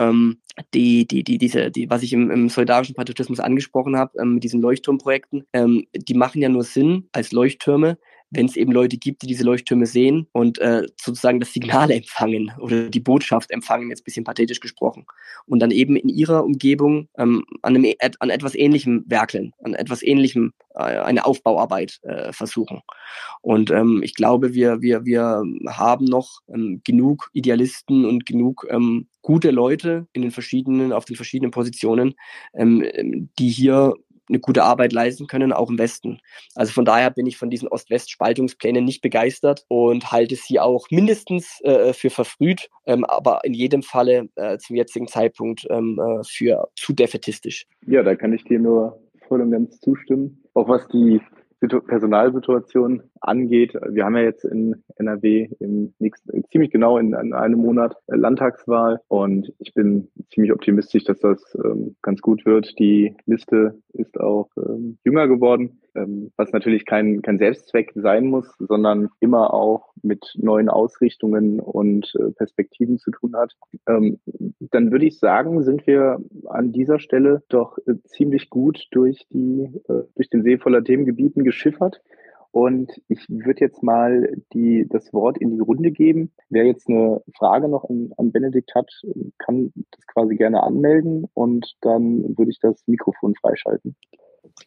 ähm, 0.00 0.38
die, 0.74 1.06
die, 1.06 1.22
die, 1.22 1.38
diese, 1.38 1.70
die, 1.70 1.88
was 1.90 2.02
ich 2.02 2.12
im, 2.12 2.30
im 2.30 2.48
solidarischen 2.48 2.94
Patriotismus 2.94 3.38
angesprochen 3.38 3.96
habe, 3.96 4.18
ähm, 4.20 4.34
mit 4.34 4.44
diesen 4.44 4.60
Leuchtturmprojekten, 4.60 5.46
ähm, 5.52 5.86
die 5.94 6.14
machen 6.14 6.42
ja 6.42 6.48
nur 6.48 6.64
Sinn 6.64 7.08
als 7.12 7.30
Leuchttürme, 7.32 7.98
wenn 8.30 8.46
es 8.46 8.56
eben 8.56 8.72
Leute 8.72 8.96
gibt, 8.96 9.22
die 9.22 9.26
diese 9.26 9.44
Leuchttürme 9.44 9.86
sehen 9.86 10.26
und 10.32 10.58
äh, 10.58 10.86
sozusagen 10.96 11.40
das 11.40 11.52
Signal 11.52 11.90
empfangen 11.90 12.52
oder 12.58 12.88
die 12.88 13.00
Botschaft 13.00 13.50
empfangen, 13.50 13.90
jetzt 13.90 14.04
bisschen 14.04 14.24
pathetisch 14.24 14.60
gesprochen, 14.60 15.04
und 15.46 15.60
dann 15.60 15.70
eben 15.70 15.96
in 15.96 16.08
ihrer 16.08 16.44
Umgebung 16.44 17.08
ähm, 17.18 17.44
an, 17.62 17.76
einem, 17.76 17.92
an 18.20 18.30
etwas 18.30 18.54
Ähnlichem 18.54 19.04
werkeln, 19.06 19.52
an 19.62 19.74
etwas 19.74 20.02
Ähnlichem 20.02 20.52
äh, 20.74 20.82
eine 20.82 21.26
Aufbauarbeit 21.26 21.98
äh, 22.02 22.32
versuchen. 22.32 22.80
Und 23.42 23.70
ähm, 23.70 24.02
ich 24.04 24.14
glaube, 24.14 24.54
wir, 24.54 24.80
wir, 24.80 25.04
wir 25.04 25.42
haben 25.68 26.04
noch 26.04 26.40
ähm, 26.52 26.80
genug 26.84 27.30
Idealisten 27.32 28.04
und 28.04 28.26
genug 28.26 28.66
ähm, 28.70 29.08
gute 29.22 29.50
Leute 29.50 30.06
in 30.12 30.22
den 30.22 30.30
verschiedenen, 30.30 30.92
auf 30.92 31.04
den 31.04 31.16
verschiedenen 31.16 31.50
Positionen, 31.50 32.14
ähm, 32.54 33.28
die 33.38 33.48
hier 33.48 33.94
eine 34.30 34.40
gute 34.40 34.62
Arbeit 34.62 34.92
leisten 34.92 35.26
können, 35.26 35.52
auch 35.52 35.68
im 35.68 35.78
Westen. 35.78 36.20
Also 36.54 36.72
von 36.72 36.84
daher 36.84 37.10
bin 37.10 37.26
ich 37.26 37.36
von 37.36 37.50
diesen 37.50 37.68
Ost-West-Spaltungsplänen 37.68 38.84
nicht 38.84 39.02
begeistert 39.02 39.64
und 39.68 40.10
halte 40.10 40.36
sie 40.36 40.58
auch 40.58 40.86
mindestens 40.90 41.60
äh, 41.62 41.92
für 41.92 42.10
verfrüht, 42.10 42.70
ähm, 42.86 43.04
aber 43.04 43.40
in 43.44 43.52
jedem 43.52 43.82
Falle 43.82 44.28
äh, 44.36 44.56
zum 44.58 44.76
jetzigen 44.76 45.08
Zeitpunkt 45.08 45.66
ähm, 45.68 46.00
äh, 46.00 46.22
für 46.26 46.68
zu 46.76 46.92
defetistisch. 46.92 47.66
Ja, 47.86 48.02
da 48.02 48.14
kann 48.14 48.32
ich 48.32 48.44
dir 48.44 48.58
nur 48.58 48.98
voll 49.28 49.42
und 49.42 49.50
ganz 49.50 49.78
zustimmen. 49.80 50.42
Auch 50.54 50.68
was 50.68 50.86
die 50.88 51.20
Personalsituation 51.60 53.02
angeht. 53.20 53.74
Wir 53.88 54.04
haben 54.04 54.16
ja 54.16 54.22
jetzt 54.22 54.44
in 54.44 54.82
NRW 54.96 55.48
im 55.60 55.92
nächsten, 55.98 56.44
ziemlich 56.50 56.70
genau 56.70 56.98
in, 56.98 57.12
in 57.12 57.32
einem 57.34 57.60
Monat 57.60 57.96
Landtagswahl 58.06 59.00
und 59.08 59.52
ich 59.58 59.74
bin 59.74 60.08
ziemlich 60.32 60.52
optimistisch, 60.52 61.04
dass 61.04 61.20
das 61.20 61.42
ähm, 61.62 61.96
ganz 62.02 62.20
gut 62.20 62.46
wird. 62.46 62.78
Die 62.78 63.14
Liste 63.26 63.78
ist 63.92 64.18
auch 64.18 64.48
ähm, 64.56 64.98
jünger 65.04 65.28
geworden, 65.28 65.80
was 66.36 66.52
natürlich 66.52 66.86
kein, 66.86 67.22
kein 67.22 67.38
Selbstzweck 67.38 67.92
sein 67.94 68.26
muss, 68.26 68.46
sondern 68.58 69.08
immer 69.20 69.52
auch 69.52 69.92
mit 70.02 70.34
neuen 70.36 70.68
Ausrichtungen 70.68 71.60
und 71.60 72.12
äh, 72.18 72.30
Perspektiven 72.32 72.98
zu 72.98 73.10
tun 73.10 73.36
hat. 73.36 73.56
Ähm, 73.88 74.18
dann 74.58 74.92
würde 74.92 75.06
ich 75.06 75.18
sagen, 75.18 75.62
sind 75.62 75.86
wir 75.86 76.18
an 76.46 76.72
dieser 76.72 76.98
Stelle 76.98 77.42
doch 77.48 77.78
äh, 77.86 77.94
ziemlich 78.04 78.50
gut 78.50 78.86
durch 78.92 79.26
die, 79.30 79.68
äh, 79.88 80.02
durch 80.14 80.30
den 80.30 80.42
See 80.42 80.58
voller 80.58 80.82
Themengebieten 80.84 81.44
geschiffert. 81.44 82.00
Und 82.52 82.90
ich 83.06 83.28
würde 83.28 83.60
jetzt 83.60 83.82
mal 83.82 84.36
die, 84.52 84.86
das 84.88 85.12
Wort 85.12 85.38
in 85.38 85.52
die 85.52 85.60
Runde 85.60 85.92
geben. 85.92 86.32
Wer 86.48 86.64
jetzt 86.64 86.88
eine 86.88 87.22
Frage 87.38 87.68
noch 87.68 87.88
an, 87.88 88.12
an 88.16 88.32
Benedikt 88.32 88.74
hat, 88.74 88.90
kann 89.38 89.72
das 89.92 90.06
quasi 90.08 90.34
gerne 90.34 90.62
anmelden 90.62 91.28
und 91.34 91.76
dann 91.80 92.36
würde 92.36 92.50
ich 92.50 92.58
das 92.58 92.82
Mikrofon 92.88 93.36
freischalten. 93.36 93.94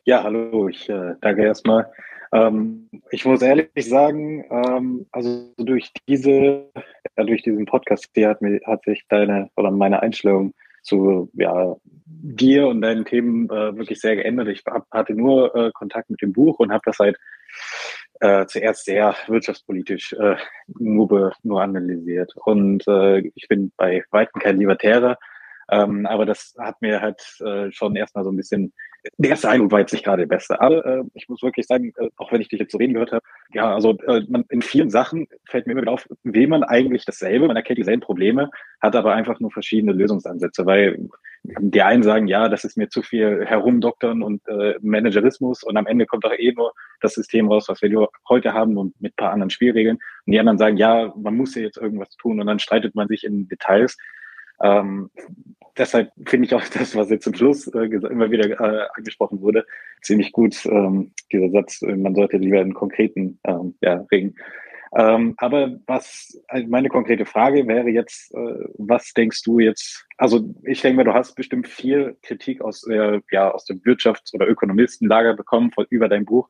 Ja, 0.06 0.24
hallo, 0.24 0.68
ich 0.68 0.90
äh, 0.90 1.16
danke 1.22 1.44
erstmal. 1.44 1.92
Ähm, 2.34 2.90
ich 3.12 3.26
muss 3.26 3.42
ehrlich 3.42 3.70
sagen, 3.78 4.44
ähm, 4.50 5.06
also 5.12 5.54
durch 5.58 5.92
diese, 6.08 6.70
ja, 7.18 7.24
durch 7.24 7.44
diesen 7.44 7.66
Podcast 7.66 8.10
hier 8.14 8.30
hat, 8.30 8.42
mir, 8.42 8.60
hat 8.66 8.84
sich 8.86 9.06
deine 9.08 9.50
oder 9.56 9.72
meine 9.72 10.02
Einstellung 10.02 10.54
zu 10.82 11.30
ja, 11.34 11.76
dir 12.06 12.68
und 12.68 12.82
deinen 12.82 13.06
Themen 13.06 13.50
äh, 13.50 13.76
wirklich 13.78 14.02
sehr 14.02 14.16
geändert. 14.16 14.48
Ich 14.50 14.64
hab, 14.66 14.86
hatte 14.92 15.14
nur 15.14 15.56
äh, 15.56 15.72
Kontakt 15.74 16.10
mit 16.10 16.22
dem 16.22 16.34
Buch 16.34 16.60
und 16.60 16.72
habe 16.72 16.82
das 16.86 17.00
halt 17.00 17.18
äh, 18.20 18.46
zuerst 18.48 18.86
sehr 18.86 19.16
wirtschaftspolitisch 19.28 20.14
äh, 20.14 20.36
nur, 20.68 21.34
nur 21.44 21.62
analysiert. 21.62 22.34
Und 22.46 22.88
äh, 22.88 23.20
ich 23.36 23.48
bin 23.48 23.72
bei 23.78 24.04
Weitem 24.12 24.42
kein 24.42 24.58
Libertärer, 24.58 25.18
ähm, 25.70 26.06
aber 26.06 26.26
das 26.26 26.56
hat 26.58 26.82
mir 26.82 27.02
halt 27.02 27.22
äh, 27.46 27.72
schon 27.72 27.96
erstmal 27.96 28.24
so 28.24 28.32
ein 28.32 28.38
bisschen 28.38 28.74
der 29.18 29.32
erste 29.32 29.50
Eindruck 29.50 29.72
war 29.72 29.80
jetzt 29.80 29.94
nicht 29.94 30.06
gerade 30.06 30.22
der 30.24 30.36
beste. 30.36 30.62
Aber 30.62 30.86
äh, 30.86 31.04
ich 31.14 31.28
muss 31.30 31.44
wirklich 31.44 31.68
sagen, 31.68 31.94
äh, 31.98 32.10
auch 32.18 32.32
wenn 32.32 32.42
ich 32.42 32.48
dich 32.48 32.60
jetzt 32.60 32.72
so 32.72 32.78
reden 32.78 32.94
gehört 32.94 33.12
habe, 33.12 33.24
ja, 33.54 33.74
also 33.74 33.98
äh, 34.08 34.22
man, 34.30 34.46
in 34.50 34.62
vielen 34.62 34.90
Sachen 34.90 35.28
fällt 35.46 35.68
mir 35.68 35.74
immer 35.74 35.82
wieder 35.82 35.92
auf, 35.92 36.08
will 36.24 36.48
man 36.48 36.64
eigentlich 36.64 37.06
dasselbe, 37.06 37.48
man 37.48 37.56
erkennt 37.56 37.80
dieselben 37.80 38.02
Probleme, 38.02 38.50
hat 38.82 38.96
aber 38.96 39.14
einfach 39.14 39.40
nur 39.40 39.52
verschiedene 39.52 39.92
Lösungsansätze, 39.92 40.66
weil 40.66 41.10
die 41.44 41.82
einen 41.82 42.04
sagen, 42.04 42.28
ja, 42.28 42.48
das 42.48 42.64
ist 42.64 42.78
mir 42.78 42.88
zu 42.88 43.02
viel 43.02 43.46
Herumdoktern 43.46 44.24
und 44.24 44.48
äh, 44.48 44.76
Managerismus 44.82 45.64
und 45.64 45.76
am 45.76 45.88
Ende 45.88 46.06
kommt 46.06 46.24
doch 46.24 46.32
eh 46.32 46.54
nur 46.54 46.74
das 47.02 47.16
System 47.16 47.52
raus, 47.52 47.68
was 47.68 47.82
wir 47.82 48.08
heute 48.30 48.54
haben 48.54 48.78
und 48.78 49.00
mit 49.02 49.18
paar 49.18 49.32
anderen 49.32 49.50
Spielregeln. 49.50 49.98
Und 50.26 50.32
die 50.32 50.40
anderen 50.40 50.58
sagen, 50.58 50.78
ja, 50.78 51.14
man 51.18 51.36
muss 51.36 51.56
ja 51.56 51.64
jetzt 51.64 51.78
irgendwas 51.78 52.16
tun 52.16 52.40
und 52.40 52.48
dann 52.48 52.60
streitet 52.60 52.96
man 52.96 53.10
sich 53.10 53.26
in 53.26 53.50
Details. 53.50 53.98
Ähm, 54.64 55.12
deshalb 55.78 56.12
finde 56.26 56.48
ich 56.48 56.56
auch 56.56 56.64
das, 56.74 56.96
was 56.96 57.10
jetzt 57.10 57.26
zum 57.26 57.36
Schluss 57.36 57.68
äh, 57.68 57.86
immer 57.86 58.32
wieder 58.32 58.50
äh, 58.50 58.88
angesprochen 58.96 59.42
wurde, 59.42 59.66
ziemlich 60.02 60.32
gut. 60.32 60.66
Ähm, 60.66 61.12
dieser 61.32 61.50
Satz, 61.50 61.82
äh, 61.82 61.96
man 61.96 62.16
sollte 62.16 62.38
lieber 62.38 62.62
in 62.62 62.74
konkreten 62.74 63.40
ähm, 63.44 63.76
ja, 63.82 64.06
reden. 64.12 64.36
Ähm, 64.96 65.34
aber 65.38 65.80
was 65.88 66.40
also 66.48 66.68
meine 66.68 66.88
konkrete 66.88 67.26
Frage 67.26 67.68
wäre 67.68 67.90
jetzt, 67.90 68.34
äh, 68.36 68.66
was 68.78 69.12
denkst 69.14 69.42
du 69.44 69.60
jetzt? 69.60 70.06
Also 70.18 70.54
ich 70.64 70.82
denke 70.82 70.98
mal, 70.98 71.04
du 71.04 71.16
hast 71.16 71.36
bestimmt 71.36 71.68
viel 71.68 72.16
Kritik 72.22 72.62
aus, 72.62 72.88
äh, 72.88 73.20
ja, 73.32 73.50
aus 73.50 73.66
dem 73.66 73.82
Wirtschafts- 73.82 74.34
oder 74.36 74.48
Ökonomistenlager 74.48 75.34
bekommen 75.34 75.72
von, 75.72 75.88
über 75.90 76.10
dein 76.10 76.26
Buch. 76.26 76.48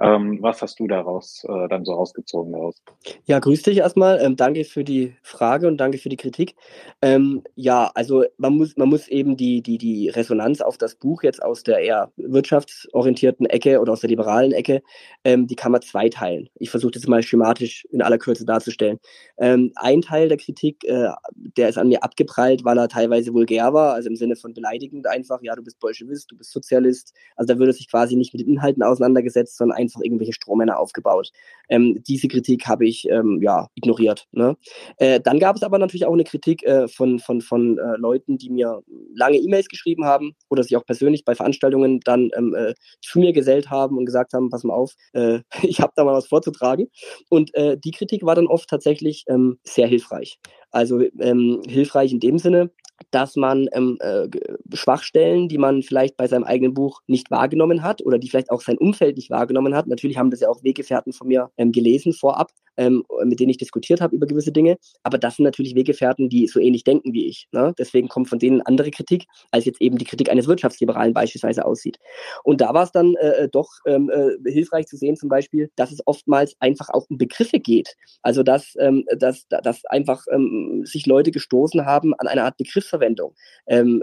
Ähm, 0.00 0.38
was 0.42 0.60
hast 0.60 0.78
du 0.78 0.86
daraus 0.86 1.44
äh, 1.48 1.68
dann 1.68 1.84
so 1.84 1.94
rausgezogen 1.94 2.52
daraus? 2.52 2.82
Ja, 3.24 3.38
grüß 3.38 3.62
dich 3.62 3.78
erstmal. 3.78 4.20
Ähm, 4.22 4.36
danke 4.36 4.64
für 4.64 4.84
die 4.84 5.14
Frage 5.22 5.68
und 5.68 5.78
danke 5.78 5.96
für 5.96 6.10
die 6.10 6.18
Kritik. 6.18 6.54
Ähm, 7.00 7.42
ja, 7.54 7.90
also 7.94 8.24
man 8.36 8.54
muss, 8.54 8.76
man 8.76 8.90
muss 8.90 9.08
eben 9.08 9.38
die, 9.38 9.62
die, 9.62 9.78
die 9.78 10.10
Resonanz 10.10 10.60
auf 10.60 10.76
das 10.76 10.96
Buch 10.96 11.22
jetzt 11.22 11.42
aus 11.42 11.62
der 11.62 11.78
eher 11.78 12.12
wirtschaftsorientierten 12.16 13.46
Ecke 13.46 13.80
oder 13.80 13.92
aus 13.92 14.00
der 14.00 14.10
liberalen 14.10 14.52
Ecke, 14.52 14.82
ähm, 15.24 15.46
die 15.46 15.56
kann 15.56 15.72
man 15.72 15.80
zweiteilen. 15.80 16.50
Ich 16.56 16.68
versuche 16.68 16.92
das 16.92 17.06
mal 17.06 17.22
schematisch 17.22 17.86
in 17.90 18.02
aller 18.02 18.18
Kürze 18.18 18.44
darzustellen. 18.44 18.98
Ähm, 19.38 19.72
ein 19.76 20.02
Teil 20.02 20.28
der 20.28 20.36
Kritik, 20.36 20.84
äh, 20.84 21.08
der 21.34 21.70
ist 21.70 21.78
an 21.78 21.88
mir 21.88 22.04
abgeprallt, 22.04 22.64
weil 22.64 22.76
er 22.76 22.88
teilweise 22.88 23.32
vulgär 23.32 23.72
war, 23.72 23.94
also 23.94 24.10
im 24.10 24.16
Sinne 24.16 24.36
von 24.36 24.52
beleidigend 24.52 25.06
einfach, 25.06 25.40
ja, 25.40 25.54
du 25.54 25.62
bist 25.62 25.80
Bolschewist, 25.80 26.30
du 26.30 26.36
bist 26.36 26.52
Sozialist. 26.52 27.14
Also 27.34 27.54
da 27.54 27.58
würde 27.58 27.72
sich 27.72 27.90
quasi 27.90 28.14
nicht 28.14 28.34
mit 28.34 28.42
den 28.42 28.48
Inhalten 28.48 28.82
auseinandergesetzt, 28.82 29.56
sondern 29.56 29.85
einfach 29.86 30.02
irgendwelche 30.02 30.32
Strohmänner 30.32 30.78
aufgebaut. 30.78 31.30
Ähm, 31.68 32.02
diese 32.06 32.28
Kritik 32.28 32.66
habe 32.66 32.86
ich 32.86 33.08
ähm, 33.08 33.40
ja 33.42 33.68
ignoriert. 33.74 34.26
Ne? 34.32 34.56
Äh, 34.98 35.20
dann 35.20 35.38
gab 35.38 35.56
es 35.56 35.62
aber 35.62 35.78
natürlich 35.78 36.06
auch 36.06 36.12
eine 36.12 36.24
Kritik 36.24 36.62
äh, 36.64 36.88
von, 36.88 37.18
von, 37.18 37.40
von 37.40 37.78
äh, 37.78 37.96
Leuten, 37.96 38.38
die 38.38 38.50
mir 38.50 38.82
lange 39.14 39.38
E-Mails 39.38 39.68
geschrieben 39.68 40.04
haben 40.04 40.34
oder 40.48 40.62
sich 40.62 40.76
auch 40.76 40.84
persönlich 40.84 41.24
bei 41.24 41.34
Veranstaltungen 41.34 42.00
dann 42.00 42.30
ähm, 42.36 42.54
äh, 42.54 42.74
zu 43.00 43.18
mir 43.18 43.32
gesellt 43.32 43.70
haben 43.70 43.96
und 43.96 44.06
gesagt 44.06 44.32
haben, 44.32 44.50
pass 44.50 44.64
mal 44.64 44.74
auf, 44.74 44.94
äh, 45.12 45.40
ich 45.62 45.80
habe 45.80 45.92
da 45.96 46.04
mal 46.04 46.14
was 46.14 46.26
vorzutragen. 46.26 46.88
Und 47.30 47.54
äh, 47.54 47.76
die 47.78 47.90
Kritik 47.90 48.24
war 48.24 48.34
dann 48.34 48.46
oft 48.46 48.68
tatsächlich 48.68 49.24
ähm, 49.28 49.58
sehr 49.64 49.86
hilfreich. 49.86 50.38
Also 50.70 51.00
ähm, 51.20 51.62
hilfreich 51.66 52.12
in 52.12 52.20
dem 52.20 52.38
Sinne, 52.38 52.70
dass 53.10 53.36
man 53.36 53.68
ähm, 53.72 53.98
äh, 54.00 54.28
Schwachstellen, 54.74 55.48
die 55.48 55.58
man 55.58 55.82
vielleicht 55.82 56.16
bei 56.16 56.26
seinem 56.26 56.44
eigenen 56.44 56.74
Buch 56.74 57.00
nicht 57.06 57.30
wahrgenommen 57.30 57.82
hat 57.82 58.04
oder 58.04 58.18
die 58.18 58.28
vielleicht 58.28 58.50
auch 58.50 58.60
sein 58.60 58.78
Umfeld 58.78 59.16
nicht 59.16 59.30
wahrgenommen 59.30 59.74
hat, 59.74 59.86
natürlich 59.86 60.18
haben 60.18 60.30
das 60.30 60.40
ja 60.40 60.48
auch 60.48 60.62
Weggefährten 60.62 61.12
von 61.12 61.28
mir 61.28 61.50
ähm, 61.56 61.72
gelesen 61.72 62.12
vorab, 62.12 62.50
ähm, 62.76 63.04
mit 63.24 63.40
denen 63.40 63.50
ich 63.50 63.58
diskutiert 63.58 64.00
habe 64.00 64.16
über 64.16 64.26
gewisse 64.26 64.52
Dinge, 64.52 64.76
aber 65.02 65.18
das 65.18 65.36
sind 65.36 65.44
natürlich 65.44 65.74
Weggefährten, 65.74 66.28
die 66.28 66.46
so 66.46 66.60
ähnlich 66.60 66.84
denken 66.84 67.12
wie 67.12 67.26
ich. 67.26 67.48
Ne? 67.52 67.74
Deswegen 67.78 68.08
kommt 68.08 68.28
von 68.28 68.38
denen 68.38 68.62
andere 68.62 68.90
Kritik, 68.90 69.26
als 69.50 69.64
jetzt 69.64 69.80
eben 69.80 69.98
die 69.98 70.04
Kritik 70.04 70.30
eines 70.30 70.46
Wirtschaftsliberalen 70.46 71.12
beispielsweise 71.12 71.64
aussieht. 71.64 71.98
Und 72.44 72.60
da 72.60 72.72
war 72.72 72.84
es 72.84 72.92
dann 72.92 73.14
äh, 73.16 73.44
äh, 73.44 73.48
doch 73.48 73.70
ähm, 73.86 74.10
äh, 74.10 74.50
hilfreich 74.50 74.86
zu 74.86 74.96
sehen 74.96 75.16
zum 75.16 75.28
Beispiel, 75.28 75.70
dass 75.76 75.92
es 75.92 76.00
oftmals 76.06 76.54
einfach 76.60 76.88
auch 76.90 77.06
um 77.10 77.18
Begriffe 77.18 77.58
geht. 77.58 77.94
Also 78.22 78.42
dass, 78.42 78.74
ähm, 78.78 79.04
dass, 79.18 79.46
dass 79.48 79.84
einfach 79.86 80.24
ähm, 80.30 80.82
sich 80.84 81.06
Leute 81.06 81.30
gestoßen 81.30 81.84
haben 81.84 82.14
an 82.14 82.28
eine 82.28 82.44
Art 82.44 82.56
Begriff 82.56 82.76
Begriffsverwendung, 82.76 83.34
ähm, 83.66 84.02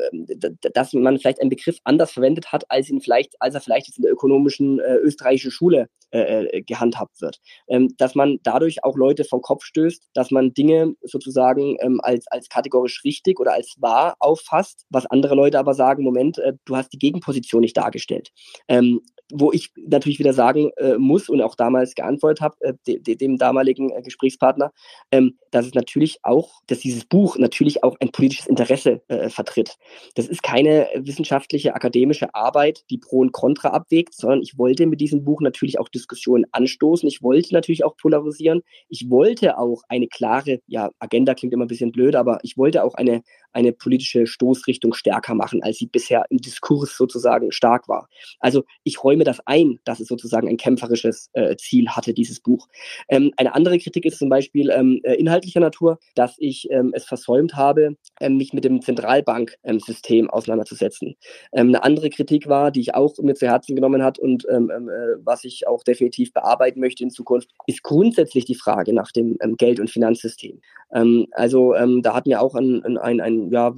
dass 0.73 0.93
man 0.93 1.19
vielleicht 1.19 1.41
einen 1.41 1.49
Begriff 1.49 1.77
anders 1.83 2.11
verwendet 2.11 2.51
hat, 2.51 2.69
als 2.69 2.89
ihn 2.89 3.01
vielleicht, 3.01 3.35
als 3.39 3.55
er 3.55 3.61
vielleicht 3.61 3.87
jetzt 3.87 3.97
in 3.97 4.03
der 4.03 4.11
ökonomischen 4.11 4.79
äh, 4.79 4.95
österreichischen 4.95 5.51
Schule 5.51 5.89
äh, 6.11 6.45
äh, 6.45 6.61
gehandhabt 6.61 7.21
wird. 7.21 7.39
Ähm, 7.67 7.93
dass 7.97 8.15
man 8.15 8.39
dadurch 8.43 8.62
auch 8.83 8.97
Leute 8.97 9.23
vom 9.23 9.41
Kopf 9.41 9.63
stößt, 9.63 10.09
dass 10.13 10.31
man 10.31 10.53
Dinge 10.53 10.93
sozusagen 11.03 11.77
ähm, 11.81 11.99
als, 12.03 12.27
als 12.27 12.49
kategorisch 12.49 13.03
richtig 13.03 13.39
oder 13.39 13.53
als 13.53 13.75
wahr 13.79 14.15
auffasst, 14.19 14.85
was 14.89 15.05
andere 15.05 15.35
Leute 15.35 15.59
aber 15.59 15.73
sagen, 15.73 16.03
Moment, 16.03 16.37
äh, 16.39 16.53
du 16.65 16.75
hast 16.75 16.93
die 16.93 16.99
Gegenposition 16.99 17.61
nicht 17.61 17.77
dargestellt. 17.77 18.31
Ähm, 18.67 19.01
wo 19.33 19.51
ich 19.51 19.71
natürlich 19.75 20.19
wieder 20.19 20.33
sagen 20.33 20.71
äh, 20.77 20.97
muss 20.97 21.27
und 21.27 21.41
auch 21.41 21.55
damals 21.55 21.95
geantwortet 21.95 22.41
habe, 22.41 22.55
äh, 22.59 22.73
de, 22.85 22.99
de, 22.99 23.15
dem 23.15 23.37
damaligen 23.37 23.89
äh, 23.89 24.01
Gesprächspartner, 24.01 24.71
ähm, 25.11 25.37
dass 25.49 25.65
es 25.65 25.73
natürlich 25.73 26.19
auch, 26.21 26.61
dass 26.67 26.79
dieses 26.79 27.05
Buch 27.05 27.37
natürlich 27.37 27.83
auch 27.83 27.95
ein 27.99 28.11
politisches 28.11 28.45
Interesse 28.47 29.01
äh, 29.07 29.29
vertritt. 29.29 29.75
Das 30.15 30.27
ist 30.27 30.43
keine 30.43 30.87
wissenschaftliche, 30.95 31.73
akademische 31.73 32.33
Arbeit, 32.35 32.83
die 32.91 32.99
Pro 32.99 33.19
und 33.19 33.31
Contra 33.31 33.69
abwägt, 33.69 34.13
sondern 34.13 34.41
ich 34.41 34.57
wollte 34.57 34.85
mit 34.85 35.01
diesem 35.01 35.23
Buch 35.23 35.41
natürlich 35.41 35.79
auch 35.79 35.89
Diskussionen 35.89 36.45
anstoßen. 36.51 37.07
Ich 37.09 37.23
wollte 37.23 37.53
natürlich 37.53 37.83
auch 37.83 37.97
polarisieren. 37.97 38.61
Ich 38.87 39.09
wollte 39.09 39.57
auch 39.57 39.81
eine 39.89 40.07
klare, 40.07 40.59
ja, 40.67 40.91
Agenda 40.99 41.33
klingt 41.33 41.53
immer 41.53 41.65
ein 41.65 41.69
bisschen 41.69 41.91
blöd, 41.91 42.15
aber 42.15 42.39
ich 42.43 42.57
wollte 42.57 42.83
auch 42.83 42.93
eine, 42.93 43.23
eine 43.51 43.73
politische 43.73 44.27
Stoßrichtung 44.27 44.93
stärker 44.93 45.33
machen, 45.33 45.63
als 45.63 45.77
sie 45.77 45.87
bisher 45.87 46.25
im 46.29 46.37
Diskurs 46.37 46.95
sozusagen 46.95 47.51
stark 47.51 47.87
war. 47.87 48.07
Also 48.39 48.63
ich 48.83 49.03
räume 49.03 49.22
mir 49.23 49.31
das 49.31 49.39
ein, 49.45 49.79
dass 49.85 49.99
es 49.99 50.07
sozusagen 50.07 50.47
ein 50.47 50.57
kämpferisches 50.57 51.29
äh, 51.33 51.55
Ziel 51.55 51.89
hatte, 51.89 52.13
dieses 52.13 52.39
Buch. 52.39 52.67
Ähm, 53.09 53.31
eine 53.37 53.55
andere 53.55 53.79
Kritik 53.79 54.05
ist 54.05 54.19
zum 54.19 54.29
Beispiel 54.29 54.69
ähm, 54.69 54.99
äh, 55.03 55.13
inhaltlicher 55.15 55.59
Natur, 55.59 55.99
dass 56.15 56.35
ich 56.39 56.67
ähm, 56.71 56.91
es 56.93 57.05
versäumt 57.05 57.55
habe, 57.55 57.95
ähm, 58.19 58.37
mich 58.37 58.53
mit 58.53 58.65
dem 58.65 58.81
Zentralbanksystem 58.81 60.29
auseinanderzusetzen. 60.29 61.15
Ähm, 61.53 61.69
eine 61.69 61.83
andere 61.83 62.09
Kritik 62.09 62.47
war, 62.47 62.71
die 62.71 62.81
ich 62.81 62.95
auch 62.95 63.17
mir 63.19 63.35
zu 63.35 63.47
Herzen 63.47 63.75
genommen 63.75 64.03
hat 64.03 64.19
und 64.19 64.45
ähm, 64.49 64.71
ähm, 64.75 64.89
äh, 64.89 65.15
was 65.23 65.43
ich 65.43 65.67
auch 65.67 65.83
definitiv 65.83 66.33
bearbeiten 66.33 66.79
möchte 66.79 67.03
in 67.03 67.09
Zukunft, 67.09 67.49
ist 67.67 67.83
grundsätzlich 67.83 68.45
die 68.45 68.55
Frage 68.55 68.93
nach 68.93 69.11
dem 69.11 69.37
ähm, 69.41 69.55
Geld- 69.57 69.79
und 69.79 69.89
Finanzsystem. 69.89 70.59
Ähm, 70.93 71.27
also 71.31 71.73
ähm, 71.75 72.01
da 72.01 72.13
hat 72.13 72.25
mir 72.25 72.41
auch 72.41 72.55
ein, 72.55 72.83
ein, 72.83 72.97
ein, 72.97 73.21
ein, 73.21 73.51
ja, 73.51 73.73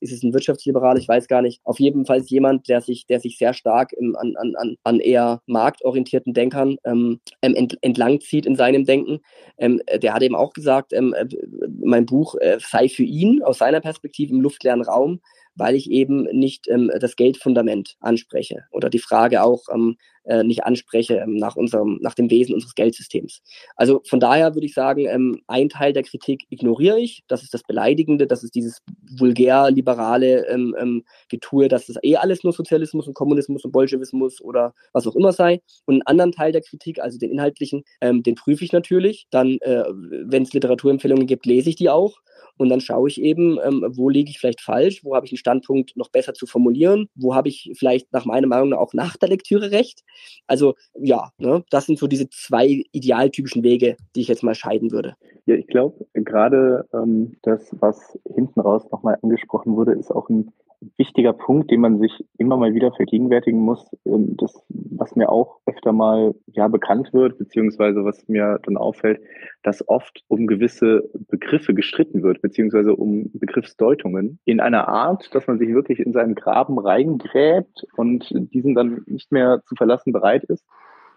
ist 0.00 0.12
es 0.12 0.22
ein 0.22 0.34
Wirtschaftsliberal, 0.34 0.98
ich 0.98 1.08
weiß 1.08 1.26
gar 1.28 1.42
nicht, 1.42 1.60
auf 1.64 1.80
jeden 1.80 2.06
Fall 2.06 2.20
jemand, 2.22 2.68
der 2.68 2.80
sich, 2.80 3.06
der 3.06 3.20
sich 3.20 3.38
sehr 3.38 3.54
stark 3.54 3.92
im, 3.92 4.16
an, 4.16 4.34
an, 4.36 4.54
an 4.56 4.71
eher 5.00 5.40
marktorientierten 5.46 6.34
Denkern 6.34 6.76
ähm, 6.84 7.20
ent, 7.40 7.78
entlang 7.82 8.20
zieht 8.20 8.46
in 8.46 8.56
seinem 8.56 8.84
Denken. 8.84 9.20
Ähm, 9.58 9.80
der 9.94 10.14
hat 10.14 10.22
eben 10.22 10.34
auch 10.34 10.52
gesagt, 10.52 10.92
ähm, 10.92 11.14
äh, 11.14 11.26
mein 11.82 12.06
Buch 12.06 12.34
äh, 12.40 12.58
sei 12.60 12.88
für 12.88 13.04
ihn 13.04 13.42
aus 13.42 13.58
seiner 13.58 13.80
Perspektive 13.80 14.32
im 14.32 14.40
luftleeren 14.40 14.82
Raum 14.82 15.20
weil 15.54 15.74
ich 15.74 15.90
eben 15.90 16.24
nicht 16.24 16.68
ähm, 16.68 16.90
das 17.00 17.16
Geldfundament 17.16 17.96
anspreche 18.00 18.64
oder 18.70 18.90
die 18.90 18.98
Frage 18.98 19.42
auch 19.42 19.64
ähm, 19.72 19.96
äh, 20.24 20.44
nicht 20.44 20.64
anspreche 20.64 21.16
ähm, 21.16 21.34
nach 21.34 21.56
unserem, 21.56 21.98
nach 22.00 22.14
dem 22.14 22.30
Wesen 22.30 22.54
unseres 22.54 22.74
Geldsystems. 22.74 23.42
Also 23.76 24.02
von 24.06 24.20
daher 24.20 24.54
würde 24.54 24.66
ich 24.66 24.74
sagen, 24.74 25.06
ähm, 25.06 25.42
ein 25.46 25.68
Teil 25.68 25.92
der 25.92 26.04
Kritik 26.04 26.44
ignoriere 26.48 27.00
ich. 27.00 27.24
Das 27.26 27.42
ist 27.42 27.52
das 27.54 27.62
Beleidigende, 27.62 28.26
das 28.26 28.44
ist 28.44 28.54
dieses 28.54 28.78
vulgär-liberale 29.18 30.46
ähm, 30.48 30.76
ähm, 30.78 31.04
Getue, 31.28 31.68
dass 31.68 31.86
das 31.86 31.96
eh 32.02 32.16
alles 32.16 32.44
nur 32.44 32.52
Sozialismus 32.52 33.08
und 33.08 33.14
Kommunismus 33.14 33.64
und 33.64 33.72
Bolschewismus 33.72 34.40
oder 34.40 34.74
was 34.92 35.06
auch 35.06 35.16
immer 35.16 35.32
sei. 35.32 35.60
Und 35.86 35.94
einen 35.94 36.06
anderen 36.06 36.32
Teil 36.32 36.52
der 36.52 36.62
Kritik, 36.62 37.00
also 37.00 37.18
den 37.18 37.30
inhaltlichen, 37.30 37.82
ähm, 38.00 38.22
den 38.22 38.36
prüfe 38.36 38.64
ich 38.64 38.72
natürlich. 38.72 39.26
Dann, 39.30 39.58
äh, 39.60 39.84
wenn 39.88 40.44
es 40.44 40.52
Literaturempfehlungen 40.52 41.26
gibt, 41.26 41.46
lese 41.46 41.70
ich 41.70 41.76
die 41.76 41.90
auch. 41.90 42.18
Und 42.62 42.68
dann 42.68 42.80
schaue 42.80 43.08
ich 43.08 43.20
eben, 43.20 43.58
ähm, 43.62 43.84
wo 43.96 44.08
liege 44.08 44.30
ich 44.30 44.38
vielleicht 44.38 44.60
falsch, 44.60 45.04
wo 45.04 45.16
habe 45.16 45.26
ich 45.26 45.32
einen 45.32 45.38
Standpunkt 45.38 45.96
noch 45.96 46.10
besser 46.10 46.32
zu 46.32 46.46
formulieren, 46.46 47.08
wo 47.14 47.34
habe 47.34 47.48
ich 47.48 47.72
vielleicht 47.76 48.12
nach 48.12 48.24
meiner 48.24 48.46
Meinung 48.46 48.72
auch 48.72 48.94
nach 48.94 49.16
der 49.16 49.28
Lektüre 49.28 49.72
recht. 49.72 50.04
Also 50.46 50.74
ja, 50.94 51.30
ne, 51.38 51.64
das 51.70 51.86
sind 51.86 51.98
so 51.98 52.06
diese 52.06 52.30
zwei 52.30 52.84
idealtypischen 52.92 53.62
Wege, 53.62 53.96
die 54.14 54.20
ich 54.20 54.28
jetzt 54.28 54.42
mal 54.42 54.54
scheiden 54.54 54.92
würde. 54.92 55.16
Ja, 55.46 55.56
ich 55.56 55.66
glaube, 55.66 56.06
gerade 56.14 56.86
ähm, 56.94 57.36
das, 57.42 57.74
was 57.80 58.16
hinten 58.32 58.60
raus 58.60 58.84
nochmal 58.92 59.18
angesprochen 59.22 59.74
wurde, 59.74 59.92
ist 59.92 60.12
auch 60.12 60.28
ein 60.28 60.52
wichtiger 60.96 61.32
Punkt, 61.32 61.70
den 61.70 61.80
man 61.80 61.98
sich 61.98 62.24
immer 62.38 62.56
mal 62.56 62.74
wieder 62.74 62.92
vergegenwärtigen 62.92 63.60
muss, 63.60 63.84
ähm, 64.04 64.36
das, 64.36 64.64
was 64.68 65.16
mir 65.16 65.30
auch 65.30 65.58
öfter 65.66 65.92
mal 65.92 66.34
ja 66.46 66.68
bekannt 66.68 67.12
wird, 67.12 67.38
beziehungsweise 67.38 68.04
was 68.04 68.28
mir 68.28 68.58
dann 68.64 68.76
auffällt, 68.76 69.20
dass 69.62 69.86
oft 69.88 70.24
um 70.28 70.46
gewisse 70.46 71.08
Begriffe 71.28 71.74
gestritten 71.74 72.22
wird, 72.22 72.42
beziehungsweise 72.42 72.94
um 72.94 73.30
Begriffsdeutungen 73.34 74.38
in 74.44 74.60
einer 74.60 74.88
Art, 74.88 75.34
dass 75.34 75.46
man 75.46 75.58
sich 75.58 75.68
wirklich 75.68 76.00
in 76.00 76.12
seinen 76.12 76.34
Graben 76.34 76.78
reingräbt 76.78 77.86
und 77.96 78.28
diesen 78.52 78.74
dann 78.74 79.02
nicht 79.06 79.32
mehr 79.32 79.62
zu 79.66 79.74
verlassen 79.74 80.12
bereit 80.12 80.44
ist 80.44 80.64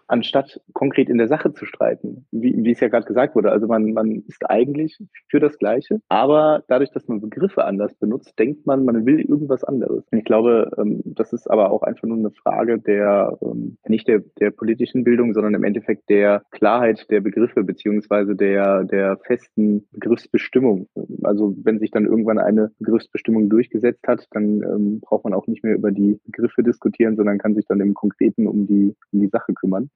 anstatt 0.08 0.60
konkret 0.72 1.08
in 1.08 1.18
der 1.18 1.28
Sache 1.28 1.52
zu 1.52 1.64
streiten, 1.64 2.26
wie, 2.30 2.54
wie 2.56 2.70
es 2.70 2.80
ja 2.80 2.88
gerade 2.88 3.06
gesagt 3.06 3.34
wurde. 3.34 3.50
Also 3.50 3.66
man, 3.66 3.92
man 3.92 4.22
ist 4.26 4.48
eigentlich 4.48 4.98
für 5.28 5.40
das 5.40 5.58
Gleiche, 5.58 6.00
aber 6.08 6.64
dadurch, 6.68 6.90
dass 6.90 7.08
man 7.08 7.20
Begriffe 7.20 7.64
anders 7.64 7.94
benutzt, 7.94 8.38
denkt 8.38 8.66
man, 8.66 8.84
man 8.84 9.06
will 9.06 9.20
irgendwas 9.20 9.64
anderes. 9.64 10.04
Und 10.10 10.18
ich 10.18 10.24
glaube, 10.24 10.70
ähm, 10.78 11.02
das 11.04 11.32
ist 11.32 11.50
aber 11.50 11.70
auch 11.70 11.82
einfach 11.82 12.06
nur 12.06 12.18
eine 12.18 12.30
Frage 12.30 12.78
der, 12.78 13.38
ähm, 13.42 13.76
nicht 13.86 14.08
der, 14.08 14.20
der 14.40 14.50
politischen 14.50 15.04
Bildung, 15.04 15.34
sondern 15.34 15.54
im 15.54 15.64
Endeffekt 15.64 16.08
der 16.08 16.42
Klarheit 16.50 17.10
der 17.10 17.20
Begriffe 17.20 17.64
beziehungsweise 17.64 18.36
der, 18.36 18.84
der 18.84 19.18
festen 19.26 19.86
Begriffsbestimmung. 19.92 20.88
Also 21.22 21.54
wenn 21.62 21.78
sich 21.78 21.90
dann 21.90 22.06
irgendwann 22.06 22.38
eine 22.38 22.70
Begriffsbestimmung 22.78 23.48
durchgesetzt 23.48 24.06
hat, 24.06 24.26
dann 24.30 24.62
ähm, 24.62 25.00
braucht 25.00 25.24
man 25.24 25.34
auch 25.34 25.46
nicht 25.46 25.64
mehr 25.64 25.74
über 25.74 25.90
die 25.90 26.18
Begriffe 26.26 26.62
diskutieren, 26.62 27.16
sondern 27.16 27.38
kann 27.38 27.54
sich 27.54 27.66
dann 27.66 27.80
im 27.80 27.94
Konkreten 27.94 28.46
um 28.46 28.66
die, 28.66 28.94
um 29.12 29.20
die 29.20 29.28
Sache 29.28 29.52
kümmern. 29.54 29.90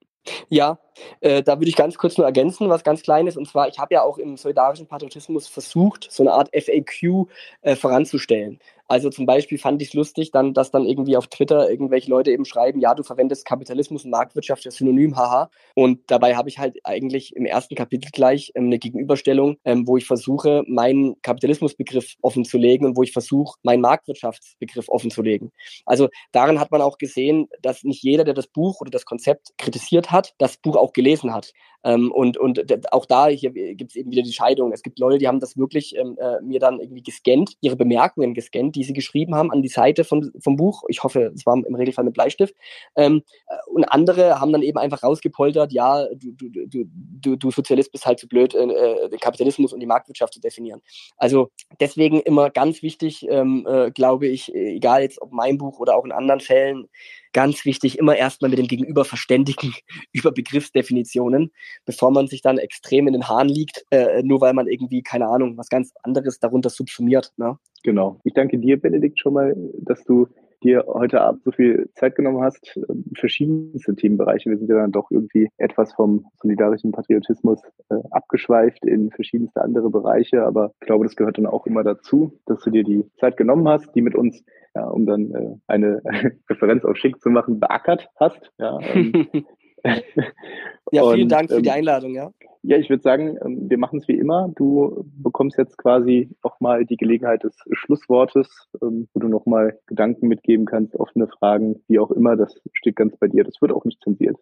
Ja, 0.49 0.79
äh, 1.21 1.43
da 1.43 1.59
würde 1.59 1.69
ich 1.69 1.77
ganz 1.77 1.97
kurz 1.99 2.17
nur 2.19 2.27
ergänzen, 2.27 2.69
was 2.69 2.85
ganz 2.85 3.03
Kleines. 3.03 3.37
Und 3.37 3.49
zwar, 3.49 3.69
ich 3.69 3.79
habe 3.79 3.95
ja 3.95 4.03
auch 4.03 4.19
im 4.19 4.37
solidarischen 4.37 4.87
Patriotismus 4.87 5.49
versucht, 5.49 6.09
so 6.11 6.23
eine 6.23 6.33
Art 6.33 6.51
FAQ 6.55 7.27
äh, 7.63 7.77
voranzustellen. 7.77 8.61
Also 8.91 9.09
zum 9.09 9.25
Beispiel 9.25 9.57
fand 9.57 9.81
ich 9.83 9.89
es 9.89 9.95
lustig, 9.95 10.33
dann, 10.33 10.53
dass 10.53 10.73
dann 10.73 10.85
irgendwie 10.85 11.17
auf 11.17 11.29
Twitter 11.29 11.71
irgendwelche 11.71 12.11
Leute 12.11 12.33
eben 12.33 12.45
schreiben, 12.45 12.81
ja, 12.81 12.93
du 12.93 13.05
verwendest 13.05 13.45
Kapitalismus 13.45 14.05
und 14.05 14.11
Marktwirtschaft 14.11 14.67
als 14.67 14.75
Synonym, 14.75 15.17
haha. 15.17 15.49
Und 15.77 16.01
dabei 16.09 16.35
habe 16.35 16.49
ich 16.49 16.59
halt 16.59 16.77
eigentlich 16.83 17.37
im 17.37 17.47
ersten 17.47 17.77
Kapitel 17.77 18.11
gleich 18.13 18.51
ähm, 18.57 18.65
eine 18.65 18.81
Gegenüberstellung, 18.81 19.59
ähm, 19.65 19.87
wo 19.87 19.97
ich 19.97 20.09
versuche, 20.09 20.65
meinen 20.67 21.15
Kapitalismusbegriff 21.23 22.17
offenzulegen 22.21 22.85
und 22.85 22.97
wo 22.97 23.05
ich 23.05 23.13
versuche, 23.13 23.57
meinen 23.63 23.81
Marktwirtschaftsbegriff 23.81 24.89
offenzulegen. 24.89 25.53
Also 25.87 26.09
daran 26.33 26.59
hat 26.59 26.73
man 26.73 26.83
auch 26.83 26.99
gesehen, 26.99 27.49
dass 27.63 27.85
nicht 27.85 28.03
jeder, 28.03 28.25
der 28.25 28.35
das 28.35 28.49
Buch 28.49 28.81
oder 28.81 28.91
das 28.91 29.05
Konzept 29.05 29.57
kritisiert 29.57 30.11
hat, 30.11 30.35
das 30.39 30.57
Buch 30.57 30.75
auch 30.75 30.90
gelesen 30.93 31.33
hat. 31.33 31.53
Ähm, 31.83 32.13
und, 32.13 32.37
und 32.37 32.93
auch 32.93 33.07
da 33.07 33.29
hier 33.29 33.51
gibt 33.51 33.93
es 33.93 33.97
eben 33.97 34.11
wieder 34.11 34.23
die 34.23 34.33
Scheidung. 34.33 34.73
Es 34.73 34.83
gibt 34.83 34.99
Leute, 34.99 35.19
die 35.19 35.29
haben 35.29 35.41
das 35.41 35.57
wirklich 35.57 35.97
ähm, 35.97 36.17
äh, 36.21 36.41
mir 36.43 36.61
dann 36.61 36.79
irgendwie 36.79 37.03
gescannt, 37.03 37.55
ihre 37.61 37.77
Bemerkungen 37.77 38.35
gescannt, 38.35 38.77
die 38.77 38.85
sie 38.85 38.93
geschrieben 38.93 39.35
haben 39.35 39.51
an 39.51 39.63
die 39.63 39.69
Seite 39.69 40.05
von, 40.05 40.31
vom 40.43 40.57
Buch. 40.57 40.83
Ich 40.89 41.03
hoffe, 41.03 41.33
es 41.35 41.47
war 41.47 41.57
im 41.57 41.75
Regelfall 41.75 42.05
mit 42.05 42.15
Bleistift. 42.15 42.55
Ähm, 42.97 43.23
äh, 43.47 43.55
und 43.71 43.85
andere 43.85 44.41
haben 44.41 44.53
dann 44.53 44.63
eben 44.63 44.79
einfach 44.79 45.03
rausgepoltert, 45.03 45.73
ja, 45.73 46.07
du, 46.15 46.33
du, 46.33 46.67
du, 46.67 46.85
du, 46.85 47.37
du 47.37 47.51
Sozialist 47.51 47.93
bist 47.93 48.05
halt 48.05 48.19
zu 48.19 48.29
blöd, 48.29 48.55
äh, 48.55 48.65
äh, 48.65 49.09
den 49.09 49.21
Kapitalismus 49.21 49.73
und 49.73 49.81
die 49.81 49.87
Marktwirtschaft 49.87 50.35
zu 50.35 50.41
definieren. 50.41 50.83
Also 51.17 51.51
deswegen 51.81 52.21
immer 52.21 52.51
ganz 52.51 52.83
wichtig, 52.83 53.27
ähm, 53.29 53.67
äh, 53.69 53.91
glaube 53.91 54.27
ich, 54.27 54.55
egal 54.55 55.03
jetzt 55.03 55.21
ob 55.23 55.33
mein 55.33 55.57
Buch 55.57 55.81
oder 55.81 55.97
auch 55.97 56.05
in 56.05 56.13
anderen 56.13 56.41
Fällen, 56.41 56.89
ganz 57.33 57.65
wichtig, 57.65 57.99
immer 57.99 58.17
erstmal 58.17 58.51
mit 58.51 58.59
dem 58.59 58.67
Gegenüber 58.67 59.05
verständigen 59.05 59.73
über 60.13 60.33
Begriffsdefinitionen, 60.33 61.53
bevor 61.85 62.11
man 62.11 62.27
sich 62.27 62.43
dann 62.43 62.59
extrem 62.59 63.07
in 63.07 63.13
den 63.13 63.29
Haaren 63.29 63.49
liegt, 63.49 63.85
äh, 63.91 64.23
nur 64.23 64.41
weil 64.41 64.55
man 64.55 64.67
irgendwie, 64.67 65.03
keine 65.03 65.29
Ahnung, 65.29 65.57
was 65.57 65.69
ganz 65.69 65.93
anderes 66.03 66.39
darunter 66.39 66.71
subsumiert. 66.71 67.33
Ne? 67.37 67.59
Genau. 67.83 68.21
Ich 68.25 68.35
danke 68.35 68.59
dir, 68.59 68.81
Benedikt, 68.81 69.19
schon 69.19 69.35
mal, 69.35 69.55
dass 69.81 70.05
du 70.05 70.29
dir 70.63 70.85
heute 70.87 71.21
Abend 71.21 71.43
so 71.43 71.51
viel 71.51 71.91
Zeit 71.95 72.15
genommen 72.15 72.43
hast. 72.43 72.79
Verschiedenste 73.15 73.95
Themenbereiche. 73.95 74.51
Wir 74.51 74.59
sind 74.59 74.69
ja 74.69 74.77
dann 74.77 74.93
doch 74.93 75.11
irgendwie 75.11 75.49
etwas 75.59 75.93
vom 75.93 76.27
solidarischen 76.41 76.93
Patriotismus 76.93 77.63
äh, 77.91 77.97
abgeschweift 78.11 78.85
in 78.85 79.11
verschiedenste 79.11 79.63
andere 79.63 79.91
Bereiche. 79.91 80.45
Aber 80.45 80.73
ich 80.81 80.87
glaube, 80.87 81.05
das 81.05 81.17
gehört 81.17 81.39
dann 81.39 81.47
auch 81.47 81.67
immer 81.67 81.83
dazu, 81.83 82.39
dass 82.47 82.61
du 82.61 82.71
dir 82.71 82.85
die 82.85 83.05
Zeit 83.19 83.37
genommen 83.37 83.69
hast, 83.69 83.95
die 83.95 84.03
mit 84.03 84.15
uns 84.15 84.45
ja, 84.75 84.85
um 84.85 85.07
dann 85.07 85.33
äh, 85.33 85.57
eine 85.67 86.01
Referenz 86.49 86.85
auf 86.85 86.97
Schick 86.97 87.21
zu 87.21 87.31
machen, 87.31 87.59
beackert 87.59 88.09
hast. 88.17 88.53
Ja, 88.59 88.79
ähm, 88.81 89.29
ja 90.93 91.03
vielen 91.11 91.23
und, 91.23 91.29
Dank 91.29 91.51
für 91.51 91.63
die 91.63 91.69
ähm, 91.69 91.75
Einladung, 91.77 92.15
ja. 92.15 92.31
Ja, 92.63 92.77
ich 92.77 92.91
würde 92.91 93.03
sagen, 93.03 93.39
ähm, 93.43 93.71
wir 93.71 93.79
machen 93.79 94.01
es 94.01 94.09
wie 94.09 94.19
immer. 94.19 94.53
Du 94.55 95.05
bekommst 95.17 95.57
jetzt 95.57 95.79
quasi 95.79 96.29
auch 96.43 96.61
mal 96.61 96.85
die 96.85 96.99
Gelegenheit 96.99 97.43
des 97.43 97.57
Schlusswortes, 97.73 98.69
ähm, 98.83 99.09
wo 99.15 99.21
du 99.21 99.29
nochmal 99.29 99.79
Gedanken 99.87 100.29
mitgeben 100.29 100.67
kannst, 100.67 100.95
offene 100.97 101.27
Fragen, 101.27 101.83
wie 101.89 101.99
auch 101.99 102.11
immer. 102.11 102.37
Das 102.37 102.61
steht 102.75 102.97
ganz 102.97 103.17
bei 103.17 103.29
dir. 103.29 103.45
Das 103.45 103.63
wird 103.63 103.73
auch 103.73 103.85
nicht 103.87 104.03
zensiert. 104.03 104.37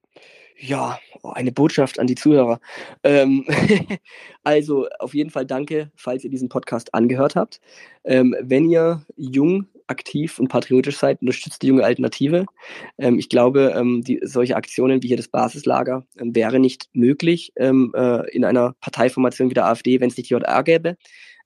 Ja, 0.56 0.98
oh, 1.22 1.30
eine 1.30 1.52
Botschaft 1.52 2.00
an 2.00 2.08
die 2.08 2.16
Zuhörer. 2.16 2.58
Ähm, 3.04 3.44
also 4.42 4.88
auf 4.98 5.14
jeden 5.14 5.30
Fall 5.30 5.46
danke, 5.46 5.92
falls 5.94 6.24
ihr 6.24 6.30
diesen 6.30 6.48
Podcast 6.48 6.94
angehört 6.94 7.36
habt. 7.36 7.60
Ähm, 8.02 8.34
wenn 8.40 8.68
ihr 8.68 9.02
jung 9.16 9.68
aktiv 9.86 10.40
und 10.40 10.48
patriotisch 10.48 10.98
seid, 10.98 11.22
unterstützt 11.22 11.62
die 11.62 11.68
junge 11.68 11.84
Alternative. 11.84 12.46
Ähm, 12.98 13.18
ich 13.18 13.28
glaube, 13.28 13.80
die, 14.00 14.20
solche 14.22 14.56
Aktionen 14.56 15.02
wie 15.02 15.08
hier 15.08 15.16
das 15.16 15.27
Basislager 15.30 16.06
ähm, 16.18 16.34
wäre 16.34 16.58
nicht 16.58 16.88
möglich 16.92 17.52
ähm, 17.56 17.92
äh, 17.94 18.28
in 18.30 18.44
einer 18.44 18.74
Parteiformation 18.80 19.50
wie 19.50 19.54
der 19.54 19.66
AfD, 19.66 20.00
wenn 20.00 20.10
es 20.10 20.16
nicht 20.16 20.30
die 20.30 20.34
JR 20.34 20.62
gäbe. 20.62 20.96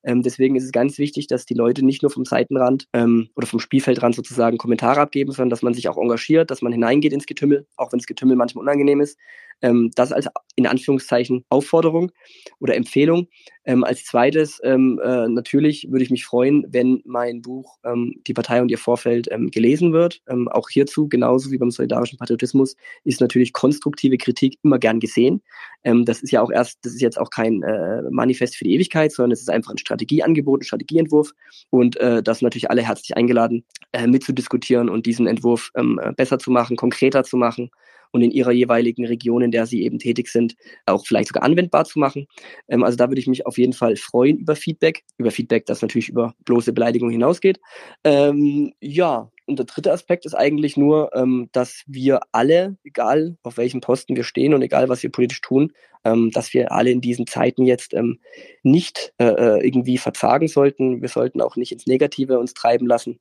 Ähm, 0.04 0.22
deswegen 0.22 0.56
ist 0.56 0.64
es 0.64 0.72
ganz 0.72 0.98
wichtig, 0.98 1.28
dass 1.28 1.46
die 1.46 1.54
Leute 1.54 1.84
nicht 1.84 2.02
nur 2.02 2.10
vom 2.10 2.24
Seitenrand 2.24 2.88
ähm, 2.92 3.28
oder 3.36 3.46
vom 3.46 3.60
Spielfeldrand 3.60 4.14
sozusagen 4.14 4.58
Kommentare 4.58 5.00
abgeben, 5.00 5.32
sondern 5.32 5.50
dass 5.50 5.62
man 5.62 5.74
sich 5.74 5.88
auch 5.88 5.96
engagiert, 5.96 6.50
dass 6.50 6.62
man 6.62 6.72
hineingeht 6.72 7.12
ins 7.12 7.26
Getümmel, 7.26 7.66
auch 7.76 7.92
wenn 7.92 7.98
das 7.98 8.06
Getümmel 8.06 8.36
manchmal 8.36 8.62
unangenehm 8.62 9.00
ist. 9.00 9.18
Ähm, 9.62 9.90
das 9.94 10.12
als 10.12 10.28
in 10.56 10.66
Anführungszeichen 10.66 11.44
Aufforderung 11.48 12.12
oder 12.58 12.76
Empfehlung. 12.76 13.28
Ähm, 13.64 13.84
als 13.84 14.04
zweites, 14.04 14.60
ähm, 14.64 15.00
äh, 15.02 15.28
natürlich 15.28 15.86
würde 15.88 16.02
ich 16.02 16.10
mich 16.10 16.24
freuen, 16.24 16.66
wenn 16.68 17.00
mein 17.04 17.42
Buch 17.42 17.78
ähm, 17.84 18.20
Die 18.26 18.34
Partei 18.34 18.60
und 18.60 18.70
ihr 18.70 18.78
Vorfeld 18.78 19.28
ähm, 19.30 19.50
gelesen 19.50 19.92
wird. 19.92 20.20
Ähm, 20.28 20.48
auch 20.48 20.68
hierzu, 20.68 21.08
genauso 21.08 21.50
wie 21.52 21.58
beim 21.58 21.70
solidarischen 21.70 22.18
Patriotismus, 22.18 22.76
ist 23.04 23.20
natürlich 23.20 23.52
konstruktive 23.52 24.18
Kritik 24.18 24.58
immer 24.62 24.78
gern 24.78 25.00
gesehen. 25.00 25.42
Das 25.84 26.22
ist 26.22 26.30
ja 26.30 26.42
auch 26.42 26.52
erst, 26.52 26.78
das 26.84 26.92
ist 26.92 27.00
jetzt 27.00 27.18
auch 27.18 27.30
kein 27.30 27.62
äh, 27.64 28.02
Manifest 28.08 28.56
für 28.56 28.62
die 28.62 28.74
Ewigkeit, 28.74 29.10
sondern 29.10 29.32
es 29.32 29.40
ist 29.40 29.50
einfach 29.50 29.72
ein 29.72 29.78
Strategieangebot, 29.78 30.60
ein 30.60 30.64
Strategieentwurf. 30.64 31.32
Und 31.70 31.96
äh, 31.96 32.22
das 32.22 32.38
sind 32.38 32.46
natürlich 32.46 32.70
alle 32.70 32.82
herzlich 32.82 33.16
eingeladen, 33.16 33.64
äh, 33.90 34.06
mitzudiskutieren 34.06 34.88
und 34.88 35.06
diesen 35.06 35.26
Entwurf 35.26 35.72
äh, 35.74 36.12
besser 36.16 36.38
zu 36.38 36.52
machen, 36.52 36.76
konkreter 36.76 37.24
zu 37.24 37.36
machen 37.36 37.70
und 38.12 38.22
in 38.22 38.30
ihrer 38.30 38.52
jeweiligen 38.52 39.06
Region, 39.06 39.42
in 39.42 39.50
der 39.50 39.66
sie 39.66 39.82
eben 39.82 39.98
tätig 39.98 40.28
sind, 40.28 40.54
auch 40.86 41.06
vielleicht 41.06 41.28
sogar 41.28 41.42
anwendbar 41.42 41.84
zu 41.84 41.98
machen. 41.98 42.28
Ähm, 42.68 42.84
also 42.84 42.96
da 42.96 43.08
würde 43.08 43.20
ich 43.20 43.26
mich 43.26 43.46
auf 43.46 43.58
jeden 43.58 43.72
Fall 43.72 43.96
freuen 43.96 44.38
über 44.38 44.54
Feedback, 44.54 45.02
über 45.16 45.30
Feedback, 45.30 45.66
das 45.66 45.82
natürlich 45.82 46.08
über 46.08 46.34
bloße 46.44 46.72
Beleidigung 46.72 47.10
hinausgeht. 47.10 47.58
Ähm, 48.04 48.72
ja, 48.80 49.30
und 49.46 49.58
der 49.58 49.66
dritte 49.66 49.92
Aspekt 49.92 50.24
ist 50.24 50.34
eigentlich 50.34 50.76
nur, 50.76 51.10
ähm, 51.14 51.48
dass 51.52 51.82
wir 51.86 52.20
alle, 52.30 52.76
egal 52.84 53.36
auf 53.42 53.56
welchem 53.56 53.80
Posten 53.80 54.14
wir 54.14 54.24
stehen 54.24 54.54
und 54.54 54.62
egal 54.62 54.88
was 54.88 55.02
wir 55.02 55.10
politisch 55.10 55.40
tun, 55.40 55.72
ähm, 56.04 56.30
dass 56.30 56.54
wir 56.54 56.70
alle 56.72 56.90
in 56.90 57.00
diesen 57.00 57.26
Zeiten 57.26 57.64
jetzt 57.64 57.92
ähm, 57.94 58.20
nicht 58.62 59.12
äh, 59.18 59.24
äh 59.24 59.66
irgendwie 59.66 59.98
verzagen 59.98 60.48
sollten. 60.48 61.00
Wir 61.00 61.08
sollten 61.08 61.40
auch 61.40 61.56
nicht 61.56 61.72
ins 61.72 61.86
Negative 61.86 62.38
uns 62.38 62.54
treiben 62.54 62.86
lassen. 62.86 63.18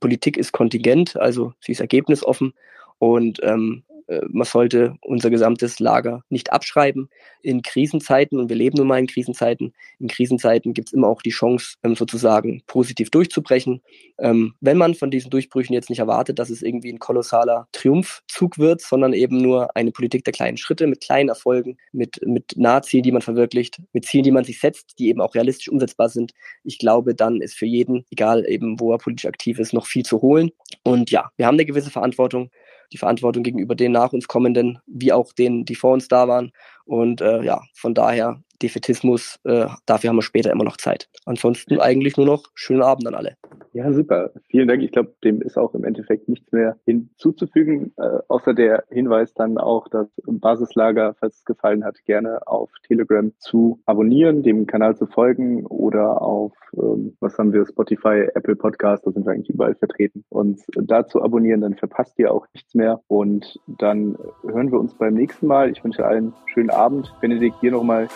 Politik 0.00 0.38
ist 0.38 0.52
kontingent, 0.52 1.16
also 1.16 1.52
sie 1.60 1.72
ist 1.72 1.80
ergebnisoffen 1.80 2.54
und 2.98 3.40
ähm, 3.42 3.82
äh, 3.88 3.93
man 4.28 4.44
sollte 4.44 4.96
unser 5.00 5.30
gesamtes 5.30 5.80
Lager 5.80 6.22
nicht 6.28 6.52
abschreiben. 6.52 7.08
In 7.42 7.62
Krisenzeiten, 7.62 8.38
und 8.38 8.48
wir 8.48 8.56
leben 8.56 8.76
nun 8.78 8.86
mal 8.86 8.98
in 8.98 9.06
Krisenzeiten, 9.06 9.72
in 9.98 10.08
Krisenzeiten 10.08 10.74
gibt 10.74 10.88
es 10.88 10.92
immer 10.92 11.08
auch 11.08 11.22
die 11.22 11.30
Chance, 11.30 11.76
ähm, 11.82 11.94
sozusagen 11.94 12.62
positiv 12.66 13.10
durchzubrechen. 13.10 13.82
Ähm, 14.18 14.54
wenn 14.60 14.76
man 14.76 14.94
von 14.94 15.10
diesen 15.10 15.30
Durchbrüchen 15.30 15.74
jetzt 15.74 15.90
nicht 15.90 15.98
erwartet, 15.98 16.38
dass 16.38 16.50
es 16.50 16.62
irgendwie 16.62 16.92
ein 16.92 16.98
kolossaler 16.98 17.68
Triumphzug 17.72 18.58
wird, 18.58 18.80
sondern 18.80 19.12
eben 19.12 19.38
nur 19.38 19.74
eine 19.76 19.90
Politik 19.90 20.24
der 20.24 20.32
kleinen 20.32 20.56
Schritte 20.56 20.86
mit 20.86 21.00
kleinen 21.00 21.28
Erfolgen, 21.28 21.76
mit, 21.92 22.20
mit 22.26 22.56
Nahzielen, 22.56 23.02
die 23.02 23.12
man 23.12 23.22
verwirklicht, 23.22 23.80
mit 23.92 24.06
Zielen, 24.06 24.24
die 24.24 24.30
man 24.30 24.44
sich 24.44 24.60
setzt, 24.60 24.98
die 24.98 25.08
eben 25.08 25.20
auch 25.20 25.34
realistisch 25.34 25.68
umsetzbar 25.68 26.08
sind. 26.08 26.32
Ich 26.62 26.78
glaube, 26.78 27.14
dann 27.14 27.40
ist 27.40 27.54
für 27.54 27.66
jeden, 27.66 28.04
egal 28.10 28.44
eben 28.48 28.80
wo 28.80 28.92
er 28.92 28.98
politisch 28.98 29.26
aktiv 29.26 29.58
ist, 29.58 29.72
noch 29.72 29.86
viel 29.86 30.04
zu 30.04 30.22
holen. 30.22 30.50
Und 30.82 31.10
ja, 31.10 31.30
wir 31.36 31.46
haben 31.46 31.54
eine 31.54 31.66
gewisse 31.66 31.90
Verantwortung 31.90 32.50
die 32.92 32.98
Verantwortung 32.98 33.42
gegenüber 33.42 33.74
den 33.74 33.92
nach 33.92 34.12
uns 34.12 34.28
kommenden, 34.28 34.78
wie 34.86 35.12
auch 35.12 35.32
denen, 35.32 35.64
die 35.64 35.74
vor 35.74 35.92
uns 35.92 36.08
da 36.08 36.28
waren. 36.28 36.52
Und 36.84 37.20
äh, 37.20 37.42
ja, 37.42 37.62
von 37.74 37.94
daher 37.94 38.42
Defetismus, 38.62 39.38
äh, 39.44 39.66
dafür 39.86 40.10
haben 40.10 40.16
wir 40.16 40.22
später 40.22 40.50
immer 40.50 40.64
noch 40.64 40.76
Zeit. 40.76 41.08
Ansonsten 41.24 41.80
eigentlich 41.80 42.16
nur 42.16 42.26
noch 42.26 42.44
schönen 42.54 42.82
Abend 42.82 43.06
an 43.06 43.14
alle. 43.14 43.36
Ja, 43.72 43.92
super. 43.92 44.30
Vielen 44.48 44.68
Dank. 44.68 44.82
Ich 44.82 44.92
glaube, 44.92 45.14
dem 45.24 45.42
ist 45.42 45.58
auch 45.58 45.74
im 45.74 45.84
Endeffekt 45.84 46.28
nichts 46.28 46.52
mehr 46.52 46.76
hinzuzufügen, 46.84 47.92
äh, 47.96 48.18
außer 48.28 48.54
der 48.54 48.84
Hinweis 48.90 49.34
dann 49.34 49.58
auch, 49.58 49.88
das 49.88 50.06
Basislager, 50.26 51.14
falls 51.18 51.38
es 51.38 51.44
gefallen 51.44 51.84
hat, 51.84 51.96
gerne 52.04 52.46
auf 52.46 52.70
Telegram 52.86 53.32
zu 53.38 53.80
abonnieren, 53.86 54.42
dem 54.42 54.66
Kanal 54.66 54.96
zu 54.96 55.06
folgen 55.06 55.66
oder 55.66 56.22
auf, 56.22 56.52
ähm, 56.76 57.16
was 57.20 57.36
haben 57.38 57.52
wir, 57.52 57.66
Spotify, 57.66 58.28
Apple 58.34 58.56
Podcast, 58.56 59.06
da 59.06 59.10
sind 59.10 59.26
wir 59.26 59.32
eigentlich 59.32 59.50
überall 59.50 59.74
vertreten. 59.74 60.24
Und 60.28 60.60
da 60.76 61.06
zu 61.06 61.22
abonnieren, 61.22 61.60
dann 61.60 61.74
verpasst 61.74 62.18
ihr 62.18 62.32
auch 62.32 62.46
nichts 62.54 62.74
mehr. 62.74 63.00
Und 63.08 63.58
dann 63.66 64.16
hören 64.42 64.70
wir 64.70 64.78
uns 64.78 64.94
beim 64.94 65.14
nächsten 65.14 65.46
Mal. 65.46 65.70
Ich 65.70 65.82
wünsche 65.82 66.04
allen 66.04 66.24
einen 66.24 66.34
schönen 66.46 66.70
Abend. 66.70 67.12
Benedikt, 67.20 67.60
dir 67.62 67.72
nochmal 67.72 68.08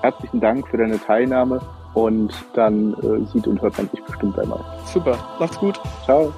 herzlichen 0.00 0.40
Dank 0.40 0.68
für 0.68 0.76
deine 0.76 1.00
Teilnahme 1.00 1.60
und 1.94 2.32
dann 2.54 2.94
äh, 2.94 3.26
sieht 3.32 3.46
und 3.46 3.62
hört 3.62 3.76
man 3.76 3.88
sich 3.88 4.02
bestimmt 4.04 4.38
einmal. 4.38 4.60
Super, 4.92 5.18
macht's 5.38 5.58
gut. 5.58 5.80
Ciao. 6.04 6.32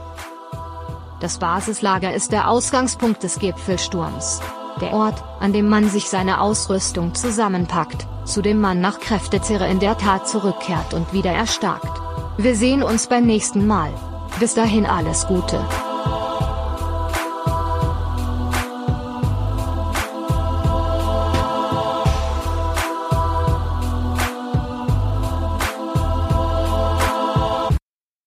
Das 1.20 1.38
Basislager 1.38 2.14
ist 2.14 2.32
der 2.32 2.50
Ausgangspunkt 2.50 3.22
des 3.22 3.38
Gipfelsturms. 3.38 4.42
Der 4.82 4.92
Ort, 4.92 5.24
an 5.40 5.54
dem 5.54 5.68
man 5.68 5.88
sich 5.88 6.10
seine 6.10 6.42
Ausrüstung 6.42 7.14
zusammenpackt, 7.14 8.06
zu 8.24 8.42
dem 8.42 8.60
man 8.60 8.82
nach 8.82 9.00
Kräftezehre 9.00 9.66
in 9.66 9.80
der 9.80 9.96
Tat 9.96 10.28
zurückkehrt 10.28 10.92
und 10.92 11.14
wieder 11.14 11.30
erstarkt. 11.30 12.02
Wir 12.36 12.54
sehen 12.54 12.82
uns 12.82 13.06
beim 13.06 13.24
nächsten 13.24 13.66
Mal. 13.66 13.90
Bis 14.38 14.52
dahin 14.52 14.84
alles 14.84 15.26
Gute. 15.26 15.58